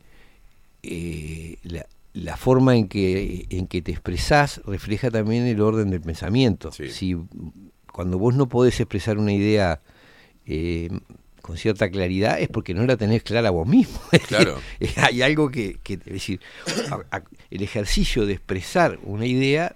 eh, 0.82 1.57
la, 1.62 1.86
la 2.15 2.36
forma 2.36 2.77
en 2.77 2.89
que 2.89 3.47
en 3.51 3.66
que 3.66 3.82
te 3.82 3.93
expresás 3.93 4.61
refleja 4.65 5.11
también 5.11 5.47
el 5.47 5.61
orden 5.61 5.90
del 5.90 6.01
pensamiento. 6.01 6.73
Si 6.90 7.16
cuando 7.93 8.19
vos 8.19 8.35
no 8.35 8.48
podés 8.48 8.81
expresar 8.81 9.19
una 9.19 9.32
idea 9.32 9.81
eh, 10.47 10.89
con 11.43 11.57
cierta 11.57 11.90
claridad 11.90 12.39
es 12.40 12.48
porque 12.48 12.74
no 12.74 12.85
la 12.86 12.97
tenés 12.97 13.23
clara 13.23 13.51
vos 13.51 13.66
mismo. 13.66 13.98
Claro. 14.28 14.59
hay 14.97 15.23
algo 15.23 15.51
que, 15.51 15.78
que 15.82 15.94
es 15.94 16.05
decir 16.05 16.40
a- 16.90 17.16
a- 17.16 17.23
el 17.51 17.62
ejercicio 17.62 18.27
de 18.27 18.35
expresar 18.35 18.98
una 19.02 19.27
idea 19.27 19.74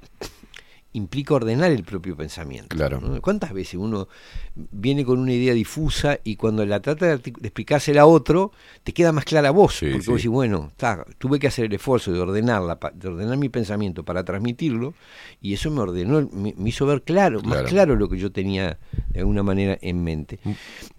implica 0.95 1.35
ordenar 1.35 1.71
el 1.71 1.85
propio 1.85 2.17
pensamiento. 2.17 2.75
Claro. 2.75 3.01
¿no? 3.01 3.21
¿Cuántas 3.21 3.53
veces 3.53 3.75
uno 3.75 4.09
viene 4.55 5.05
con 5.05 5.19
una 5.19 5.33
idea 5.33 5.53
difusa 5.53 6.19
y 6.25 6.37
cuando 6.37 6.65
la 6.65 6.81
trata 6.81 7.07
de, 7.07 7.15
explicársela 7.15 8.03
a 8.03 8.07
otro, 8.07 8.53
te 8.83 8.93
queda 8.93 9.13
más 9.13 9.25
clara 9.25 9.51
vos? 9.51 9.79
porque 9.81 10.01
sí. 10.01 10.11
vos 10.11 10.17
decís, 10.17 10.31
bueno, 10.31 10.73
ta, 10.77 11.05
tuve 11.19 11.39
que 11.39 11.49
hacer 11.49 11.67
el 11.67 11.73
esfuerzo 11.75 12.13
de 12.13 12.21
ordenarla, 12.21 12.79
de 12.95 13.09
ordenar 13.09 13.37
mi 13.37 13.49
pensamiento 13.49 14.05
para 14.05 14.25
transmitirlo, 14.25 14.95
y 15.41 15.53
eso 15.53 15.71
me 15.71 15.81
ordenó, 15.81 16.29
me, 16.33 16.55
me 16.57 16.69
hizo 16.69 16.87
ver 16.87 17.03
claro, 17.03 17.43
más 17.43 17.55
Claro. 17.55 17.69
claro 17.69 17.97
lo 17.97 18.09
que 18.09 18.17
yo 18.17 18.31
tenía 18.31 18.79
de 19.09 19.21
alguna 19.21 19.43
manera 19.43 19.77
en 19.81 20.03
mente. 20.03 20.39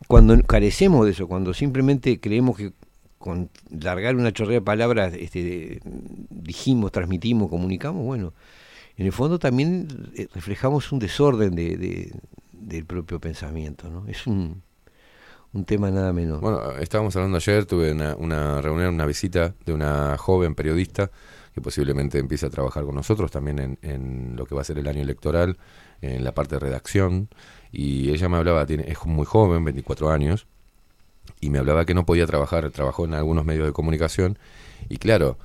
Cuando 0.08 0.38
carecemos 0.44 1.06
de 1.06 1.12
eso, 1.12 1.28
cuando 1.28 1.54
simplemente 1.54 2.20
creemos 2.20 2.58
que 2.58 2.74
con 3.18 3.50
largar 3.70 4.16
una 4.16 4.32
chorrea 4.32 4.60
de 4.60 4.62
palabras 4.62 5.14
este, 5.14 5.80
dijimos, 6.30 6.92
transmitimos, 6.92 7.50
comunicamos, 7.50 8.04
bueno, 8.04 8.34
en 8.98 9.06
el 9.06 9.12
fondo 9.12 9.40
también 9.40 10.12
eh, 10.16 10.28
reflejamos 10.34 10.92
un 10.92 11.00
desorden 11.00 11.56
de, 11.56 11.78
de- 11.78 12.14
del 12.52 12.86
propio 12.86 13.20
pensamiento, 13.20 13.90
¿no? 13.90 14.08
Es 14.08 14.26
un, 14.26 14.64
un 15.54 15.66
tema 15.66 15.92
nada 15.92 16.12
menor. 16.14 16.42
Bueno, 16.42 16.72
estábamos 16.80 17.16
hablando 17.16 17.38
ayer, 17.38 17.66
tuve 17.66 17.92
una, 17.92 18.16
una 18.16 18.62
reunión, 18.62 18.96
una 18.96 19.06
visita 19.06 19.54
de 19.66 19.74
una 19.74 20.18
joven 20.18 20.56
periodista 20.56 21.12
que 21.54 21.62
posiblemente 21.62 22.20
empiece 22.20 22.46
a 22.46 22.50
trabajar 22.50 22.84
con 22.84 22.96
nosotros 22.96 23.32
también 23.32 23.60
en, 23.60 23.80
en 23.82 24.36
lo 24.36 24.46
que 24.46 24.56
va 24.56 24.62
a 24.62 24.66
ser 24.66 24.78
el 24.78 24.88
año 24.88 25.02
electoral, 25.02 25.58
en 26.02 26.24
la 26.24 26.34
parte 26.34 26.56
de 26.56 26.60
redacción, 26.60 27.30
y 27.72 28.10
ella 28.12 28.28
me 28.28 28.36
hablaba, 28.38 28.66
tiene, 28.66 28.84
es 28.92 29.06
muy 29.06 29.26
joven, 29.26 29.64
24 29.64 30.10
años, 30.12 30.48
y 31.40 31.50
me 31.50 31.60
hablaba 31.60 31.86
que 31.86 31.94
no 31.94 32.06
podía 32.06 32.26
trabajar, 32.26 32.70
trabajó 32.72 33.06
en 33.06 33.14
algunos 33.14 33.46
medios 33.46 33.66
de 33.68 33.72
comunicación, 33.74 34.38
y 34.90 34.98
claro, 34.98 35.38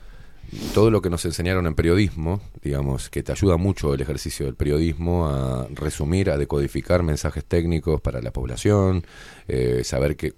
todo 0.75 0.91
lo 0.91 1.01
que 1.01 1.11
nos 1.11 1.25
enseñaron 1.25 1.67
en 1.67 1.75
periodismo, 1.75 2.41
digamos, 2.63 3.09
que 3.09 3.23
te 3.23 3.31
ayuda 3.31 3.57
mucho 3.57 3.95
el 3.95 4.01
ejercicio 4.01 4.47
del 4.47 4.57
periodismo 4.57 5.29
a 5.29 5.69
resumir, 5.71 6.31
a 6.31 6.39
decodificar 6.39 7.03
mensajes 7.03 7.45
técnicos 7.45 8.01
para 8.01 8.21
la 8.21 8.33
población, 8.33 9.07
eh, 9.47 9.83
saber 9.85 10.17
que, 10.17 10.35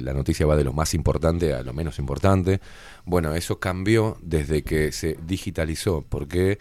la 0.00 0.14
noticia 0.14 0.46
va 0.46 0.56
de 0.56 0.64
lo 0.64 0.72
más 0.72 0.94
importante 0.94 1.54
a 1.54 1.62
lo 1.62 1.72
menos 1.72 1.98
importante. 1.98 2.60
Bueno, 3.04 3.34
eso 3.34 3.58
cambió 3.58 4.16
desde 4.22 4.62
que 4.62 4.92
se 4.92 5.18
digitalizó. 5.26 6.02
¿Por 6.02 6.28
qué? 6.28 6.58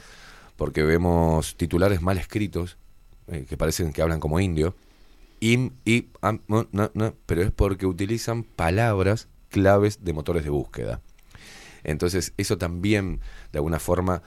Porque 0.55 0.81
vemos 0.83 1.55
titulares 1.55 2.01
mal 2.01 2.17
escritos, 2.17 2.77
eh, 3.27 3.45
que 3.47 3.57
parecen 3.57 3.93
que 3.93 4.01
hablan 4.01 4.19
como 4.19 4.39
indio, 4.39 4.75
mo, 6.47 6.67
na, 6.71 6.91
na, 6.93 7.13
pero 7.27 7.43
es 7.43 7.51
porque 7.51 7.85
utilizan 7.85 8.43
palabras 8.43 9.27
claves 9.49 10.03
de 10.03 10.13
motores 10.13 10.43
de 10.43 10.49
búsqueda. 10.49 11.01
Entonces, 11.87 12.33
eso 12.37 12.57
también, 12.59 13.19
de 13.51 13.57
alguna 13.57 13.79
forma, 13.79 14.21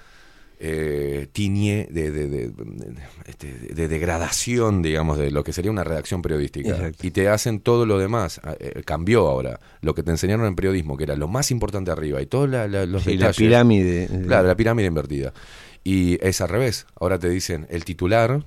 eh, 0.62 1.28
tiñe 1.32 1.88
de, 1.90 2.10
de, 2.10 2.26
de- 2.28 2.48
de- 2.50 2.94
este, 3.26 3.52
de 3.52 3.88
degradación, 3.88 4.82
digamos, 4.82 5.16
de 5.16 5.30
lo 5.30 5.42
que 5.42 5.52
sería 5.54 5.70
una 5.70 5.84
redacción 5.84 6.20
periodística. 6.20 6.70
Exacto. 6.70 7.06
Y 7.06 7.10
te 7.12 7.28
hacen 7.28 7.60
todo 7.60 7.86
lo 7.86 7.98
demás. 7.98 8.40
Ah, 8.44 8.56
eh, 8.60 8.82
cambió 8.84 9.26
ahora. 9.28 9.58
Lo 9.80 9.94
que 9.94 10.02
te 10.02 10.10
enseñaron 10.10 10.44
en 10.46 10.56
periodismo, 10.56 10.96
que 10.98 11.04
era 11.04 11.16
lo 11.16 11.28
más 11.28 11.50
importante 11.50 11.90
arriba, 11.90 12.20
y 12.20 12.26
todos 12.26 12.48
los 12.50 13.02
Sí, 13.04 13.10
la 13.12 13.28
detalles. 13.28 13.36
pirámide. 13.36 14.08
Claro, 14.26 14.48
la 14.48 14.54
pirámide 14.56 14.88
invertida. 14.88 15.32
Y 15.82 16.18
es 16.26 16.42
al 16.42 16.50
revés. 16.50 16.86
Ahora 17.00 17.18
te 17.18 17.30
dicen 17.30 17.66
el 17.70 17.84
titular 17.86 18.44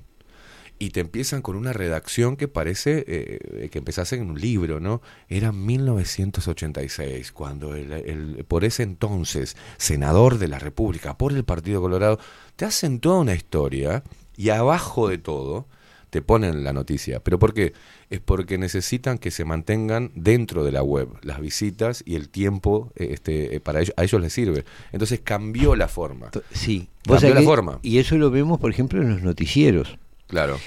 y 0.78 0.90
te 0.90 1.00
empiezan 1.00 1.40
con 1.42 1.56
una 1.56 1.72
redacción 1.72 2.36
que 2.36 2.48
parece 2.48 3.04
eh, 3.06 3.68
que 3.70 3.78
empezase 3.78 4.16
en 4.16 4.28
un 4.30 4.40
libro, 4.40 4.80
¿no? 4.80 5.00
Era 5.28 5.52
1986, 5.52 7.32
cuando 7.32 7.74
el, 7.74 7.92
el- 7.92 8.44
por 8.46 8.64
ese 8.64 8.82
entonces 8.82 9.56
senador 9.76 10.38
de 10.38 10.48
la 10.48 10.58
República 10.58 11.16
por 11.16 11.32
el 11.32 11.44
Partido 11.44 11.80
Colorado 11.80 12.18
te 12.56 12.64
hacen 12.64 13.00
toda 13.00 13.20
una 13.20 13.34
historia 13.34 14.02
y 14.36 14.50
abajo 14.50 15.08
de 15.08 15.18
todo 15.18 15.66
te 16.10 16.22
ponen 16.22 16.62
la 16.62 16.72
noticia. 16.72 17.18
¿Pero 17.20 17.40
por 17.40 17.54
qué? 17.54 17.72
Es 18.08 18.20
porque 18.20 18.56
necesitan 18.56 19.18
que 19.18 19.32
se 19.32 19.44
mantengan 19.44 20.12
dentro 20.14 20.62
de 20.64 20.70
la 20.70 20.82
web 20.82 21.08
las 21.22 21.40
visitas 21.40 22.04
y 22.06 22.14
el 22.14 22.28
tiempo 22.28 22.92
eh, 22.94 23.08
este, 23.12 23.56
eh, 23.56 23.60
para 23.60 23.80
ellos, 23.80 23.94
a 23.96 24.04
ellos 24.04 24.20
les 24.20 24.32
sirve. 24.32 24.64
Entonces 24.92 25.20
cambió 25.24 25.74
la 25.74 25.88
forma. 25.88 26.30
Sí. 26.52 26.88
Cambió 27.04 27.34
la 27.34 27.40
forma. 27.42 27.78
Y 27.82 27.98
eso 27.98 28.16
lo 28.16 28.30
vemos, 28.30 28.60
por 28.60 28.70
ejemplo, 28.70 29.02
en 29.02 29.10
los 29.10 29.22
noticieros. 29.22 29.98
Claro. 30.34 30.58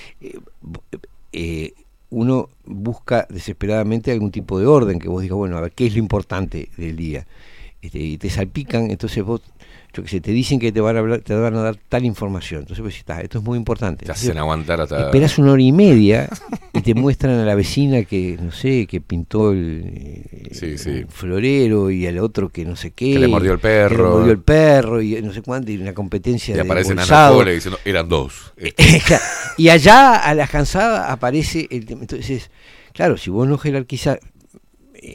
eh, 1.34 1.74
uno 2.10 2.48
busca 2.66 3.28
desesperadamente 3.30 4.14
algún 4.14 4.32
tipo 4.32 4.58
de 4.60 4.66
orden, 4.66 4.98
que 4.98 5.10
vos 5.10 5.22
digas, 5.22 5.36
bueno, 5.36 5.58
a 5.58 5.62
ver, 5.62 5.74
¿qué 5.74 5.88
es 5.88 5.94
lo 5.94 6.00
importante 6.00 6.70
del 6.78 6.96
día? 6.96 7.28
Este, 7.82 8.00
y 8.00 8.18
te 8.18 8.30
salpican, 8.30 8.92
entonces 8.92 9.26
vos, 9.26 9.42
yo 9.98 10.04
qué 10.04 10.10
sé, 10.10 10.22
te 10.22 10.32
dicen 10.32 10.60
que 10.60 10.72
te 10.72 10.80
van 10.80 10.96
a 10.96 11.00
hablar, 11.00 11.20
te 11.22 11.34
van 11.36 11.56
a 11.56 11.62
dar 11.62 11.76
tal 11.90 12.06
información. 12.06 12.62
Entonces 12.62 12.84
decís, 12.86 13.00
"Está, 13.00 13.20
esto 13.22 13.40
es 13.40 13.44
muy 13.44 13.58
importante. 13.58 14.06
Te 14.06 14.12
hacen 14.12 14.38
aguantar 14.38 14.80
hasta... 14.82 15.06
Esperas 15.06 15.38
una 15.38 15.52
hora 15.54 15.62
y 15.62 15.72
media 15.72 16.30
y 16.74 16.82
te 16.82 16.94
muestran 16.94 17.40
a 17.40 17.46
la 17.46 17.56
vecina 17.56 18.04
que, 18.04 18.38
no 18.42 18.52
sé, 18.52 18.86
que 18.88 19.02
pintó 19.02 19.52
el, 19.52 19.84
eh, 20.32 20.50
Sí, 20.52 20.78
sí. 20.78 20.90
un 21.04 21.08
florero 21.10 21.90
y 21.92 22.06
al 22.08 22.20
otro 22.20 22.50
que 22.50 22.64
no 22.66 22.76
sé 22.76 22.92
qué. 22.92 23.14
Que 23.14 23.20
le 23.20 23.28
mordió 23.28 23.54
el 23.54 23.60
que 23.60 23.68
le 23.68 23.74
perro. 23.74 24.10
mordió 24.12 24.32
el 24.32 24.40
perro 24.40 25.02
y 25.02 25.22
no 25.22 25.34
sé 25.34 25.42
cuánto, 25.42 25.72
y 25.72 25.78
una 25.78 25.94
competencia 25.94 26.54
Y 26.54 26.56
de 26.56 26.62
aparecen 26.62 26.94
Ana 26.94 27.02
bolsado. 27.02 27.36
Cole 27.36 27.54
diciendo, 27.56 27.80
eran 27.84 28.08
dos. 28.08 28.54
Y 29.58 29.70
allá 29.70 30.18
a 30.18 30.34
la 30.36 30.48
cansada 30.48 31.12
aparece 31.12 31.68
el 31.72 31.86
tema. 31.86 32.02
Entonces, 32.02 32.52
claro, 32.94 33.18
si 33.18 33.30
vos 33.32 33.48
no 33.48 33.58
jerarquizás 33.58 34.20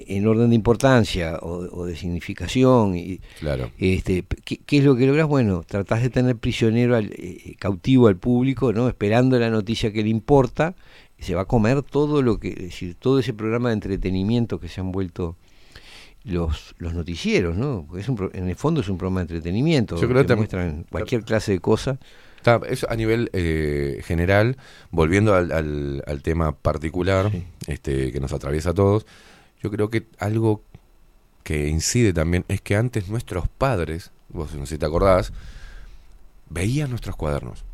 en 0.08 0.26
orden 0.26 0.50
de 0.50 0.54
importancia 0.56 1.38
o, 1.42 1.68
o 1.70 1.86
de 1.86 1.96
significación, 1.96 2.96
y, 2.96 3.20
Claro. 3.40 3.70
este, 3.78 4.24
¿qué, 4.44 4.58
qué 4.64 4.78
es 4.78 4.84
lo 4.84 4.96
que 4.96 5.06
lográs? 5.06 5.26
Bueno, 5.28 5.62
tratás 5.66 6.02
de 6.02 6.10
tener 6.10 6.36
prisionero, 6.36 6.96
al, 6.96 7.10
eh, 7.12 7.54
cautivo 7.58 8.08
al 8.08 8.16
público, 8.16 8.72
¿no? 8.72 8.88
esperando 8.88 9.38
la 9.38 9.50
noticia 9.50 9.92
que 9.92 10.02
le 10.02 10.08
importa, 10.08 10.74
se 11.18 11.34
va 11.34 11.42
a 11.42 11.44
comer 11.46 11.82
todo 11.82 12.20
lo 12.22 12.38
que, 12.40 12.48
es 12.48 12.56
decir, 12.56 12.96
todo 12.98 13.18
ese 13.20 13.32
programa 13.32 13.68
de 13.68 13.74
entretenimiento 13.74 14.58
que 14.58 14.68
se 14.68 14.80
han 14.80 14.90
vuelto 14.92 15.36
los, 16.24 16.74
los 16.78 16.94
noticieros, 16.94 17.56
¿no? 17.56 17.84
Porque 17.86 18.02
es 18.02 18.08
un 18.08 18.30
en 18.32 18.48
el 18.48 18.56
fondo 18.56 18.80
es 18.80 18.88
un 18.88 18.96
programa 18.98 19.20
de 19.20 19.34
entretenimiento, 19.34 19.96
Yo 20.00 20.08
creo 20.08 20.24
que 20.24 20.36
muestran 20.36 20.86
cualquier 20.90 21.24
clase 21.24 21.52
de 21.52 21.58
cosa. 21.60 21.98
Está, 22.36 22.60
eso 22.68 22.88
a 22.90 22.96
nivel 22.96 23.30
eh, 23.32 24.00
general, 24.04 24.56
volviendo 24.90 25.34
al, 25.34 25.52
al- 25.52 26.02
al 26.06 26.22
tema 26.22 26.52
particular 26.52 27.30
este, 27.68 28.10
que 28.12 28.18
nos 28.20 28.32
atraviesa 28.32 28.70
a 28.70 28.74
todos, 28.74 29.06
yo 29.62 29.70
creo 29.70 29.90
que 29.90 30.06
algo 30.18 30.62
que 31.44 31.68
incide 31.68 32.12
también 32.12 32.44
es 32.48 32.60
que 32.60 32.76
antes 32.76 33.08
nuestros 33.08 33.48
padres, 33.48 34.10
vos 34.28 34.54
no 34.54 34.66
sé 34.66 34.74
si 34.74 34.78
te 34.78 34.86
acordás, 34.86 35.32
veían 36.48 36.90
nuestros 36.90 37.16
cuadernos. 37.16 37.64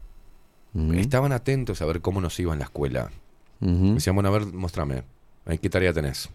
Estaban 0.94 1.32
atentos 1.32 1.82
a 1.82 1.86
ver 1.86 2.00
cómo 2.00 2.20
nos 2.20 2.38
iba 2.38 2.52
en 2.52 2.60
la 2.60 2.66
escuela. 2.66 3.10
Ujú. 3.60 3.94
Decían, 3.94 4.14
bueno, 4.14 4.28
a 4.28 4.32
ver, 4.32 4.46
mostrame, 4.46 5.02
¿eh? 5.46 5.58
¿qué 5.58 5.68
tarea 5.68 5.92
tenés? 5.92 6.28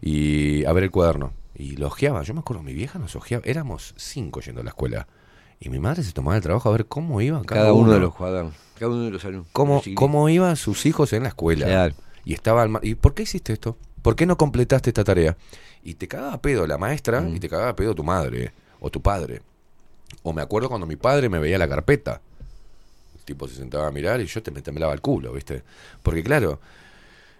Y 0.00 0.64
a 0.66 0.72
ver 0.72 0.84
el 0.84 0.90
cuaderno. 0.90 1.32
Y 1.56 1.76
lo 1.76 1.88
ojeaba. 1.88 2.22
Yo 2.22 2.34
me 2.34 2.40
acuerdo, 2.40 2.62
mi 2.62 2.74
vieja 2.74 2.98
nos 3.00 3.16
ojeaba. 3.16 3.42
Éramos 3.44 3.94
cinco 3.96 4.40
yendo 4.40 4.60
a 4.60 4.64
la 4.64 4.70
escuela. 4.70 5.08
Y 5.58 5.68
mi 5.68 5.80
madre 5.80 6.04
se 6.04 6.12
tomaba 6.12 6.36
el 6.36 6.42
trabajo 6.42 6.68
a 6.68 6.72
ver 6.72 6.86
cómo 6.86 7.20
iban 7.20 7.44
cada, 7.44 7.62
Cada 7.62 7.72
uno 7.72 7.92
de 7.92 8.00
los 8.00 8.14
cuadernos, 8.14 8.54
cada 8.78 8.92
uno 8.92 9.04
de 9.04 9.10
los 9.10 9.24
alumnos. 9.24 9.48
Cómo, 9.52 9.82
cómo 9.94 10.28
iban 10.28 10.56
sus 10.56 10.86
hijos 10.86 11.12
en 11.12 11.22
la 11.24 11.30
escuela. 11.30 11.92
Y 12.24 12.34
estaba 12.34 12.62
al 12.62 12.78
¿Y 12.82 12.94
por 12.94 13.14
qué 13.14 13.24
hiciste 13.24 13.52
esto? 13.52 13.76
¿Por 14.02 14.16
qué 14.16 14.26
no 14.26 14.36
completaste 14.36 14.90
esta 14.90 15.04
tarea? 15.04 15.36
Y 15.84 15.94
te 15.94 16.08
cagaba 16.08 16.34
a 16.34 16.42
pedo 16.42 16.66
la 16.66 16.76
maestra 16.78 17.20
Mm. 17.20 17.36
y 17.36 17.40
te 17.40 17.48
cagaba 17.48 17.70
a 17.70 17.76
pedo 17.76 17.94
tu 17.94 18.04
madre 18.04 18.52
o 18.80 18.90
tu 18.90 19.00
padre. 19.00 19.42
O 20.22 20.32
me 20.32 20.42
acuerdo 20.42 20.68
cuando 20.68 20.86
mi 20.86 20.96
padre 20.96 21.28
me 21.28 21.38
veía 21.38 21.58
la 21.58 21.68
carpeta. 21.68 22.20
El 23.16 23.24
tipo 23.24 23.46
se 23.48 23.54
sentaba 23.56 23.86
a 23.86 23.90
mirar 23.92 24.20
y 24.20 24.26
yo 24.26 24.42
te 24.42 24.50
me 24.50 24.60
temblaba 24.62 24.92
el 24.92 25.00
culo, 25.00 25.32
¿viste? 25.32 25.62
Porque 26.02 26.22
claro, 26.22 26.60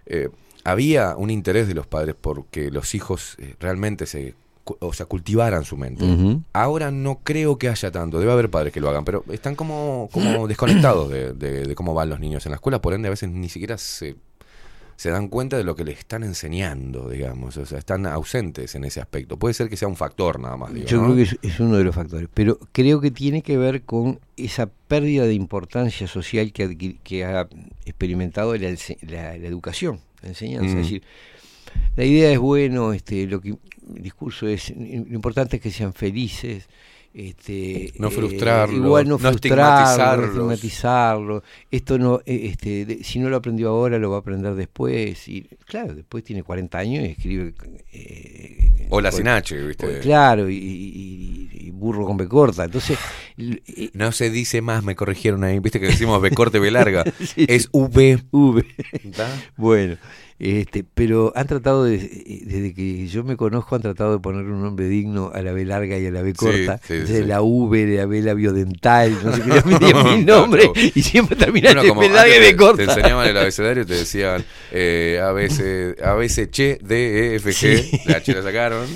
eh, 0.07 0.29
había 0.65 1.17
un 1.17 1.31
interés 1.31 1.67
de 1.69 1.75
los 1.75 1.87
padres 1.87 2.15
porque 2.21 2.71
los 2.71 2.95
hijos 2.95 3.35
eh, 3.39 3.57
realmente 3.61 4.07
se 4.07 4.35
o 4.79 4.93
sea, 4.93 5.07
cultivaran 5.07 5.65
su 5.65 5.77
mente. 5.77 6.05
Ahora 6.53 6.93
no 6.93 7.19
creo 7.25 7.59
que 7.59 7.69
haya 7.69 7.91
tanto, 7.91 8.21
debe 8.21 8.31
haber 8.31 8.49
padres 8.49 8.73
que 8.73 8.81
lo 8.81 8.89
hagan, 8.89 9.05
pero 9.05 9.25
están 9.33 9.57
como, 9.57 10.09
como 10.13 10.47
desconectados 10.49 11.11
de, 11.11 11.33
de- 11.33 11.67
de 11.67 11.75
cómo 11.75 11.95
van 11.95 12.09
los 12.11 12.21
niños 12.21 12.47
en 12.47 12.51
la 12.53 12.57
escuela, 12.57 12.81
por 12.81 12.95
ende 12.95 13.09
a 13.09 13.11
veces 13.11 13.29
ni 13.29 13.49
siquiera 13.49 13.77
se, 13.77 14.15
se 15.03 15.11
dan 15.11 15.27
cuenta 15.27 15.57
de 15.57 15.65
lo 15.65 15.75
que 15.75 15.85
les 15.85 15.99
están 15.99 16.23
enseñando, 16.23 17.09
digamos, 17.09 17.57
o 17.57 17.67
sea, 17.67 17.79
están 17.81 18.07
ausentes 18.07 18.77
en 18.77 18.85
ese 18.85 19.01
aspecto. 19.01 19.37
Puede 19.37 19.53
ser 19.53 19.69
que 19.69 19.77
sea 19.77 19.89
un 19.89 19.97
factor 19.97 20.39
nada 20.39 20.57
más, 20.57 20.73
digo, 20.73 20.87
Yo 20.87 20.99
¿no? 20.99 21.05
creo 21.07 21.17
que 21.17 21.23
es, 21.23 21.37
es 21.43 21.59
uno 21.59 21.77
de 21.77 21.83
los 21.83 21.93
factores, 21.93 22.29
pero 22.33 22.57
creo 22.71 23.01
que 23.01 23.11
tiene 23.11 23.43
que 23.43 23.57
ver 23.57 23.83
con 23.83 24.21
esa 24.37 24.67
pérdida 24.69 25.25
de 25.27 25.35
importancia 25.35 26.07
social 26.07 26.53
que, 26.53 26.97
que 27.03 27.25
ha 27.25 27.49
experimentado 27.85 28.55
la, 28.57 28.69
ense- 28.71 28.97
la- 29.03 29.37
la 29.37 29.49
educación, 29.49 29.99
la 30.23 30.29
enseñanza. 30.29 30.67
Mm. 30.67 30.79
Es 30.79 30.85
decir, 30.85 31.03
la 31.97 32.05
idea 32.05 32.31
es 32.31 32.39
bueno, 32.39 32.93
este, 32.93 33.27
lo 33.27 33.41
que 33.41 33.49
el 33.97 34.03
discurso 34.03 34.47
es, 34.47 34.71
lo 34.71 35.15
importante 35.17 35.57
es 35.57 35.63
que 35.63 35.73
sean 35.73 35.93
felices. 35.95 36.69
Este, 37.15 37.93
No 37.99 38.09
igual 38.09 39.07
no, 39.07 39.11
no 39.13 39.19
frustrarlo, 39.19 39.31
estigmatizarlos. 39.31 40.35
no 40.35 40.51
estigmatizarlo. 40.53 41.43
Esto 41.71 41.99
no, 41.99 42.21
eh, 42.25 42.41
este, 42.51 42.87
de- 42.87 43.05
si 43.05 43.19
no 43.19 43.29
lo 43.29 43.37
aprendió 43.37 43.69
ahora, 43.69 43.99
lo 43.99 44.11
va 44.11 44.17
a 44.17 44.21
aprender 44.21 44.55
después. 44.55 45.29
Y 45.29 45.43
claro, 45.67 45.95
después 45.95 46.25
tiene 46.25 46.43
40 46.43 46.79
años 46.79 47.05
y 47.05 47.09
escribe. 47.11 47.55
eh, 47.93 48.87
Hola 48.91 49.11
con- 49.11 49.19
sin 49.19 49.29
H, 49.29 49.57
¿viste? 49.67 50.01
Claro, 50.01 50.49
y, 50.49 50.57
y- 50.57 51.49
y 51.67 51.71
burro 51.71 52.07
con 52.07 52.17
B 52.17 52.27
corta. 52.29 52.65
Entonces, 52.65 52.99
eh, 53.39 53.91
No 53.93 54.13
se 54.13 54.31
dice 54.31 54.63
más, 54.63 54.83
me 54.85 54.95
corrigieron 54.97 55.45
ahí, 55.45 55.59
viste 55.61 55.81
que 55.81 55.87
decimos 55.87 56.21
B 56.23 56.31
corte, 56.31 56.59
B 56.59 56.71
larga. 56.71 57.05
Sí. 57.21 57.45
Es 57.49 57.69
V. 57.73 58.23
V. 58.31 58.65
¿Está? 59.05 59.29
Bueno, 59.57 59.97
este, 60.45 60.85
pero 60.95 61.33
han 61.37 61.47
tratado 61.47 61.85
de, 61.85 61.95
eh, 61.97 62.43
desde 62.45 62.75
que 62.75 63.07
yo 63.07 63.23
me 63.23 63.37
conozco, 63.37 63.77
han 63.77 63.83
tratado 63.83 64.13
de 64.15 64.19
poner 64.19 64.45
un 64.47 64.61
nombre 64.63 64.89
digno 64.89 65.31
a 65.33 65.41
la 65.43 65.53
B 65.53 65.65
larga 65.65 65.99
y 65.99 66.07
a 66.07 66.11
la 66.11 66.23
B 66.23 66.31
Sí, 66.31 66.35
corta. 66.37 66.81
sí, 66.85 66.95
Entonces, 66.95 67.19
sí. 67.19 67.25
la 67.25 67.43
V, 67.43 67.87
la 67.97 68.07
B 68.07 68.23
labiodental, 68.23 69.19
no 69.25 69.37
sé 69.37 69.43
qué, 69.43 69.95
mil 70.05 70.27
nombres 70.27 70.69
y 70.95 71.03
siempre 71.03 71.37
terminan 71.37 71.77
Bueno, 71.77 71.95
B 72.01 72.09
larga 72.09 72.37
y 72.37 72.41
B 72.41 72.57
corta. 72.57 72.77
te 72.77 72.91
enseñaban 72.91 73.29
el 73.29 73.37
abecedario 73.37 73.83
y 73.85 73.87
te 73.87 73.95
decían 73.95 74.45
eh, 74.73 75.21
A, 75.23 75.31
B, 75.33 75.49
C, 75.49 75.95
A, 76.05 76.15
B, 76.15 76.29
C, 76.29 76.51
Ch, 76.51 76.79
D, 76.83 77.33
E, 77.33 77.35
F, 77.37 77.51
G. 77.51 77.53
Sí. 77.83 78.01
La 78.07 78.17
H 78.17 78.35
la 78.35 78.43
sacaron. 78.43 78.87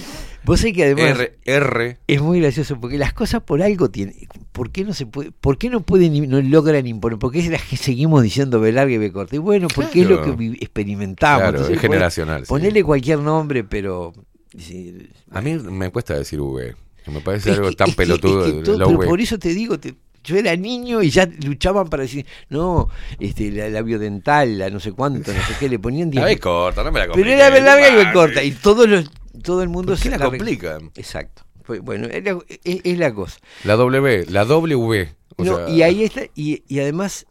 Vos 0.47 0.61
sabés 0.61 0.75
que 0.75 0.85
además 0.85 1.19
R, 1.19 1.39
R. 1.45 1.99
es 2.07 2.21
muy 2.23 2.41
gracioso 2.41 2.81
porque 2.81 2.97
las 2.99 3.13
cosas 3.13 3.43
por 3.43 3.61
algo 3.63 3.91
tienen. 3.91 4.15
¿Por 4.53 4.71
qué 4.71 4.85
no 4.85 4.95
se 4.95 5.05
puede? 5.05 5.33
¿Por 5.33 5.59
qué 5.59 5.69
no 5.69 5.81
pueden 5.81 6.31
no 6.31 6.41
logran 6.41 6.87
imponer? 6.87 7.19
¿Por 7.19 7.33
qué 7.33 7.41
es 7.41 7.49
las 7.49 7.63
que 7.63 7.77
seguimos 7.77 8.23
diciendo 8.23 8.61
B 8.61 8.71
larga 8.73 8.95
y 8.95 8.99
B 8.99 9.13
corta? 9.13 9.35
Y 9.37 9.39
bueno, 9.41 9.67
porque 9.75 10.03
es 10.03 10.09
lo 10.09 10.23
que 10.23 10.57
experimentamos. 10.61 11.39
Claro, 11.41 11.57
Entonces, 11.59 11.77
es 11.77 11.81
generacional, 11.83 12.43
sí. 12.43 12.49
Ponele 12.49 12.83
cualquier 12.85 13.19
nombre, 13.19 13.65
pero 13.65 14.13
sí, 14.57 15.11
A 15.33 15.41
mí 15.43 15.55
me 15.59 15.91
cuesta 15.91 16.15
decir 16.17 16.41
V. 16.41 16.75
Me 17.09 17.21
parece 17.21 17.51
Es 17.51 17.57
algo 17.59 17.71
que- 17.71 17.77
tan 17.77 17.89
es 17.89 17.95
que- 17.95 18.03
pelotudo. 18.03 18.47
es 18.47 18.53
que 18.55 18.61
todo- 18.63 18.79
la 18.79 18.87
pero 18.87 18.99
V. 18.99 19.07
por 19.07 19.21
eso 19.21 19.39
te 19.39 19.51
digo, 19.51 19.79
te- 19.79 19.95
yo 20.25 20.37
era 20.37 20.57
niño 20.57 21.03
y 21.03 21.11
ya 21.11 21.29
luchaban 21.45 21.89
para 21.89 22.03
decir, 22.03 22.27
no, 22.49 22.89
este, 23.21 23.51
la 23.53 23.69
labiodental, 23.69 24.59
la 24.59 24.71
no 24.71 24.81
sé 24.81 24.91
cuánto, 24.93 25.33
no 25.33 25.39
sé 25.41 25.53
qué, 25.61 25.69
le 25.69 25.79
ponían 25.79 26.11
La 26.15 26.27
10. 26.27 26.37
B 26.37 26.41
corta, 26.41 26.83
no 26.83 26.91
me 26.91 26.99
la 27.07 27.13
Pero 27.13 27.31
era 27.31 27.49
larga 27.51 28.11
y 28.11 28.13
corta. 28.13 28.43
Y 28.43 28.51
todos 28.53 28.89
los, 28.89 29.09
todo 29.43 29.63
el 29.63 29.69
mundo 29.69 29.93
¿Por 29.93 30.03
qué 30.03 30.11
se 30.11 30.19
la 30.19 30.25
complican? 30.25 30.91
Exacto. 30.97 31.43
Bueno, 31.83 32.07
es 32.07 32.25
la, 32.25 32.39
es- 32.65 32.81
es 32.85 32.99
la 32.99 33.13
cosa. 33.13 33.39
La 33.65 33.75
W, 33.77 34.27
la 34.29 34.45
W. 34.45 35.15
o 35.37 35.45
No, 35.45 35.57
sea, 35.57 35.69
y 35.69 35.83
ahí 35.83 36.05
está, 36.05 36.23
y, 36.35 36.63
y 36.69 36.79
además, 36.81 37.27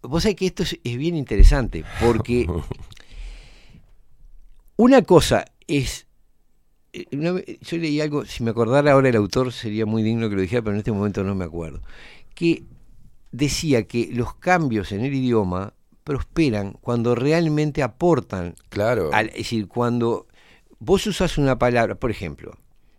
vos 0.00 0.22
sabés 0.22 0.36
que 0.36 0.46
esto 0.46 0.62
es, 0.62 0.78
es 0.82 0.96
bien 0.96 1.16
interesante, 1.16 1.84
porque 2.04 2.46
una 4.76 5.02
cosa 5.02 5.44
es. 5.66 6.06
eh, 6.92 7.58
yo 7.60 7.76
leí 7.78 8.00
algo, 8.00 8.24
si 8.24 8.42
me 8.42 8.50
acordara 8.50 8.92
ahora 8.92 9.08
el 9.08 9.16
autor 9.16 9.52
sería 9.52 9.86
muy 9.86 10.02
digno 10.02 10.28
que 10.28 10.36
lo 10.36 10.42
dijera, 10.42 10.62
pero 10.62 10.72
en 10.74 10.78
este 10.78 10.92
momento 10.92 11.22
no 11.24 11.34
me 11.34 11.44
acuerdo. 11.44 11.80
Que 12.34 12.64
decía 13.30 13.84
que 13.86 14.10
los 14.12 14.34
cambios 14.34 14.92
en 14.92 15.02
el 15.04 15.14
idioma 15.14 15.74
prosperan 16.04 16.72
cuando 16.80 17.14
realmente 17.14 17.82
aportan. 17.82 18.54
Claro. 18.70 19.10
al- 19.12 19.28
es 19.28 19.34
decir, 19.36 19.68
cuando 19.68 20.26
vos 20.84 21.06
usas 21.06 21.38
una 21.38 21.58
palabra, 21.58 21.94
por 21.94 22.10
ejemplo, 22.10 22.56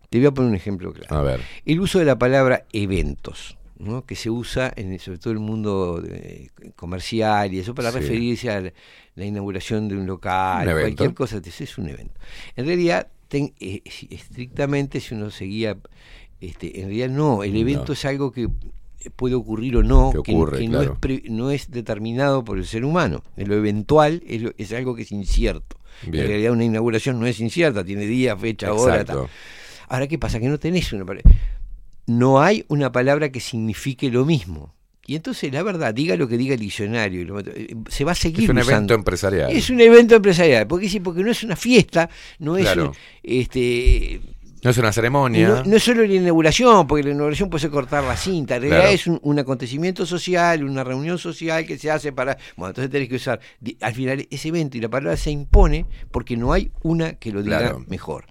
te 0.09 0.17
voy 0.19 0.27
a 0.27 0.31
poner 0.31 0.49
un 0.51 0.55
ejemplo 0.55 0.93
claro. 0.93 1.15
A 1.15 1.21
ver. 1.21 1.41
El 1.65 1.79
uso 1.81 1.99
de 1.99 2.05
la 2.05 2.17
palabra 2.17 2.65
eventos, 2.71 3.57
¿no? 3.77 4.05
que 4.05 4.15
se 4.15 4.29
usa 4.29 4.71
en 4.75 4.97
sobre 4.99 5.17
todo 5.17 5.33
el 5.33 5.39
mundo 5.39 5.99
de- 6.01 6.51
comercial 6.75 7.53
y 7.53 7.59
eso 7.59 7.73
para 7.75 7.91
Sí. 7.91 7.99
referirse 7.99 8.49
a 8.51 8.61
la, 8.61 8.73
la 9.15 9.25
inauguración 9.25 9.87
de 9.89 9.97
un 9.97 10.05
local, 10.05 10.67
Un 10.67 10.73
cualquier 10.73 11.13
cosa, 11.13 11.41
es 11.43 11.77
un 11.77 11.89
evento. 11.89 12.13
En 12.55 12.65
realidad, 12.67 13.07
ten- 13.27 13.53
eh, 13.59 13.81
estrictamente, 14.09 14.99
si 14.99 15.15
uno 15.15 15.29
seguía, 15.31 15.77
este, 16.39 16.79
en 16.79 16.85
realidad 16.87 17.09
no, 17.09 17.43
el 17.43 17.55
evento 17.55 17.85
No. 17.89 17.93
es 17.93 18.05
algo 18.05 18.31
que 18.31 18.47
puede 19.17 19.35
ocurrir 19.35 19.75
o 19.77 19.83
no, 19.83 20.11
Que 20.11 20.19
ocurre, 20.19 20.65
no, 20.69 20.81
es 20.81 20.89
pre- 20.99 21.23
no 21.29 21.51
es 21.51 21.69
determinado 21.69 22.45
por 22.45 22.57
el 22.57 22.65
ser 22.65 22.85
humano. 22.85 23.21
Lo 23.35 23.55
eventual 23.55 24.23
es, 24.25 24.41
lo- 24.41 24.51
es 24.57 24.71
algo 24.71 24.95
que 24.95 25.01
es 25.01 25.11
incierto. 25.11 25.77
Bien. 26.01 26.23
En 26.23 26.29
realidad 26.29 26.51
una 26.53 26.65
inauguración 26.65 27.19
no 27.19 27.25
es 27.27 27.39
incierta, 27.39 27.83
tiene 27.83 28.05
día, 28.05 28.35
fecha, 28.35 28.73
hora. 28.73 29.05
Tal. 29.05 29.27
Ahora, 29.87 30.07
¿qué 30.07 30.17
pasa? 30.17 30.39
Que 30.39 30.47
no 30.47 30.57
tenés 30.59 30.91
una 30.93 31.05
palabra. 31.05 31.29
No 32.07 32.41
hay 32.41 32.65
una 32.67 32.91
palabra 32.91 33.31
que 33.31 33.39
signifique 33.39 34.09
lo 34.09 34.25
mismo. 34.25 34.73
Y 35.05 35.15
entonces, 35.15 35.51
la 35.51 35.63
verdad, 35.63 35.93
diga 35.93 36.15
lo 36.15 36.27
que 36.29 36.37
diga 36.37 36.53
el 36.53 36.61
diccionario, 36.61 37.39
eh, 37.39 37.75
se 37.89 38.03
va 38.05 38.13
a 38.13 38.15
seguir 38.15 38.45
Es 38.45 38.49
un 38.49 38.57
usando. 38.57 38.71
evento 38.73 38.93
empresarial. 38.93 39.51
Es 39.51 39.69
un 39.69 39.81
evento 39.81 40.15
empresarial. 40.15 40.65
Porque 40.65 40.87
sí, 40.87 40.99
porque 41.01 41.21
no 41.23 41.29
es 41.31 41.43
una 41.43 41.57
fiesta, 41.57 42.09
no 42.39 42.55
es 42.55 42.63
Claro. 42.63 42.89
un- 42.89 42.95
este 43.21 44.21
No 44.63 44.69
es 44.71 44.77
una 44.77 44.91
ceremonia. 44.93 45.47
no, 45.49 45.63
no 45.63 45.75
es 45.75 45.83
solo 45.83 46.05
la 46.05 46.13
inauguración, 46.13 46.87
porque 46.87 47.03
la 47.03 47.11
inauguración 47.11 47.49
puede 47.49 47.61
ser 47.61 47.71
cortar 47.71 48.03
la 48.03 48.15
cinta, 48.17 48.55
en 48.55 48.61
realidad 48.61 48.81
Claro. 48.81 48.95
es 48.95 49.07
un, 49.07 49.19
un 49.23 49.39
acontecimiento 49.39 50.05
social, 50.05 50.63
una 50.63 50.83
reunión 50.83 51.17
social 51.17 51.65
que 51.65 51.77
se 51.77 51.91
hace 51.91 52.11
para... 52.13 52.37
Bueno, 52.55 52.69
entonces 52.69 52.91
tenés 52.91 53.09
que 53.09 53.15
usar 53.15 53.39
al 53.81 53.93
final 53.93 54.27
ese 54.29 54.47
evento 54.47 54.77
y 54.77 54.81
la 54.81 54.89
palabra 54.89 55.17
se 55.17 55.31
impone 55.31 55.85
porque 56.11 56.37
no 56.37 56.53
hay 56.53 56.71
una 56.81 57.13
que 57.13 57.31
lo 57.31 57.41
diga 57.43 57.59
Claro. 57.59 57.83
mejor. 57.87 58.25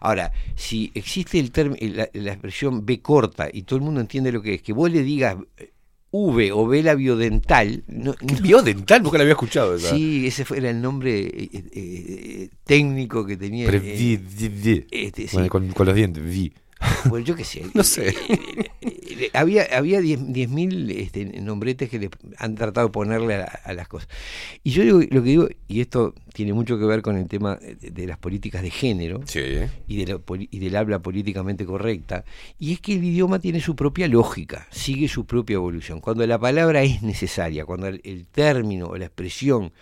Ahora, 0.00 0.32
si 0.54 0.90
existe 0.94 1.38
el 1.38 1.52
term- 1.52 1.76
la, 1.94 2.08
la 2.12 2.32
expresión 2.32 2.84
B 2.84 3.00
corta 3.00 3.48
y 3.52 3.62
todo 3.62 3.78
el 3.78 3.84
mundo 3.84 4.00
entiende 4.00 4.30
lo 4.32 4.42
que 4.42 4.54
es, 4.54 4.62
que 4.62 4.72
vos 4.72 4.90
le 4.90 5.02
digas 5.02 5.36
eh, 5.56 5.72
V 6.10 6.52
o 6.52 6.66
B 6.66 6.82
labiodental... 6.82 7.84
No, 7.88 8.14
Biodental, 8.42 9.02
nunca 9.02 9.18
la 9.18 9.22
había 9.22 9.32
escuchado. 9.32 9.74
esa. 9.76 9.94
Sí, 9.94 10.26
ese 10.26 10.44
fue, 10.44 10.58
era 10.58 10.70
el 10.70 10.80
nombre 10.80 11.20
eh, 11.20 11.48
eh, 11.52 12.48
técnico 12.64 13.26
que 13.26 13.36
tenía. 13.36 13.66
Pero 13.66 13.78
eh, 13.84 13.96
vi- 14.18 14.48
vi. 14.48 14.86
este, 14.90 15.28
sí. 15.28 15.48
Con, 15.48 15.68
con 15.72 15.86
los 15.86 15.94
dientes, 15.94 16.24
vi. 16.24 16.52
Bueno, 17.06 17.24
yo 17.24 17.34
qué 17.36 17.44
sé. 17.44 17.62
No 17.74 17.82
sé. 17.82 18.08
Eh, 18.08 18.70
eh, 18.80 19.30
había 19.32 19.64
había 19.72 20.00
10 20.00 20.20
10.000 20.20 20.90
este, 20.96 21.24
nombretes 21.40 21.88
que 21.88 21.98
le 21.98 22.10
han 22.38 22.54
tratado 22.54 22.88
de 22.88 22.92
ponerle 22.92 23.34
a, 23.36 23.44
a 23.44 23.72
las 23.72 23.88
cosas. 23.88 24.08
Y 24.62 24.70
yo 24.70 24.82
digo, 24.82 25.00
lo 25.10 25.22
que 25.22 25.28
digo, 25.30 25.48
y 25.68 25.80
esto 25.80 26.14
tiene 26.32 26.52
mucho 26.52 26.78
que 26.78 26.84
ver 26.84 27.02
con 27.02 27.16
el 27.16 27.28
tema 27.28 27.56
de, 27.56 27.90
de 27.90 28.06
las 28.06 28.18
políticas 28.18 28.62
de 28.62 28.70
género 28.70 29.20
Sí. 29.26 29.40
y, 29.86 30.04
de 30.04 30.12
la 30.12 30.20
y 30.50 30.58
del 30.58 30.76
habla 30.76 30.98
políticamente 31.00 31.64
correcta, 31.64 32.24
y 32.58 32.72
es 32.72 32.80
que 32.80 32.94
el 32.94 33.04
idioma 33.04 33.38
tiene 33.38 33.60
su 33.60 33.74
propia 33.76 34.06
lógica, 34.08 34.66
sigue 34.70 35.08
su 35.08 35.24
propia 35.26 35.54
evolución. 35.54 36.00
Cuando 36.00 36.26
la 36.26 36.38
palabra 36.38 36.82
es 36.82 37.02
necesaria, 37.02 37.64
cuando 37.64 37.86
el, 37.88 38.00
el 38.04 38.26
término 38.26 38.86
o 38.86 38.96
la 38.96 39.06
expresión 39.06 39.72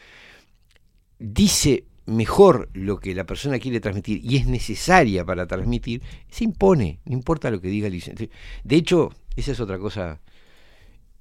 dice 1.18 1.84
mejor 2.06 2.68
lo 2.74 2.98
que 2.98 3.14
la 3.14 3.24
persona 3.24 3.58
quiere 3.58 3.80
transmitir 3.80 4.20
y 4.24 4.36
es 4.36 4.46
necesaria 4.46 5.24
para 5.24 5.46
transmitir, 5.46 6.02
se 6.28 6.44
impone, 6.44 7.00
no 7.04 7.12
importa 7.14 7.50
lo 7.50 7.60
que 7.60 7.68
diga 7.68 7.86
el 7.86 7.94
licenciado. 7.94 8.32
De 8.62 8.76
hecho, 8.76 9.10
esa 9.36 9.52
es 9.52 9.60
otra 9.60 9.78
cosa 9.78 10.20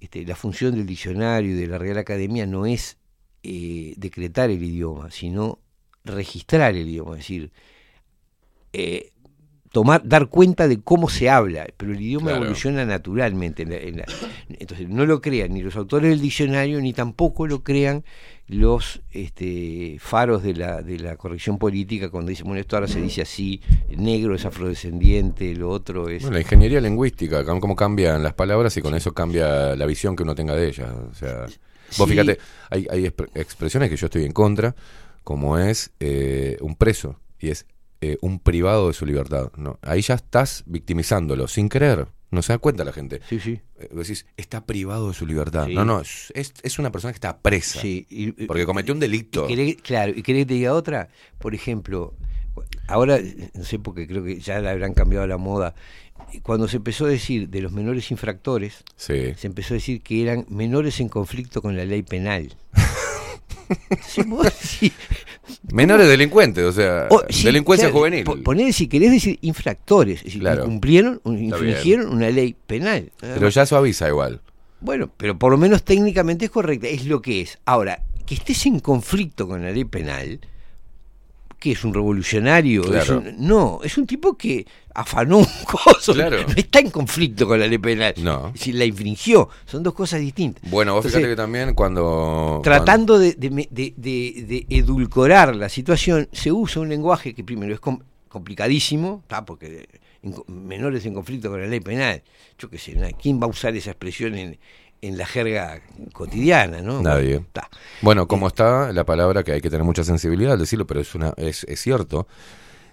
este, 0.04 0.26
la 0.26 0.36
función 0.36 0.76
del 0.76 0.86
diccionario 0.86 1.52
y 1.52 1.54
de 1.54 1.66
la 1.66 1.78
Real 1.78 1.98
Academia 1.98 2.46
no 2.46 2.66
es 2.66 2.98
eh, 3.42 3.94
decretar 3.96 4.50
el 4.50 4.62
idioma, 4.62 5.10
sino 5.12 5.60
registrar 6.04 6.76
el 6.76 6.90
idioma, 6.90 7.14
es 7.14 7.20
decir, 7.20 7.52
eh, 8.74 9.13
tomar, 9.74 10.02
dar 10.08 10.28
cuenta 10.28 10.68
de 10.68 10.80
cómo 10.82 11.10
se 11.10 11.30
habla, 11.32 11.66
pero 11.78 11.92
el 11.94 12.00
idioma 12.00 12.28
Claro. 12.28 12.44
evoluciona 12.44 12.86
naturalmente. 12.86 13.64
en 13.64 13.72
la- 13.72 13.78
en 13.78 13.98
la- 13.98 14.06
entonces, 14.60 14.88
no 14.88 15.06
lo 15.08 15.20
crean 15.20 15.52
ni 15.54 15.62
los 15.64 15.76
autores 15.76 16.12
del 16.12 16.22
diccionario, 16.22 16.80
ni 16.80 16.94
tampoco 16.94 17.48
lo 17.48 17.64
crean 17.64 18.06
los 18.48 19.02
este, 19.12 19.98
faros 20.00 20.44
de 20.44 20.54
la, 20.54 20.82
de 20.84 21.00
la 21.00 21.16
corrección 21.18 21.58
política 21.58 22.10
cuando 22.12 22.30
dicen, 22.30 22.46
bueno, 22.46 22.62
esto 22.62 22.76
ahora 22.76 22.88
se 22.88 23.02
dice 23.02 23.24
así, 23.24 23.62
negro 23.98 24.36
es 24.36 24.46
afrodescendiente, 24.46 25.56
lo 25.56 25.70
otro 25.72 26.08
es... 26.08 26.22
Bueno, 26.22 26.36
la 26.36 26.42
ingeniería 26.42 26.80
lingüística, 26.80 27.44
cómo 27.44 27.76
cambian 27.76 28.22
las 28.22 28.34
palabras 28.36 28.78
y 28.78 28.82
con 28.82 28.94
eso 28.94 29.14
cambia 29.14 29.76
la 29.76 29.86
visión 29.88 30.16
que 30.16 30.22
uno 30.24 30.36
tenga 30.36 30.56
de 30.56 30.68
ellas. 30.68 30.92
O 31.12 31.16
sea, 31.16 31.46
vos 31.98 32.08
Sí. 32.08 32.12
fíjate, 32.12 32.38
hay, 32.70 32.86
hay 32.92 33.06
expre- 33.08 33.30
expresiones 33.34 33.90
que 33.90 33.96
yo 33.98 34.06
estoy 34.06 34.26
en 34.26 34.34
contra, 34.34 34.76
como 35.24 35.58
es 35.58 35.92
eh, 36.00 36.58
un 36.62 36.76
preso 36.76 37.20
y 37.40 37.50
es 37.50 37.66
eh, 38.12 38.18
un 38.22 38.40
privado 38.40 38.88
de 38.90 38.94
su 38.94 39.06
libertad. 39.06 39.52
¿no? 39.58 39.80
Ahí 39.82 40.02
ya 40.02 40.16
estás 40.16 40.64
victimizándolo, 40.66 41.48
sin 41.48 41.70
querer. 41.70 42.08
No 42.32 42.42
se 42.42 42.52
da 42.54 42.58
cuenta 42.58 42.84
la 42.84 42.92
gente. 42.92 43.22
Sí, 43.30 43.40
sí. 43.40 43.60
Eh, 43.80 43.90
decís, 43.92 44.26
está 44.38 44.66
privado 44.66 45.10
de 45.10 45.14
su 45.14 45.26
libertad. 45.28 45.68
Sí. 45.68 45.76
No, 45.76 45.86
no, 45.86 46.02
es, 46.02 46.34
es- 46.64 46.80
una 46.80 46.92
persona 46.92 47.12
que 47.14 47.18
está 47.18 47.38
presa. 47.38 47.80
Sí, 47.80 48.08
y- 48.10 48.32
porque 48.48 48.66
cometió 48.66 48.94
un 48.94 49.00
delito. 49.00 49.48
Y 49.48 49.54
querés- 49.56 49.82
claro, 49.82 50.12
y 50.16 50.24
querés 50.24 50.42
que 50.42 50.46
te 50.48 50.54
diga 50.56 50.74
otra, 50.74 51.10
por 51.38 51.54
ejemplo, 51.54 52.16
ahora, 52.88 53.20
no 53.54 53.64
sé, 53.64 53.78
porque 53.80 54.08
creo 54.08 54.24
que 54.24 54.40
ya 54.40 54.60
le 54.60 54.70
habrán 54.70 54.94
cambiado 54.96 55.28
la 55.28 55.38
moda, 55.38 55.76
cuando 56.42 56.68
se 56.68 56.78
empezó 56.78 57.06
a 57.06 57.10
decir 57.10 57.50
de 57.50 57.62
los 57.62 57.72
menores 57.72 58.10
infractores, 58.10 58.84
Sí. 58.96 59.34
se 59.38 59.46
empezó 59.48 59.76
a 59.76 59.78
decir 59.78 60.02
que 60.02 60.24
eran 60.24 60.46
menores 60.50 61.00
en 61.00 61.10
conflicto 61.10 61.62
con 61.62 61.78
la 61.78 61.86
ley 61.86 62.02
penal. 62.02 62.56
Vos 64.28 64.48
Menores 65.72 66.08
delincuentes, 66.08 66.64
o 66.64 66.72
sea, 66.72 67.08
sí, 67.30 67.44
delincuencia 67.44 67.88
claro, 67.88 68.00
juvenil. 68.00 68.24
po- 68.24 68.38
Poner, 68.38 68.74
si 68.74 68.88
querés 68.88 69.12
decir 69.12 69.40
infractores, 69.42 70.20
es 70.20 70.26
decir, 70.26 70.42
Claro. 70.42 70.66
cumplieron, 70.66 71.20
un- 71.24 71.36
Está 71.36 71.58
infringieron 71.58 72.10
una 72.14 72.30
ley 72.30 72.56
penal. 72.68 73.12
Pero 73.20 73.50
ya 73.50 73.66
suaviza 73.66 74.08
igual. 74.08 74.42
Bueno, 74.82 75.10
pero 75.16 75.38
por 75.40 75.52
lo 75.52 75.58
menos 75.58 75.84
técnicamente 75.84 76.46
es 76.46 76.52
correcta, 76.52 76.88
es 76.88 77.06
lo 77.06 77.22
que 77.22 77.42
es. 77.42 77.58
Ahora, 77.66 78.04
que 78.26 78.36
estés 78.36 78.66
en 78.66 78.80
conflicto 78.80 79.48
con 79.48 79.64
la 79.64 79.72
ley 79.72 79.86
penal, 79.86 80.40
que 81.64 81.72
es 81.72 81.86
un 81.86 81.94
revolucionario? 81.94 82.82
Es 82.84 83.06
Claro. 83.06 83.20
un- 83.20 83.36
no, 83.48 83.80
es 83.86 83.98
un 83.98 84.06
tipo 84.06 84.36
que 84.38 84.68
afanó 84.94 85.38
un 85.38 85.46
coso, 85.66 86.14
Claro. 86.14 86.38
no 86.46 86.54
está 86.58 86.80
en 86.80 86.90
conflicto 86.92 87.48
con 87.48 87.58
la 87.58 87.68
ley 87.68 87.78
penal. 87.78 88.14
No. 88.18 88.52
Si 88.54 88.74
la 88.74 88.84
infringió, 88.84 89.48
son 89.66 89.82
dos 89.82 89.94
cosas 89.94 90.20
distintas. 90.20 90.70
Bueno, 90.70 90.92
vos 90.94 91.00
Entonces, 91.06 91.20
fíjate 91.20 91.32
que 91.32 91.36
también 91.42 91.74
cuando... 91.74 92.60
Tratando 92.64 93.18
de, 93.18 93.34
de 93.36 93.50
me- 93.50 93.70
de- 93.72 93.94
de- 93.96 94.44
de 94.46 94.66
edulcorar 94.78 95.56
la 95.56 95.70
situación, 95.70 96.28
se 96.34 96.52
usa 96.52 96.82
un 96.82 96.90
lenguaje 96.90 97.34
que 97.34 97.46
primero 97.46 97.74
es 97.74 97.80
com- 97.80 98.02
complicadísimo, 98.28 99.24
¿tá? 99.28 99.46
porque 99.46 99.88
en 100.22 100.36
menores 100.48 101.06
en 101.06 101.14
conflicto 101.14 101.50
con 101.50 101.62
la 101.62 101.68
ley 101.68 101.80
penal, 101.80 102.22
yo 102.60 102.70
qué 102.70 102.78
sé, 102.78 102.96
¿quién 103.22 103.40
va 103.42 103.46
a 103.46 103.50
usar 103.50 103.74
esa 103.76 103.92
expresión 103.92 104.36
en, 104.36 104.58
en 105.08 105.18
la 105.18 105.26
jerga 105.26 105.82
cotidiana? 106.14 106.82
¿no? 106.82 107.02
Nadie. 107.02 107.44
Bueno. 107.54 107.70
Bueno, 108.02 108.28
como 108.28 108.48
está 108.48 108.92
la 108.94 109.06
palabra 109.06 109.44
que 109.44 109.52
hay 109.52 109.62
que 109.62 109.70
tener 109.70 109.84
mucha 109.84 110.04
sensibilidad 110.04 110.54
al 110.54 110.60
decirlo, 110.60 110.88
pero 110.88 111.00
es 111.02 111.14
una 111.16 111.34
es, 111.38 111.64
es 111.66 111.80
cierto, 111.82 112.28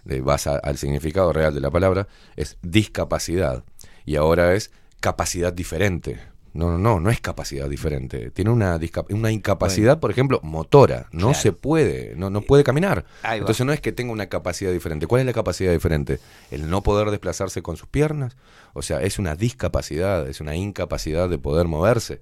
de, 0.05 0.21
vas 0.21 0.47
a- 0.47 0.57
al 0.59 0.77
significado 0.77 1.33
real 1.33 1.55
de 1.55 1.61
la 1.61 1.71
palabra, 1.71 2.09
es 2.37 2.57
discapacidad. 2.63 3.65
Y 4.05 4.17
ahora 4.17 4.55
es 4.55 4.71
capacidad 5.01 5.53
diferente. 5.53 6.19
No, 6.53 6.69
no, 6.71 6.79
no, 6.79 6.99
no 6.99 7.11
es 7.11 7.21
capacidad 7.21 7.69
diferente. 7.69 8.31
Tiene 8.33 8.51
una, 8.51 8.79
una 9.11 9.31
incapacidad, 9.31 10.01
por 10.01 10.11
ejemplo, 10.11 10.41
motora. 10.43 11.07
No 11.13 11.29
Claro. 11.29 11.35
se 11.41 11.53
puede, 11.53 12.15
no, 12.17 12.29
no 12.29 12.41
puede 12.41 12.65
caminar. 12.65 13.05
Entonces 13.23 13.65
no 13.65 13.73
es 13.73 13.81
que 13.81 13.93
tenga 13.93 14.13
una 14.13 14.27
capacidad 14.27 14.73
diferente. 14.73 15.07
¿Cuál 15.07 15.21
es 15.21 15.27
la 15.27 15.33
capacidad 15.33 15.71
diferente? 15.73 16.19
El 16.51 16.69
no 16.69 16.83
poder 16.83 17.11
desplazarse 17.11 17.63
con 17.63 17.77
sus 17.77 17.89
piernas. 17.89 18.37
O 18.73 18.83
sea, 18.83 19.01
es 19.03 19.19
una 19.19 19.37
discapacidad, 19.37 20.29
es 20.29 20.41
una 20.41 20.55
incapacidad 20.57 21.29
de 21.29 21.39
poder 21.39 21.67
moverse. 21.69 22.19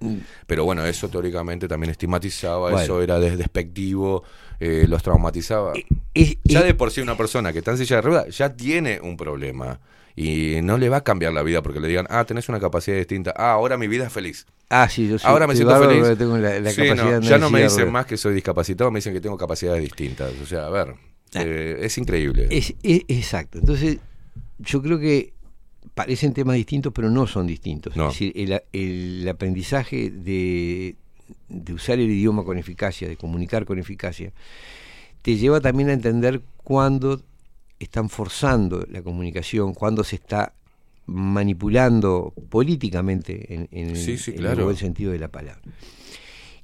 Pero 0.47 0.63
bueno, 0.63 0.85
eso 0.85 1.07
teóricamente 1.09 1.67
también 1.67 1.89
estigmatizaba, 1.91 2.69
Mm. 2.69 2.71
Bueno. 2.71 2.79
eso 2.79 3.01
era 3.01 3.19
des- 3.19 3.37
despectivo, 3.37 4.23
eh, 4.59 4.85
los 4.87 5.01
traumatizaba. 5.03 5.73
Ya 6.43 6.61
de 6.63 6.73
por 6.73 6.91
sí 6.91 7.01
una 7.01 7.15
persona 7.17 7.51
que 7.53 7.59
está 7.59 7.71
en 7.71 7.77
silla 7.77 7.95
de 7.97 8.01
ruedas 8.03 8.37
ya 8.37 8.53
tiene 8.55 8.99
un 9.01 9.15
problema. 9.17 9.79
Y 10.15 10.59
no 10.63 10.77
le 10.77 10.89
va 10.89 10.97
a 10.97 11.03
cambiar 11.03 11.33
la 11.33 11.43
vida 11.43 11.61
porque 11.61 11.79
le 11.79 11.87
digan, 11.87 12.05
ah, 12.09 12.25
tenés 12.25 12.49
una 12.49 12.59
capacidad 12.59 12.97
distinta. 12.97 13.33
Ah, 13.37 13.51
ahora 13.51 13.77
mi 13.77 13.87
vida 13.87 14.07
es 14.07 14.13
feliz. 14.13 14.45
Ah, 14.69 14.87
sí, 14.89 15.07
yo 15.07 15.17
soy- 15.17 15.29
ahora 15.31 15.47
me 15.47 15.55
siento 15.55 15.79
feliz. 15.79 16.17
tengo 16.17 16.37
la- 16.37 16.59
la 16.59 16.69
Sí, 16.71 16.81
capacidad 16.87 17.21
no, 17.21 17.27
ya 17.27 17.37
no 17.37 17.49
me 17.49 17.63
dicen 17.63 17.91
más 17.91 18.05
que 18.05 18.17
soy 18.17 18.33
discapacitado, 18.33 18.91
me 18.91 18.97
dicen 18.99 19.13
que 19.13 19.21
tengo 19.21 19.37
capacidades 19.37 19.81
distintas. 19.81 20.31
O 20.43 20.45
sea, 20.45 20.65
a 20.67 20.69
ver, 20.69 20.95
eh, 21.33 21.77
es 21.81 21.97
increíble. 21.97 22.47
Es, 22.51 22.73
es- 22.83 23.03
exacto. 23.07 23.59
Entonces, 23.59 23.97
yo 24.59 24.81
creo 24.81 24.99
que 24.99 25.33
parecen 25.95 26.33
temas 26.33 26.55
distintos, 26.55 26.91
pero 26.93 27.09
no 27.09 27.25
son 27.27 27.47
distintos. 27.47 27.95
No. 27.95 28.07
Es 28.09 28.13
decir, 28.13 28.33
el, 28.35 28.61
el 28.73 29.27
aprendizaje 29.29 30.09
de, 30.11 30.95
de 31.47 31.73
usar 31.73 31.99
el 31.99 32.09
idioma 32.11 32.43
con 32.43 32.57
eficacia, 32.57 33.07
de 33.07 33.15
comunicar 33.17 33.65
con 33.65 33.79
eficacia, 33.79 34.31
te 35.21 35.35
lleva 35.35 35.59
también 35.61 35.89
a 35.89 35.93
entender 35.93 36.41
cuándo 36.63 37.21
están 37.79 38.09
forzando 38.09 38.85
la 38.91 39.01
comunicación, 39.01 39.73
cuándo 39.73 40.03
se 40.03 40.17
está 40.17 40.53
manipulando 41.05 42.33
políticamente 42.49 43.53
en, 43.53 43.67
en 43.71 43.89
el- 43.91 43.95
Sí, 43.97 44.17
sí, 44.17 44.31
en 44.31 44.37
el 44.37 44.43
claro. 44.43 44.65
buen 44.65 44.77
sentido 44.77 45.11
de 45.11 45.19
la 45.19 45.27
palabra. 45.29 45.61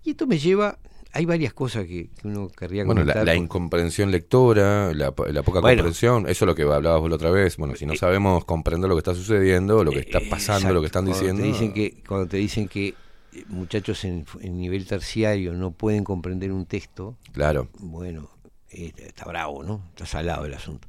Y 0.04 0.12
esto 0.12 0.28
me 0.28 0.38
lleva, 0.38 0.78
hay 1.14 1.26
varias 1.26 1.54
cosas 1.54 1.86
que, 1.86 2.10
que 2.10 2.28
uno 2.28 2.48
querría 2.50 2.84
Bueno, 2.84 3.02
comentar. 3.02 3.26
la, 3.26 3.34
la 3.34 3.36
incomprensión 3.36 4.12
lectora, 4.12 4.94
la, 4.94 5.14
la 5.32 5.44
poca 5.44 5.62
Bueno. 5.62 5.78
comprensión, 5.82 6.28
eso 6.30 6.46
es 6.46 6.48
lo 6.48 6.54
que 6.56 6.64
hablabas 6.64 7.02
vos 7.02 7.10
la 7.10 7.16
otra 7.16 7.32
vez. 7.32 7.58
Bueno, 7.58 7.76
si 7.76 7.86
no 7.86 7.96
sabemos 7.96 8.46
comprender 8.46 8.88
lo 8.90 8.96
que 8.96 9.00
está 9.00 9.16
sucediendo, 9.16 9.84
lo 9.84 9.92
que 9.92 10.00
está 10.00 10.20
pasando, 10.30 10.74
lo 10.74 10.82
que 10.82 10.88
están 10.88 11.08
Eh, 11.08 11.12
diciendo. 11.12 11.42
Cuando 11.42 11.48
te 11.48 11.48
dicen 11.48 11.74
que, 11.74 12.04
cuando 12.08 12.28
te 12.28 12.38
dicen 12.38 12.68
que 12.68 12.88
eh, 13.32 13.46
muchachos 13.48 14.04
en, 14.06 14.26
en 14.42 14.58
nivel 14.60 14.86
terciario 14.86 15.54
no 15.54 15.72
pueden 15.72 16.04
comprender 16.04 16.52
un 16.52 16.66
texto, 16.66 17.16
Claro. 17.32 17.70
bueno, 17.80 18.30
eh, 18.72 18.92
está 18.98 19.26
bravo, 19.26 19.64
¿no? 19.64 19.84
Está 19.90 20.06
salado 20.06 20.46
el 20.46 20.54
asunto. 20.54 20.88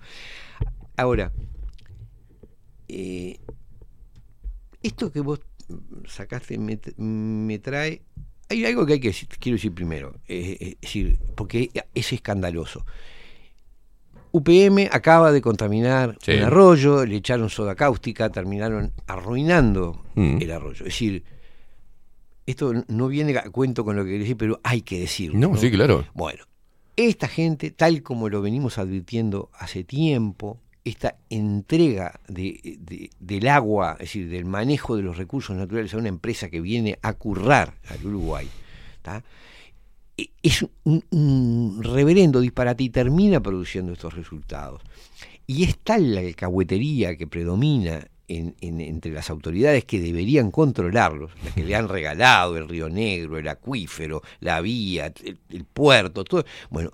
Ahora, 0.97 1.33
eh, 2.89 3.39
esto 4.83 5.11
que 5.11 5.21
vos 5.21 5.41
sacaste 6.07 6.59
me, 6.59 6.79
me 6.97 7.59
trae. 7.59 8.03
Hay 8.49 8.65
algo 8.65 8.87
que 8.87 8.95
hay 8.95 9.01
que 9.01 9.09
decir, 9.09 9.29
quiero 9.41 9.57
decir 9.57 9.75
primero, 9.75 10.15
eh, 10.29 10.57
eh, 10.61 10.69
es 10.75 10.81
decir, 10.81 11.19
porque 11.35 11.71
es 11.95 12.13
escandaloso. 12.13 12.87
UPM 14.31 14.89
acaba 14.93 15.33
de 15.33 15.41
contaminar 15.41 16.17
Sí. 16.21 16.33
un 16.33 16.43
arroyo, 16.45 17.05
le 17.07 17.17
echaron 17.17 17.49
soda 17.51 17.75
cáustica, 17.75 18.29
terminaron 18.31 18.93
arruinando 19.07 20.05
Mm. 20.15 20.39
el 20.43 20.51
arroyo. 20.53 20.81
Es 20.87 20.93
decir, 20.93 21.25
esto 22.45 22.73
no 22.89 23.09
viene 23.09 23.37
a 23.39 23.51
cuento 23.51 23.85
con 23.85 23.97
lo 23.97 24.03
que 24.05 24.11
quería 24.11 24.23
decir, 24.25 24.37
pero 24.37 24.61
hay 24.63 24.83
que 24.83 25.01
decirlo. 25.01 25.39
No, 25.39 25.57
sí, 25.57 25.71
claro. 25.71 26.07
Bueno, 26.15 26.45
esta 26.97 27.29
gente, 27.29 27.71
tal 27.71 28.03
como 28.03 28.29
lo 28.29 28.41
venimos 28.43 28.79
advirtiendo 28.79 29.51
hace 29.59 29.85
tiempo, 29.85 30.59
esta 30.85 31.17
entrega 31.31 32.21
de, 32.29 32.79
de- 32.81 33.11
del 33.19 33.49
agua, 33.49 33.93
es 33.95 34.07
decir, 34.07 34.29
del 34.31 34.45
manejo 34.45 34.97
de 34.97 35.03
los 35.03 35.17
recursos 35.17 35.57
naturales 35.57 35.93
a 35.95 35.99
una 35.99 36.09
empresa 36.09 36.49
que 36.49 36.61
viene 36.61 36.99
a 37.03 37.13
currar 37.15 37.75
al 37.89 38.07
Uruguay. 38.07 38.49
E- 40.17 40.31
es 40.43 40.65
un, 40.85 41.05
un 41.11 41.81
reverendo 41.83 42.41
disparate 42.41 42.85
y 42.85 42.91
termina 42.91 43.41
produciendo 43.41 43.93
estos 43.93 44.15
resultados. 44.15 44.81
Y 45.47 45.65
es 45.65 45.79
tal 45.79 46.15
la 46.15 46.21
alcahuetería 46.21 47.17
que 47.17 47.27
predomina 47.27 48.07
en- 48.29 48.55
en- 48.61 48.81
entre 48.81 49.13
las 49.13 49.31
autoridades 49.31 49.85
que 49.85 50.01
deberían 50.01 50.51
controlarlos, 50.51 51.31
las 51.45 51.55
que 51.55 51.65
le 51.65 51.75
han 51.77 51.89
regalado 51.89 52.57
el 52.57 52.69
Río 52.69 52.89
Negro, 52.89 53.39
el 53.39 53.49
acuífero, 53.49 54.23
la 54.41 54.61
vía, 54.61 55.13
el, 55.25 55.39
el 55.51 55.65
puerto, 55.65 56.25
todo. 56.25 56.45
Bueno, 56.71 56.91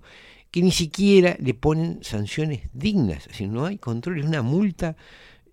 que 0.50 0.62
ni 0.62 0.70
siquiera 0.70 1.36
le 1.40 1.54
ponen 1.54 2.00
sanciones 2.02 2.60
dignas, 2.74 3.26
decir, 3.28 3.48
no 3.48 3.64
hay 3.66 3.78
control, 3.78 4.18
es 4.20 4.26
una 4.26 4.42
multa 4.42 4.96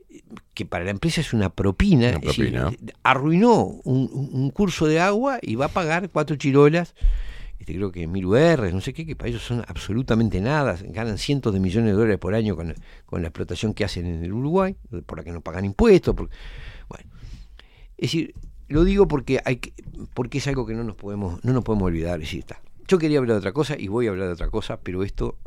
eh, 0.10 0.22
que 0.54 0.66
para 0.66 0.84
la 0.84 0.92
empresa 0.92 1.22
es 1.22 1.32
una 1.34 1.50
propina, 1.50 2.10
Una 2.10 2.18
es 2.18 2.22
decir, 2.24 2.52
propina. 2.54 2.94
arruinó 3.04 3.64
un- 3.86 4.10
un 4.34 4.50
curso 4.50 4.88
de 4.88 5.00
agua 5.00 5.40
y 5.42 5.56
va 5.56 5.66
a 5.66 5.70
pagar 5.70 6.10
cuatro 6.10 6.36
chirolas, 6.36 6.96
este, 7.60 7.74
creo 7.76 7.92
que 7.92 8.08
mil 8.08 8.26
UR, 8.26 8.74
no 8.74 8.82
sé 8.82 8.94
qué, 8.94 9.06
que 9.06 9.16
para 9.16 9.30
ellos 9.30 9.44
son 9.44 9.64
absolutamente 9.68 10.40
nada, 10.42 10.78
ganan 10.90 11.18
cientos 11.18 11.54
de 11.54 11.60
millones 11.60 11.92
de 11.92 11.94
dólares 11.94 12.18
por 12.18 12.34
año 12.34 12.56
con, 12.56 12.74
la 13.22 13.28
explotación 13.28 13.74
que 13.74 13.84
hacen 13.84 14.06
en 14.06 14.24
el 14.24 14.32
Uruguay, 14.34 14.76
por 15.06 15.18
la 15.18 15.24
que 15.24 15.32
no 15.32 15.42
pagan 15.42 15.66
impuestos, 15.66 16.16
por- 16.16 16.30
bueno, 16.88 17.10
es 17.98 18.12
decir, 18.12 18.34
lo 18.68 18.84
digo 18.84 19.08
porque 19.08 19.42
hay 19.46 19.58
que- 19.58 19.74
porque 20.14 20.38
es 20.38 20.48
algo 20.48 20.66
que 20.66 20.74
no 20.74 20.84
nos 20.84 20.96
podemos 20.96 21.44
no 21.44 21.54
nos 21.54 21.64
podemos 21.64 21.88
olvidar, 21.88 22.16
es 22.22 22.28
decir, 22.28 22.40
está. 22.40 22.62
Yo 22.88 22.98
quería 22.98 23.20
hablar 23.20 23.36
de 23.36 23.40
otra 23.40 23.52
cosa 23.52 23.76
y 23.78 23.88
voy 23.88 24.08
a 24.08 24.12
hablar 24.12 24.28
de 24.28 24.34
otra 24.34 24.50
cosa, 24.50 24.80
pero 24.82 25.04
esto 25.04 25.38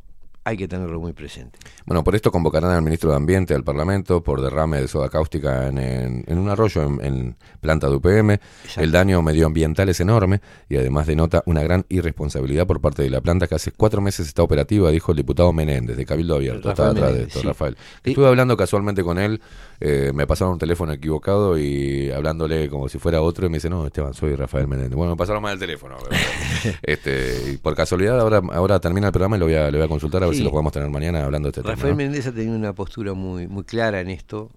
hay 0.45 0.57
que 0.57 0.67
tenerlo 0.67 0.99
muy 1.01 1.13
presente. 1.13 1.59
Bueno, 1.87 2.03
por 2.03 2.15
esto 2.17 2.33
convocarán 2.33 2.71
al 2.73 2.83
ministro 2.83 3.11
de 3.11 3.17
Ambiente 3.17 3.55
al 3.55 3.63
Parlamento 3.63 4.23
por 4.23 4.41
derrame 4.41 4.81
de 4.81 4.89
soda 4.89 5.09
cáustica 5.09 5.69
en, 5.69 5.79
en- 5.79 6.25
en 6.27 6.39
un 6.39 6.49
arroyo 6.49 6.83
en, 6.83 7.01
en 7.05 7.37
planta 7.61 7.89
de 7.89 7.95
UPM. 7.97 8.39
El 8.77 8.91
daño 8.91 9.23
medioambiental 9.23 9.89
es 9.89 10.01
enorme 10.01 10.41
y 10.69 10.77
además 10.77 11.07
denota 11.07 11.43
una 11.47 11.63
gran 11.63 11.85
irresponsabilidad 11.89 12.67
por 12.67 12.81
parte 12.81 13.03
de 13.03 13.11
la 13.11 13.21
planta 13.21 13.47
que 13.47 13.55
hace 13.55 13.71
cuatro 13.73 14.01
meses 14.01 14.27
está 14.27 14.43
operativa, 14.43 14.91
dijo 14.91 15.13
el 15.13 15.17
diputado 15.19 15.53
Menéndez 15.53 15.97
de 15.97 16.05
Cabildo 16.07 16.35
Abierto. 16.37 16.71
Está 16.71 16.89
atrás 16.91 17.15
de 17.15 17.23
esto, 17.25 17.41
sí. 17.41 17.47
Rafael. 17.47 17.77
Estuve 18.03 18.27
hablando 18.27 18.57
casualmente 18.57 19.03
con 19.05 19.19
él, 19.19 19.41
eh, 19.85 20.13
me 20.15 20.29
pasaron 20.29 20.53
un 20.53 20.59
teléfono 20.61 20.93
equivocado 20.93 21.59
y 21.59 22.09
hablándole 22.11 22.69
como 22.69 22.89
si 22.89 22.99
fuera 22.99 23.21
otro 23.21 23.47
y 23.47 23.49
me 23.49 23.57
dice, 23.57 23.69
no, 23.69 23.85
Esteban, 23.85 24.15
soy 24.15 24.37
Rafael 24.37 24.69
Menéndez. 24.69 24.95
Bueno, 24.95 25.15
me 25.15 25.17
pasaron 25.17 25.43
mal 25.43 25.55
el 25.55 25.59
teléfono. 25.59 25.97
este, 26.83 27.53
y 27.53 27.57
por 27.57 27.75
casualidad 27.75 28.21
ahora, 28.21 28.41
ahora 28.53 28.79
termina 28.81 29.09
el 29.09 29.13
programa 29.13 29.37
y 29.37 29.41
lo 29.41 29.47
voy 29.47 29.55
a, 29.57 29.71
lo 29.73 29.79
voy 29.79 29.85
a 29.85 29.89
consultar 29.89 30.23
a 30.23 30.27
ver 30.27 30.37
si 30.37 30.45
lo 30.45 30.51
podemos 30.53 30.73
tener 30.73 30.89
mañana 30.89 31.25
hablando 31.25 31.47
de 31.49 31.51
este 31.51 31.63
tema. 31.63 31.75
Rafael 31.75 31.93
¿no? 31.93 31.97
Méndez 31.97 32.27
ha 32.29 32.33
tenido 32.33 32.55
una 32.55 32.73
postura 32.75 33.13
muy, 33.15 33.49
muy 33.49 33.65
clara 33.65 34.01
en 34.01 34.11
esto 34.11 34.51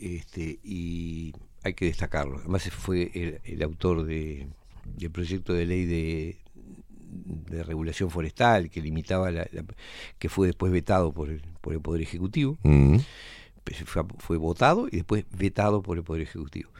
este, 0.00 0.58
y 0.64 1.32
hay 1.62 1.74
que 1.74 1.84
destacarlo. 1.84 2.38
Además 2.40 2.68
fue 2.70 3.10
el, 3.14 3.40
el 3.44 3.62
autor 3.62 4.04
de, 4.04 4.48
del 4.96 5.10
proyecto 5.12 5.52
de 5.52 5.64
ley 5.66 5.84
de, 5.84 6.38
de 7.50 7.62
regulación 7.62 8.10
forestal 8.10 8.68
que 8.68 8.80
limitaba 8.80 9.30
la, 9.30 9.46
la- 9.52 9.64
que 10.18 10.28
fue 10.28 10.48
después 10.48 10.72
vetado 10.72 11.12
por 11.12 11.28
el, 11.30 11.40
por 11.60 11.72
el 11.72 11.80
Poder 11.80 12.02
Ejecutivo. 12.02 12.58
Mm. 12.64 12.96
Fue, 13.86 14.02
fue 14.18 14.36
votado 14.36 14.88
y 14.90 14.96
después 14.96 15.24
vetado 15.30 15.82
por 15.82 15.96
el 15.96 16.02
Poder 16.02 16.22
Ejecutivo. 16.22 16.70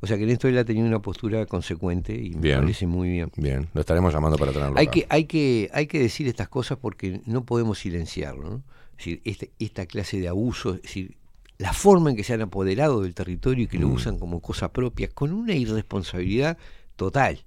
O 0.00 0.06
sea 0.06 0.16
que 0.16 0.22
en 0.22 0.30
esto 0.30 0.46
él 0.48 0.56
ha 0.56 0.64
tenido 0.64 0.86
una 0.86 1.02
postura 1.02 1.44
consecuente 1.46 2.14
y 2.14 2.30
me 2.30 2.40
Bien. 2.40 2.60
parece 2.60 2.86
muy 2.86 3.08
bien. 3.10 3.30
Bien, 3.36 3.68
lo 3.74 3.80
estaremos 3.80 4.12
llamando 4.14 4.38
para 4.38 4.52
tenerlo 4.52 4.78
Hay 4.78 4.86
acá. 4.86 4.92
que, 4.92 5.06
hay, 5.10 5.24
que, 5.24 5.68
hay 5.72 5.86
que 5.88 5.98
decir 5.98 6.28
estas 6.28 6.48
cosas 6.48 6.78
porque 6.80 7.20
no 7.26 7.44
podemos 7.44 7.80
silenciarlo. 7.80 8.48
¿no? 8.50 8.56
Es 8.92 8.96
decir, 8.98 9.20
este- 9.24 9.50
esta 9.58 9.86
clase 9.86 10.20
de 10.20 10.28
abusos, 10.28 10.76
es 10.76 10.82
decir, 10.82 11.16
la 11.58 11.72
forma 11.72 12.10
en 12.10 12.16
que 12.16 12.22
se 12.24 12.34
han 12.34 12.42
apoderado 12.42 13.02
del 13.02 13.14
territorio 13.14 13.64
y 13.64 13.66
que 13.66 13.78
lo 13.78 13.88
Mm. 13.88 13.92
usan 13.92 14.18
como 14.20 14.40
cosa 14.40 14.72
propia, 14.72 15.08
con 15.08 15.32
una 15.32 15.54
irresponsabilidad 15.54 16.56
total, 16.94 17.40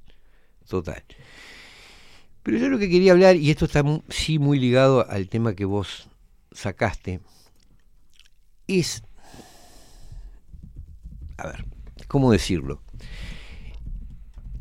total. 0.68 1.02
Pero 2.44 2.58
yo 2.58 2.68
lo 2.70 2.78
que 2.78 2.90
quería 2.90 3.14
hablar, 3.14 3.36
y 3.38 3.52
esto 3.52 3.66
está 3.66 3.84
sí 4.10 4.38
muy 4.38 4.60
ligado 4.60 5.10
al 5.10 5.30
tema 5.30 5.54
que 5.56 5.64
vos 5.64 6.10
sacaste, 6.52 7.22
es, 8.80 9.04
a 11.38 11.48
ver, 11.48 11.66
¿cómo 12.08 12.32
decirlo? 12.32 12.82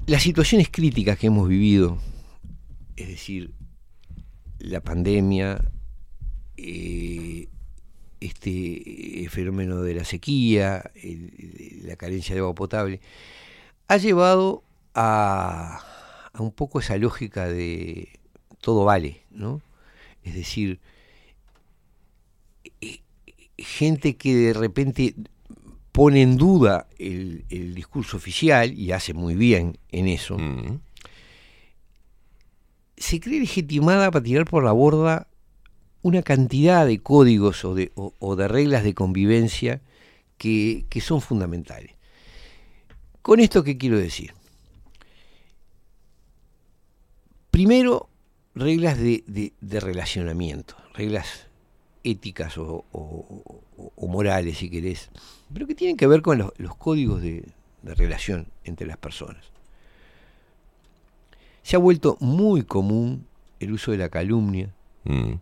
Las 0.07 0.23
situaciones 0.23 0.69
críticas 0.70 1.19
que 1.19 1.28
hemos 1.28 1.49
vivido, 1.49 1.99
es 2.97 3.09
decir, 3.09 3.55
la 4.59 4.81
pandemia, 4.81 5.65
eh, 6.57 7.49
este 8.20 9.23
eh, 9.24 9.28
fenómeno 9.28 9.81
de 9.82 9.95
la 9.95 10.05
sequía, 10.05 10.91
la 11.85 11.97
carencia 11.97 12.35
de 12.35 12.41
agua 12.41 12.55
potable, 12.55 13.01
ha 13.89 13.97
llevado 13.97 14.62
a, 14.95 15.81
un 16.39 16.53
poco 16.53 16.81
esa 16.81 16.97
lógica 16.99 17.49
de 17.49 18.20
todo 18.61 18.85
vale, 18.85 19.23
¿no? 19.31 19.62
Es 20.23 20.35
decir, 20.35 20.81
gente 23.61 24.16
que 24.16 24.35
de 24.35 24.53
repente 24.53 25.15
pone 25.93 26.23
en 26.23 26.37
duda 26.37 26.87
el, 26.99 27.45
el 27.51 27.74
discurso 27.74 28.16
oficial 28.16 28.73
y 28.78 28.93
hace 28.93 29.12
muy 29.15 29.35
bien 29.35 29.78
en 29.91 30.09
eso, 30.09 30.39
Mm. 30.39 30.81
se 32.97 33.19
cree 33.20 33.41
legitimada 33.41 34.11
para 34.11 34.23
tirar 34.23 34.45
por 34.45 34.62
la 34.65 34.73
borda 34.73 35.27
una 36.03 36.23
cantidad 36.23 36.87
de 36.87 36.99
códigos 37.01 37.65
o 37.65 37.74
de, 37.74 37.93
o- 37.95 38.15
o 38.19 38.37
de 38.37 38.47
reglas 38.49 38.85
de 38.85 38.95
convivencia 38.95 39.81
que, 40.39 40.87
que 40.89 41.01
son 41.01 41.20
fundamentales. 41.20 41.93
Con 43.23 43.41
esto, 43.41 43.62
¿qué 43.65 43.77
quiero 43.77 43.99
decir? 43.99 44.32
Primero, 47.51 48.09
reglas 48.55 48.99
de, 48.99 49.24
de- 49.27 49.53
de 49.61 49.81
relacionamiento, 49.81 50.77
reglas 50.95 51.47
éticas 52.05 52.56
o, 52.59 52.85
o- 52.93 53.62
o- 53.77 53.93
o 53.97 54.06
morales, 54.09 54.59
si 54.59 54.70
querés, 54.70 55.10
pero 55.52 55.66
que 55.66 55.74
tienen 55.74 55.97
que 55.97 56.06
ver 56.06 56.22
con 56.22 56.39
los, 56.39 56.52
los 56.59 56.74
códigos 56.77 57.20
de, 57.22 57.44
de 57.82 57.94
relación 57.94 58.47
entre 58.64 58.86
las 58.86 58.97
personas. 58.97 59.44
Se 61.62 61.77
ha 61.77 61.78
vuelto 61.78 62.16
muy 62.20 62.62
común 62.62 63.27
el 63.60 63.72
uso 63.72 63.93
de 63.93 63.98
la 63.98 64.09
calumnia, 64.09 64.72
Mm. 65.05 65.32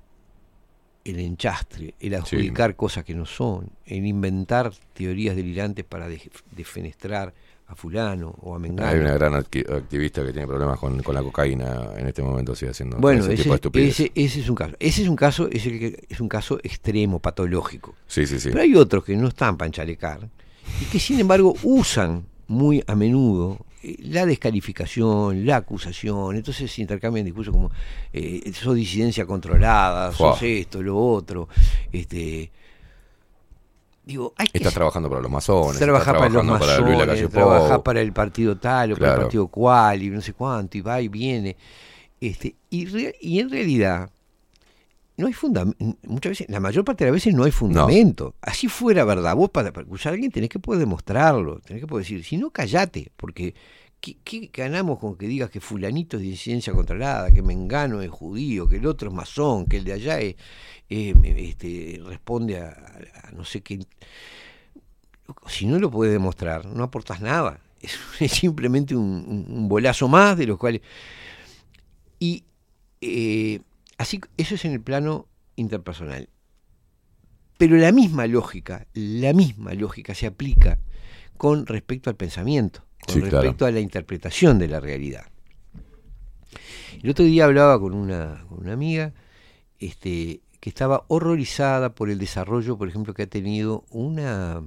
el 1.04 1.18
enchastre, 1.20 1.94
el 2.00 2.14
adjudicar 2.14 2.76
cosas 2.76 3.04
que 3.04 3.14
no 3.14 3.26
son, 3.26 3.70
el 3.86 4.06
inventar 4.06 4.72
teorías 4.92 5.34
delirantes 5.34 5.84
para 5.84 6.06
de- 6.08 6.30
defenestrar 6.52 7.34
a 7.70 7.74
fulano 7.74 8.34
o 8.40 8.54
a 8.54 8.58
mengano. 8.58 8.88
Hay 8.88 8.98
una 8.98 9.12
gran 9.12 9.34
acti- 9.34 9.64
activista 9.70 10.24
que 10.24 10.32
tiene 10.32 10.46
problemas 10.48 10.78
con, 10.78 11.02
con 11.02 11.14
la 11.14 11.22
cocaína 11.22 11.90
en 11.96 12.06
este 12.06 12.22
momento, 12.22 12.54
sigue 12.54 12.70
haciendo 12.70 12.96
Bueno, 12.98 13.20
ese 13.24 13.34
ese, 13.34 13.42
tipo 13.42 13.52
de 13.52 13.56
estupidez. 13.56 13.88
ese- 14.00 14.12
ese 14.14 14.40
es 14.40 14.48
un 14.48 14.54
caso. 14.56 14.74
Ese 14.80 15.02
es 15.02 15.08
un 15.08 15.16
caso, 15.16 15.48
es, 15.50 15.66
el 15.66 15.78
que- 15.78 16.04
es 16.08 16.20
un 16.20 16.28
caso 16.28 16.58
extremo, 16.62 17.18
patológico. 17.18 17.94
Sí, 18.06 18.26
sí, 18.26 18.40
sí. 18.40 18.48
Pero 18.50 18.62
hay 18.62 18.74
otros 18.74 19.04
que 19.04 19.16
no 19.16 19.28
están 19.28 19.56
para 19.58 19.66
enchalecar 19.66 20.28
y 20.80 20.84
que 20.86 20.98
sin 20.98 21.20
embargo 21.20 21.54
usan 21.62 22.24
muy 22.46 22.82
a 22.86 22.94
menudo 22.94 23.58
eh, 23.82 23.96
la 24.00 24.24
descalificación, 24.26 25.44
la 25.46 25.56
acusación, 25.56 26.36
entonces 26.36 26.72
se 26.72 26.80
intercambian 26.80 27.24
discursos 27.26 27.52
como 27.54 27.70
eh, 28.12 28.50
sos 28.54 28.74
disidencia 28.74 29.26
controlada, 29.26 30.10
sos 30.12 30.38
Fua. 30.38 30.48
esto, 30.48 30.82
lo 30.82 30.96
otro, 30.98 31.48
este 31.92 32.50
digo, 34.08 34.34
hay 34.36 34.48
que 34.48 34.58
Estás 34.58 34.74
trabajando 34.74 35.08
para 35.08 35.20
los 35.20 35.30
masones, 35.30 35.78
trabajar 35.78 36.16
estás 36.16 36.28
para 36.32 36.34
los 36.34 36.44
para 36.46 36.58
masones, 36.58 37.78
para 37.84 38.00
el 38.00 38.12
partido 38.12 38.56
tal 38.56 38.92
o 38.92 38.96
para 38.96 39.06
el 39.12 39.20
partido 39.24 39.48
cual 39.48 40.02
y 40.02 40.10
no 40.10 40.20
sé 40.20 40.32
cuánto 40.32 40.76
y 40.78 40.80
va 40.80 41.00
y 41.00 41.08
viene. 41.08 41.56
Este 42.20 42.56
y, 42.70 42.86
re- 42.86 43.14
y 43.20 43.38
en 43.38 43.50
realidad 43.50 44.10
no 45.16 45.26
hay 45.26 45.32
fundamento 45.32 45.96
muchas 46.04 46.30
veces 46.30 46.46
la 46.48 46.60
mayor 46.60 46.84
parte 46.84 47.04
de 47.04 47.10
las 47.10 47.16
veces 47.16 47.34
no 47.34 47.44
hay 47.44 47.50
fundamento. 47.52 48.34
Así 48.40 48.68
fuera 48.68 49.04
verdad 49.04 49.34
vos 49.36 49.50
para, 49.50 49.72
para 49.72 49.86
acusar 49.86 50.12
a 50.12 50.14
alguien 50.14 50.30
tenés 50.32 50.48
que 50.48 50.58
poder 50.58 50.80
demostrarlo 50.80 51.60
tenés 51.60 51.82
que 51.82 51.86
poder 51.86 52.04
decir 52.04 52.24
si 52.24 52.36
no 52.36 52.50
callate 52.50 53.10
porque 53.16 53.54
¿qué, 54.00 54.50
ganamos 54.52 54.98
con 54.98 55.16
que 55.16 55.26
digas 55.26 55.50
que 55.50 55.60
fulanito 55.60 56.16
es 56.16 56.22
de 56.22 56.28
disidencia 56.30 56.72
controlada 56.72 57.32
que 57.32 57.42
Mengano 57.42 58.00
es 58.02 58.10
judío 58.10 58.68
que 58.68 58.76
el 58.76 58.86
otro 58.86 59.08
es 59.10 59.14
masón 59.14 59.66
que 59.66 59.78
el 59.78 59.84
de 59.84 59.92
allá 59.94 60.20
es, 60.20 60.36
es, 60.88 61.14
este, 61.24 62.00
responde 62.04 62.58
a, 62.60 62.74
no 63.36 63.44
sé 63.44 63.62
qué 63.62 63.80
si 65.46 65.66
no 65.66 65.78
lo 65.78 65.90
puedes 65.90 66.12
demostrar, 66.12 66.66
no 66.66 66.84
aportas 66.84 67.20
nada. 67.20 67.60
Es, 68.20 68.32
simplemente 68.32 68.96
un, 68.96 69.04
un- 69.48 69.56
un 69.56 69.68
bolazo 69.68 70.08
más 70.08 70.36
de 70.36 70.46
los 70.46 70.58
cuales. 70.58 70.80
Y 72.18 72.44
eh, 73.00 73.60
así, 73.98 74.20
eso 74.36 74.54
es 74.54 74.64
en 74.64 74.72
el 74.72 74.80
plano 74.80 75.26
interpersonal. 75.56 76.28
Pero 77.56 77.76
la 77.76 77.92
misma 77.92 78.26
lógica, 78.26 78.86
la 78.94 79.32
misma 79.32 79.74
lógica 79.74 80.14
se 80.14 80.26
aplica 80.26 80.78
con 81.36 81.66
respecto 81.66 82.10
al 82.10 82.16
pensamiento, 82.16 82.84
con 83.08 83.14
Sí, 83.14 83.20
claro. 83.22 83.42
respecto 83.42 83.66
a 83.66 83.70
la 83.70 83.80
interpretación 83.80 84.58
de 84.58 84.68
la 84.68 84.80
realidad. 84.80 85.26
El 87.02 87.10
otro 87.10 87.24
día 87.24 87.44
hablaba 87.44 87.78
con 87.80 87.94
una, 87.94 88.44
con 88.48 88.60
una 88.60 88.72
amiga 88.72 89.12
este, 89.78 90.40
que 90.60 90.68
estaba 90.70 91.04
horrorizada 91.08 91.94
por 91.94 92.10
el 92.10 92.18
desarrollo, 92.18 92.76
por 92.76 92.88
ejemplo, 92.88 93.14
que 93.14 93.22
ha 93.22 93.26
tenido 93.26 93.84
una, 93.90 94.60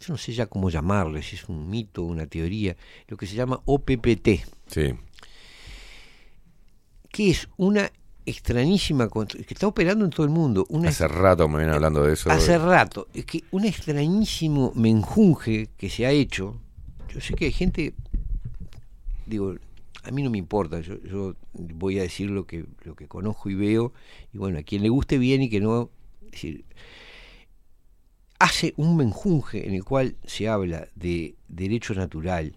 yo 0.00 0.06
no 0.08 0.18
sé 0.18 0.32
ya 0.32 0.46
cómo 0.46 0.68
llamarle, 0.70 1.22
si 1.22 1.36
es 1.36 1.48
un 1.48 1.68
mito, 1.70 2.02
una 2.02 2.26
teoría, 2.26 2.76
lo 3.08 3.16
que 3.16 3.26
se 3.26 3.34
llama 3.34 3.60
OPPT, 3.64 4.28
Sí. 4.66 4.94
que 7.10 7.30
es 7.30 7.48
una 7.56 7.90
extrañísima, 8.24 9.08
que 9.08 9.46
está 9.54 9.66
operando 9.66 10.04
en 10.04 10.10
todo 10.10 10.24
el 10.24 10.30
mundo, 10.30 10.66
una 10.68 10.90
Hace 10.90 11.08
rato 11.08 11.48
me 11.48 11.58
viene 11.58 11.72
hablando 11.72 12.02
de 12.04 12.12
eso. 12.12 12.30
Hace 12.30 12.56
rato. 12.58 13.08
Es 13.14 13.24
que 13.24 13.42
un 13.50 13.64
extrañísimo 13.64 14.72
menjunje 14.76 15.70
que 15.76 15.90
se 15.90 16.06
ha 16.06 16.10
hecho. 16.10 16.60
Yo 17.12 17.20
sé 17.20 17.34
que 17.34 17.46
hay 17.46 17.52
gente. 17.52 17.94
Digo, 19.26 19.54
a 20.02 20.10
mí 20.10 20.22
no 20.22 20.30
me 20.30 20.38
importa. 20.38 20.80
Yo, 20.80 21.36
voy 21.52 21.98
a 21.98 22.02
decir 22.02 22.30
lo 22.30 22.46
que, 22.46 22.64
lo 22.84 22.94
que 22.94 23.06
conozco 23.06 23.50
y 23.50 23.54
veo. 23.54 23.92
Y 24.32 24.38
bueno, 24.38 24.58
a 24.58 24.62
quien 24.62 24.82
le 24.82 24.88
guste 24.88 25.18
bien 25.18 25.42
y 25.42 25.50
que 25.50 25.60
no. 25.60 25.90
Hace 28.38 28.74
un 28.76 28.96
menjunje 28.96 29.68
en 29.68 29.74
el 29.74 29.84
cual 29.84 30.16
se 30.24 30.48
habla 30.48 30.88
de 30.96 31.36
derecho 31.48 31.94
natural, 31.94 32.56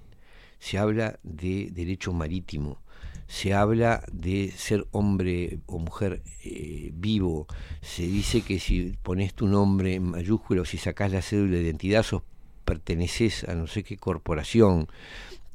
se 0.58 0.78
habla 0.80 1.20
de 1.22 1.70
derecho 1.72 2.12
marítimo, 2.12 2.82
se 3.28 3.54
habla 3.54 4.04
de 4.12 4.52
ser 4.52 4.88
hombre 4.92 5.60
o 5.68 5.78
mujer 5.78 6.24
eh, 6.44 6.90
vivo, 6.94 7.46
se 7.82 8.04
dice 8.04 8.42
que 8.42 8.60
si 8.60 8.96
pones 9.04 9.36
tu 9.36 9.48
nombre 9.48 9.96
en 9.96 10.10
mayúscula 10.10 10.62
o 10.62 10.66
si 10.66 10.78
sacás 10.78 11.12
la 11.12 11.22
cédula 11.22 11.58
de 11.58 11.64
identidad 11.64 12.02
sos 12.02 12.24
perteneces 12.66 13.46
a 13.46 13.56
no 13.56 13.68
sé 13.68 13.84
qué 13.84 13.98
corporación, 13.98 14.88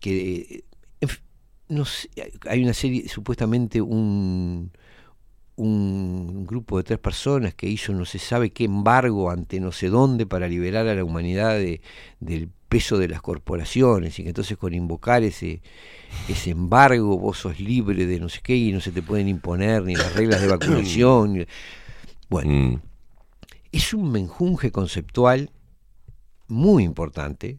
que 0.00 0.64
eh, 1.00 1.06
no 1.68 1.84
sé, 1.84 2.08
hay 2.48 2.62
una 2.62 2.72
serie, 2.74 3.08
supuestamente 3.08 3.82
un 3.82 4.70
un 5.56 6.46
grupo 6.46 6.78
de 6.78 6.84
tres 6.84 6.98
personas 6.98 7.54
que 7.54 7.68
hizo 7.68 7.92
no 7.92 8.06
se 8.06 8.18
sabe 8.18 8.48
qué 8.50 8.64
embargo 8.64 9.30
ante 9.30 9.60
no 9.60 9.72
sé 9.72 9.88
dónde 9.90 10.24
para 10.24 10.48
liberar 10.48 10.88
a 10.88 10.94
la 10.94 11.04
humanidad 11.04 11.50
de, 11.58 11.82
del 12.18 12.48
peso 12.70 12.96
de 12.96 13.08
las 13.08 13.20
corporaciones 13.20 14.18
y 14.18 14.22
que 14.22 14.30
entonces 14.30 14.56
con 14.56 14.72
invocar 14.72 15.22
ese, 15.22 15.60
ese 16.30 16.50
embargo 16.50 17.18
vos 17.18 17.38
sos 17.38 17.60
libre 17.60 18.06
de 18.06 18.18
no 18.18 18.30
sé 18.30 18.40
qué 18.42 18.56
y 18.56 18.72
no 18.72 18.80
se 18.80 18.90
te 18.90 19.02
pueden 19.02 19.28
imponer 19.28 19.82
ni 19.82 19.96
las 19.96 20.14
reglas 20.14 20.40
de 20.40 20.48
vacunación. 20.48 21.46
Bueno, 22.30 22.52
Mm. 22.52 22.80
es 23.72 23.92
un 23.92 24.12
menjunje 24.12 24.70
conceptual 24.70 25.50
muy 26.50 26.84
importante, 26.84 27.58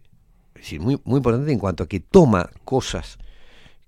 es 0.55 0.61
decir, 0.61 0.79
muy, 0.81 0.99
muy 1.03 1.17
importante 1.17 1.51
en 1.51 1.59
cuanto 1.59 1.83
a 1.83 1.87
que 1.87 1.99
toma 1.99 2.49
cosas 2.65 3.17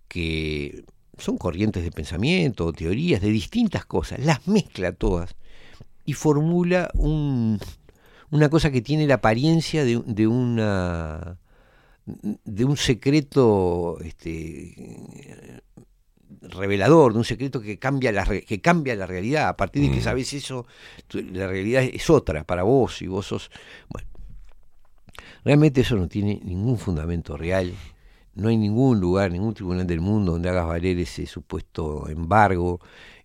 que 0.07 0.83
son 1.17 1.37
corrientes 1.37 1.83
de 1.83 1.91
pensamiento 1.91 2.71
teorías 2.73 3.21
de 3.21 3.29
distintas 3.29 3.85
cosas, 3.85 4.19
las 4.19 4.47
mezcla 4.47 4.91
todas 4.91 5.35
y 6.05 6.13
formula 6.13 6.89
un, 6.95 7.59
una 8.31 8.49
cosa 8.49 8.71
que 8.71 8.81
tiene 8.81 9.07
la 9.07 9.15
apariencia 9.15 9.85
de, 9.85 10.01
de 10.05 10.27
una 10.27 11.37
de 12.05 12.65
un 12.65 12.75
secreto 12.75 13.97
este, 14.03 15.61
revelador, 16.41 17.13
de 17.13 17.19
un 17.19 17.23
secreto 17.25 17.61
que 17.61 17.79
cambia 17.79 18.11
la 18.11 18.25
que 18.25 18.59
cambia 18.61 18.95
la 18.95 19.05
realidad. 19.05 19.47
A 19.47 19.55
partir 19.55 19.83
de 19.83 19.91
que 19.91 19.99
Mm. 19.99 20.03
sabes 20.03 20.33
eso, 20.33 20.65
la 21.11 21.47
realidad 21.47 21.83
es 21.83 22.09
otra 22.09 22.43
para 22.43 22.63
vos 22.63 23.01
y 23.01 23.07
vos 23.07 23.27
sos. 23.27 23.49
Bueno, 23.89 24.07
realmente 25.43 25.81
eso 25.81 25.95
no 25.95 26.07
tiene 26.07 26.39
ningún 26.43 26.77
fundamento 26.77 27.37
real. 27.37 27.73
No 28.35 28.47
hay 28.49 28.57
ningún 28.57 28.99
lugar, 28.99 29.31
ningún 29.31 29.53
tribunal 29.53 29.85
del 29.85 30.01
mundo 30.01 30.31
donde 30.33 30.49
hagas 30.49 30.67
valer 30.67 30.97
ese 30.99 31.25
supuesto 31.27 32.09
embargo. 32.09 32.79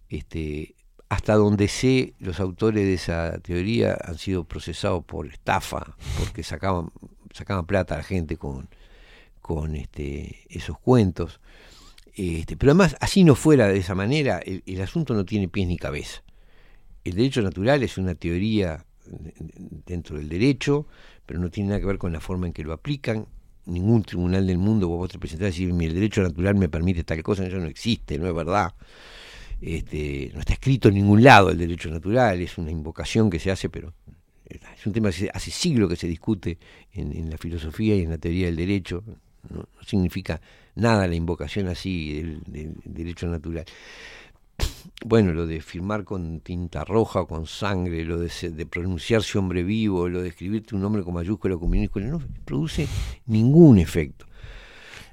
Este, 0.09 0.75
hasta 1.09 1.35
donde 1.35 1.69
sé, 1.69 2.15
los 2.19 2.41
autores 2.41 2.85
de 2.85 2.95
esa 2.95 3.39
teoría 3.39 3.97
han 4.05 4.19
sido 4.19 4.45
procesados 4.45 5.05
por 5.05 5.27
estafa, 5.27 5.97
porque 6.19 6.43
sacaban, 6.43 6.91
sacaban 7.33 7.65
plata 7.67 7.95
a 7.95 7.99
la 7.99 8.05
gente 8.05 8.37
con, 8.37 8.69
con 9.41 9.75
este, 9.77 10.45
esos 10.51 10.79
cuentos. 10.79 11.41
Este, 12.15 12.57
pero 12.57 12.73
además, 12.73 12.97
así 13.01 13.25
no 13.25 13.35
fuera 13.35 13.69
de 13.69 13.79
esa 13.79 13.95
manera, 13.95 14.39
el, 14.41 14.63
el 14.67 14.81
asunto 14.83 15.15
no 15.15 15.25
tiene 15.25 15.49
pies 15.49 15.69
ni 15.69 15.79
cabeza. 15.79 16.23
El 17.05 17.15
derecho 17.15 17.41
natural 17.41 17.83
es 17.83 17.97
una 17.97 18.15
teoría 18.15 18.85
de- 19.07 19.33
de- 19.39 19.83
dentro 19.87 20.19
del 20.19 20.29
derecho, 20.29 20.87
pero 21.29 21.39
no 21.41 21.51
tiene 21.51 21.69
nada 21.69 21.81
que 21.81 21.87
ver 21.87 21.99
con 21.99 22.11
la 22.11 22.21
forma 22.21 22.47
en 22.47 22.55
que 22.55 22.65
lo 22.65 22.73
aplican. 22.73 23.27
Ningún 23.67 24.03
tribunal 24.03 24.47
del 24.47 24.57
mundo 24.57 24.89
vos 24.89 25.11
te 25.11 25.19
presentás 25.19 25.59
y 25.61 25.67
"Mi, 25.67 25.85
el 25.85 25.93
derecho 25.95 26.23
natural 26.23 26.55
me 26.55 26.71
permite 26.71 27.05
tal 27.05 27.23
cosa, 27.23 27.47
eso 27.47 27.59
no 27.59 27.67
existe, 27.67 28.19
no 28.19 28.27
es 28.27 28.35
verdad. 28.35 28.73
Este, 29.61 30.31
no 30.33 30.41
está 30.41 30.55
escrito 30.55 30.89
en 30.89 30.95
ningún 30.95 31.23
lado 31.23 31.51
el 31.51 31.59
derecho 31.59 31.91
natural, 31.91 32.41
es 32.41 32.57
una 32.57 32.71
invocación 32.71 33.29
que 33.29 33.39
se 33.39 33.51
hace, 33.51 33.69
pero 33.69 33.93
es 34.47 34.87
un 34.87 34.95
tema 34.95 35.11
que 35.11 35.29
hace 35.35 35.51
siglos 35.51 35.91
que 35.91 35.97
se 35.97 36.09
discute 36.09 36.59
en, 36.95 37.15
en 37.15 37.29
la 37.29 37.37
filosofía 37.37 37.95
y 37.95 38.03
en 38.05 38.11
la 38.11 38.17
teoría 38.19 38.47
del 38.47 38.57
derecho. 38.57 39.05
No, 39.51 39.69
significa 39.85 40.41
nada 40.77 41.07
la 41.07 41.15
invocación 41.15 41.69
así 41.69 42.23
del 42.23 42.75
derecho 42.87 43.27
natural. 43.29 43.67
Bueno, 45.05 45.33
lo 45.33 45.47
de 45.47 45.61
firmar 45.61 46.05
con 46.05 46.41
tinta 46.41 46.85
roja 46.85 47.21
o 47.21 47.27
con 47.27 47.47
sangre, 47.47 48.05
lo 48.05 48.19
de, 48.19 48.31
de 48.51 48.67
pronunciarse 48.67 49.39
hombre 49.39 49.63
vivo, 49.63 50.09
lo 50.09 50.21
de 50.23 50.29
escribirte 50.29 50.75
un 50.75 50.83
nombre 50.83 51.03
con 51.03 51.15
mayúscula 51.15 51.55
o 51.55 51.61
con 51.61 51.71
minúscula, 51.71 52.07
no 52.07 52.21
produce 52.45 52.87
ningún 53.27 53.79
efecto. 53.79 54.27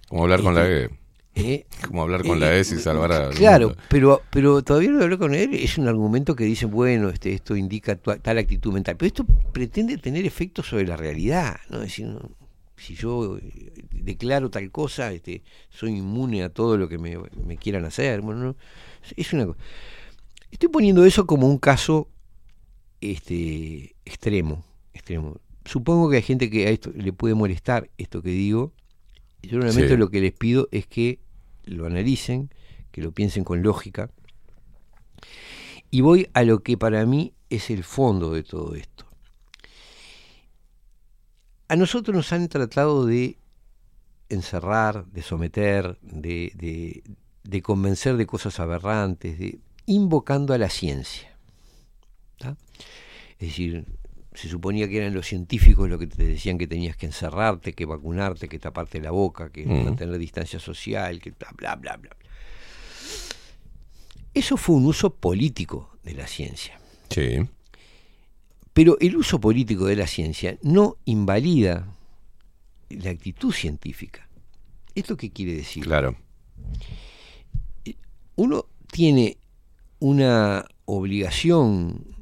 Como 0.08 0.24
hablar 0.24 0.42
con 0.42 0.56
la 0.56 0.68
E. 0.70 0.90
Eh, 1.38 1.66
Como 1.86 2.02
hablar 2.02 2.24
con 2.24 2.38
eh, 2.38 2.40
la 2.40 2.56
S 2.56 2.74
y 2.74 2.80
salvar 2.80 3.12
a. 3.12 3.30
Claro, 3.30 3.76
pero, 3.90 4.22
pero 4.30 4.64
todavía 4.64 4.90
lo 4.90 4.98
de 5.00 5.04
hablar 5.04 5.20
con 5.20 5.36
él 5.36 5.54
es 5.54 5.78
un 5.78 5.88
argumento 5.88 6.36
que 6.36 6.46
dice, 6.46 6.66
bueno, 6.66 7.10
este, 7.10 7.34
esto 7.34 7.56
indica 7.56 7.96
tal 7.98 8.38
actitud 8.38 8.74
mental, 8.74 8.96
pero 8.98 9.08
esto 9.08 9.26
pretende 9.52 9.98
tener 9.98 10.26
efectos 10.26 10.68
sobre 10.68 10.88
la 10.88 10.98
realidad, 10.98 11.58
¿no? 11.70 11.78
Es 11.78 11.90
decir, 11.90 12.08
no, 12.08 12.32
si 12.78 12.96
yo 12.96 13.38
eh, 13.38 13.74
declaro 13.92 14.50
tal 14.50 14.72
cosa, 14.72 15.12
este, 15.12 15.44
soy 15.70 15.98
inmune 15.98 16.44
a 16.44 16.50
todo 16.50 16.78
lo 16.78 16.88
que 16.88 16.98
me, 16.98 17.18
me 17.46 17.58
quieran 17.58 17.86
hacer, 17.86 18.22
bueno, 18.22 18.42
no, 18.42 18.56
es 19.16 19.34
una 19.34 19.46
cosa. 19.48 19.60
Estoy 20.52 20.70
poniendo 20.70 21.06
eso 21.06 21.26
como 21.28 21.48
un 21.48 21.58
caso 21.58 22.10
este, 23.02 23.96
extremo, 24.06 24.64
extremo. 24.94 25.40
Supongo 25.66 26.10
que 26.10 26.18
hay 26.18 26.22
gente 26.22 26.50
que 26.50 26.68
a 26.68 26.70
esto 26.70 26.92
le 26.96 27.12
puede 27.14 27.34
molestar 27.36 27.90
esto 27.98 28.22
que 28.22 28.30
digo. 28.30 28.74
Yo 29.42 29.60
realmente 29.60 29.90
Sí. 29.94 29.98
lo 29.98 30.10
que 30.10 30.22
les 30.22 30.34
pido 30.34 30.68
es 30.72 30.88
que 30.88 31.20
lo 31.66 31.86
analicen, 31.86 32.50
que 32.92 33.02
lo 33.02 33.12
piensen 33.12 33.44
con 33.44 33.62
lógica. 33.64 34.10
Y 35.92 36.02
voy 36.02 36.28
a 36.34 36.44
lo 36.44 36.62
que 36.64 36.78
para 36.78 37.06
mí 37.06 37.34
es 37.50 37.70
el 37.70 37.84
fondo 37.84 38.32
de 38.34 38.44
todo 38.44 38.76
esto. 38.76 39.06
A 41.68 41.76
nosotros 41.76 42.16
nos 42.16 42.32
han 42.32 42.48
tratado 42.48 43.06
de 43.06 43.38
encerrar, 44.30 45.06
de 45.08 45.22
someter, 45.22 45.98
de, 46.02 46.52
de- 46.56 47.04
de 47.48 47.62
convencer 47.62 48.18
de 48.18 48.26
cosas 48.26 48.60
aberrantes, 48.60 49.38
de, 49.40 49.60
invocando 49.86 50.54
a 50.54 50.58
la 50.58 50.70
ciencia. 50.70 51.38
¿tá? 52.38 52.58
Es 53.40 53.50
decir, 53.50 53.86
se 54.34 54.50
suponía 54.50 54.90
que 54.90 54.98
eran 54.98 55.14
los 55.14 55.28
científicos 55.28 55.88
los 55.90 56.00
que 56.00 56.08
te 56.08 56.26
decían 56.26 56.58
que 56.58 56.68
tenías 56.68 56.98
que 56.98 57.06
encerrarte, 57.06 57.74
que 57.74 57.86
vacunarte, 57.86 58.50
que 58.50 58.60
taparte 58.60 59.00
la 59.00 59.12
boca, 59.12 59.50
que 59.52 59.66
Mm. 59.66 59.86
mantener 59.86 60.18
distancia 60.18 60.60
social, 60.60 61.20
que 61.22 61.32
bla, 61.32 61.50
bla, 61.56 61.76
bla, 61.76 61.98
bla. 61.98 62.16
Eso 64.34 64.58
fue 64.58 64.76
un 64.76 64.86
uso 64.86 65.14
político 65.16 65.98
de 66.04 66.14
la 66.14 66.28
ciencia. 66.28 66.78
Sí. 67.10 67.48
Pero 68.74 68.98
el 69.00 69.16
uso 69.16 69.40
político 69.40 69.86
de 69.86 69.96
la 69.96 70.08
ciencia 70.08 70.58
no 70.62 70.98
invalida 71.06 71.88
la 72.90 73.12
actitud 73.12 73.54
científica. 73.54 74.28
¿Esto 74.96 75.16
qué 75.16 75.32
quiere 75.32 75.54
decir? 75.56 75.84
Claro. 75.86 76.18
Uno 78.36 78.66
tiene 78.92 79.38
una 80.00 80.66
obligación 80.86 82.16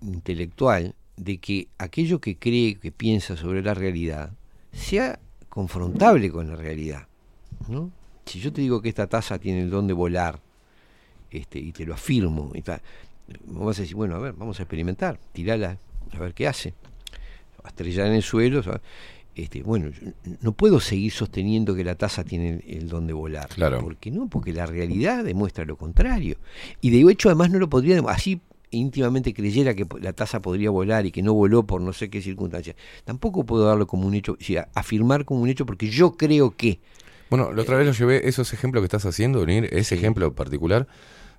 intelectual 0.00 0.94
de 1.16 1.38
que 1.38 1.68
aquello 1.78 2.20
que 2.20 2.36
cree, 2.36 2.76
que 2.76 2.90
piensa 2.90 3.36
sobre 3.36 3.62
la 3.62 3.74
realidad, 3.74 4.32
sea 4.72 5.20
confrontable 5.48 6.30
con 6.30 6.48
la 6.48 6.56
realidad. 6.56 7.06
¿no? 7.68 7.90
Si 8.24 8.40
yo 8.40 8.52
te 8.52 8.60
digo 8.60 8.80
que 8.80 8.88
esta 8.88 9.06
taza 9.06 9.38
tiene 9.38 9.62
el 9.62 9.70
don 9.70 9.86
de 9.86 9.92
volar, 9.92 10.40
este, 11.30 11.58
y 11.58 11.72
te 11.72 11.86
lo 11.86 11.94
afirmo, 11.94 12.52
y 12.54 12.62
vas 12.62 13.78
a 13.78 13.82
decir, 13.82 13.96
bueno, 13.96 14.16
a 14.16 14.18
ver, 14.18 14.32
vamos 14.34 14.58
a 14.58 14.62
experimentar, 14.62 15.18
tirala, 15.32 15.78
a 16.12 16.18
ver 16.18 16.34
qué 16.34 16.48
hace. 16.48 16.74
A 17.62 17.68
estrellar 17.68 18.08
en 18.08 18.14
el 18.14 18.22
suelo, 18.22 18.62
¿sabes? 18.62 18.80
Este, 19.34 19.62
bueno, 19.62 19.90
yo 19.90 20.12
no 20.40 20.52
puedo 20.52 20.80
seguir 20.80 21.12
sosteniendo 21.12 21.74
que 21.74 21.84
la 21.84 21.94
taza 21.94 22.24
tiene 22.24 22.62
el, 22.66 22.82
el 22.82 22.88
don 22.88 23.06
de 23.06 23.12
volar. 23.12 23.48
Claro. 23.48 23.80
¿Por 23.80 23.96
qué 23.96 24.10
no? 24.10 24.28
Porque 24.28 24.52
la 24.52 24.66
realidad 24.66 25.24
demuestra 25.24 25.64
lo 25.64 25.76
contrario. 25.76 26.36
Y 26.80 26.90
de 26.90 27.10
hecho, 27.10 27.28
además, 27.28 27.50
no 27.50 27.58
lo 27.58 27.68
podría, 27.68 27.98
así 28.08 28.40
íntimamente 28.72 29.32
creyera 29.32 29.74
que 29.74 29.86
la 30.00 30.12
taza 30.12 30.42
podría 30.42 30.70
volar 30.70 31.06
y 31.06 31.12
que 31.12 31.22
no 31.22 31.34
voló 31.34 31.64
por 31.66 31.80
no 31.80 31.92
sé 31.92 32.10
qué 32.10 32.20
circunstancia. 32.20 32.74
Tampoco 33.04 33.44
puedo 33.44 33.66
darlo 33.66 33.86
como 33.86 34.06
un 34.06 34.14
hecho, 34.14 34.32
o 34.32 34.44
sea, 34.44 34.68
afirmar 34.74 35.24
como 35.24 35.42
un 35.42 35.48
hecho 35.48 35.64
porque 35.64 35.88
yo 35.88 36.16
creo 36.16 36.56
que. 36.56 36.80
Bueno, 37.30 37.52
la 37.52 37.62
otra 37.62 37.76
vez 37.76 37.86
lo 37.86 37.92
llevé, 37.92 38.28
esos 38.28 38.52
ejemplos 38.52 38.82
que 38.82 38.86
estás 38.86 39.06
haciendo, 39.06 39.40
unir 39.40 39.68
ese 39.72 39.94
ejemplo 39.94 40.34
particular, 40.34 40.86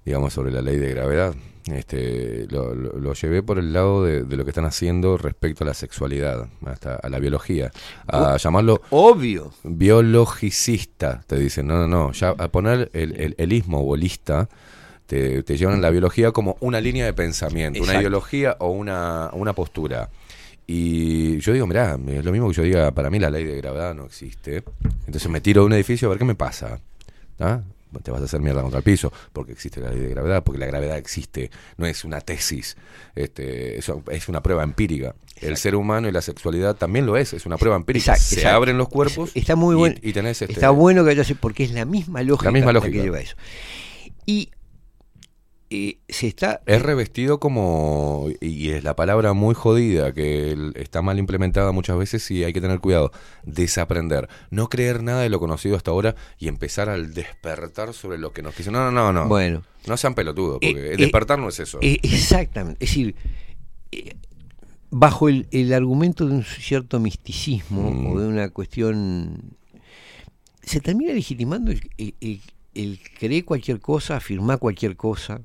digamos, 0.06 0.34
sobre 0.34 0.52
la 0.52 0.62
ley 0.62 0.78
de 0.78 0.90
gravedad, 0.90 1.34
este, 1.72 2.46
lo, 2.50 2.76
lo- 2.76 3.00
lo 3.00 3.14
llevé 3.14 3.42
por 3.42 3.58
el 3.58 3.72
lado 3.72 4.04
de, 4.04 4.24
de 4.24 4.36
lo 4.36 4.44
que 4.44 4.50
están 4.52 4.66
haciendo 4.66 5.18
respecto 5.18 5.64
a 5.64 5.68
la 5.68 5.74
sexualidad, 5.74 6.48
hasta 6.66 6.96
a 6.96 7.08
la 7.10 7.20
biología. 7.20 7.72
A 8.08 8.36
llamarlo 8.38 8.82
Obvio. 8.90 9.54
biologicista, 9.64 11.24
te 11.28 11.38
dicen, 11.38 11.68
no, 11.68 11.76
no, 11.78 11.88
no, 11.88 12.12
ya 12.12 12.30
a 12.32 12.48
poner 12.50 12.90
el, 12.94 13.20
el, 13.20 13.36
el 13.38 13.54
ismo 13.54 13.84
bolista, 13.84 14.50
te, 15.08 15.44
te 15.44 15.58
llevan 15.58 15.76
a 15.76 15.82
la 15.82 15.90
biología 15.90 16.32
como 16.32 16.58
una 16.60 16.80
línea 16.82 17.06
de 17.06 17.14
pensamiento, 17.14 17.82
una 17.82 17.94
ideología 18.00 18.56
o 18.60 18.70
una, 18.70 19.30
una 19.34 19.54
postura. 19.54 20.10
Y 20.66 21.40
yo 21.40 21.52
digo, 21.54 21.68
mirá, 21.68 21.98
es 22.08 22.24
lo 22.26 22.32
mismo 22.32 22.48
que 22.50 22.54
yo 22.56 22.64
diga, 22.64 22.92
para 22.92 23.10
mí 23.10 23.20
la 23.20 23.30
ley 23.30 23.44
de 23.44 23.58
gravedad 23.58 23.94
no 23.94 24.06
existe. 24.06 24.64
Entonces 25.06 25.30
me 25.30 25.42
tiro 25.42 25.62
de 25.62 25.68
un 25.68 25.74
edificio 25.74 26.08
a 26.08 26.10
ver 26.10 26.20
qué 26.20 26.26
me 26.26 26.36
pasa. 26.36 26.80
¿Ah? 27.40 27.62
Te 28.02 28.12
vas 28.12 28.22
a 28.22 28.26
hacer 28.26 28.40
mierda 28.42 28.62
contra 28.62 28.80
el 28.80 28.84
piso, 28.84 29.12
porque 29.32 29.52
existe 29.52 29.80
la 29.82 29.90
ley 29.92 30.00
de 30.00 30.10
gravedad, 30.10 30.44
porque 30.44 30.60
la 30.60 30.66
gravedad 30.68 30.98
existe, 30.98 31.52
no 31.78 31.86
es 31.86 32.04
una 32.04 32.22
tesis, 32.22 32.76
este, 33.16 33.78
eso 33.78 34.04
es 34.12 34.28
una 34.30 34.42
prueba 34.42 34.64
empírica. 34.64 35.16
El 35.42 35.58
ser 35.58 35.76
humano 35.76 36.08
y 36.08 36.12
la 36.12 36.22
sexualidad 36.22 36.76
también 36.76 37.06
lo 37.06 37.18
es, 37.18 37.34
es 37.34 37.46
una 37.46 37.58
prueba 37.58 37.76
empírica. 37.76 38.12
Exacto, 38.14 38.24
Se 38.24 38.36
exacto. 38.36 38.56
abren 38.56 38.78
los 38.78 38.88
cuerpos 38.88 39.32
Está 39.36 39.56
muy 39.56 39.76
y- 39.76 39.78
bueno. 39.78 39.96
y, 40.02 40.14
tenés 40.14 40.42
este, 40.42 40.54
Está 40.54 40.70
bueno 40.70 41.04
que 41.04 41.12
haya 41.12 41.24
porque 41.40 41.64
es 41.64 41.72
la 41.72 41.86
misma 41.86 42.22
lógica, 42.24 42.52
misma 42.52 42.68
la 42.68 42.74
lógica. 42.80 42.98
que 42.98 43.04
lleva 43.04 43.20
eso. 43.20 43.36
Y 44.26 44.52
eh, 45.76 45.98
se 46.08 46.28
está... 46.28 46.62
Es 46.66 46.82
revestido 46.82 47.40
como, 47.40 48.28
y 48.42 48.70
es 48.70 48.84
la 48.84 48.96
palabra 48.96 49.34
muy 49.34 49.56
jodida, 49.56 50.14
que 50.14 50.56
está 50.76 51.02
mal 51.02 51.18
implementada 51.18 51.72
muchas 51.72 51.98
veces 51.98 52.30
y 52.32 52.44
hay 52.44 52.54
que 52.54 52.62
tener 52.62 52.80
cuidado, 52.80 53.12
desaprender, 53.44 54.30
no 54.52 54.70
creer 54.70 55.02
nada 55.02 55.22
de 55.24 55.30
lo 55.30 55.40
conocido 55.40 55.76
hasta 55.76 55.92
ahora 55.92 56.16
y 56.38 56.48
empezar 56.48 56.90
al 56.90 57.14
despertar 57.14 57.94
sobre 57.94 58.18
lo 58.18 58.32
que 58.34 58.42
nos 58.44 58.56
dicen. 58.56 58.74
No, 58.74 58.92
no, 58.92 59.12
no, 59.12 59.24
no. 59.24 59.28
Bueno. 59.28 59.64
No 59.88 59.98
sean 59.98 60.14
pelotudos, 60.16 60.60
porque 60.62 60.94
Eh, 60.94 60.98
despertar 60.98 61.40
eh, 61.40 61.42
no 61.42 61.50
es 61.50 61.60
eso. 61.60 61.80
eh, 61.82 61.98
exactamente. 62.04 62.84
Es 62.86 62.92
decir, 62.92 63.16
bajo 64.92 65.28
el, 65.30 65.48
el 65.52 65.74
argumento 65.74 66.26
de 66.28 66.34
un 66.34 66.44
cierto 66.44 67.00
misticismo 67.00 67.92
Mm. 67.92 68.08
o 68.12 68.20
de 68.20 68.28
una 68.28 68.50
cuestión. 68.50 69.56
Se 70.62 70.80
termina 70.80 71.14
legitimando 71.14 71.72
el, 71.72 71.82
el- 71.98 72.16
el- 72.22 72.42
el 72.76 73.00
creer 73.20 73.44
cualquier 73.46 73.80
cosa, 73.80 74.16
afirmar 74.18 74.60
cualquier 74.60 74.96
cosa. 74.96 75.42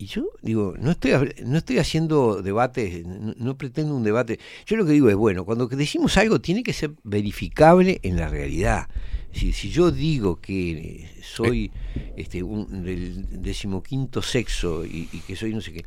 Y 0.00 0.06
yo 0.06 0.30
digo, 0.42 0.74
no 0.78 0.92
estoy, 0.92 1.10
no 1.44 1.58
estoy 1.58 1.78
haciendo 1.78 2.40
debates, 2.40 3.04
no, 3.04 3.58
pretendo 3.58 3.96
un 3.96 4.04
debate. 4.04 4.38
Yo 4.64 4.76
lo 4.76 4.86
que 4.86 4.92
digo 4.92 5.10
es, 5.10 5.16
bueno, 5.16 5.44
cuando 5.44 5.66
decimos 5.66 6.16
algo 6.16 6.40
tiene 6.40 6.62
que 6.62 6.72
ser 6.72 6.92
verificable 7.02 7.98
en 8.04 8.16
la 8.16 8.28
realidad. 8.28 8.88
Decir, 9.32 9.52
si 9.52 9.70
yo 9.70 9.90
digo 9.90 10.40
que 10.40 11.10
soy 11.20 11.70
este, 12.16 12.42
un, 12.42 12.84
del 12.84 13.42
decimoquinto 13.42 14.22
sexo 14.22 14.86
y, 14.86 15.06
que 15.26 15.34
soy 15.36 15.52
no 15.52 15.60
sé 15.60 15.72
qué, 15.72 15.84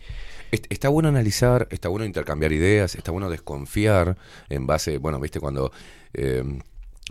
Est- 0.52 0.66
Está 0.70 0.90
bueno 0.90 1.08
analizar, 1.08 1.68
está 1.72 1.88
bueno 1.88 2.06
intercambiar 2.06 2.52
ideas, 2.52 2.96
está 2.96 3.12
bueno 3.12 3.30
desconfiar 3.30 4.18
en 4.50 4.68
base, 4.68 4.98
bueno, 4.98 5.20
viste, 5.22 5.40
cuando 5.40 5.72
eh, 6.14 6.44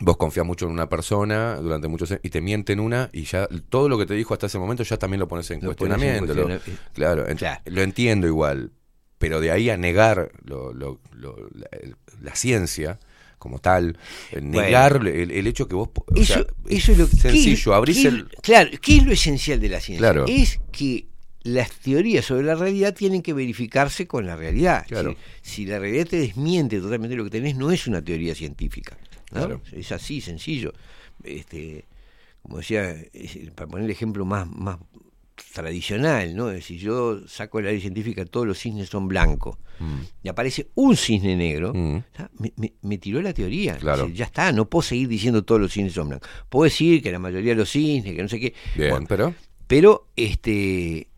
vos 0.00 0.16
confías 0.16 0.46
mucho 0.46 0.66
en 0.66 0.72
una 0.72 0.88
persona 0.88 1.56
durante 1.56 1.86
muchos 1.88 2.10
años 2.10 2.20
y 2.24 2.30
te 2.30 2.40
mienten 2.40 2.80
una 2.80 3.10
y 3.12 3.24
ya 3.24 3.46
todo 3.68 3.88
lo 3.88 3.98
que 3.98 4.06
te 4.06 4.14
dijo 4.14 4.34
hasta 4.34 4.46
ese 4.46 4.58
momento 4.58 4.82
ya 4.82 4.96
también 4.96 5.20
lo 5.20 5.28
pones 5.28 5.50
en 5.50 5.60
Lo 5.62 5.74
pones 5.76 6.02
en 6.02 6.18
cuestionamiento. 6.26 6.34
lo- 6.34 6.74
claro, 6.94 7.26
ent- 7.28 7.60
lo 7.66 7.82
entiendo 7.82 8.26
igual, 8.26 8.72
pero 9.18 9.40
de 9.40 9.50
ahí 9.50 9.68
a 9.70 9.76
negar 9.76 10.32
lo- 10.44 10.72
lo- 10.72 11.00
lo- 11.12 11.36
la, 11.54 11.68
la 12.22 12.34
ciencia 12.34 12.98
como 13.38 13.58
tal, 13.58 13.96
eh, 14.32 14.40
Bueno. 14.40 14.50
negar 14.50 14.96
el, 15.06 15.30
el 15.30 15.46
hecho 15.46 15.66
que 15.66 15.74
vos... 15.74 15.88
o 15.94 16.04
Eso, 16.14 16.34
sea, 16.34 16.44
eso 16.68 16.92
es 16.92 16.98
lo 16.98 17.08
que 17.08 17.16
sencillo, 17.16 17.70
¿qué- 17.70 17.76
abrís 17.76 18.02
qué- 18.02 18.08
el... 18.08 18.28
Claro, 18.42 18.70
¿qué 18.82 18.96
es 18.98 19.04
lo 19.04 19.12
esencial 19.12 19.58
de 19.60 19.68
la 19.70 19.80
ciencia? 19.80 20.10
Claro. 20.12 20.26
Es 20.28 20.60
que 20.72 21.06
las 21.42 21.70
teorías 21.72 22.26
sobre 22.26 22.42
la 22.44 22.54
realidad 22.54 22.94
tienen 22.94 23.22
que 23.22 23.32
verificarse 23.32 24.06
con 24.06 24.26
la 24.26 24.36
realidad. 24.36 24.84
Claro. 24.86 25.16
Si, 25.40 25.50
si 25.52 25.66
la 25.66 25.78
realidad 25.78 26.06
te 26.06 26.18
desmiente 26.18 26.80
totalmente 26.80 27.16
lo 27.16 27.24
que 27.24 27.30
tenés, 27.30 27.56
no 27.56 27.70
es 27.70 27.86
una 27.86 28.02
teoría 28.02 28.34
científica. 28.34 28.98
¿No? 29.30 29.38
Claro. 29.38 29.62
Es 29.72 29.92
así, 29.92 30.20
sencillo. 30.20 30.72
Este, 31.24 31.86
como 32.42 32.58
decía, 32.58 32.90
es- 33.12 33.50
para 33.54 33.68
poner 33.68 33.84
el 33.84 33.90
ejemplo 33.90 34.24
más, 34.24 34.46
más 34.48 34.78
tradicional, 35.54 36.36
¿no? 36.36 36.48
Es 36.50 36.56
decir, 36.56 36.78
yo 36.78 37.26
saco 37.26 37.58
el 37.58 37.66
área 37.68 37.80
científica, 37.80 38.24
todos 38.24 38.46
los 38.46 38.58
cisnes 38.58 38.88
son 38.88 39.08
blancos, 39.08 39.56
Mm. 39.78 40.00
y 40.24 40.28
aparece 40.28 40.68
un 40.74 40.96
cisne 40.96 41.34
negro, 41.36 41.72
Mm. 41.74 42.02
me, 42.38 42.52
me- 42.56 42.74
me 42.82 42.98
tiró 42.98 43.22
la 43.22 43.32
teoría. 43.32 43.76
Claro. 43.78 44.02
Es 44.02 44.08
decir, 44.08 44.16
ya 44.18 44.24
está, 44.26 44.52
no 44.52 44.68
puedo 44.68 44.82
seguir 44.82 45.08
diciendo 45.08 45.42
todos 45.44 45.60
los 45.60 45.72
cisnes 45.72 45.94
son 45.94 46.08
blancos. 46.10 46.28
Puedo 46.48 46.64
decir 46.64 47.02
que 47.02 47.10
la 47.10 47.18
mayoría 47.18 47.52
de 47.52 47.56
los 47.56 47.70
cisnes, 47.70 48.14
que 48.14 48.22
no 48.22 48.28
sé 48.28 48.38
qué. 48.38 48.54
Bien, 48.76 48.90
Bueno, 48.90 49.06
pero... 49.08 49.34
pero, 49.66 50.08
este. 50.16 51.08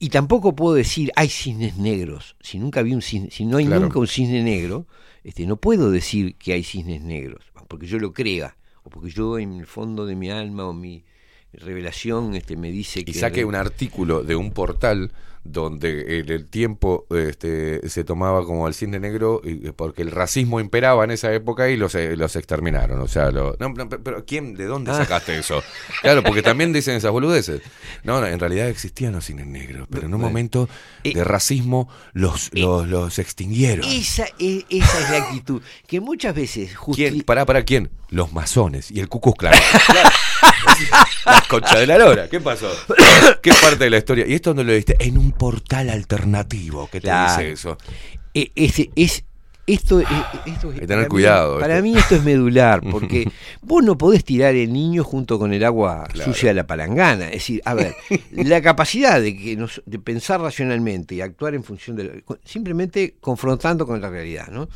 Y 0.00 0.08
tampoco 0.10 0.54
puedo 0.54 0.74
decir 0.74 1.10
hay 1.16 1.28
cisnes 1.28 1.76
negros. 1.76 2.36
Si 2.40 2.58
nunca 2.58 2.82
vi 2.82 2.94
un 2.94 3.02
cisne, 3.02 3.30
si 3.30 3.44
no 3.44 3.56
hay 3.58 3.66
Claro. 3.66 3.82
nunca 3.82 3.98
un 3.98 4.06
cisne 4.06 4.42
negro, 4.42 4.86
este, 5.24 5.46
no 5.46 5.56
puedo 5.56 5.90
decir 5.90 6.36
que 6.36 6.52
hay 6.52 6.62
cisnes 6.62 7.02
negros, 7.02 7.44
porque 7.68 7.86
yo 7.86 7.98
lo 7.98 8.12
crea, 8.12 8.56
o 8.82 8.90
porque 8.90 9.10
yo 9.10 9.38
en 9.38 9.52
el 9.52 9.66
fondo 9.66 10.06
de 10.06 10.16
mi 10.16 10.30
alma 10.30 10.64
o 10.66 10.72
mi 10.72 11.04
revelación 11.52 12.34
este, 12.34 12.56
me 12.56 12.70
dice 12.70 13.04
que. 13.04 13.12
y 13.12 13.14
saque 13.14 13.44
un 13.44 13.54
artículo 13.54 14.22
de 14.22 14.36
un 14.36 14.50
portal 14.52 15.12
donde 15.52 16.18
en 16.20 16.28
el 16.30 16.46
tiempo 16.46 17.06
este, 17.10 17.88
se 17.88 18.04
tomaba 18.04 18.44
como 18.44 18.68
el 18.68 18.74
cisne 18.74 18.98
negro 19.00 19.40
y- 19.44 19.70
porque 19.72 20.02
el 20.02 20.10
racismo 20.10 20.60
imperaba 20.60 21.04
en 21.04 21.10
esa 21.10 21.32
época 21.32 21.68
y 21.68 21.76
los, 21.76 21.94
eh, 21.94 22.16
los 22.16 22.36
exterminaron. 22.36 23.00
O 23.00 23.08
sea, 23.08 23.30
lo- 23.30 23.56
no, 23.58 23.68
no, 23.70 23.88
pero 23.88 24.24
¿quién, 24.24 24.54
¿de 24.54 24.64
dónde 24.66 24.90
Ah. 24.90 24.96
sacaste 24.96 25.38
eso? 25.38 25.62
Claro, 26.02 26.22
porque 26.22 26.42
también 26.42 26.72
dicen 26.72 26.96
esas 26.96 27.10
boludeces. 27.10 27.62
No, 28.04 28.20
no, 28.20 28.26
en 28.26 28.38
realidad 28.38 28.68
existían 28.68 29.12
los 29.12 29.24
cines 29.24 29.46
negros, 29.46 29.86
pero 29.90 30.06
en 30.06 30.14
un 30.14 30.20
momento 30.20 30.68
de 31.04 31.24
racismo 31.24 31.88
los, 32.12 32.50
los, 32.52 32.86
los 32.88 33.18
extinguieron. 33.18 33.84
Esa 33.88 34.24
es, 34.38 34.64
esa 34.68 35.00
es 35.00 35.10
la 35.10 35.16
actitud. 35.26 35.62
Que 35.86 36.00
muchas 36.00 36.34
veces 36.34 36.72
¿Quién? 36.94 37.20
¿Para, 37.22 37.44
para 37.46 37.64
quién? 37.64 37.90
Los 38.10 38.32
masones 38.32 38.90
y 38.90 39.00
el 39.00 39.08
Ku 39.08 39.20
Klux 39.20 39.38
Klan. 39.38 39.54
Claro. 39.86 40.08
La 41.26 41.42
concha 41.48 41.78
de 41.78 41.86
la 41.86 41.98
lora. 41.98 42.28
¿Qué 42.28 42.40
pasó? 42.40 42.70
¿Qué 43.42 43.50
parte 43.60 43.84
de 43.84 43.90
la 43.90 43.98
historia? 43.98 44.26
¿Y 44.26 44.34
esto 44.34 44.50
dónde 44.50 44.64
lo 44.64 44.72
viste? 44.76 44.96
En 45.00 45.18
un 45.18 45.32
portal 45.32 45.90
alternativo 45.90 46.88
que 46.90 47.00
te 47.00 47.10
dice 47.10 47.52
eso. 47.52 47.76
E- 48.34 48.50
ese, 48.54 48.90
es, 48.96 49.24
esto, 49.66 50.00
es- 50.00 50.06
esto 50.46 50.70
es- 50.72 50.80
Hay 50.80 50.86
tener 50.86 51.04
mí- 51.04 51.08
cuidado, 51.08 51.58
para 51.60 51.82
mí 51.82 51.96
esto 51.96 52.14
es 52.16 52.22
medular, 52.24 52.80
porque 52.90 53.28
vos 53.62 53.82
no 53.82 53.98
podés 53.98 54.24
tirar 54.24 54.54
el 54.54 54.72
niño 54.72 55.02
junto 55.04 55.38
con 55.38 55.52
el 55.52 55.64
agua 55.64 56.06
Claro. 56.12 56.32
sucia 56.32 56.48
de 56.50 56.54
la 56.54 56.66
palangana. 56.66 57.26
Es 57.26 57.32
decir, 57.32 57.60
a 57.64 57.74
ver, 57.74 57.94
la 58.32 58.62
capacidad 58.62 59.20
de, 59.20 59.36
que 59.36 59.56
nos- 59.56 59.82
de 59.84 59.98
pensar 59.98 60.40
racionalmente 60.40 61.14
y 61.16 61.20
actuar 61.20 61.54
en 61.54 61.64
función 61.64 61.96
de... 61.96 62.04
la- 62.04 62.20
con- 62.22 62.38
simplemente 62.44 63.16
confrontando 63.20 63.86
con 63.86 64.00
la 64.00 64.08
realidad, 64.08 64.48
¿no? 64.48 64.68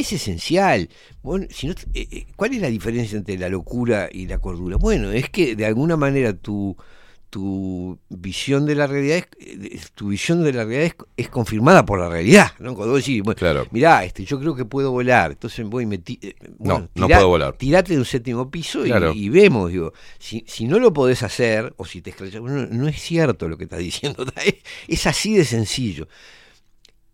Es 0.00 0.12
esencial. 0.12 0.88
Bueno, 1.22 1.46
si 1.50 1.66
no, 1.66 1.72
eh, 1.94 2.06
eh, 2.10 2.26
¿Cuál 2.36 2.54
es 2.54 2.60
la 2.60 2.68
diferencia 2.68 3.16
entre 3.16 3.38
la 3.38 3.48
locura 3.48 4.08
y 4.12 4.26
la 4.26 4.38
cordura? 4.38 4.76
Bueno, 4.76 5.10
es 5.10 5.30
que 5.30 5.56
de 5.56 5.64
alguna 5.64 5.96
manera 5.96 6.34
tu, 6.34 6.76
tu 7.30 7.98
visión 8.08 8.66
de 8.66 8.74
la 8.74 8.86
realidad 8.86 9.16
es, 9.18 9.26
eh, 9.40 9.80
tu 9.94 10.08
visión 10.08 10.44
de 10.44 10.52
la 10.52 10.64
realidad 10.64 10.84
es, 10.84 10.94
es 11.16 11.28
confirmada 11.30 11.84
por 11.86 11.98
la 11.98 12.08
realidad, 12.08 12.52
¿no? 12.58 12.74
Cuando 12.74 12.92
vos 12.94 13.04
decís, 13.04 13.22
bueno, 13.22 13.38
Claro. 13.38 13.66
mirá, 13.70 14.04
este, 14.04 14.24
yo 14.24 14.38
creo 14.38 14.54
que 14.54 14.64
puedo 14.66 14.90
volar, 14.90 15.32
entonces 15.32 15.66
voy 15.66 15.84
y 15.84 15.86
me 15.86 15.98
ti- 15.98 16.20
bueno, 16.58 16.88
no 16.94 17.08
puedo 17.08 17.28
volar. 17.28 17.56
Tirate 17.56 17.94
de 17.94 17.98
un 17.98 18.04
séptimo 18.04 18.50
piso 18.50 18.84
y- 18.86 19.28
vemos, 19.30 19.70
digo, 19.72 19.92
si, 20.18 20.44
si 20.46 20.66
no 20.66 20.78
lo 20.78 20.92
podés 20.92 21.22
hacer, 21.22 21.72
o 21.78 21.86
si 21.86 22.02
te 22.02 22.10
escrachas, 22.10 22.40
bueno, 22.40 22.66
no 22.70 22.86
es 22.86 23.00
cierto 23.00 23.48
lo 23.48 23.56
que 23.56 23.64
estás 23.64 23.78
diciendo, 23.90 24.24
es, 24.44 24.54
es 24.88 25.06
así 25.06 25.34
de 25.36 25.44
sencillo. 25.46 26.06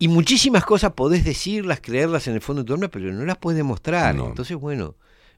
Y 0.03 0.09
muchísimas 0.09 0.65
cosas 0.65 0.93
podés 0.95 1.25
decirlas, 1.25 1.81
creerlas 1.81 2.27
en 2.27 2.35
el 2.35 2.41
fondo 2.41 2.63
de 2.63 2.67
tu 2.67 2.75
alma, 2.75 2.89
pero 2.89 3.13
no 3.13 3.25
las 3.25 3.39
puedes 3.39 3.57
demostrar. 3.57 4.15
No. 4.15 4.27
Entonces, 4.27 4.57
bueno, 4.57 4.97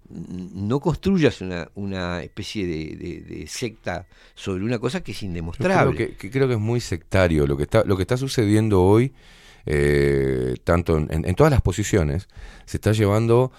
no 0.09 0.81
construyas 0.81 1.41
una, 1.41 1.69
una 1.75 2.23
especie 2.23 2.67
de, 2.67 2.97
de- 2.97 3.21
de 3.21 3.47
secta 3.47 4.07
sobre 4.35 4.65
una 4.65 4.79
cosa 4.79 5.03
que 5.03 5.13
es 5.13 5.21
Yo 5.21 5.27
indemostrable. 5.27 5.95
creo 5.97 6.09
que, 6.11 6.17
que 6.17 6.31
creo 6.31 6.47
que 6.49 6.55
es 6.55 6.61
muy 6.61 6.81
sectario 6.81 7.47
lo 7.47 7.57
que 7.57 7.63
está 7.65 7.85
lo 7.85 7.97
que 7.97 8.03
está 8.03 8.17
sucediendo 8.17 8.83
hoy 8.83 9.13
eh, 9.67 10.57
tanto 10.63 10.99
en- 10.99 11.25
en 11.25 11.35
todas 11.35 11.51
las 11.51 11.63
posiciones 11.63 12.29
se 12.67 12.77
está 12.77 12.93
llevando 12.93 13.51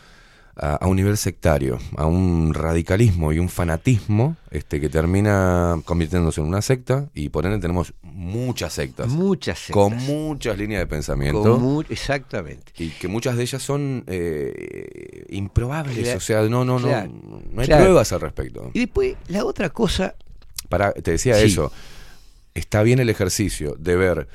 a, 0.58 0.76
a 0.76 0.88
un 0.88 0.96
nivel 0.96 1.18
sectario 1.18 1.78
a 1.98 2.06
un 2.06 2.54
radicalismo 2.54 3.34
y 3.34 3.40
un 3.40 3.50
fanatismo 3.50 4.38
este 4.52 4.80
que 4.80 4.88
termina 4.90 5.80
convirtiéndose 5.86 6.40
en 6.42 6.48
una 6.48 6.62
secta 6.62 7.10
y 7.14 7.28
por 7.30 7.46
ende 7.46 7.60
tenemos 7.60 7.94
muchas 8.02 8.72
sectas 8.74 9.08
Muchas 9.10 9.60
sectas. 9.60 9.74
con 9.74 9.98
muchas 9.98 10.58
líneas 10.58 10.80
de 10.82 10.88
pensamiento 10.88 11.58
mu- 11.60 11.82
exactamente. 11.90 12.72
y 12.78 12.90
que 12.90 13.08
muchas 13.10 13.36
de 13.36 13.44
ellas 13.44 13.62
son 13.62 14.04
eh, 14.08 15.26
improbables 15.30 15.98
Claro, 15.98 16.18
o 16.18 16.22
sea 16.22 16.42
no 16.44 16.64
no 16.66 16.80
no 16.80 16.88
no 16.88 17.62
hay 17.62 17.68
claro. 17.68 17.84
pruebas 17.84 18.12
al 18.14 18.22
respecto 18.22 18.72
Y 18.74 18.80
después, 18.80 19.16
la 19.28 19.44
otra 19.46 19.70
cosa, 19.70 20.16
para, 20.70 20.94
te 20.94 21.12
decía 21.12 21.36
Sí. 21.36 21.48
eso. 21.48 21.72
Está 22.54 22.82
bien 22.84 23.00
el 23.00 23.10
ejercicio 23.10 23.76
de 23.78 23.96
ver 23.98 24.28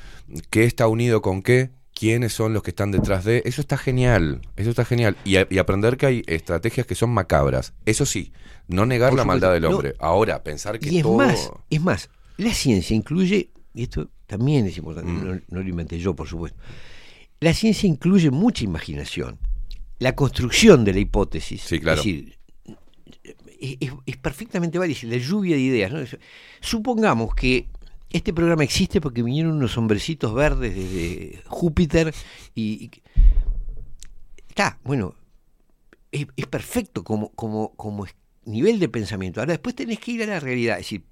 qué 0.51 0.65
está 0.65 0.87
unido 0.87 1.23
con 1.23 1.41
qué, 1.41 1.71
quiénes 2.01 2.33
son 2.33 2.51
los 2.53 2.63
que 2.63 2.71
están 2.71 2.89
detrás 2.89 3.23
de. 3.25 3.43
Eso 3.45 3.61
está 3.61 3.77
genial. 3.77 4.41
Eso 4.55 4.71
está 4.71 4.85
genial. 4.85 5.15
Y, 5.23 5.35
a- 5.35 5.45
y 5.51 5.59
aprender 5.59 5.97
que 5.97 6.07
hay 6.07 6.23
estrategias 6.25 6.87
que 6.87 6.95
son 6.95 7.11
macabras. 7.11 7.73
Eso 7.85 8.07
sí, 8.07 8.33
no 8.67 8.87
negar 8.87 9.13
la 9.13 9.23
maldad 9.23 9.53
del 9.53 9.61
No. 9.61 9.69
hombre. 9.69 9.93
Ahora, 9.99 10.41
pensar 10.43 10.79
que 10.79 10.89
y 10.89 10.97
es 10.97 11.03
todo. 11.03 11.15
más, 11.17 11.51
es 11.69 11.79
más, 11.79 12.09
la 12.37 12.55
ciencia 12.55 12.95
incluye, 12.95 13.51
y 13.75 13.83
esto 13.83 14.09
también 14.25 14.65
es 14.65 14.77
importante, 14.79 15.11
Mm. 15.11 15.23
no, 15.27 15.41
no 15.47 15.61
lo 15.61 15.69
inventé 15.69 15.99
yo, 15.99 16.15
por 16.15 16.27
supuesto, 16.27 16.57
la 17.39 17.53
ciencia 17.53 17.87
incluye 17.87 18.31
mucha 18.31 18.63
imaginación. 18.63 19.37
La 19.99 20.15
construcción 20.15 20.83
de 20.83 20.93
la 20.93 20.99
hipótesis. 21.01 21.61
Sí, 21.61 21.79
claro. 21.79 21.99
Es 22.01 22.05
decir, 22.07 22.37
es, 23.59 23.77
es- 24.07 24.17
perfectamente 24.17 24.79
válida, 24.79 24.97
la 25.03 25.17
lluvia 25.17 25.55
de 25.55 25.61
ideas. 25.61 25.91
¿no? 25.91 25.99
Supongamos 26.61 27.35
que 27.35 27.67
este 28.11 28.33
programa 28.33 28.63
existe 28.63 28.99
porque 28.99 29.23
vinieron 29.23 29.53
unos 29.53 29.77
hombrecitos 29.77 30.33
verdes 30.33 30.75
desde 30.75 31.41
Júpiter 31.47 32.13
y... 32.55 32.91
está, 34.47 34.79
bueno, 34.83 35.15
es, 36.11 36.27
perfecto 36.47 37.03
como, 37.03 37.29
como, 37.31 37.73
como 37.75 38.05
nivel 38.45 38.79
de 38.79 38.89
pensamiento. 38.89 39.39
Ahora 39.39 39.53
después 39.53 39.75
tenés 39.75 39.99
que 39.99 40.11
ir 40.11 40.23
a 40.23 40.27
la 40.27 40.39
realidad, 40.39 40.79
es 40.79 40.85
decir, 40.85 41.03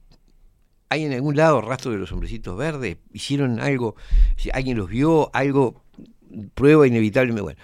hay 0.89 1.05
en 1.05 1.13
algún 1.13 1.35
lado 1.35 1.61
rastro 1.61 1.91
de 1.91 1.97
los 1.97 2.11
hombrecitos 2.11 2.57
verdes, 2.57 2.97
hicieron 3.13 3.59
algo, 3.59 3.95
alguien 4.53 4.77
los 4.77 4.89
vio, 4.89 5.29
algo, 5.33 5.83
prueba 6.53 6.87
inevitable, 6.87 7.39
bueno. 7.41 7.59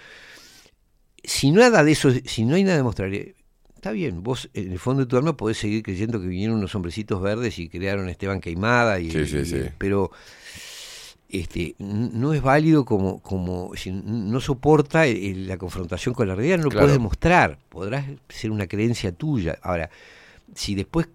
Si 1.23 1.49
nada 1.51 1.83
de 1.83 1.91
eso, 1.91 2.11
si 2.23 2.45
no 2.45 2.55
hay 2.55 2.63
nada 2.63 2.77
demostrable, 2.77 3.35
está 3.85 3.93
bien, 3.93 4.23
vos 4.23 4.49
en 4.55 4.71
el 4.71 4.79
fondo 4.79 5.01
de 5.03 5.05
tu 5.05 5.15
alma 5.15 5.37
podés 5.37 5.57
seguir 5.59 5.83
creyendo 5.83 6.19
que 6.19 6.25
vinieron 6.25 6.57
unos 6.57 6.73
hombrecitos 6.73 7.21
verdes 7.21 7.59
y 7.59 7.69
crearon 7.69 8.07
a 8.07 8.11
Esteban 8.11 8.41
Queimada, 8.41 8.99
y, 8.99 9.11
Sí, 9.11 9.27
sí, 9.27 9.37
y- 9.37 9.45
sí. 9.45 9.57
pero 9.77 10.09
este, 11.29 11.75
no 11.77 12.33
es 12.33 12.41
válido 12.41 12.83
como, 12.83 13.19
como 13.21 13.75
si 13.75 13.91
no 13.91 14.39
soporta 14.39 15.05
el- 15.05 15.17
el- 15.23 15.47
la 15.47 15.57
confrontación 15.59 16.15
con 16.15 16.27
la 16.27 16.33
realidad, 16.33 16.57
no 16.57 16.63
lo 16.63 16.69
Claro. 16.71 16.85
puedes 16.85 16.97
demostrar, 16.97 17.59
podrás 17.69 18.05
ser 18.27 18.49
una 18.49 18.65
creencia 18.65 19.11
tuya. 19.11 19.59
Ahora, 19.61 19.91
si 20.55 20.73
después 20.73 21.07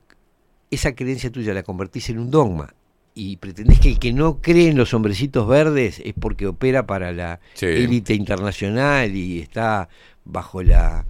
esa 0.70 0.94
creencia 0.94 1.28
tuya 1.32 1.52
la 1.52 1.64
convertís 1.64 2.08
en 2.10 2.20
un 2.20 2.30
dogma 2.30 2.72
y 3.16 3.36
pretendés 3.38 3.80
que 3.80 3.88
el 3.88 3.98
que 3.98 4.12
no 4.12 4.40
cree 4.40 4.68
en 4.68 4.76
los 4.76 4.94
hombrecitos 4.94 5.48
verdes 5.48 6.00
es 6.04 6.14
porque 6.14 6.46
opera 6.46 6.86
para 6.86 7.10
la 7.10 7.40
Sí. 7.54 7.66
élite 7.66 8.14
internacional 8.14 9.16
y 9.16 9.40
está 9.40 9.88
bajo 10.24 10.62
la 10.62 11.04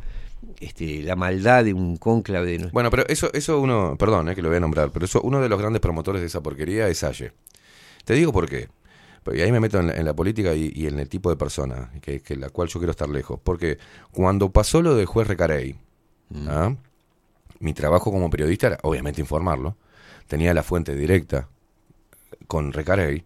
este, 0.61 1.03
la 1.03 1.17
maldad 1.17 1.65
de 1.65 1.73
un 1.75 1.97
cónclave 1.97 2.47
de 2.53 2.59
no- 2.59 2.71
Bueno, 2.71 2.91
pero 2.91 3.07
eso, 3.09 3.31
eso 3.33 3.61
uno, 3.61 3.97
perdón, 3.99 4.29
eh, 4.29 4.35
que 4.35 4.43
lo 4.43 4.49
voy 4.49 4.57
a 4.57 4.61
nombrar, 4.61 4.91
pero 4.91 5.05
eso 5.05 5.21
uno 5.23 5.41
de 5.41 5.49
los 5.49 5.59
grandes 5.59 5.81
promotores 5.81 6.21
de 6.21 6.27
esa 6.27 6.43
porquería 6.43 6.89
es 6.89 6.99
Salle. 6.99 7.33
Te 8.05 8.15
digo 8.15 8.33
por 8.33 8.49
qué. 8.49 8.69
Y 9.33 9.41
ahí 9.43 9.53
me 9.53 9.61
meto 9.61 9.79
en 9.79 9.89
la, 9.89 9.95
en 9.95 10.05
la 10.07 10.15
política 10.15 10.55
y, 10.55 10.73
y 10.75 10.87
en 10.87 10.99
el 10.99 11.09
tipo 11.09 11.29
de 11.31 11.37
persona 11.37 11.91
que, 12.01 12.21
que 12.21 12.35
la 12.37 12.49
cual 12.49 12.69
yo 12.69 12.81
quiero 12.81 12.91
estar 12.91 13.09
lejos. 13.09 13.39
Porque 13.45 13.79
cuando 14.11 14.51
pasó 14.51 14.83
lo 14.83 14.95
del 14.97 15.07
juez 15.07 15.29
Recarey, 15.29 15.77
¿ah? 16.49 16.75
mi 17.61 17.75
trabajo 17.75 18.11
como 18.11 18.31
periodista 18.31 18.69
era 18.69 18.79
obviamente 18.83 19.21
informarlo. 19.21 19.77
Tenía 20.27 20.55
la 20.55 20.63
fuente 20.63 20.97
directa 20.97 21.49
con 22.47 22.73
Recarey. 22.73 23.25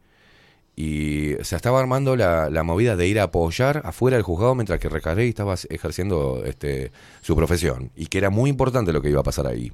Y 0.76 1.34
se 1.42 1.54
estaba 1.54 1.78
armando 1.78 2.16
la, 2.16 2.50
la 2.50 2.64
movida 2.64 2.96
de 2.96 3.06
ir 3.06 3.20
a 3.20 3.24
apoyar 3.24 3.82
afuera 3.84 4.16
del 4.16 4.24
juzgado 4.24 4.54
mientras 4.56 4.80
que 4.80 4.88
Recarey 4.88 5.28
estaba 5.28 5.54
ejerciendo 5.70 6.42
este, 6.44 6.90
su 7.20 7.36
profesión. 7.36 7.92
Y 7.94 8.06
que 8.06 8.18
era 8.18 8.30
muy 8.30 8.50
importante 8.50 8.92
lo 8.92 9.00
que 9.00 9.10
iba 9.10 9.20
a 9.20 9.24
pasar 9.24 9.46
ahí. 9.46 9.72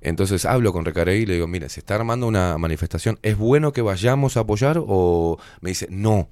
Entonces 0.00 0.46
hablo 0.46 0.72
con 0.72 0.84
Recarey 0.86 1.22
y 1.22 1.26
le 1.26 1.34
digo, 1.34 1.46
mira, 1.46 1.68
se 1.68 1.80
está 1.80 1.96
armando 1.96 2.26
una 2.26 2.56
manifestación, 2.56 3.18
¿es 3.22 3.36
bueno 3.36 3.72
que 3.72 3.82
vayamos 3.82 4.36
a 4.36 4.40
apoyar? 4.40 4.78
O 4.80 5.38
me 5.60 5.68
dice, 5.70 5.86
no, 5.90 6.30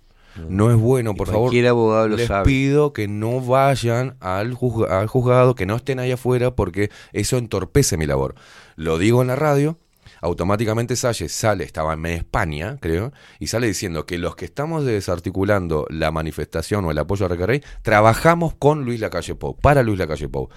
no 0.48 0.70
es 0.70 0.78
bueno, 0.78 1.14
por 1.14 1.26
favor. 1.26 1.42
cualquier 1.42 1.66
abogado 1.66 2.08
lo 2.08 2.16
les 2.16 2.28
sabe. 2.28 2.46
pido 2.46 2.94
que 2.94 3.08
no 3.08 3.42
vayan 3.42 4.16
al, 4.20 4.54
juzga- 4.54 4.88
al 4.88 5.06
juzgado, 5.08 5.54
que 5.54 5.66
no 5.66 5.76
estén 5.76 5.98
ahí 5.98 6.12
afuera, 6.12 6.52
porque 6.54 6.90
eso 7.12 7.36
entorpece 7.36 7.98
mi 7.98 8.06
labor. 8.06 8.34
Lo 8.76 8.96
digo 8.96 9.20
en 9.20 9.28
la 9.28 9.36
radio, 9.36 9.76
automáticamente 10.20 10.96
Salle 10.96 11.28
sale, 11.28 11.64
estaba 11.64 11.94
en 11.94 12.06
España, 12.06 12.78
creo, 12.80 13.12
y 13.38 13.46
sale 13.48 13.66
diciendo 13.66 14.06
que 14.06 14.18
los 14.18 14.36
que 14.36 14.44
estamos 14.46 14.84
desarticulando 14.84 15.86
la 15.90 16.10
manifestación 16.10 16.84
o 16.84 16.90
el 16.90 16.98
apoyo 16.98 17.26
a 17.26 17.28
Recarey, 17.28 17.62
trabajamos 17.82 18.54
con 18.54 18.84
Luis 18.84 19.00
Lacalle 19.00 19.34
Pou, 19.34 19.56
para 19.56 19.82
Luis 19.82 19.98
Lacalle 19.98 20.28
Pou. 20.28 20.48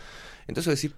Entonces 0.48 0.72
decir, 0.72 0.96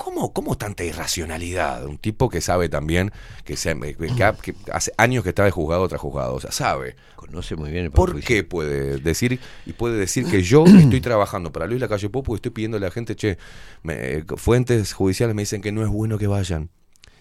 ¿Cómo, 0.00 0.32
¿Cómo 0.32 0.56
tanta 0.56 0.84
irracionalidad? 0.84 1.84
Un 1.84 1.98
tipo 1.98 2.28
que 2.28 2.40
sabe 2.40 2.68
también, 2.68 3.10
que, 3.44 3.56
se- 3.56 3.74
que 4.16 4.22
ha- 4.22 4.32
que 4.36 4.54
hace 4.72 4.92
años 4.96 5.24
que 5.24 5.30
está 5.30 5.42
de 5.44 5.50
juzgado 5.50 5.88
tras 5.88 6.00
juzgado, 6.00 6.34
o 6.36 6.40
sea, 6.40 6.52
sabe. 6.52 6.94
Conoce 7.16 7.56
muy 7.56 7.72
bien 7.72 7.86
el 7.86 7.90
¿Por 7.90 8.20
qué 8.20 8.44
puede 8.44 8.98
decir 8.98 9.40
y 9.66 9.72
puede 9.72 9.96
decir 9.98 10.24
que 10.30 10.40
yo 10.44 10.64
estoy 10.66 11.00
trabajando 11.00 11.50
para 11.50 11.66
Luis 11.66 11.80
Lacalle 11.80 12.10
Pou 12.10 12.22
porque 12.22 12.36
estoy 12.36 12.52
pidiendo 12.52 12.76
a 12.76 12.80
la 12.80 12.92
gente, 12.92 13.16
che, 13.16 13.38
me- 13.82 14.22
fuentes 14.36 14.92
judiciales 14.92 15.34
me 15.34 15.42
dicen 15.42 15.60
que 15.62 15.72
no 15.72 15.82
es 15.82 15.88
bueno 15.88 16.16
que 16.16 16.28
vayan? 16.28 16.70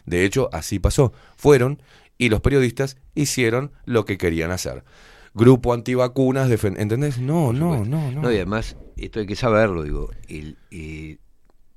De 0.07 0.25
hecho, 0.25 0.49
así 0.51 0.79
pasó. 0.79 1.13
Fueron 1.35 1.79
y 2.17 2.29
los 2.29 2.41
periodistas 2.41 2.97
hicieron 3.13 3.71
lo 3.85 4.05
que 4.05 4.17
querían 4.17 4.49
hacer. 4.49 4.83
Grupo 5.35 5.73
antivacunas, 5.73 6.49
¿entendés? 6.49 7.19
No, 7.19 7.53
no, 7.53 7.85
no, 7.85 8.11
no. 8.11 8.21
No, 8.23 8.31
y 8.31 8.37
además, 8.37 8.75
esto 8.95 9.19
hay 9.19 9.27
que 9.27 9.35
saberlo, 9.35 9.83
digo, 9.83 10.09
el, 10.27 10.57
eh, 10.71 11.17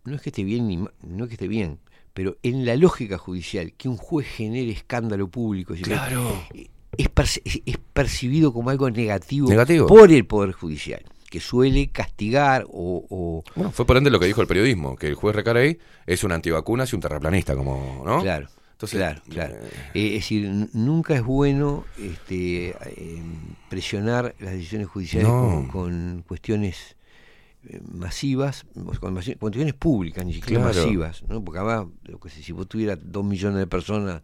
no 0.04 0.14
es 0.16 0.22
que 0.22 0.30
esté 0.30 0.44
bien, 0.44 0.66
ni 0.66 0.76
no 0.78 1.24
es 1.24 1.28
que 1.28 1.34
esté 1.34 1.46
bien, 1.48 1.78
pero 2.14 2.38
en 2.42 2.64
la 2.64 2.74
lógica 2.76 3.18
judicial, 3.18 3.74
que 3.74 3.88
un 3.90 3.98
juez 3.98 4.26
genere 4.26 4.70
escándalo 4.70 5.28
público, 5.28 5.74
Claro. 5.82 6.42
eh, 6.54 6.68
es, 6.96 7.08
perci- 7.14 7.42
es- 7.44 7.60
es 7.66 7.76
percibido 7.92 8.52
como 8.54 8.70
algo 8.70 8.88
negativo, 8.90 9.48
Negativo. 9.50 9.86
por 9.86 10.10
el 10.10 10.24
Poder 10.24 10.52
Judicial, 10.52 11.02
que 11.30 11.40
suele 11.40 11.90
castigar 11.90 12.66
o... 12.68 13.06
o- 13.08 13.44
Bueno, 13.54 13.70
fue 13.70 13.86
por 13.86 13.96
ende 13.96 14.10
lo 14.10 14.20
que 14.20 14.26
dijo 14.26 14.42
el 14.42 14.46
periodismo, 14.48 14.96
que 14.96 15.06
el 15.06 15.14
juez 15.14 15.34
Recarey 15.34 15.78
es 16.06 16.24
un 16.24 16.32
antivacunas 16.32 16.92
y 16.92 16.96
un 16.96 17.00
terraplanista, 17.02 17.54
como, 17.56 18.02
¿no? 18.04 18.20
Claro, 18.20 18.48
Entonces, 18.72 18.98
claro, 18.98 19.22
claro. 19.28 19.54
eh, 19.54 19.70
Eh, 19.94 20.06
es 20.08 20.12
decir, 20.14 20.68
nunca 20.74 21.14
es 21.14 21.22
bueno 21.22 21.86
este, 21.96 22.74
eh, 22.84 23.22
presionar 23.68 24.34
las 24.40 24.52
decisiones 24.52 24.88
judiciales 24.88 25.28
No. 25.28 25.40
con, 25.40 25.68
con 25.68 26.24
cuestiones 26.26 26.96
eh, 27.68 27.80
masivas, 27.92 28.64
con 29.00 29.14
cuestiones 29.38 29.74
públicas, 29.74 30.24
ni 30.24 30.32
siquiera 30.34 30.64
Claro. 30.64 30.76
masivas, 30.78 31.22
¿no? 31.28 31.44
Porque 31.44 31.60
además, 31.60 31.88
lo 32.04 32.18
que 32.18 32.30
sé, 32.30 32.42
si 32.42 32.52
vos 32.52 32.66
tuvieras 32.68 32.98
dos 33.02 33.24
millones 33.24 33.58
de 33.58 33.66
personas, 33.66 34.22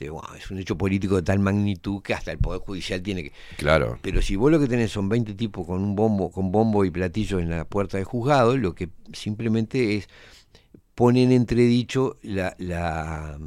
este, 0.00 0.10
wow, 0.10 0.34
es 0.36 0.50
un 0.50 0.58
hecho 0.58 0.78
político 0.78 1.16
de 1.16 1.22
tal 1.22 1.38
magnitud 1.40 2.00
que 2.02 2.14
hasta 2.14 2.32
el 2.32 2.38
Poder 2.38 2.60
Judicial 2.60 3.02
tiene 3.02 3.24
que... 3.24 3.32
Claro. 3.58 3.98
Pero 4.00 4.22
si 4.22 4.34
vos 4.36 4.50
lo 4.50 4.58
que 4.58 4.66
tenés 4.66 4.90
son 4.90 5.08
20 5.08 5.34
tipos 5.34 5.66
con 5.66 5.82
un 5.82 5.94
bombo, 5.94 6.30
con 6.30 6.50
bombo 6.50 6.84
y 6.84 6.90
platillo 6.90 7.38
en 7.38 7.50
la 7.50 7.66
puerta 7.66 7.98
del 7.98 8.04
juzgado, 8.06 8.56
lo 8.56 8.74
que 8.74 8.88
simplemente 9.12 9.96
es 9.96 10.08
pone 10.94 11.22
en 11.22 11.32
entredicho 11.32 12.16
la, 12.22 12.54
la, 12.58 13.38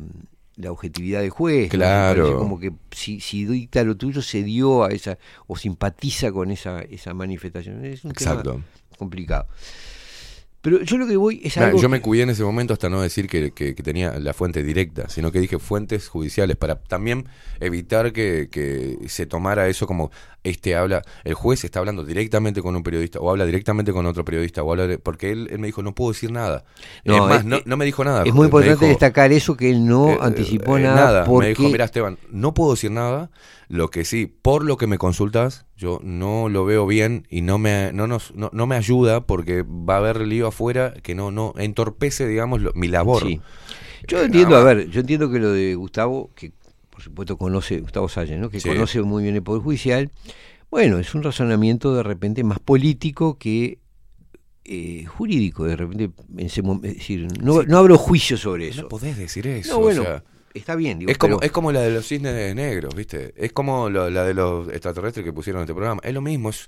la 0.56 0.72
objetividad 0.72 1.22
del 1.22 1.32
juez. 1.32 1.70
Claro. 1.70 2.38
Como 2.38 2.60
que 2.60 2.72
si, 2.92 3.20
si 3.20 3.46
dicta 3.46 3.84
lo 3.84 3.98
tuyo 3.98 4.22
se 4.22 4.44
dio 4.44 4.84
a 4.84 4.90
esa, 4.90 5.18
o 5.48 5.56
simpatiza 5.56 6.32
con 6.32 6.52
esa, 6.52 6.82
esa 6.82 7.14
manifestación. 7.14 7.84
Es 7.84 8.06
un 8.06 8.12
Exacto. 8.12 8.54
tema 8.54 8.64
complicado. 8.98 9.48
Pero 10.64 10.82
yo 10.82 10.98
lo 10.98 11.06
que 11.06 11.18
voy 11.18 11.42
es 11.44 11.58
Nah, 11.58 11.66
algo. 11.66 11.82
yo 11.82 11.90
me 11.90 12.00
cuidé 12.00 12.24
en 12.24 12.30
ese 12.30 12.42
momento 12.44 12.72
hasta 12.72 12.88
no 12.90 13.02
decir 13.02 13.28
que, 13.28 13.52
que- 13.52 13.76
que 13.76 13.84
tenía 13.84 14.18
la 14.18 14.34
fuente 14.34 14.64
directa, 14.64 15.10
sino 15.10 15.30
que 15.30 15.42
dije 15.42 15.60
fuentes 15.60 16.08
judiciales, 16.08 16.56
para 16.56 16.76
también 16.76 17.28
evitar 17.60 18.14
que, 18.14 18.48
que 18.50 18.98
se 19.10 19.26
tomara 19.26 19.68
eso 19.68 19.86
como 19.88 20.10
este 20.44 20.76
habla, 20.76 21.02
el 21.26 21.34
juez 21.34 21.64
está 21.66 21.80
hablando 21.80 22.04
directamente 22.06 22.62
con 22.62 22.76
un 22.78 22.84
periodista, 22.84 23.20
o 23.20 23.30
habla 23.30 23.46
directamente 23.46 23.92
con 23.92 24.06
otro 24.06 24.24
periodista, 24.24 24.64
o 24.64 24.72
habla 24.72 24.88
de- 24.88 24.98
porque 25.00 25.32
él, 25.32 25.50
él 25.52 25.60
me 25.60 25.68
dijo, 25.68 25.84
no 25.84 25.94
puedo 25.94 26.12
decir 26.14 26.32
nada. 26.32 26.64
No, 27.04 27.16
es 27.16 27.22
más, 27.30 27.40
es- 27.40 27.46
no, 27.46 27.58
no 27.66 27.76
me 27.78 27.84
dijo 27.84 28.04
nada. 28.06 28.24
Es 28.26 28.34
muy 28.34 28.46
importante 28.46 28.74
dijo, 28.76 28.88
destacar 28.88 29.34
eso 29.34 29.58
que 29.58 29.70
él 29.70 29.86
no 29.86 30.12
eh, 30.12 30.18
anticipó 30.22 30.78
eh, 30.78 30.84
nada, 30.84 31.26
porque 31.26 31.44
Me 31.48 31.50
dijo, 31.56 31.64
mira 31.70 31.84
Esteban, 31.86 32.18
no 32.32 32.54
puedo 32.54 32.72
decir 32.72 32.90
nada, 32.92 33.30
lo 33.74 33.90
que 33.90 34.06
sí, 34.06 34.28
por 34.28 34.64
lo 34.64 34.78
que 34.78 34.86
me 34.86 35.00
consultas, 35.00 35.66
yo 35.76 36.00
no 36.04 36.48
lo 36.48 36.64
veo 36.64 36.86
bien 36.86 37.26
y 37.28 37.42
no 37.42 37.58
me, 37.58 37.92
no 37.92 38.06
nos, 38.06 38.36
no, 38.36 38.52
no 38.54 38.68
me 38.68 38.76
ayuda 38.76 39.26
porque 39.26 39.64
va 39.64 39.96
a 39.96 39.98
haber 39.98 40.22
lío 40.28 40.46
afuera 40.48 40.94
que 41.02 41.16
no, 41.16 41.32
no 41.32 41.56
entorpece, 41.58 42.28
digamos, 42.28 42.62
lo- 42.62 42.72
mi 42.76 42.88
labor. 42.88 43.24
Sí. 43.24 43.42
Yo 44.08 44.20
Eh, 44.22 44.26
entiendo, 44.26 44.58
a 44.58 44.64
ver, 44.64 44.90
yo 44.90 45.00
entiendo 45.00 45.32
que 45.32 45.40
lo 45.40 45.52
de 45.52 45.74
Gustavo, 45.74 46.30
que 46.36 46.52
por 46.92 47.02
supuesto 47.02 47.36
conoce, 47.40 47.80
Gustavo 47.80 48.08
Salles, 48.10 48.40
¿no? 48.40 48.52
que 48.52 48.60
Sí. 48.60 48.70
conoce 48.70 49.02
muy 49.02 49.24
bien 49.24 49.34
el 49.36 49.42
Poder 49.42 49.64
Judicial, 49.64 50.12
bueno, 50.70 51.00
es 51.00 51.16
un 51.16 51.24
razonamiento 51.24 51.96
de 51.96 52.04
repente 52.04 52.44
más 52.44 52.60
político 52.60 53.40
que 53.40 53.80
eh, 54.66 55.06
jurídico, 55.06 55.66
de 55.66 55.76
repente, 55.76 56.12
en 56.38 56.46
ese 56.46 56.64
mom- 56.64 56.80
es 56.86 56.94
decir, 56.94 57.28
no, 57.42 57.62
Sí. 57.62 57.68
no 57.68 57.78
abro 57.80 57.98
juicio 57.98 58.38
sobre 58.38 58.70
eso. 58.70 58.84
No 58.84 58.88
podés 58.88 59.18
decir 59.18 59.46
eso. 59.48 59.74
No, 59.74 59.80
bueno, 59.82 60.02
o 60.04 60.06
sea, 60.06 60.24
está 60.54 60.76
bien, 60.76 61.00
digo, 61.00 61.12
es, 61.12 61.18
como, 61.18 61.38
pero- 61.38 61.46
es 61.46 61.52
como 61.52 61.72
la 61.72 61.82
de 61.82 61.92
los 61.92 62.08
cisnes 62.08 62.56
negros, 62.56 62.94
¿viste? 62.96 63.34
Es 63.38 63.52
como 63.54 63.90
lo- 63.90 64.10
la 64.10 64.24
de 64.24 64.34
los 64.34 64.68
extraterrestres 64.70 65.24
que 65.26 65.34
pusieron 65.34 65.60
en 65.62 65.64
este 65.64 65.74
programa. 65.74 66.02
Es 66.04 66.14
lo 66.14 66.22
mismo, 66.22 66.50
es, 66.50 66.68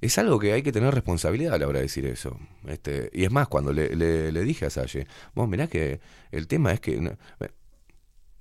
es 0.00 0.18
algo 0.18 0.38
que 0.38 0.52
hay 0.52 0.62
que 0.62 0.72
tener 0.72 0.92
responsabilidad 0.94 1.54
a 1.54 1.58
la 1.58 1.68
hora 1.68 1.78
de 1.78 1.84
decir 1.84 2.06
eso. 2.06 2.38
Este, 2.66 3.10
y 3.12 3.24
es 3.24 3.30
más, 3.30 3.48
cuando 3.48 3.72
le, 3.72 3.94
le- 3.96 4.32
le 4.32 4.42
dije 4.42 4.66
a 4.66 4.70
Salle, 4.70 5.06
vos 5.34 5.48
mirá 5.48 5.66
que 5.68 6.00
el 6.30 6.46
tema 6.48 6.72
es 6.72 6.80
que... 6.80 6.96
no- 7.00 7.16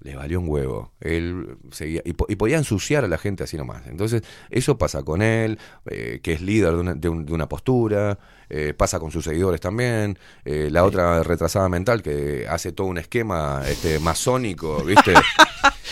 le 0.03 0.15
valió 0.15 0.39
un 0.39 0.49
huevo. 0.49 0.91
Él 0.99 1.57
seguía, 1.71 2.01
y, 2.05 2.13
po- 2.13 2.25
y 2.29 2.35
podía 2.35 2.57
ensuciar 2.57 3.03
a 3.05 3.07
la 3.07 3.17
gente 3.17 3.43
así 3.43 3.55
nomás. 3.57 3.85
Entonces, 3.87 4.23
eso 4.49 4.77
pasa 4.77 5.03
con 5.03 5.21
él, 5.21 5.59
eh, 5.89 6.19
que 6.23 6.33
es 6.33 6.41
líder 6.41 6.73
de 6.73 6.79
una, 6.79 6.93
de 6.95 7.09
un- 7.09 7.25
de 7.25 7.33
una 7.33 7.47
postura, 7.47 8.17
eh, 8.49 8.73
pasa 8.75 8.99
con 8.99 9.11
sus 9.11 9.23
seguidores 9.23 9.61
también. 9.61 10.17
eh, 10.43 10.69
la 10.71 10.83
otra 10.83 11.21
retrasada 11.23 11.69
mental 11.69 12.01
que 12.01 12.45
hace 12.49 12.71
todo 12.71 12.87
un 12.87 12.97
esquema 12.97 13.61
este, 13.67 13.99
masónico, 13.99 14.83
¿viste? 14.83 15.13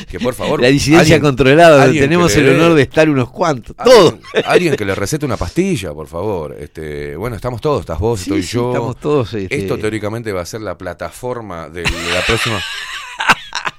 que 0.10 0.20
por 0.20 0.34
favor. 0.34 0.62
la 0.62 0.68
disidencia 0.70 1.16
alguien- 1.16 1.22
controlada, 1.22 1.84
alguien 1.84 2.04
tenemos 2.06 2.36
el 2.36 2.50
honor 2.56 2.74
de 2.74 2.82
estar 2.84 3.10
unos 3.10 3.30
cuantos, 3.32 3.76
Alguien- 3.78 3.98
todos. 3.98 4.46
Alguien 4.46 4.76
que 4.76 4.86
le 4.86 4.96
recete 4.96 5.26
una 5.26 5.38
pastilla, 5.38 5.94
por 5.94 6.08
favor. 6.08 6.56
Este, 6.60 7.16
bueno, 7.16 7.36
estamos 7.36 7.62
todos, 7.62 7.82
estás 7.82 8.00
vos, 8.00 8.20
Sí, 8.22 8.30
estoy 8.30 8.44
sí, 8.44 8.54
yo. 8.58 8.70
estamos 8.72 9.00
todos, 9.00 9.34
este- 9.36 9.56
Esto 9.56 9.78
teóricamente 9.78 10.32
va 10.34 10.42
a 10.42 10.46
ser 10.46 10.62
la 10.62 10.78
plataforma 10.78 11.70
de 11.70 11.84
la 11.84 12.22
próxima. 12.26 12.60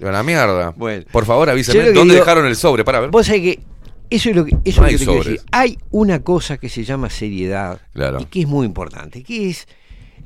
De 0.01 0.11
la 0.13 0.23
mierda. 0.23 0.71
Bueno. 0.77 1.05
por 1.13 1.25
favor, 1.27 1.49
que 1.49 1.63
dónde 1.93 2.15
digo- 2.15 2.15
dejaron 2.25 2.47
el 2.47 2.57
sobre, 2.57 2.85
para 2.85 3.01
ver. 3.01 3.11
Vos 3.11 3.27
sabés 3.27 3.43
que 3.43 3.61
eso 4.09 4.31
es 4.31 4.37
lo 4.37 4.45
que, 4.45 4.57
eso 4.65 4.81
No 4.81 4.87
es 4.89 4.93
lo 4.95 4.99
que 4.99 5.05
te 5.05 5.11
quiero 5.11 5.25
decir. 5.25 5.41
Hay 5.53 5.79
una 5.91 6.23
cosa 6.23 6.59
que 6.59 6.69
se 6.69 6.83
llama 6.85 7.11
seriedad 7.11 7.81
Claro. 7.93 8.19
y 8.21 8.25
que 8.25 8.41
es 8.41 8.49
muy 8.49 8.67
importante, 8.67 9.23
que 9.23 9.51
es 9.51 9.69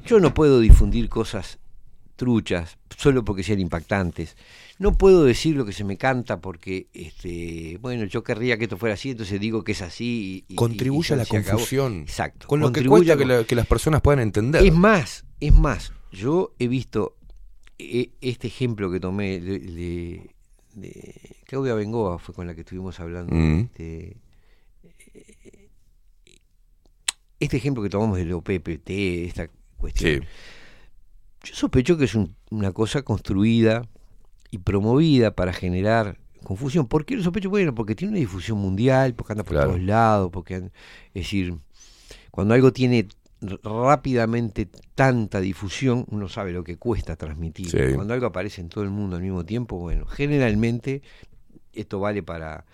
yo 0.06 0.20
no 0.20 0.32
puedo 0.32 0.60
difundir 0.60 1.08
cosas 1.08 1.58
truchas 2.16 2.78
solo 2.96 3.24
porque 3.24 3.42
sean 3.42 3.58
impactantes. 3.60 4.36
No 4.78 4.96
puedo 4.96 5.24
decir 5.24 5.56
lo 5.56 5.64
que 5.64 5.72
se 5.72 5.84
me 5.84 5.96
canta 5.96 6.40
porque, 6.40 6.86
este, 6.94 7.78
bueno, 7.80 8.04
yo 8.04 8.22
querría 8.22 8.56
que 8.56 8.64
esto 8.64 8.76
fuera 8.76 8.94
así, 8.94 9.10
entonces 9.10 9.40
digo 9.40 9.64
que 9.64 9.72
es 9.72 9.82
así. 9.82 10.44
Y, 10.48 10.54
Contribuye 10.54 11.08
y 11.10 11.12
a 11.14 11.16
la 11.16 11.22
acabó. 11.24 11.42
confusión. 11.44 12.00
Exacto. 12.00 12.46
Con 12.46 12.60
lo 12.60 12.72
que 12.72 12.84
cuesta 12.84 13.16
que, 13.16 13.24
la- 13.24 13.44
que 13.44 13.54
las 13.54 13.66
personas 13.66 14.00
puedan 14.00 14.20
entender. 14.20 14.64
Es 14.64 14.72
más, 14.74 15.24
es 15.40 15.52
más. 15.54 15.92
yo 16.12 16.52
he 16.58 16.68
visto 16.68 17.16
este 17.78 18.46
ejemplo 18.46 18.90
que 18.90 19.00
tomé 19.00 19.40
de, 19.40 19.58
de- 19.58 20.30
de 20.74 21.36
Claudia 21.46 21.74
Bengoa, 21.74 22.18
fue 22.18 22.34
con 22.34 22.46
la 22.46 22.54
que 22.54 22.62
estuvimos 22.62 22.98
hablando. 23.00 23.34
Mm. 23.34 23.60
Este, 23.60 24.16
eh, 24.82 25.68
este 27.40 27.56
ejemplo 27.56 27.82
que 27.82 27.90
tomamos 27.90 28.18
del 28.18 28.32
OPPT, 28.32 28.90
esta 29.26 29.48
cuestión. 29.76 30.22
Sí. 30.22 30.28
Yo 31.44 31.54
sospecho 31.54 31.96
que 31.98 32.04
es 32.04 32.14
un- 32.14 32.34
una 32.50 32.72
cosa 32.72 33.02
construida 33.02 33.88
y 34.50 34.58
promovida 34.58 35.34
para 35.34 35.52
generar 35.52 36.18
confusión. 36.42 36.86
¿Por 36.86 37.04
qué 37.04 37.16
lo 37.16 37.22
sospecho? 37.22 37.50
Bueno, 37.50 37.74
porque 37.74 37.94
tiene 37.94 38.12
una 38.12 38.20
difusión 38.20 38.58
mundial, 38.58 39.14
porque 39.14 39.32
anda 39.32 39.44
por 39.44 39.52
Claro. 39.54 39.70
todos 39.70 39.82
lados, 39.82 40.30
porque 40.32 40.56
es 40.56 40.62
decir, 41.14 41.54
cuando 42.30 42.54
algo 42.54 42.72
tiene 42.72 43.08
rápidamente 43.62 44.68
tanta 44.94 45.40
difusión, 45.40 46.04
uno 46.10 46.28
sabe 46.28 46.52
lo 46.52 46.64
que 46.64 46.76
cuesta 46.76 47.16
transmitir. 47.16 47.70
Sí. 47.70 47.94
Cuando 47.94 48.14
algo 48.14 48.26
aparece 48.26 48.60
en 48.60 48.68
todo 48.68 48.84
el 48.84 48.90
mundo 48.90 49.16
al 49.16 49.22
mismo 49.22 49.44
tiempo, 49.44 49.78
bueno, 49.78 50.06
generalmente 50.06 51.02
esto 51.72 52.00
vale 52.00 52.22
para 52.22 52.64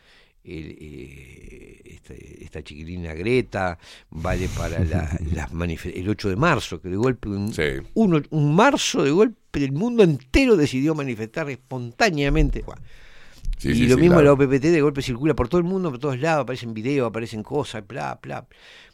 el, 0.45 0.77
eh, 0.81 1.81
este- 1.85 2.45
esta 2.45 2.63
chiquilina 2.63 3.13
Greta, 3.15 3.79
vale 4.11 4.49
para 4.49 4.85
la- 4.85 5.19
las 5.35 5.51
el 5.85 6.09
8 6.09 6.29
de 6.29 6.37
marzo, 6.37 6.81
que 6.81 6.89
de 6.89 6.97
golpe, 6.97 7.29
un, 7.29 8.55
marzo 8.55 9.03
de 9.03 9.11
golpe, 9.11 9.37
el 9.65 9.73
mundo 9.73 10.03
entero 10.03 10.57
decidió 10.57 10.95
manifestar 10.95 11.51
espontáneamente. 11.51 12.63
Bueno, 12.63 12.83
Sí, 13.59 13.69
y 13.73 13.75
sí, 13.75 13.87
lo 13.89 13.97
sí, 13.97 14.01
mismo 14.01 14.17
claro. 14.21 14.25
la 14.25 14.33
OPPT 14.33 14.63
de 14.71 14.81
golpe 14.81 15.03
circula 15.03 15.35
por 15.35 15.51
todo 15.51 15.59
el 15.59 15.67
mundo, 15.67 15.91
por 15.91 15.99
todos 16.01 16.19
lados, 16.19 16.45
aparecen 16.45 16.73
videos, 16.73 17.07
aparecen 17.07 17.43
cosas, 17.43 17.87
bla, 17.87 18.19
bla. 18.23 18.47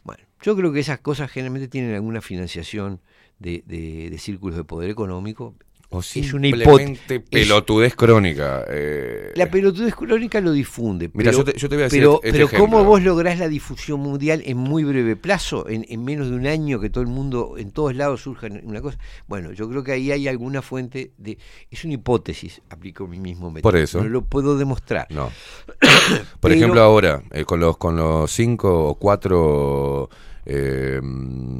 Bueno, 0.03 0.23
yo 0.41 0.55
creo 0.55 0.71
que 0.73 0.79
esas 0.79 0.99
cosas 0.99 1.31
generalmente 1.31 1.67
tienen 1.67 1.93
alguna 1.95 2.21
financiación 2.21 2.99
de, 3.39 3.63
de- 3.65 4.09
de 4.09 4.17
círculos 4.17 4.55
de 4.57 4.63
poder 4.63 4.89
económico. 4.89 5.55
O 5.89 6.01
es 6.01 6.33
una 6.33 6.47
hipótesis. 6.49 6.99
pelotudez 7.31 7.95
crónica. 7.95 8.65
eh, 8.67 9.31
La 9.35 9.49
pelotudez 9.49 9.95
crónica 9.95 10.41
lo 10.41 10.51
difunde. 10.51 11.09
Mira, 11.13 11.31
pero, 11.31 11.37
yo 11.37 11.43
te- 11.45 11.57
yo 11.57 11.69
te 11.69 11.75
voy 11.75 11.83
a 11.83 11.85
decir 11.85 11.99
Pero, 12.01 12.15
este- 12.21 12.31
pero 12.33 12.49
¿cómo 12.49 12.83
vos 12.83 13.01
lográs 13.01 13.39
la 13.39 13.47
difusión 13.47 14.01
mundial 14.01 14.41
en 14.45 14.57
muy 14.57 14.83
breve 14.83 15.15
plazo? 15.15 15.65
En, 15.69 15.85
en 15.87 16.03
menos 16.03 16.29
de 16.29 16.35
un 16.35 16.45
año 16.45 16.81
que 16.81 16.89
todo 16.89 17.01
el 17.03 17.09
mundo, 17.09 17.55
en 17.57 17.71
todos 17.71 17.95
lados 17.95 18.21
surja 18.23 18.47
una 18.63 18.81
cosa. 18.81 18.97
Bueno, 19.27 19.53
yo 19.53 19.69
creo 19.69 19.81
que 19.85 19.93
ahí 19.93 20.11
hay 20.11 20.27
alguna 20.27 20.61
fuente 20.61 21.13
de... 21.17 21.37
Es 21.71 21.85
una 21.85 21.93
hipótesis, 21.93 22.61
aplico 22.69 23.07
mi 23.07 23.21
mismo 23.21 23.49
método. 23.49 23.71
Por 23.71 23.79
eso. 23.79 24.03
No 24.03 24.09
lo 24.09 24.25
puedo 24.25 24.57
demostrar. 24.57 25.07
No. 25.09 25.31
Por 25.79 26.19
Pero- 26.41 26.53
ejemplo, 26.55 26.81
ahora, 26.81 27.23
eh, 27.31 27.45
con 27.45 27.61
los 27.61 27.77
con 27.77 27.95
los 27.95 28.29
cinco 28.29 28.89
o 28.89 28.95
cuatro 28.95 30.09
eh, 30.49 31.01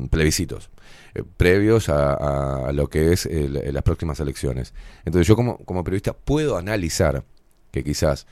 plebiscitos 0.09 0.69
eh, 1.13 1.23
previos 1.35 1.89
a, 1.89 2.67
a 2.67 2.71
lo 2.71 2.87
que 2.89 3.11
es 3.13 3.25
el- 3.25 3.61
las 3.73 3.83
próximas 3.83 4.19
elecciones. 4.21 4.73
Entonces 5.05 5.27
yo 5.27 5.35
como, 5.35 5.57
como 5.59 5.83
periodista 5.83 6.13
puedo 6.13 6.57
analizar 6.57 7.23
que 7.71 7.83
quizás 7.83 8.25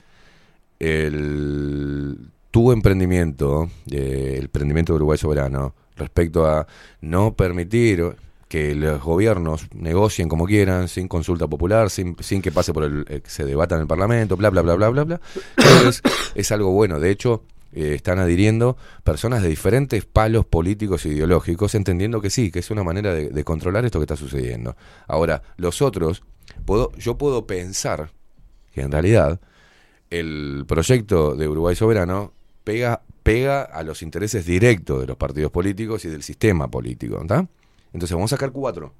el, 0.79 2.29
tu 2.51 2.71
emprendimiento, 2.71 3.69
eh, 3.91 4.35
el 4.37 4.45
emprendimiento 4.45 4.93
de 4.93 4.97
Uruguay 4.97 5.17
Soberano, 5.17 5.75
respecto 5.97 6.45
a 6.45 6.67
no 7.01 7.33
permitir 7.35 8.15
que 8.47 8.75
los 8.75 9.01
gobiernos 9.03 9.67
negocien 9.73 10.29
como 10.29 10.45
quieran, 10.45 10.87
sin 10.87 11.07
consulta 11.07 11.47
popular, 11.47 11.89
sin, 11.89 12.15
sin 12.21 12.41
que 12.41 12.51
pase 12.51 12.73
por 12.73 12.83
el, 12.83 13.05
eh, 13.09 13.21
se 13.25 13.43
debata 13.43 13.75
en 13.75 13.81
el 13.81 13.87
Parlamento, 13.87 14.37
bla, 14.37 14.49
bla, 14.49 14.61
bla, 14.61 14.75
bla, 14.75 14.89
bla, 14.89 15.03
bla. 15.03 15.21
Entonces, 15.57 16.01
es 16.35 16.51
algo 16.51 16.71
bueno. 16.71 16.99
De 16.99 17.09
hecho, 17.09 17.43
eh, 17.75 17.93
están 17.93 18.19
adhiriendo 18.19 18.77
personas 19.03 19.43
de 19.43 19.49
diferentes 19.49 20.05
palos 20.05 20.45
políticos 20.45 21.05
e 21.05 21.09
ideológicos, 21.09 21.75
entendiendo 21.75 22.21
que 22.21 22.29
sí, 22.29 22.49
que 22.49 22.59
es 22.59 22.71
una 22.71 22.83
manera 22.83 23.13
de, 23.13 23.29
de 23.29 23.43
controlar 23.43 23.85
esto 23.85 23.99
que 23.99 24.03
está 24.05 24.15
sucediendo. 24.15 24.75
Ahora, 25.07 25.43
los 25.57 25.81
otros, 25.81 26.23
puedo, 26.65 26.91
yo 26.93 27.17
puedo 27.17 27.45
pensar 27.45 28.11
que 28.71 28.81
en 28.81 28.91
realidad 28.91 29.39
el 30.09 30.65
proyecto 30.67 31.35
de 31.35 31.47
Uruguay 31.47 31.75
Soberano 31.75 32.33
pega, 32.63 33.01
pega 33.23 33.61
a 33.63 33.83
los 33.83 34.01
intereses 34.01 34.45
directos 34.45 35.01
de 35.01 35.07
los 35.07 35.17
partidos 35.17 35.51
políticos 35.51 36.05
y 36.05 36.09
del 36.09 36.23
sistema 36.23 36.69
político. 36.69 37.21
¿está? 37.21 37.47
Entonces 37.93 38.13
vamos 38.13 38.31
a 38.31 38.37
sacar 38.37 38.51
cuatro. 38.51 38.93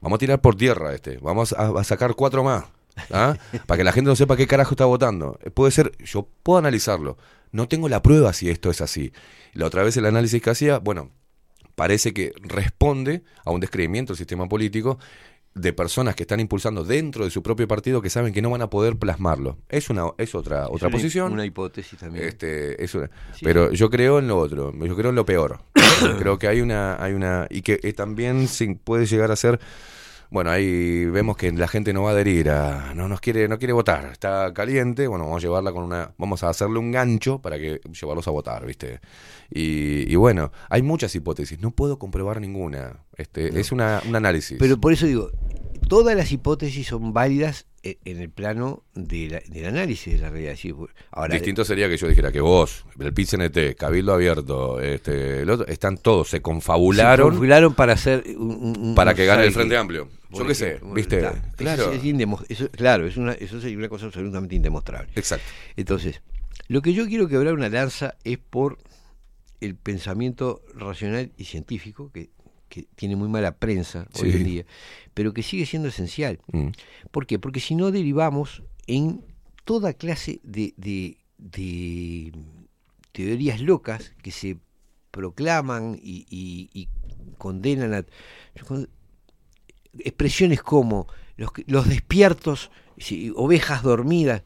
Vamos 0.00 0.16
a 0.16 0.20
tirar 0.20 0.40
por 0.40 0.54
tierra 0.54 0.94
este. 0.94 1.18
Vamos 1.18 1.52
a, 1.52 1.68
a 1.68 1.84
sacar 1.84 2.14
cuatro 2.14 2.44
más. 2.44 2.64
¿ah? 3.12 3.36
Para 3.66 3.78
que 3.78 3.84
la 3.84 3.92
gente 3.92 4.08
no 4.08 4.16
sepa 4.16 4.36
qué 4.36 4.46
carajo 4.46 4.72
está 4.72 4.84
votando. 4.84 5.38
Eh, 5.42 5.50
Puede 5.50 5.70
ser, 5.70 5.92
yo 6.04 6.26
puedo 6.42 6.58
analizarlo. 6.58 7.16
No 7.52 7.68
tengo 7.68 7.88
la 7.88 8.02
prueba 8.02 8.32
si 8.32 8.50
esto 8.50 8.70
es 8.70 8.80
así. 8.80 9.12
La 9.52 9.66
otra 9.66 9.82
vez 9.82 9.96
el 9.96 10.06
análisis 10.06 10.42
que 10.42 10.50
hacía, 10.50 10.78
bueno, 10.78 11.10
parece 11.74 12.12
que 12.12 12.32
responde 12.42 13.22
a 13.44 13.50
un 13.50 13.60
descreimiento 13.60 14.12
del 14.12 14.18
sistema 14.18 14.48
político 14.48 14.98
de 15.54 15.72
personas 15.72 16.14
que 16.14 16.22
están 16.22 16.38
impulsando 16.38 16.84
dentro 16.84 17.24
de 17.24 17.30
su 17.30 17.42
propio 17.42 17.66
partido 17.66 18.00
que 18.00 18.10
saben 18.10 18.32
que 18.32 18.42
no 18.42 18.50
van 18.50 18.62
a 18.62 18.70
poder 18.70 18.96
plasmarlo. 18.96 19.58
Es 19.68 19.90
una 19.90 20.04
es 20.18 20.34
otra 20.34 20.64
Es 20.64 20.68
otra 20.70 20.88
una- 20.88 20.96
posición. 20.96 21.32
Una 21.32 21.44
hipótesis 21.44 21.98
también. 21.98 22.26
Este, 22.26 22.82
es 22.82 22.94
una- 22.94 23.10
Sí, 23.34 23.40
pero 23.44 23.72
yo 23.72 23.90
creo 23.90 24.18
en 24.20 24.28
lo 24.28 24.38
otro, 24.38 24.72
yo 24.72 24.94
creo 24.96 25.10
en 25.10 25.16
lo 25.16 25.24
peor. 25.26 25.60
creo 26.18 26.38
que 26.38 26.46
hay 26.46 26.60
una 26.60 27.02
hay 27.02 27.12
una 27.14 27.46
y 27.50 27.62
que 27.62 27.80
eh, 27.82 27.92
también 27.92 28.46
puede 28.84 29.06
llegar 29.06 29.32
a 29.32 29.36
ser 29.36 29.58
bueno, 30.30 30.50
ahí 30.50 31.06
vemos 31.06 31.36
que 31.36 31.50
la 31.52 31.68
gente 31.68 31.92
no 31.92 32.02
va 32.02 32.10
a 32.10 32.12
adherir 32.12 32.50
a 32.50 32.94
no 32.94 33.08
nos 33.08 33.20
quiere 33.20 33.48
no 33.48 33.58
quiere 33.58 33.72
votar, 33.72 34.06
está 34.12 34.52
caliente, 34.52 35.06
bueno, 35.06 35.24
vamos 35.24 35.42
a 35.42 35.46
llevarla 35.46 35.72
con 35.72 35.84
una 35.84 36.12
vamos 36.18 36.42
a 36.42 36.50
hacerle 36.50 36.78
un 36.78 36.92
gancho 36.92 37.40
para 37.40 37.58
que 37.58 37.80
llevarlos 38.00 38.28
a 38.28 38.30
votar, 38.30 38.66
¿viste? 38.66 39.00
Y, 39.50 40.12
y 40.12 40.16
bueno, 40.16 40.52
hay 40.68 40.82
muchas 40.82 41.14
hipótesis, 41.14 41.60
no 41.60 41.70
puedo 41.70 41.98
comprobar 41.98 42.40
ninguna. 42.40 43.00
Este, 43.18 43.58
es 43.60 43.72
una, 43.72 44.00
un 44.08 44.16
análisis. 44.16 44.56
Pero 44.58 44.80
por 44.80 44.92
eso 44.92 45.04
digo, 45.06 45.30
todas 45.88 46.16
las 46.16 46.32
hipótesis 46.32 46.86
son 46.86 47.12
válidas 47.12 47.66
e- 47.82 47.98
en 48.04 48.20
el 48.20 48.30
plano 48.30 48.84
de 48.94 49.28
la- 49.28 49.42
del 49.48 49.66
análisis 49.66 50.14
de 50.14 50.20
la 50.20 50.30
realidad. 50.30 50.54
Sí, 50.56 50.72
Ahora, 51.10 51.34
Distinto 51.34 51.64
sería 51.64 51.88
que 51.88 51.96
yo 51.96 52.08
dijera 52.08 52.30
que 52.32 52.40
vos, 52.40 52.84
el 52.98 53.12
PIT-CNT, 53.12 53.74
Cabildo 53.76 54.14
Abierto, 54.14 54.80
este, 54.80 55.42
el 55.42 55.50
otro, 55.50 55.66
están 55.66 55.98
todos, 55.98 56.28
se 56.30 56.40
confabularon, 56.40 57.16
se 57.16 57.22
confabularon 57.30 57.74
para 57.74 57.92
hacer 57.94 58.24
un, 58.36 58.94
para 58.96 59.14
que 59.14 59.26
gane 59.26 59.42
el 59.44 59.52
¿sabe 59.52 59.62
Frente? 59.62 59.76
Amplio. 59.76 60.08
Yo 60.30 60.46
qué 60.46 60.54
sé, 60.54 60.78
¿viste? 60.94 61.16
está. 61.18 61.34
Claro. 61.56 61.92
es 61.92 62.04
indemo- 62.04 62.44
eso- 62.48 62.70
claro, 62.70 63.06
es 63.06 63.16
una, 63.16 63.32
eso 63.32 63.60
sería 63.60 63.78
una 63.78 63.88
cosa 63.88 64.06
absolutamente 64.06 64.54
indemostrable. 64.54 65.10
Exacto. 65.16 65.46
Entonces, 65.76 66.20
lo 66.68 66.82
que 66.82 66.92
yo 66.92 67.06
quiero 67.06 67.28
quebrar 67.28 67.54
una 67.54 67.68
lanza 67.68 68.14
es 68.24 68.38
por 68.38 68.78
el 69.60 69.74
pensamiento 69.74 70.62
racional 70.74 71.32
y 71.36 71.44
científico, 71.44 72.12
que, 72.12 72.30
que 72.68 72.86
tiene 72.96 73.16
muy 73.16 73.28
mala 73.28 73.56
prensa 73.56 74.06
hoy 74.20 74.30
en 74.32 74.44
día, 74.44 74.64
pero 75.14 75.32
que 75.32 75.42
sigue 75.42 75.66
siendo 75.66 75.88
esencial. 75.88 76.38
Mm. 76.52 76.68
¿Por 77.10 77.26
qué? 77.26 77.38
Porque 77.38 77.60
si 77.60 77.74
no 77.74 77.90
derivamos 77.90 78.62
en 78.86 79.24
toda 79.64 79.92
clase 79.92 80.40
de, 80.42 80.74
de- 80.76 81.16
de 81.38 82.32
teorías 83.12 83.60
locas 83.60 84.12
que 84.22 84.30
se 84.30 84.56
proclaman 85.10 85.98
y, 86.02 86.26
y- 86.30 86.68
y 86.72 86.88
condenan 87.38 87.94
a 87.94 88.04
expresiones 89.98 90.62
como 90.62 91.06
los, 91.36 91.50
los 91.66 91.88
despiertos, 91.88 92.70
ovejas 93.36 93.82
dormidas. 93.82 94.42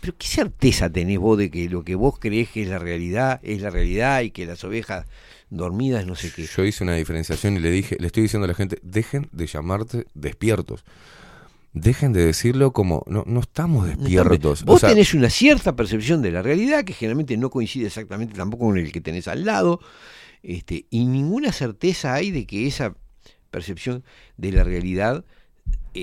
Pero 0.00 0.14
qué 0.16 0.26
certeza 0.26 0.90
tenés 0.90 1.18
vos 1.18 1.36
de 1.38 1.50
que 1.50 1.68
lo 1.68 1.82
que 1.84 1.94
vos 1.94 2.18
crees 2.18 2.50
que 2.50 2.62
es 2.62 2.68
la 2.68 2.78
realidad 2.78 3.40
es 3.42 3.60
la 3.62 3.70
realidad 3.70 4.20
y 4.22 4.30
que 4.30 4.46
las 4.46 4.62
ovejas 4.64 5.06
dormidas 5.50 6.06
no 6.06 6.14
sé 6.14 6.32
qué. 6.32 6.46
Yo 6.46 6.64
hice 6.64 6.84
una 6.84 6.94
diferenciación 6.94 7.56
y 7.56 7.60
le 7.60 7.70
dije, 7.70 7.96
le 7.98 8.06
estoy 8.06 8.24
diciendo 8.24 8.44
a 8.44 8.48
la 8.48 8.54
gente, 8.54 8.78
dejen 8.82 9.28
de 9.32 9.46
llamarte 9.46 10.06
despiertos. 10.14 10.84
Dejen 11.72 12.12
de 12.12 12.24
decirlo 12.24 12.72
como 12.72 13.04
no, 13.06 13.24
no 13.26 13.40
estamos 13.40 13.86
despiertos. 13.86 14.64
Vos 14.64 14.76
O 14.76 14.78
sea, 14.78 14.88
tenés 14.88 15.14
una 15.14 15.30
cierta 15.30 15.76
percepción 15.76 16.22
de 16.22 16.32
la 16.32 16.42
realidad 16.42 16.84
que 16.84 16.92
generalmente 16.92 17.36
no 17.36 17.50
coincide 17.50 17.86
exactamente 17.86 18.34
tampoco 18.34 18.66
con 18.66 18.78
el 18.78 18.90
que 18.90 19.00
tenés 19.00 19.28
al 19.28 19.44
lado, 19.44 19.80
este, 20.42 20.86
y 20.90 21.04
ninguna 21.04 21.52
certeza 21.52 22.14
hay 22.14 22.30
de 22.30 22.46
que 22.46 22.66
esa 22.66 22.94
percepción 23.50 24.04
de 24.36 24.52
la 24.52 24.64
realidad 24.64 25.24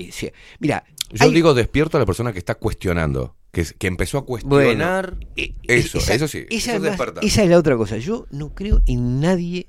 eh, 0.00 0.12
sea. 0.12 0.32
Mira, 0.58 0.84
yo 1.12 1.24
hay- 1.24 1.32
digo 1.34 1.54
despierto 1.54 1.96
a 1.96 2.00
la 2.00 2.06
persona 2.06 2.32
que 2.32 2.38
está 2.38 2.54
cuestionando, 2.56 3.36
que, 3.52 3.64
que 3.78 3.86
empezó 3.86 4.18
a 4.18 4.24
cuestionar 4.26 5.16
eh, 5.36 5.54
eso, 5.64 5.98
esa- 5.98 6.14
eso 6.14 6.28
sí, 6.28 6.38
esa 6.38 6.46
eso 6.48 6.56
es 6.56 6.68
además- 6.68 6.90
despertar. 6.90 7.24
esa 7.24 7.42
es 7.42 7.50
la 7.50 7.58
otra 7.58 7.76
cosa. 7.76 7.96
Yo 7.98 8.26
no 8.30 8.54
creo 8.54 8.80
en 8.86 9.20
nadie 9.20 9.66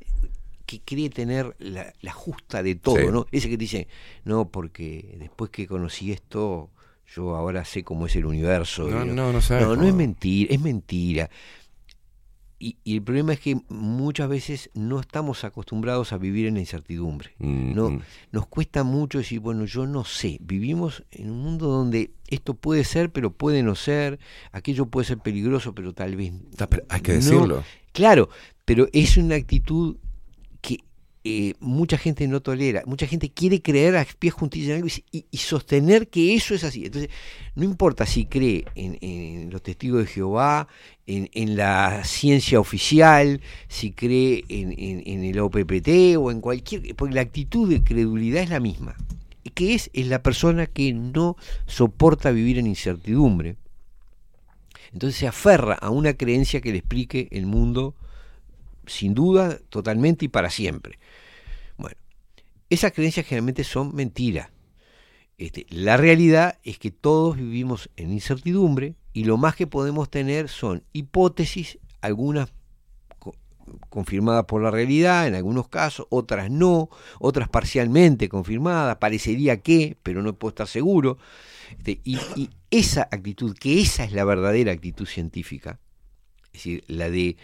que 0.66 0.82
cree 0.82 1.10
tener 1.10 1.56
la, 1.60 1.94
la 2.02 2.12
justa 2.12 2.62
de 2.62 2.76
todo, 2.76 2.98
Sí. 2.98 3.06
¿no? 3.10 3.26
Ese 3.32 3.48
que 3.50 3.56
te 3.58 3.62
dice, 3.62 3.88
no, 4.26 4.50
porque 4.50 5.16
después 5.18 5.50
que 5.50 5.66
conocí 5.66 6.12
esto, 6.12 6.70
yo 7.16 7.36
ahora 7.38 7.64
sé 7.64 7.84
cómo 7.86 8.06
es 8.08 8.16
el 8.18 8.26
universo. 8.26 8.86
No, 8.90 9.06
y 9.06 9.10
no, 9.10 9.32
no 9.32 9.42
sabes 9.42 9.66
No, 9.66 9.78
no 9.78 9.88
es 9.88 9.94
mentira, 9.94 10.54
es 10.54 10.60
mentira. 10.60 11.30
Y, 12.60 12.78
y 12.84 12.96
el 12.96 13.04
problema 13.04 13.34
es 13.34 13.40
que 13.40 13.60
muchas 13.70 14.28
veces 14.30 14.70
no 14.74 15.00
estamos 15.00 15.44
acostumbrados 15.44 16.12
a 16.12 16.18
vivir 16.18 16.48
en 16.48 16.56
la 16.56 16.60
incertidumbre. 16.62 17.32
Mm, 17.38 17.76
No, 17.76 17.90
mm. 17.92 18.02
nos 18.32 18.48
cuesta 18.48 18.84
mucho 18.84 19.20
decir, 19.20 19.40
bueno, 19.40 19.66
yo 19.66 19.86
no 19.86 20.04
sé. 20.06 20.40
Vivimos 20.42 21.04
en 21.12 21.30
un 21.30 21.40
mundo 21.40 21.68
donde 21.68 22.12
esto 22.30 22.56
puede 22.56 22.84
ser, 22.84 23.12
pero 23.12 23.32
puede 23.32 23.62
no 23.62 23.76
ser. 23.76 24.20
Aquello 24.52 24.88
puede 24.88 25.06
ser 25.06 25.20
peligroso, 25.20 25.76
pero 25.76 25.94
tal 25.94 26.16
vez. 26.16 26.34
hay 26.90 27.02
que 27.02 27.12
no. 27.12 27.18
decirlo. 27.18 27.64
Claro, 27.94 28.30
pero 28.66 28.88
es 28.92 29.18
una 29.18 29.36
actitud 29.36 29.98
eh, 31.30 31.56
mucha 31.60 31.98
gente 31.98 32.26
no 32.26 32.42
tolera, 32.42 32.84
mucha 32.86 33.06
gente 33.06 33.30
quiere 33.30 33.62
creer 33.62 33.98
a 33.98 34.08
pies 34.18 34.34
juntillas 34.34 34.70
en 34.70 34.76
algo 34.76 34.88
y, 35.12 35.26
sostener 35.38 36.08
que 36.08 36.36
eso 36.36 36.56
es 36.56 36.64
así. 36.64 36.86
Entonces, 36.86 37.10
no 37.54 37.66
importa 37.66 38.06
si 38.06 38.26
cree 38.26 38.64
en, 38.76 39.50
los 39.52 39.62
testigos 39.62 40.06
de 40.06 40.08
Jehová, 40.08 40.70
en, 41.06 41.58
la 41.58 42.06
ciencia 42.06 42.62
oficial, 42.62 43.42
si 43.68 43.92
cree 43.92 44.46
en, 44.48 44.74
en, 44.78 45.26
el 45.26 45.38
OPPT 45.40 46.16
o 46.18 46.32
en 46.32 46.40
cualquier... 46.40 46.96
Porque 46.96 47.16
la 47.16 47.22
actitud 47.22 47.70
de 47.70 47.84
credulidad 47.84 48.44
es 48.44 48.50
la 48.50 48.62
misma. 48.62 48.96
que 49.54 49.74
es? 49.74 49.90
Es 49.92 50.08
la 50.08 50.24
persona 50.24 50.66
que 50.66 50.94
no 50.94 51.36
soporta 51.66 52.32
vivir 52.32 52.58
en 52.58 52.68
incertidumbre. 52.68 53.58
Entonces 54.94 55.20
se 55.20 55.28
aferra 55.28 55.74
a 55.74 55.90
una 55.90 56.14
creencia 56.14 56.62
que 56.62 56.72
le 56.72 56.78
explique 56.78 57.28
el 57.32 57.48
mundo 57.48 57.96
sin 58.88 59.14
duda, 59.14 59.60
totalmente 59.70 60.26
y 60.26 60.28
para 60.28 60.50
siempre. 60.50 61.00
Bueno, 61.78 61.98
esas 62.70 62.92
creencias 62.92 63.26
generalmente 63.26 63.64
son 63.64 63.96
mentiras. 63.96 64.50
Este, 65.38 65.68
la 65.70 65.98
realidad 65.98 66.58
es 66.64 66.80
que 66.80 66.90
todos 66.90 67.38
vivimos 67.38 67.90
en 67.96 68.12
incertidumbre 68.12 68.96
y 69.14 69.26
lo 69.26 69.38
más 69.38 69.56
que 69.56 69.68
podemos 69.68 70.10
tener 70.10 70.50
son 70.50 70.84
hipótesis, 70.94 71.78
algunas 72.02 72.52
confirmadas 73.90 74.46
por 74.46 74.62
la 74.62 74.72
realidad 74.72 75.28
en 75.28 75.36
algunos 75.36 75.68
casos, 75.68 76.08
otras 76.10 76.50
no, 76.50 76.90
otras 77.20 77.50
parcialmente 77.50 78.30
confirmadas, 78.30 78.98
parecería 78.98 79.62
que, 79.62 79.98
pero 80.04 80.22
no 80.24 80.34
puedo 80.34 80.50
estar 80.50 80.68
seguro. 80.68 81.18
Este, 81.78 82.00
y, 82.04 82.18
y, 82.36 82.50
esa 82.72 83.04
actitud, 83.04 83.56
que 83.58 83.82
esa 83.82 84.04
es 84.04 84.14
la 84.14 84.26
verdadera 84.26 84.72
actitud 84.72 85.06
científica, 85.06 85.80
es 86.48 86.54
decir, 86.54 86.84
la 86.88 87.10
de 87.10 87.38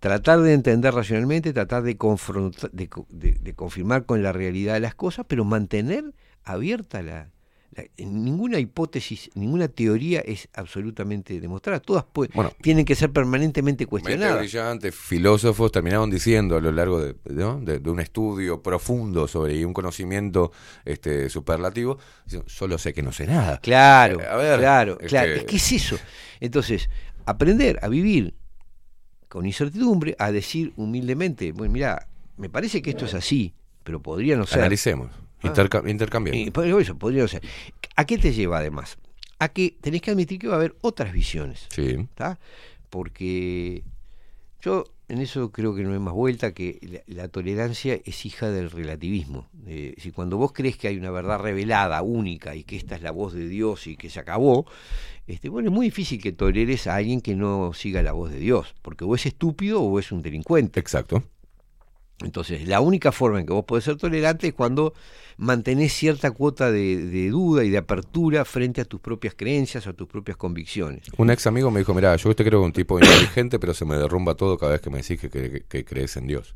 tratar 0.00 0.40
de 0.40 0.54
entender 0.54 0.94
racionalmente, 0.94 1.52
tratar 1.52 1.82
de, 1.82 1.96
confrontar, 1.96 2.70
de, 2.72 2.88
de, 3.10 3.54
confirmar 3.54 4.06
con 4.06 4.22
la 4.22 4.32
realidad 4.32 4.74
de 4.74 4.80
las 4.80 4.94
cosas, 4.94 5.26
pero 5.28 5.44
mantener 5.44 6.14
abierta 6.42 7.02
la, 7.02 7.28
la, 7.72 7.84
ninguna 7.98 8.58
hipótesis, 8.58 9.30
ninguna 9.34 9.68
teoría 9.68 10.20
es 10.20 10.48
absolutamente 10.54 11.38
demostrada. 11.38 11.80
Todas 11.80 12.06
bueno, 12.14 12.50
tienen 12.62 12.86
que 12.86 12.94
ser 12.94 13.12
permanentemente 13.12 13.84
cuestionadas. 13.84 14.38
brillantes 14.38 14.94
filósofos 14.94 15.70
terminaron 15.70 16.10
diciendo 16.10 16.56
a 16.56 16.60
lo 16.62 16.72
largo 16.72 16.98
de, 16.98 17.16
¿no? 17.26 17.60
de, 17.60 17.78
de 17.78 17.90
un 17.90 18.00
estudio 18.00 18.62
profundo 18.62 19.28
sobre 19.28 19.64
un 19.66 19.74
conocimiento 19.74 20.50
este, 20.86 21.28
superlativo, 21.28 21.98
solo 22.46 22.78
sé 22.78 22.94
que 22.94 23.02
no 23.02 23.12
sé 23.12 23.26
nada. 23.26 23.58
Claro, 23.58 24.18
eh, 24.18 24.26
a 24.26 24.36
ver, 24.36 24.58
claro, 24.60 24.92
este... 24.94 25.06
claro. 25.08 25.32
Es 25.34 25.44
que 25.44 25.56
es 25.56 25.72
eso. 25.72 25.98
Entonces, 26.40 26.88
aprender 27.26 27.78
a 27.82 27.88
vivir 27.88 28.39
con 29.30 29.46
incertidumbre 29.46 30.16
a 30.18 30.32
decir 30.32 30.72
humildemente, 30.76 31.52
bueno, 31.52 31.72
mira, 31.72 32.08
me 32.36 32.50
parece 32.50 32.82
que 32.82 32.90
esto 32.90 33.04
es 33.04 33.14
así, 33.14 33.54
pero 33.84 34.02
podría 34.02 34.36
no 34.36 34.44
ser. 34.44 34.58
Analicemos, 34.58 35.12
ah, 35.14 35.46
interca 35.46 35.82
intercambiemos. 35.86 36.82
Eso 36.82 36.98
podría 36.98 37.22
no 37.22 37.28
ser. 37.28 37.40
¿A 37.94 38.04
qué 38.04 38.18
te 38.18 38.32
lleva 38.32 38.58
además? 38.58 38.98
A 39.38 39.48
que 39.48 39.76
tenés 39.80 40.02
que 40.02 40.10
admitir 40.10 40.40
que 40.40 40.48
va 40.48 40.54
a 40.54 40.56
haber 40.56 40.74
otras 40.80 41.12
visiones. 41.12 41.68
Sí. 41.70 42.08
¿está? 42.10 42.40
Porque 42.90 43.84
yo 44.60 44.84
en 45.06 45.20
eso 45.20 45.52
creo 45.52 45.76
que 45.76 45.82
no 45.82 45.92
hay 45.92 45.98
más 46.00 46.14
vuelta, 46.14 46.52
que 46.52 46.78
la, 46.82 47.22
la 47.22 47.28
tolerancia 47.28 48.00
es 48.04 48.26
hija 48.26 48.50
del 48.50 48.70
relativismo. 48.70 49.48
Eh, 49.66 49.94
si 49.98 50.10
cuando 50.10 50.38
vos 50.38 50.52
crees 50.52 50.76
que 50.76 50.88
hay 50.88 50.96
una 50.96 51.10
verdad 51.10 51.38
revelada, 51.38 52.02
única, 52.02 52.56
y 52.56 52.64
que 52.64 52.76
esta 52.76 52.96
es 52.96 53.02
la 53.02 53.12
voz 53.12 53.32
de 53.32 53.48
Dios 53.48 53.86
y 53.86 53.96
que 53.96 54.10
se 54.10 54.18
acabó, 54.18 54.66
este, 55.30 55.48
bueno, 55.48 55.70
es 55.70 55.74
muy 55.74 55.86
difícil 55.86 56.20
que 56.20 56.32
toleres 56.32 56.86
a 56.86 56.96
alguien 56.96 57.20
que 57.20 57.34
no 57.34 57.72
siga 57.72 58.02
la 58.02 58.12
voz 58.12 58.32
de 58.32 58.38
Dios, 58.38 58.74
porque 58.82 59.04
o 59.04 59.14
es 59.14 59.26
estúpido 59.26 59.80
o 59.82 59.98
es 59.98 60.12
un 60.12 60.22
delincuente. 60.22 60.80
Exacto. 60.80 61.22
Entonces, 62.22 62.68
la 62.68 62.80
única 62.80 63.12
forma 63.12 63.40
en 63.40 63.46
que 63.46 63.52
vos 63.52 63.64
podés 63.64 63.84
ser 63.84 63.96
tolerante 63.96 64.48
es 64.48 64.54
cuando 64.54 64.92
mantenés 65.38 65.92
cierta 65.94 66.30
cuota 66.32 66.70
de, 66.70 66.98
de, 67.06 67.30
duda 67.30 67.64
y 67.64 67.70
de 67.70 67.78
apertura 67.78 68.44
frente 68.44 68.82
a 68.82 68.84
tus 68.84 69.00
propias 69.00 69.34
creencias 69.34 69.86
o 69.86 69.90
a 69.90 69.92
tus 69.94 70.06
propias 70.06 70.36
convicciones. 70.36 71.06
Un 71.16 71.30
ex 71.30 71.46
amigo 71.46 71.70
me 71.70 71.80
dijo, 71.80 71.94
mira, 71.94 72.14
yo 72.16 72.34
te 72.34 72.44
creo 72.44 72.60
que 72.60 72.66
un 72.66 72.72
tipo 72.72 72.98
inteligente, 72.98 73.58
pero 73.58 73.72
se 73.72 73.86
me 73.86 73.96
derrumba 73.96 74.34
todo 74.34 74.58
cada 74.58 74.72
vez 74.72 74.82
que 74.82 74.90
me 74.90 74.98
decís 74.98 75.18
que, 75.18 75.30
que, 75.30 75.64
que 75.66 75.84
crees 75.84 76.16
en 76.18 76.26
Dios. 76.26 76.54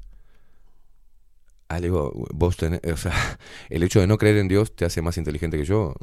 Ah, 1.69 1.81
le 1.81 1.87
digo, 1.87 2.13
vos 2.35 2.59
tenés, 2.59 2.81
o 2.93 2.97
sea, 2.97 3.15
el 3.71 3.83
hecho 3.83 4.01
de 4.01 4.07
no 4.07 4.19
creer 4.19 4.37
en 4.37 4.49
Dios 4.49 4.77
te 4.77 4.85
hace 4.85 5.01
más 5.01 5.17
inteligente 5.17 5.57
que 5.57 5.65
yo 5.65 5.95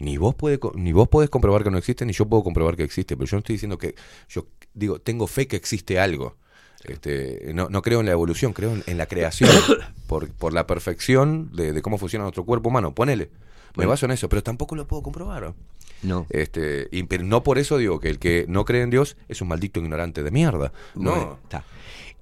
ni 0.00 0.16
vos, 0.16 0.34
puede, 0.34 0.58
ni 0.74 0.92
vos 0.92 1.08
podés 1.08 1.28
comprobar 1.28 1.62
que 1.62 1.70
no 1.70 1.78
existe, 1.78 2.06
ni 2.06 2.12
yo 2.14 2.26
puedo 2.26 2.42
comprobar 2.42 2.74
que 2.74 2.82
existe. 2.82 3.16
Pero 3.16 3.28
yo 3.28 3.36
no 3.36 3.40
estoy 3.40 3.54
diciendo 3.54 3.78
que. 3.78 3.94
Yo 4.28 4.46
digo, 4.74 4.98
tengo 4.98 5.26
fe 5.26 5.46
que 5.46 5.56
existe 5.56 6.00
algo. 6.00 6.36
Este, 6.84 7.52
no, 7.54 7.68
no 7.68 7.82
creo 7.82 8.00
en 8.00 8.06
la 8.06 8.12
evolución, 8.12 8.54
creo 8.54 8.72
en, 8.72 8.82
en 8.86 8.96
la 8.96 9.04
creación. 9.04 9.50
por, 10.06 10.30
por 10.30 10.54
la 10.54 10.66
perfección 10.66 11.50
de, 11.54 11.74
de, 11.74 11.82
cómo 11.82 11.98
funciona 11.98 12.24
nuestro 12.24 12.46
cuerpo 12.46 12.70
humano. 12.70 12.94
Ponele. 12.94 13.30
Me 13.76 13.86
baso 13.86 14.06
en 14.06 14.12
eso, 14.12 14.28
pero 14.28 14.42
tampoco 14.42 14.74
lo 14.74 14.86
puedo 14.86 15.02
comprobar. 15.02 15.54
No. 16.02 16.26
Este, 16.30 16.88
y, 16.90 17.02
pero 17.04 17.22
no 17.22 17.42
por 17.42 17.58
eso 17.58 17.76
digo 17.78 18.00
que 18.00 18.08
el 18.08 18.18
que 18.18 18.46
no 18.48 18.64
cree 18.64 18.82
en 18.82 18.90
Dios 18.90 19.16
es 19.28 19.42
un 19.42 19.48
maldito 19.48 19.80
ignorante 19.80 20.22
de 20.22 20.30
mierda. 20.30 20.72
No. 20.94 21.10
Bueno, 21.10 21.38
está. 21.44 21.64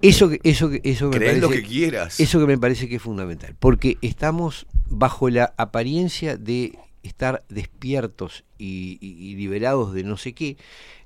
Eso, 0.01 0.29
eso, 0.43 0.69
eso 0.83 1.09
me 1.09 1.17
Crees 1.17 1.31
parece, 1.31 1.41
lo 1.41 1.49
que 1.49 1.63
quieras. 1.63 2.19
Eso 2.19 2.39
que 2.39 2.45
me 2.45 2.57
parece 2.57 2.87
que 2.87 2.97
es 2.97 3.01
fundamental. 3.01 3.55
Porque 3.57 3.97
estamos 4.01 4.67
bajo 4.89 5.29
la 5.29 5.53
apariencia 5.57 6.37
de 6.37 6.77
estar 7.03 7.43
despiertos 7.49 8.43
y, 8.57 8.97
y, 9.01 9.31
y, 9.31 9.35
liberados 9.35 9.93
de 9.93 10.03
no 10.03 10.17
sé 10.17 10.33
qué, 10.33 10.57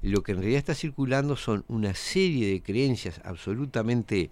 lo 0.01 0.23
que 0.23 0.31
en 0.31 0.39
realidad 0.39 0.59
está 0.59 0.73
circulando 0.73 1.35
son 1.35 1.65
una 1.67 1.93
serie 1.93 2.51
de 2.51 2.61
creencias 2.61 3.21
absolutamente 3.23 4.31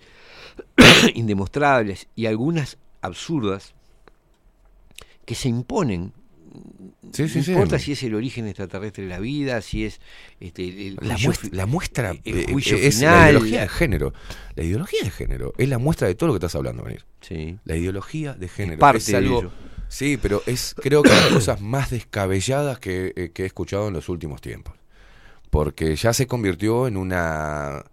indemostrables 1.13 2.07
y 2.15 2.25
algunas 2.25 2.77
absurdas 3.01 3.73
que 5.25 5.35
se 5.35 5.49
imponen. 5.49 6.13
Sí, 7.13 7.29
sí, 7.29 7.39
no 7.39 7.43
sí. 7.45 7.51
importa 7.51 7.79
si 7.79 7.93
es 7.93 8.03
el 8.03 8.13
origen 8.15 8.45
extraterrestre 8.47 9.03
de 9.03 9.09
la 9.09 9.19
vida, 9.19 9.61
si 9.61 9.85
es 9.85 10.01
este, 10.39 10.87
el, 10.87 10.95
la, 11.01 11.13
juicio, 11.13 11.29
muestra, 11.29 11.49
la 11.53 11.65
muestra 11.65 12.15
el 12.25 12.51
juicio 12.51 12.75
es 12.75 12.97
final. 12.97 13.13
la 13.13 13.29
ideología 13.29 13.61
de 13.61 13.67
género. 13.69 14.13
La 14.55 14.63
ideología 14.63 15.03
de 15.03 15.11
género 15.11 15.53
es 15.57 15.69
la 15.69 15.77
muestra 15.77 16.07
de 16.07 16.15
todo 16.15 16.27
lo 16.27 16.33
que 16.33 16.37
estás 16.37 16.55
hablando, 16.55 16.83
Venir. 16.83 17.05
Sí. 17.21 17.57
La 17.63 17.77
ideología 17.77 18.33
de 18.33 18.49
género 18.49 18.73
es, 18.73 18.79
parte 18.79 18.97
es 18.97 19.13
algo. 19.13 19.41
De 19.41 19.47
ello. 19.47 19.51
Sí, 19.91 20.17
pero 20.17 20.41
es 20.45 20.73
creo 20.81 21.03
que 21.03 21.09
las 21.09 21.27
cosas 21.27 21.59
más 21.59 21.89
descabelladas 21.89 22.79
que, 22.79 23.13
eh, 23.15 23.31
que, 23.33 23.43
he 23.43 23.45
escuchado 23.45 23.89
en 23.89 23.93
los 23.93 24.07
últimos 24.07 24.39
tiempos. 24.39 24.73
Porque 25.49 25.93
ya 25.97 26.13
se 26.13 26.27
convirtió 26.27 26.87
en 26.87 26.95
una 26.95 27.83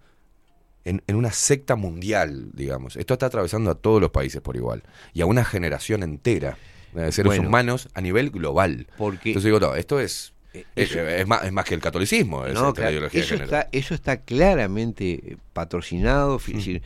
en, 0.84 1.02
en, 1.08 1.16
una 1.16 1.32
secta 1.32 1.74
mundial, 1.74 2.50
digamos. 2.54 2.96
Esto 2.96 3.14
está 3.14 3.26
atravesando 3.26 3.70
a 3.72 3.74
todos 3.74 4.00
los 4.00 4.10
países 4.12 4.40
por 4.40 4.54
igual 4.54 4.84
y 5.12 5.22
a 5.22 5.26
una 5.26 5.44
generación 5.44 6.04
entera 6.04 6.56
de 6.94 7.10
seres 7.10 7.30
Bueno. 7.30 7.48
humanos 7.48 7.88
a 7.94 8.00
nivel 8.00 8.30
global. 8.30 8.86
Porque 8.96 9.30
Entonces 9.30 9.46
digo, 9.48 9.58
no, 9.58 9.74
esto 9.74 9.98
es 9.98 10.32
es, 10.52 10.64
eso- 10.76 11.00
es 11.00 11.26
más, 11.26 11.44
es 11.44 11.52
más 11.52 11.64
que 11.64 11.74
el 11.74 11.80
catolicismo, 11.80 12.46
es 12.46 12.54
No, 12.54 12.72
claro, 12.72 12.92
ideología 12.92 13.20
de 13.20 13.26
eso, 13.26 13.34
género. 13.34 13.44
está, 13.56 13.68
eso 13.72 13.94
está 13.94 14.20
claramente 14.22 15.32
eh, 15.32 15.36
patrocinado, 15.52 16.34
Mm. 16.38 16.40
es 16.50 16.54
decir, 16.56 16.82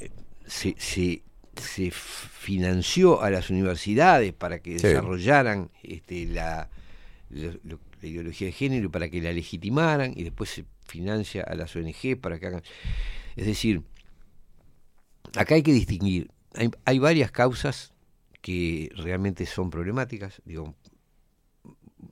eh, 0.00 0.10
se, 0.46 0.74
se, 0.78 1.22
se 1.56 1.92
financió 2.48 3.20
a 3.20 3.28
las 3.28 3.50
universidades 3.50 4.32
para 4.32 4.60
que 4.60 4.78
Sí. 4.78 4.86
desarrollaran 4.86 5.70
este, 5.82 6.24
la, 6.24 6.70
lo- 7.28 7.52
lo- 7.62 7.78
la 8.00 8.08
ideología 8.08 8.46
de 8.46 8.52
género 8.52 8.90
para 8.90 9.10
que 9.10 9.20
la 9.20 9.32
legitimaran 9.34 10.14
y 10.16 10.22
después 10.22 10.48
se 10.48 10.64
financia 10.86 11.42
a 11.42 11.54
las 11.54 11.76
ONG 11.76 12.16
para 12.18 12.38
que 12.38 12.46
hagan... 12.46 12.62
Es 13.36 13.44
decir, 13.44 13.82
acá 15.36 15.56
hay 15.56 15.62
que 15.62 15.74
distinguir, 15.74 16.30
hay, 16.54 16.70
hay 16.86 16.98
varias 16.98 17.30
causas 17.30 17.92
que 18.40 18.90
realmente 18.96 19.44
son 19.44 19.68
problemáticas, 19.68 20.40
digo, 20.46 20.74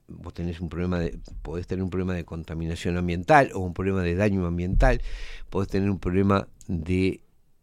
vos 0.08 0.34
tenés 0.34 0.60
un 0.60 0.68
problema 0.68 0.98
de, 0.98 1.18
podés 1.40 1.66
tener 1.66 1.82
un 1.82 1.88
problema 1.88 2.12
de 2.14 2.24
contaminación 2.24 2.98
ambiental 2.98 3.52
o 3.54 3.60
un 3.60 3.72
problema 3.72 4.02
de 4.02 4.14
daño 4.16 4.44
ambiental, 4.44 5.00
podés 5.48 5.68
tener 5.70 5.88
un 5.90 5.98
problema 5.98 6.46
de 6.68 7.20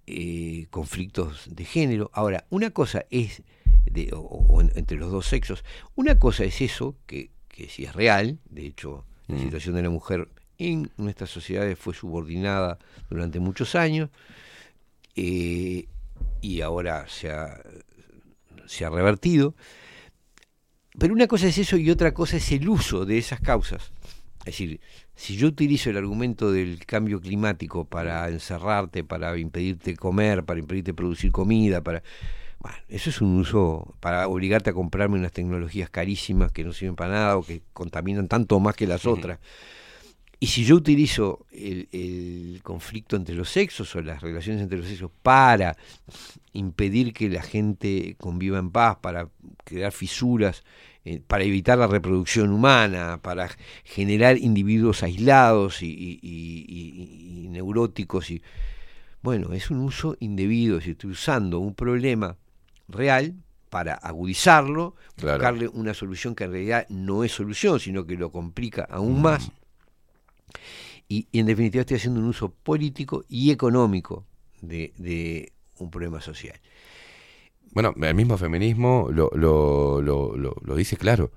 eh, 0.07 0.67
conflictos 0.69 1.47
de 1.49 1.65
género. 1.65 2.09
Ahora, 2.13 2.45
una 2.49 2.71
cosa 2.71 3.05
es, 3.09 3.41
de, 3.85 4.09
o, 4.13 4.19
o 4.19 4.61
entre 4.61 4.97
los 4.97 5.11
dos 5.11 5.25
sexos, 5.27 5.63
una 5.95 6.19
cosa 6.19 6.43
es 6.43 6.61
eso, 6.61 6.95
que, 7.05 7.29
que 7.47 7.69
sí 7.69 7.85
es 7.85 7.93
real, 7.93 8.39
de 8.49 8.65
hecho, 8.65 9.05
la 9.27 9.35
Mm. 9.37 9.39
situación 9.43 9.75
de 9.75 9.83
la 9.83 9.89
mujer 9.89 10.27
en 10.57 10.91
nuestras 10.97 11.29
sociedades 11.29 11.79
fue 11.79 11.93
subordinada 11.93 12.77
durante 13.09 13.39
muchos 13.39 13.73
años 13.75 14.09
eh, 15.15 15.87
y 16.41 16.61
ahora 16.61 17.07
se 17.07 17.31
ha, 17.31 17.61
se 18.65 18.83
ha 18.85 18.89
revertido. 18.89 19.55
Pero 20.99 21.13
una 21.13 21.27
cosa 21.27 21.47
es 21.47 21.57
eso 21.57 21.77
y 21.77 21.89
otra 21.89 22.13
cosa 22.13 22.37
es 22.37 22.51
el 22.51 22.67
uso 22.67 23.05
de 23.05 23.17
esas 23.17 23.39
causas. 23.39 23.91
Es 24.39 24.45
decir, 24.45 24.81
si 25.15 25.35
yo 25.35 25.47
utilizo 25.47 25.89
el 25.89 25.97
argumento 25.97 26.51
del 26.51 26.85
cambio 26.85 27.21
climático 27.21 27.85
para 27.85 28.27
encerrarte, 28.29 29.03
para 29.03 29.37
impedirte 29.37 29.95
comer, 29.95 30.43
para 30.43 30.59
impedirte 30.59 30.93
producir 30.93 31.31
comida, 31.31 31.81
para... 31.81 32.03
Bueno, 32.59 32.77
eso 32.87 33.09
es 33.09 33.19
un 33.19 33.37
uso 33.37 33.93
para 33.99 34.27
obligarte 34.29 34.69
a 34.69 34.73
comprarme 34.73 35.17
unas 35.17 35.33
tecnologías 35.33 35.89
carísimas 35.89 36.53
que 36.53 36.63
no 36.63 36.71
sirven 36.71 36.95
para 36.95 37.11
nada 37.11 37.37
o 37.37 37.43
que 37.43 37.61
contaminan 37.73 38.29
tanto 38.29 38.57
más 38.61 38.73
que 38.75 38.87
las 38.87 39.05
otras. 39.05 39.39
Y 40.39 40.47
si 40.47 40.63
yo 40.63 40.75
utilizo 40.75 41.45
el, 41.51 41.89
el 41.91 42.61
conflicto 42.63 43.17
entre 43.17 43.35
los 43.35 43.49
sexos 43.49 43.93
o 43.95 44.01
las 44.01 44.21
relaciones 44.21 44.61
entre 44.61 44.77
los 44.77 44.87
sexos 44.87 45.11
para 45.21 45.75
impedir 46.53 47.13
que 47.13 47.29
la 47.29 47.41
gente 47.41 48.15
conviva 48.17 48.59
en 48.59 48.71
paz, 48.71 48.97
para 49.01 49.29
crear 49.65 49.91
fisuras, 49.91 50.63
eh, 51.05 51.21
para 51.25 51.43
evitar 51.43 51.77
la 51.77 51.87
reproducción 51.87 52.51
humana, 52.51 53.19
para 53.21 53.49
generar 53.83 54.37
individuos 54.37 55.03
aislados 55.03 55.81
y, 55.83 55.87
y- 55.87 56.19
y- 56.21 56.65
y- 56.67 57.45
y 57.45 57.47
neuróticos, 57.49 58.31
y 58.31 58.41
bueno, 59.21 59.53
es 59.53 59.69
un 59.71 59.79
uso 59.79 60.15
indebido, 60.19 60.79
si 60.81 60.91
estoy 60.91 61.11
usando 61.11 61.59
un 61.59 61.73
problema 61.75 62.37
real 62.87 63.35
para 63.69 63.93
agudizarlo, 63.95 64.95
Claro. 65.15 65.37
buscarle 65.39 65.67
una 65.69 65.93
solución 65.93 66.35
que 66.35 66.43
en 66.45 66.51
realidad 66.51 66.85
no 66.89 67.23
es 67.23 67.31
solución, 67.31 67.79
sino 67.79 68.05
que 68.05 68.15
lo 68.15 68.31
complica 68.31 68.83
aún 68.89 69.21
más. 69.21 69.51
Y, 71.09 71.27
y 71.31 71.39
en 71.39 71.45
definitiva 71.47 71.81
estoy 71.81 71.97
haciendo 71.97 72.19
un 72.19 72.27
uso 72.27 72.49
político 72.51 73.25
y 73.29 73.51
económico 73.51 74.25
de, 74.61 74.93
de 74.97 75.51
un 75.79 75.89
problema 75.89 76.21
social. 76.21 76.59
Bueno, 77.73 77.93
el 78.01 78.15
mismo 78.15 78.37
feminismo 78.37 79.09
lo, 79.11 79.29
lo, 79.35 80.01
lo, 80.01 80.35
lo- 80.37 80.55
lo 80.63 80.75
dice 80.75 80.97
claro 80.97 81.31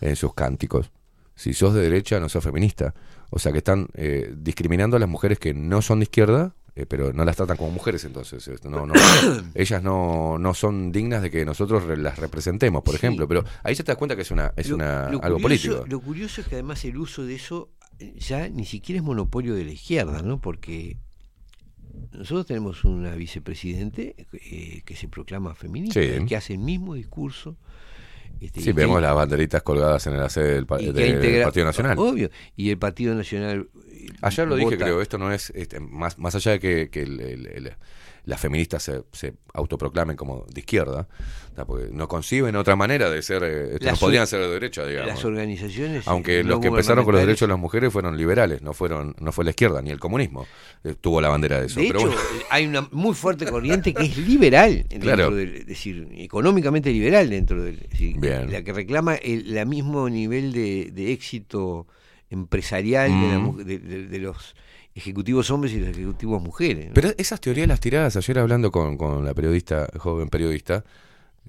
en 0.00 0.16
sus 0.16 0.34
cánticos. 0.34 0.90
Si 1.34 1.54
sos 1.54 1.74
de 1.74 1.80
derecha, 1.82 2.20
no 2.20 2.28
sos 2.28 2.44
feminista. 2.44 2.94
O 3.30 3.38
sea 3.38 3.52
que 3.52 3.58
están 3.58 3.88
eh, 3.94 4.34
discriminando 4.36 4.96
a 4.96 5.00
las 5.00 5.08
mujeres 5.08 5.38
que 5.38 5.54
no 5.54 5.80
son 5.80 6.00
de 6.00 6.04
izquierda, 6.04 6.54
eh, 6.76 6.84
pero 6.86 7.12
no 7.12 7.24
las 7.24 7.36
tratan 7.36 7.56
como 7.56 7.70
mujeres 7.70 8.04
entonces. 8.04 8.46
Esto 8.48 8.68
No, 8.68 8.86
no, 8.86 8.92
ellas 9.54 9.82
no, 9.82 10.38
no 10.38 10.52
son 10.54 10.92
dignas 10.92 11.22
de 11.22 11.30
que 11.30 11.44
nosotros 11.44 11.84
las 11.98 12.18
representemos, 12.18 12.82
por 12.82 12.92
Sí. 12.94 12.98
ejemplo. 12.98 13.26
Pero 13.26 13.44
ahí 13.62 13.74
ya 13.74 13.82
te 13.84 13.92
das 13.92 13.96
cuenta 13.98 14.14
que 14.16 14.22
es, 14.22 14.30
una, 14.30 14.52
es 14.56 14.70
una, 14.70 15.06
algo 15.06 15.38
curioso- 15.38 15.40
político. 15.42 15.84
Lo 15.88 16.00
curioso 16.00 16.40
es 16.42 16.48
que 16.48 16.56
además 16.56 16.84
el 16.84 16.98
uso 16.98 17.24
de 17.24 17.34
eso 17.34 17.70
ya 18.18 18.48
ni 18.48 18.64
siquiera 18.66 18.98
es 18.98 19.04
monopolio 19.04 19.54
de 19.54 19.64
la 19.64 19.72
izquierda, 19.72 20.22
¿no? 20.22 20.40
Porque 20.40 20.98
nosotros 22.12 22.46
tenemos 22.46 22.84
una 22.84 23.14
vicepresidente 23.14 24.14
eh, 24.32 24.82
que 24.84 24.96
se 24.96 25.08
proclama 25.08 25.54
feminista, 25.54 26.00
Sí. 26.00 26.24
que 26.26 26.36
hace 26.36 26.54
el 26.54 26.58
mismo 26.60 26.94
discurso. 26.94 27.56
este, 28.40 28.60
Sí, 28.60 28.66
que- 28.66 28.72
vemos 28.72 29.00
las 29.00 29.14
banderitas 29.14 29.62
colgadas 29.62 30.04
en 30.08 30.16
la 30.18 30.28
sede 30.28 30.54
del, 30.54 30.66
pa- 30.66 30.80
y 30.82 30.86
que 30.86 30.92
del 30.92 31.14
integra- 31.14 31.44
Partido 31.44 31.66
Nacional. 31.66 31.98
Obvio. 31.98 32.28
Y 32.56 32.70
el 32.70 32.78
Partido 32.78 33.14
Nacional. 33.14 33.68
Ayer 34.20 34.48
lo 34.48 34.56
dije, 34.56 34.76
creo, 34.78 35.00
esto 35.00 35.16
no 35.16 35.30
es, 35.30 35.50
este, 35.50 35.78
más, 35.78 36.18
más 36.18 36.34
allá 36.34 36.52
de 36.52 36.58
que, 36.58 36.88
que 36.90 37.02
el- 37.02 37.20
el- 37.20 37.46
el- 37.46 37.72
las 38.24 38.40
feministas 38.40 38.82
se, 38.84 39.02
se 39.12 39.34
autoproclamen 39.52 40.16
como 40.16 40.46
de 40.48 40.60
izquierda, 40.60 41.08
¿tá? 41.56 41.64
porque 41.64 41.88
no 41.92 42.06
conciben 42.06 42.54
otra 42.56 42.76
manera 42.76 43.10
de 43.10 43.20
ser, 43.22 43.42
eh, 43.44 43.78
no 43.80 43.90
or- 44.00 44.26
ser 44.28 44.40
de 44.40 44.48
derecha, 44.48 44.86
digamos. 44.86 45.08
Las 45.08 45.24
organizaciones. 45.24 46.06
Aunque 46.06 46.44
los 46.44 46.60
que 46.60 46.68
empezaron 46.68 47.04
con 47.04 47.14
los 47.14 47.20
derechos 47.22 47.48
de 47.48 47.52
las 47.52 47.58
mujeres 47.58 47.92
fueron 47.92 48.16
liberales, 48.16 48.62
no 48.62 48.72
fueron 48.74 49.16
no 49.18 49.32
fue 49.32 49.44
la 49.44 49.50
izquierda, 49.50 49.82
ni 49.82 49.90
el 49.90 49.98
comunismo 49.98 50.46
eh, 50.84 50.94
tuvo 51.00 51.20
la 51.20 51.28
bandera 51.30 51.58
de 51.60 51.66
eso. 51.66 51.80
De 51.80 51.86
Pero 51.88 51.98
hecho, 51.98 52.08
bueno, 52.08 52.22
eh, 52.22 52.44
hay 52.50 52.66
una 52.66 52.88
muy 52.92 53.14
fuerte 53.14 53.44
corriente 53.46 53.92
que 53.92 54.04
es 54.04 54.16
liberal, 54.18 54.84
dentro 54.88 55.00
Claro. 55.14 55.34
del- 55.34 55.54
es 55.56 55.66
decir, 55.66 56.08
económicamente 56.16 56.90
liberal 56.92 57.28
dentro 57.28 57.62
del, 57.62 57.80
decir, 57.90 58.16
Bien. 58.20 58.52
la 58.52 58.62
que 58.62 58.72
reclama 58.72 59.16
el 59.16 59.52
la 59.52 59.64
mismo 59.64 60.08
nivel 60.08 60.52
de, 60.52 60.90
de 60.92 61.12
éxito 61.12 61.86
empresarial 62.30 63.10
de, 63.10 63.28
la 63.28 63.38
Mm. 63.38 63.56
de- 63.64 63.78
de 64.08 64.18
los 64.18 64.54
ejecutivos 64.94 65.50
hombres 65.50 65.72
y 65.72 65.80
los 65.80 65.88
ejecutivos 65.90 66.42
mujeres. 66.42 66.88
¿no? 66.88 66.94
Pero 66.94 67.10
esas 67.16 67.40
teorías 67.40 67.68
las 67.68 67.80
tiradas 67.80 68.16
ayer 68.16 68.38
hablando 68.38 68.70
con, 68.70 68.96
con 68.96 69.24
la 69.24 69.34
periodista, 69.34 69.88
joven 69.98 70.28
periodista, 70.28 70.84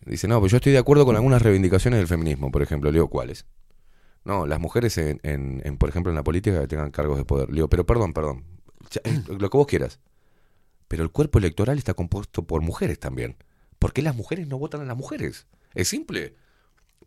dice, 0.06 0.28
no, 0.28 0.40
pues 0.40 0.52
yo 0.52 0.58
estoy 0.58 0.72
de 0.72 0.78
acuerdo 0.78 1.06
con 1.06 1.16
algunas 1.16 1.42
reivindicaciones 1.42 2.00
del 2.00 2.08
feminismo, 2.08 2.52
por 2.52 2.62
ejemplo, 2.62 2.92
leo 2.92 3.08
cuáles. 3.08 3.46
No, 4.26 4.46
las 4.48 4.60
mujeres, 4.60 4.98
en, 4.98 5.20
en, 5.24 5.62
en, 5.66 5.78
por 5.78 5.90
ejemplo, 5.90 6.10
en 6.12 6.16
la 6.16 6.24
política 6.24 6.62
que 6.62 6.68
tengan 6.68 6.92
cargos 6.92 7.18
de 7.18 7.26
poder. 7.26 7.50
Le 7.50 7.56
digo, 7.56 7.68
pero 7.70 7.86
perdón, 7.86 8.14
perdón, 8.14 8.46
eh, 9.04 9.22
lo 9.28 9.50
que 9.50 9.58
vos 9.58 9.68
quieras. 9.68 10.00
Pero 10.88 11.04
el 11.04 11.12
cuerpo 11.12 11.40
electoral 11.40 11.78
está 11.78 11.94
compuesto 11.94 12.44
por 12.48 12.62
mujeres 12.62 13.00
también. 13.00 13.36
¿Por 13.80 13.92
qué 13.92 14.02
las 14.02 14.16
mujeres 14.16 14.48
no 14.48 14.58
votan 14.58 14.80
a 14.82 14.86
las 14.86 14.96
mujeres? 14.96 15.48
Es 15.74 15.90
simple. 15.90 16.36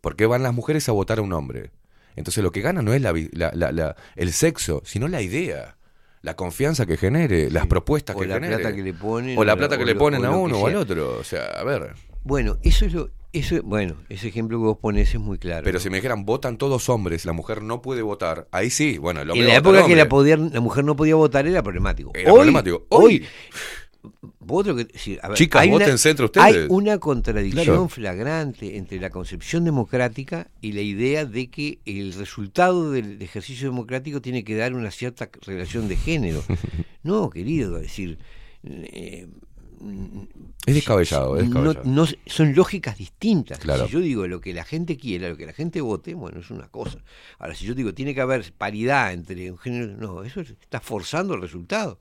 ¿Por 0.01 0.15
qué 0.15 0.27
van 0.27 0.43
las 0.43 0.53
mujeres 0.53 0.87
a 0.89 0.91
votar 0.91 1.17
a 1.17 1.21
un 1.23 1.33
hombre? 1.33 1.71
Entonces 2.15 2.43
lo 2.43 2.51
que 2.51 2.61
gana 2.61 2.81
no 2.83 2.93
es 2.93 3.01
la- 3.01 3.13
la- 3.53 3.71
la- 3.71 3.95
el 4.15 4.31
sexo, 4.33 4.81
sino 4.85 5.07
la 5.07 5.21
idea, 5.21 5.77
la 6.21 6.35
confianza 6.35 6.85
que 6.85 6.97
genere, 6.97 7.49
las 7.51 7.67
propuestas 7.67 8.15
O 8.15 8.19
que 8.19 8.27
la 8.27 8.35
genere. 8.35 8.55
plata 8.57 8.75
que 8.75 8.81
le 8.83 8.93
ponen, 8.93 9.37
O 9.37 9.43
la 9.43 9.55
plata 9.55 9.77
que 9.77 9.85
le 9.85 9.95
ponen 9.95 10.25
a 10.25 10.31
uno 10.31 10.57
o 10.59 10.67
al 10.67 10.75
otro. 10.75 11.17
O 11.19 11.23
sea, 11.23 11.45
a 11.59 11.63
ver. 11.63 11.93
Bueno, 12.23 12.57
eso 12.63 12.85
es 12.85 12.93
lo 12.93 13.09
eso 13.33 13.61
bueno, 13.61 13.97
ese 14.09 14.29
ejemplo 14.29 14.57
que 14.57 14.63
vos 14.63 14.77
pones 14.79 15.13
es 15.13 15.19
muy 15.19 15.37
claro. 15.37 15.63
Pero 15.63 15.79
si 15.79 15.89
me 15.89 15.97
dijeran 15.97 16.25
votan 16.25 16.57
todos 16.57 16.89
hombres, 16.89 17.25
la 17.25 17.33
mujer 17.33 17.61
no 17.61 17.81
puede 17.81 18.01
votar, 18.01 18.47
ahí 18.51 18.69
sí, 18.69 18.97
bueno, 18.97 19.21
el 19.21 19.29
en 19.29 19.45
la 19.47 19.55
época 19.57 19.85
que 19.85 19.95
la, 19.95 20.07
poder- 20.09 20.39
la 20.53 20.59
mujer 20.61 20.83
no 20.85 20.95
podía 20.95 21.15
votar 21.15 21.45
era 21.45 21.61
problemático. 21.61 22.11
Era 22.15 22.31
hoy, 22.31 22.37
problemático. 22.39 22.85
Hoy, 22.89 23.25
vos 24.39 24.65
lo 24.65 24.75
que, 24.75 24.87
sí, 24.95 25.17
a 25.21 25.29
ver, 25.29 25.37
Chicas, 25.37 25.61
hay 25.61 25.69
una- 25.69 25.85
vótense 25.85 26.09
entre 26.09 26.25
ustedes. 26.25 26.45
Hay 26.45 26.65
una 26.69 26.97
contradicción 26.99 27.63
Claro. 27.65 27.87
flagrante 27.89 28.77
entre 28.77 28.99
la 28.99 29.09
concepción 29.09 29.63
democrática 29.63 30.49
y 30.61 30.71
la 30.73 30.81
idea 30.81 31.25
de 31.25 31.49
que 31.49 31.79
el 31.85 32.13
resultado 32.13 32.91
del 32.91 33.21
ejercicio 33.21 33.69
democrático 33.69 34.21
tiene 34.21 34.43
que 34.43 34.55
dar 34.55 34.73
una 34.73 34.91
cierta 34.91 35.29
relación 35.45 35.87
de 35.87 35.95
género. 35.97 36.43
no, 37.03 37.29
querido, 37.29 37.77
es 37.77 37.83
decir, 37.83 38.17
eh, 38.63 39.27
Es 40.65 40.73
descabellado, 40.73 41.37
es 41.37 41.47
no- 41.49 41.61
descabellado. 41.73 41.83
no- 41.89 42.05
son 42.25 42.55
lógicas 42.55 42.97
distintas. 42.97 43.59
Claro. 43.59 43.85
Si 43.85 43.93
yo 43.93 43.99
digo 43.99 44.27
lo 44.27 44.41
que 44.41 44.53
la 44.53 44.63
gente 44.63 44.97
quiera, 44.97 45.29
lo 45.29 45.37
que 45.37 45.45
la 45.45 45.53
gente 45.53 45.81
vote, 45.81 46.13
bueno, 46.15 46.39
es 46.39 46.49
una 46.49 46.67
cosa. 46.67 46.97
Ahora, 47.37 47.53
si 47.55 47.65
yo 47.65 47.75
digo 47.75 47.93
tiene 47.93 48.13
que 48.15 48.21
haber 48.21 48.51
paridad 48.53 49.13
entre 49.13 49.51
un 49.51 49.57
género, 49.59 49.95
no, 49.97 50.23
eso 50.23 50.41
es- 50.41 50.49
está 50.49 50.79
forzando 50.79 51.35
el 51.35 51.41
resultado. 51.41 51.99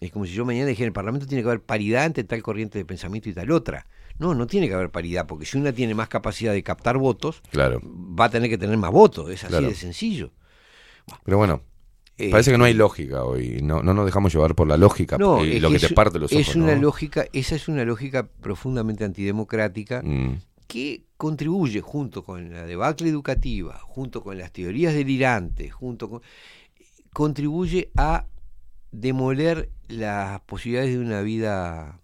Es 0.00 0.10
como 0.12 0.26
si 0.26 0.32
yo 0.32 0.44
mañana 0.44 0.66
dijera 0.66 0.84
en 0.84 0.88
el 0.88 0.92
Parlamento 0.92 1.26
tiene 1.26 1.42
que 1.42 1.48
haber 1.48 1.62
paridad 1.62 2.04
entre 2.06 2.24
tal 2.24 2.42
corriente 2.42 2.78
de 2.78 2.84
pensamiento 2.84 3.28
y 3.28 3.32
tal 3.32 3.50
otra. 3.50 3.86
No, 4.18 4.34
no 4.34 4.46
tiene 4.46 4.68
que 4.68 4.74
haber 4.74 4.90
paridad, 4.90 5.26
porque 5.26 5.46
si 5.46 5.56
una 5.58 5.72
tiene 5.72 5.94
más 5.94 6.08
capacidad 6.08 6.52
de 6.52 6.62
captar 6.62 6.98
votos, 6.98 7.42
Claro. 7.50 7.80
va 7.82 8.26
a 8.26 8.30
tener 8.30 8.48
que 8.50 8.58
tener 8.58 8.76
más 8.76 8.90
votos. 8.90 9.30
Es 9.30 9.44
así 9.44 9.50
Claro. 9.52 9.68
de 9.68 9.74
sencillo. 9.74 10.32
Pero 11.24 11.38
bueno, 11.38 11.62
Eh, 12.18 12.30
parece 12.30 12.50
que 12.50 12.56
no 12.58 12.64
hay 12.64 12.72
lógica 12.72 13.24
hoy. 13.24 13.60
No, 13.62 13.82
no 13.82 13.92
nos 13.92 14.06
dejamos 14.06 14.32
llevar 14.32 14.54
por 14.54 14.66
la 14.66 14.78
lógica 14.78 15.18
No, 15.18 15.44
y 15.44 15.56
es 15.56 15.62
lo 15.62 15.68
que, 15.68 15.76
es- 15.76 15.82
te 15.88 15.94
parte 15.94 16.18
los 16.18 16.32
ojos. 16.32 16.48
es 16.48 16.56
una 16.56 16.74
¿no? 16.74 16.80
lógica, 16.80 17.26
esa 17.34 17.54
es 17.56 17.68
una 17.68 17.84
lógica 17.84 18.26
profundamente 18.26 19.04
antidemocrática 19.04 20.00
Mm. 20.02 20.40
que 20.66 21.04
contribuye 21.18 21.80
junto 21.82 22.24
con 22.24 22.50
la 22.54 22.64
debacle 22.64 23.08
educativa, 23.10 23.78
junto 23.82 24.22
con 24.22 24.38
las 24.38 24.50
teorías 24.50 24.94
delirantes, 24.94 25.72
junto 25.74 26.08
con 26.08 26.22
contribuye 27.12 27.90
a 27.96 28.26
demoler 28.92 29.68
las 29.88 30.40
posibilidades 30.40 30.94
de 30.94 31.00
una 31.00 31.22
vida 31.22 32.00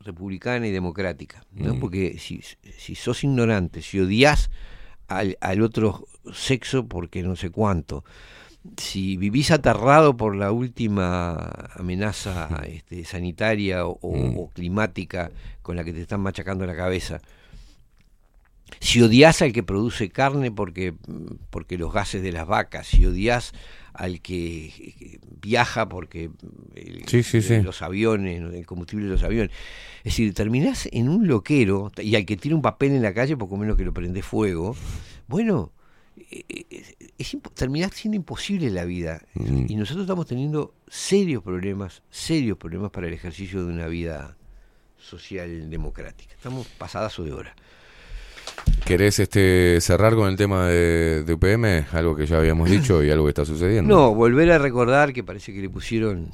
republicana 0.00 0.66
y 0.66 0.70
democrática, 0.70 1.44
¿no? 1.52 1.74
Mm. 1.74 1.80
Porque 1.80 2.18
si, 2.18 2.42
si 2.78 2.94
sos 2.94 3.24
ignorante, 3.24 3.82
si 3.82 4.00
odias 4.00 4.50
al, 5.06 5.36
al 5.40 5.62
otro 5.62 6.06
sexo 6.32 6.86
porque 6.86 7.22
no 7.22 7.36
sé 7.36 7.50
cuánto, 7.50 8.04
si 8.76 9.16
vivís 9.16 9.50
aterrado 9.50 10.16
por 10.16 10.36
la 10.36 10.52
última 10.52 11.36
amenaza 11.74 12.48
este, 12.66 13.04
sanitaria 13.04 13.86
o, 13.86 13.98
Mm. 14.02 14.38
o 14.38 14.50
climática 14.50 15.30
con 15.62 15.76
la 15.76 15.84
que 15.84 15.92
te 15.92 16.00
están 16.00 16.20
machacando 16.20 16.66
la 16.66 16.76
cabeza, 16.76 17.20
si 18.80 19.00
odias 19.02 19.42
al 19.42 19.52
que 19.52 19.62
produce 19.62 20.10
carne 20.10 20.50
porque, 20.50 20.94
porque 21.50 21.78
los 21.78 21.92
gases 21.92 22.22
de 22.22 22.32
las 22.32 22.46
vacas, 22.46 22.86
si 22.86 23.04
odias 23.06 23.52
al 23.98 24.20
que 24.20 24.66
eh, 24.66 25.18
viaja 25.40 25.88
porque 25.88 26.30
el- 26.74 27.04
Sí, 27.08 27.22
sí, 27.22 27.42
sí. 27.42 27.60
los 27.62 27.82
aviones, 27.82 28.40
el 28.54 28.64
combustible 28.64 29.06
de 29.06 29.10
los 29.12 29.22
aviones. 29.24 29.50
Es 29.98 30.04
decir, 30.12 30.32
terminás 30.34 30.88
en 30.92 31.08
un 31.08 31.26
loquero 31.26 31.90
y 32.00 32.14
al 32.14 32.24
que 32.24 32.36
tiene 32.36 32.54
un 32.54 32.62
papel 32.62 32.92
en 32.92 33.02
la 33.02 33.12
calle, 33.12 33.36
poco 33.36 33.56
menos 33.56 33.76
que 33.76 33.84
lo 33.84 33.92
prende 33.92 34.22
fuego. 34.22 34.76
Bueno, 35.26 35.72
eh, 36.30 36.44
es, 37.18 37.34
impo- 37.34 37.52
terminás 37.52 37.92
siendo 37.94 38.16
imposible 38.16 38.70
la 38.70 38.84
vida. 38.84 39.20
Mm. 39.34 39.66
Y 39.68 39.74
nosotros 39.76 40.04
estamos 40.04 40.26
teniendo 40.26 40.74
serios 40.88 41.42
problemas, 41.42 42.02
serios 42.10 42.56
problemas 42.56 42.90
para 42.92 43.08
el 43.08 43.14
ejercicio 43.14 43.64
de 43.66 43.72
una 43.72 43.88
vida 43.88 44.36
social 44.96 45.70
democrática. 45.70 46.34
Estamos 46.34 46.66
pasadas 46.78 47.18
o 47.18 47.24
de 47.24 47.32
hora. 47.32 47.54
¿Querés 48.84 49.18
este, 49.18 49.80
cerrar 49.80 50.14
con 50.14 50.28
el 50.28 50.36
tema 50.36 50.66
de, 50.66 51.22
de 51.24 51.32
UPM? 51.34 51.86
Algo 51.92 52.16
que 52.16 52.26
ya 52.26 52.38
habíamos 52.38 52.70
dicho 52.70 53.04
y 53.04 53.10
algo 53.10 53.24
que 53.24 53.30
está 53.30 53.44
sucediendo. 53.44 53.94
No, 53.94 54.14
volver 54.14 54.50
a 54.50 54.58
recordar 54.58 55.12
que 55.12 55.22
parece 55.22 55.52
que 55.52 55.60
le 55.60 55.68
pusieron. 55.68 56.30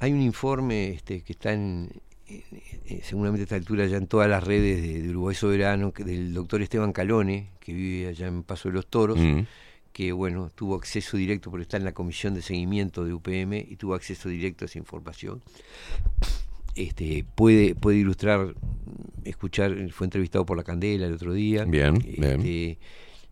Hay 0.00 0.12
un 0.12 0.20
informe 0.20 0.90
este, 0.90 1.22
que 1.22 1.32
está 1.32 1.52
en, 1.54 1.90
eh, 2.28 2.42
eh, 2.86 3.00
seguramente 3.02 3.42
a 3.42 3.44
esta 3.44 3.56
altura 3.56 3.86
ya 3.86 3.96
en 3.96 4.08
todas 4.08 4.28
las 4.28 4.44
redes 4.44 4.82
de, 4.82 5.00
de 5.02 5.08
Uruguay 5.10 5.34
Soberano, 5.34 5.92
que 5.92 6.04
del 6.04 6.34
doctor 6.34 6.60
Esteban 6.60 6.92
Calone, 6.92 7.48
que 7.60 7.72
vive 7.72 8.08
allá 8.08 8.26
en 8.26 8.42
Paso 8.42 8.68
de 8.68 8.74
los 8.74 8.86
Toros, 8.88 9.18
Mm. 9.18 9.40
que 9.92 10.12
bueno, 10.12 10.50
tuvo 10.54 10.74
acceso 10.74 11.16
directo 11.16 11.50
porque 11.50 11.62
está 11.62 11.78
en 11.78 11.84
la 11.84 11.92
comisión 11.92 12.34
de 12.34 12.42
seguimiento 12.42 13.06
de 13.06 13.14
UPM 13.14 13.54
y 13.66 13.76
tuvo 13.76 13.94
acceso 13.94 14.28
directo 14.28 14.64
a 14.64 14.66
esa 14.66 14.78
información. 14.78 15.40
Este, 16.76 17.24
puede, 17.34 17.74
puede 17.74 17.96
ilustrar, 17.96 18.54
escuchar, 19.24 19.74
fue 19.90 20.06
entrevistado 20.06 20.44
por 20.46 20.56
la 20.56 20.62
Candela 20.62 21.06
el 21.06 21.14
otro 21.14 21.32
día. 21.32 21.64
Bien, 21.64 21.94
bien. 21.94 22.40
Este, 22.40 22.78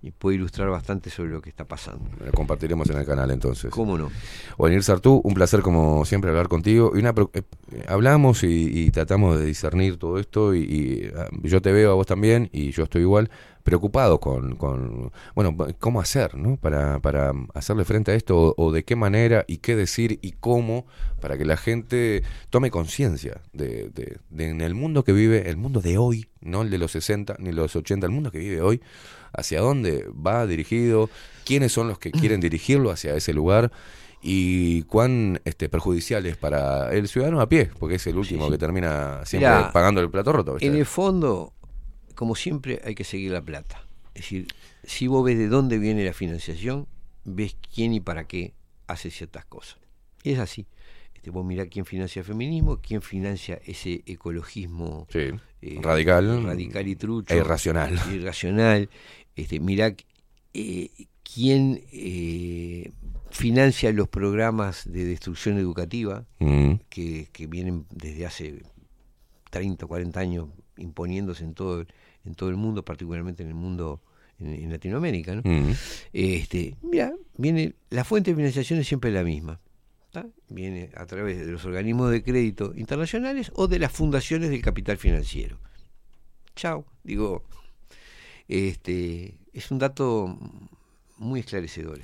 y 0.04 0.10
puede 0.10 0.36
ilustrar 0.36 0.68
bastante 0.68 1.08
sobre 1.08 1.30
lo 1.30 1.40
que 1.40 1.48
está 1.48 1.64
pasando. 1.64 2.04
Lo 2.22 2.30
compartiremos 2.32 2.90
en 2.90 2.98
el 2.98 3.06
canal 3.06 3.30
entonces. 3.30 3.70
¿Cómo 3.70 3.96
no? 3.96 4.10
Olenir 4.58 4.82
Sartú, 4.82 5.22
un 5.24 5.32
placer 5.32 5.62
como 5.62 6.04
siempre 6.04 6.28
hablar 6.28 6.48
contigo. 6.48 6.92
Y 6.94 6.98
una, 6.98 7.14
eh, 7.32 7.42
hablamos 7.88 8.44
y, 8.44 8.84
y 8.84 8.90
tratamos 8.90 9.38
de 9.38 9.46
discernir 9.46 9.96
todo 9.96 10.18
esto 10.18 10.54
y, 10.54 10.58
y, 10.60 11.10
ah, 11.16 11.28
yo 11.42 11.62
te 11.62 11.72
veo 11.72 11.90
a 11.90 11.94
vos 11.94 12.06
también 12.06 12.50
y 12.52 12.70
yo 12.72 12.84
estoy 12.84 13.00
igual 13.00 13.30
preocupado 13.64 14.20
con, 14.20 14.54
con 14.56 15.10
bueno, 15.34 15.56
cómo 15.80 16.00
hacer, 16.00 16.36
¿no? 16.36 16.56
Para, 16.58 17.00
para 17.00 17.32
hacerle 17.54 17.84
frente 17.84 18.12
a 18.12 18.14
esto 18.14 18.38
o, 18.38 18.54
o 18.56 18.70
de 18.72 18.84
qué 18.84 18.94
manera 18.94 19.44
y 19.48 19.56
qué 19.56 19.74
decir 19.74 20.18
y 20.22 20.32
cómo 20.32 20.86
para 21.20 21.36
que 21.36 21.44
la 21.44 21.56
gente 21.56 22.22
tome 22.50 22.70
conciencia 22.70 23.40
de, 23.52 23.88
de- 23.88 24.18
de 24.30 24.50
en 24.50 24.60
el 24.60 24.74
mundo 24.74 25.02
que 25.02 25.12
vive, 25.12 25.48
el 25.48 25.56
mundo 25.56 25.80
de 25.80 25.96
hoy, 25.98 26.28
no 26.42 26.60
el 26.62 26.70
de 26.70 26.76
los 26.78 26.92
60 26.92 27.36
ni 27.38 27.50
los 27.52 27.74
80, 27.74 28.06
el 28.06 28.12
mundo 28.12 28.30
que 28.30 28.38
vive 28.38 28.60
hoy, 28.60 28.80
hacia 29.32 29.60
dónde 29.60 30.06
va 30.14 30.46
dirigido, 30.46 31.08
quiénes 31.46 31.72
son 31.72 31.88
los 31.88 31.98
que 31.98 32.10
quieren 32.12 32.40
dirigirlo 32.40 32.90
hacia 32.90 33.14
ese 33.16 33.32
lugar 33.32 33.72
y 34.26 34.82
cuán 34.82 35.40
este, 35.46 35.68
perjudicial 35.70 36.24
es 36.26 36.36
para 36.36 36.92
el 36.92 37.08
ciudadano 37.08 37.40
a 37.40 37.48
pie, 37.48 37.70
porque 37.78 37.94
es 37.96 38.06
el 38.06 38.16
último 38.16 38.44
que 38.50 38.58
termina 38.58 39.20
siempre 39.24 39.48
pagando 39.72 40.00
el 40.02 40.10
plato 40.10 40.32
roto. 40.32 40.56
En 40.60 40.74
el 40.76 40.86
fondo, 40.86 41.53
como 42.14 42.34
siempre, 42.34 42.80
hay 42.84 42.94
que 42.94 43.04
seguir 43.04 43.32
la 43.32 43.42
plata. 43.42 43.86
Es 44.14 44.22
decir, 44.22 44.46
si 44.84 45.06
vos 45.06 45.24
ves 45.24 45.36
de 45.38 45.48
dónde 45.48 45.78
viene 45.78 46.04
la 46.04 46.12
financiación, 46.12 46.86
ves 47.24 47.56
quién 47.74 47.92
y 47.94 48.00
para 48.00 48.26
qué 48.26 48.54
hace 48.86 49.10
ciertas 49.10 49.44
cosas. 49.44 49.78
Y 50.22 50.32
es 50.32 50.38
así. 50.38 50.66
Este, 51.14 51.30
vos 51.30 51.44
mirá 51.44 51.66
quién 51.66 51.84
financia 51.84 52.20
el 52.20 52.26
feminismo, 52.26 52.78
quién 52.80 53.02
financia 53.02 53.58
ese 53.64 54.02
ecologismo 54.06 55.06
eh, 55.14 55.32
Radical 55.80 56.44
radical 56.44 56.86
y 56.88 56.96
trucho. 56.96 57.34
e 57.34 57.38
irracional. 57.38 57.98
Irracional. 58.12 58.88
Este, 59.34 59.58
mirá 59.60 59.94
eh, 60.54 60.90
quién 61.22 61.82
eh, 61.92 62.92
financia 63.30 63.90
los 63.92 64.08
programas 64.08 64.90
de 64.90 65.04
destrucción 65.04 65.58
educativa 65.58 66.24
Mm. 66.38 66.74
que, 66.88 67.28
que 67.32 67.46
vienen 67.46 67.86
desde 67.90 68.26
hace 68.26 68.62
30 69.50 69.86
o 69.86 69.88
40 69.88 70.20
años 70.20 70.48
imponiéndose 70.76 71.44
en 71.44 71.54
todo, 71.54 71.80
el- 71.80 71.88
en 72.24 72.34
todo 72.34 72.48
el 72.48 72.56
mundo, 72.56 72.84
particularmente 72.84 73.42
en 73.42 73.48
el 73.48 73.54
mundo 73.54 74.02
en, 74.38 74.54
en 74.54 74.70
Latinoamérica. 74.70 75.34
¿no? 75.34 75.42
Mm. 75.44 75.72
Este, 76.12 76.76
mira, 76.82 77.14
viene, 77.36 77.74
la 77.90 78.04
fuente 78.04 78.30
de 78.30 78.36
financiación 78.36 78.80
es 78.80 78.88
siempre 78.88 79.10
la 79.10 79.24
misma. 79.24 79.60
¿tá? 80.12 80.26
Viene 80.48 80.90
a 80.96 81.06
través 81.06 81.44
de 81.44 81.52
los 81.52 81.64
organismos 81.64 82.10
de 82.10 82.22
crédito 82.22 82.72
internacionales 82.76 83.50
o 83.54 83.68
de 83.68 83.78
las 83.78 83.92
fundaciones 83.92 84.50
del 84.50 84.62
capital 84.62 84.96
financiero. 84.96 85.58
Chao, 86.54 86.84
digo, 87.02 87.44
este, 88.48 89.34
es 89.52 89.70
un 89.70 89.78
dato 89.78 90.38
muy 91.16 91.40
esclarecedor. 91.40 92.00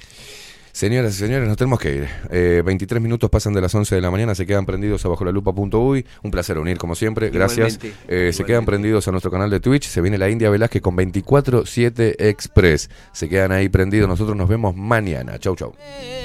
Señoras 0.72 1.14
y 1.14 1.18
señores, 1.18 1.48
nos 1.48 1.56
tenemos 1.56 1.78
que 1.80 1.94
ir. 1.94 2.08
Eh, 2.30 2.62
23 2.64 3.02
minutos 3.02 3.28
pasan 3.28 3.52
de 3.52 3.60
las 3.60 3.74
11 3.74 3.94
de 3.94 4.00
la 4.00 4.10
mañana, 4.10 4.34
se 4.34 4.46
quedan 4.46 4.66
prendidos 4.66 5.04
a 5.04 5.08
bajo 5.08 5.24
la 5.24 5.32
lupa.uy. 5.32 6.06
Un 6.22 6.30
placer 6.30 6.58
unir 6.58 6.78
como 6.78 6.94
siempre, 6.94 7.30
gracias. 7.30 7.74
Igualmente, 7.74 8.28
Eh, 8.28 8.32
Se 8.32 8.44
quedan 8.44 8.64
prendidos 8.64 9.06
a 9.08 9.10
nuestro 9.10 9.30
canal 9.30 9.50
de 9.50 9.60
Twitch. 9.60 9.86
Se 9.88 10.00
viene 10.00 10.16
la 10.18 10.30
India 10.30 10.48
Velázquez 10.50 10.80
con 10.80 10.96
24-7 10.96 12.14
Express. 12.18 12.88
Se 13.12 13.28
quedan 13.28 13.52
ahí 13.52 13.68
prendidos. 13.68 14.08
Nosotros 14.08 14.36
nos 14.36 14.48
vemos 14.48 14.74
mañana. 14.76 15.38
Chau, 15.38 15.56
chau. 15.56 15.72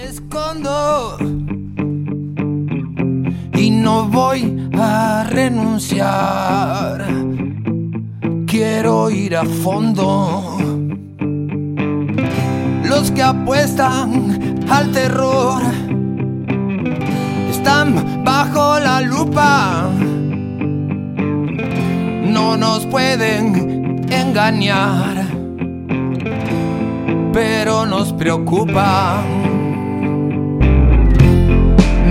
escondo 0.03 1.17
y 3.57 3.72
no 3.72 4.07
voy 4.09 4.69
a 4.74 5.27
renunciar. 5.30 7.06
Quiero 8.48 9.09
ir 9.09 9.35
a 9.35 9.43
fondo. 9.45 10.84
Que 13.14 13.24
apuestan 13.24 14.66
al 14.69 14.92
terror 14.92 15.61
están 17.50 18.24
bajo 18.25 18.77
la 18.80 19.00
lupa. 19.00 19.90
No 22.25 22.58
nos 22.58 22.85
pueden 22.88 24.06
engañar, 24.11 25.25
pero 27.32 27.85
nos 27.85 28.11
preocupa. 28.11 29.24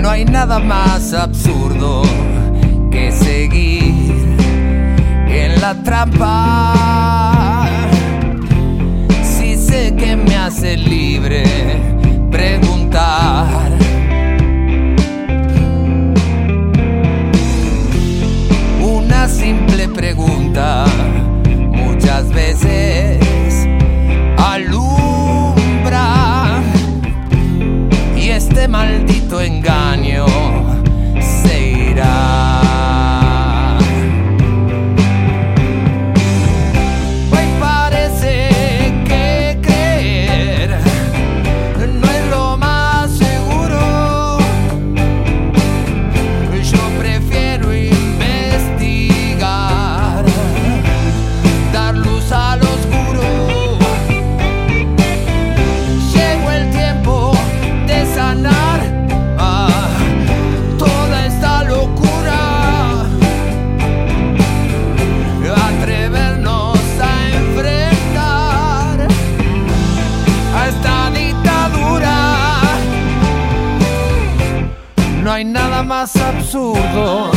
No 0.01 0.09
hay 0.09 0.25
nada 0.25 0.57
más 0.59 1.13
absurdo 1.13 2.01
que 2.89 3.11
seguir 3.11 4.37
en 5.27 5.61
la 5.61 5.75
trampa. 5.83 7.65
Si 9.21 9.55
sé 9.55 9.93
que 9.95 10.15
me 10.15 10.34
hace 10.45 10.77
libre 10.77 11.43
preguntar. 12.29 13.71
Una 18.79 19.27
simple 19.27 19.87
pregunta 19.89 20.85
muchas 21.71 22.29
veces 22.31 23.67
alumbra 24.37 26.03
y 28.15 28.29
este 28.29 28.67
maldito 28.67 29.41
engaño 29.41 29.84
absurdo 76.55 77.34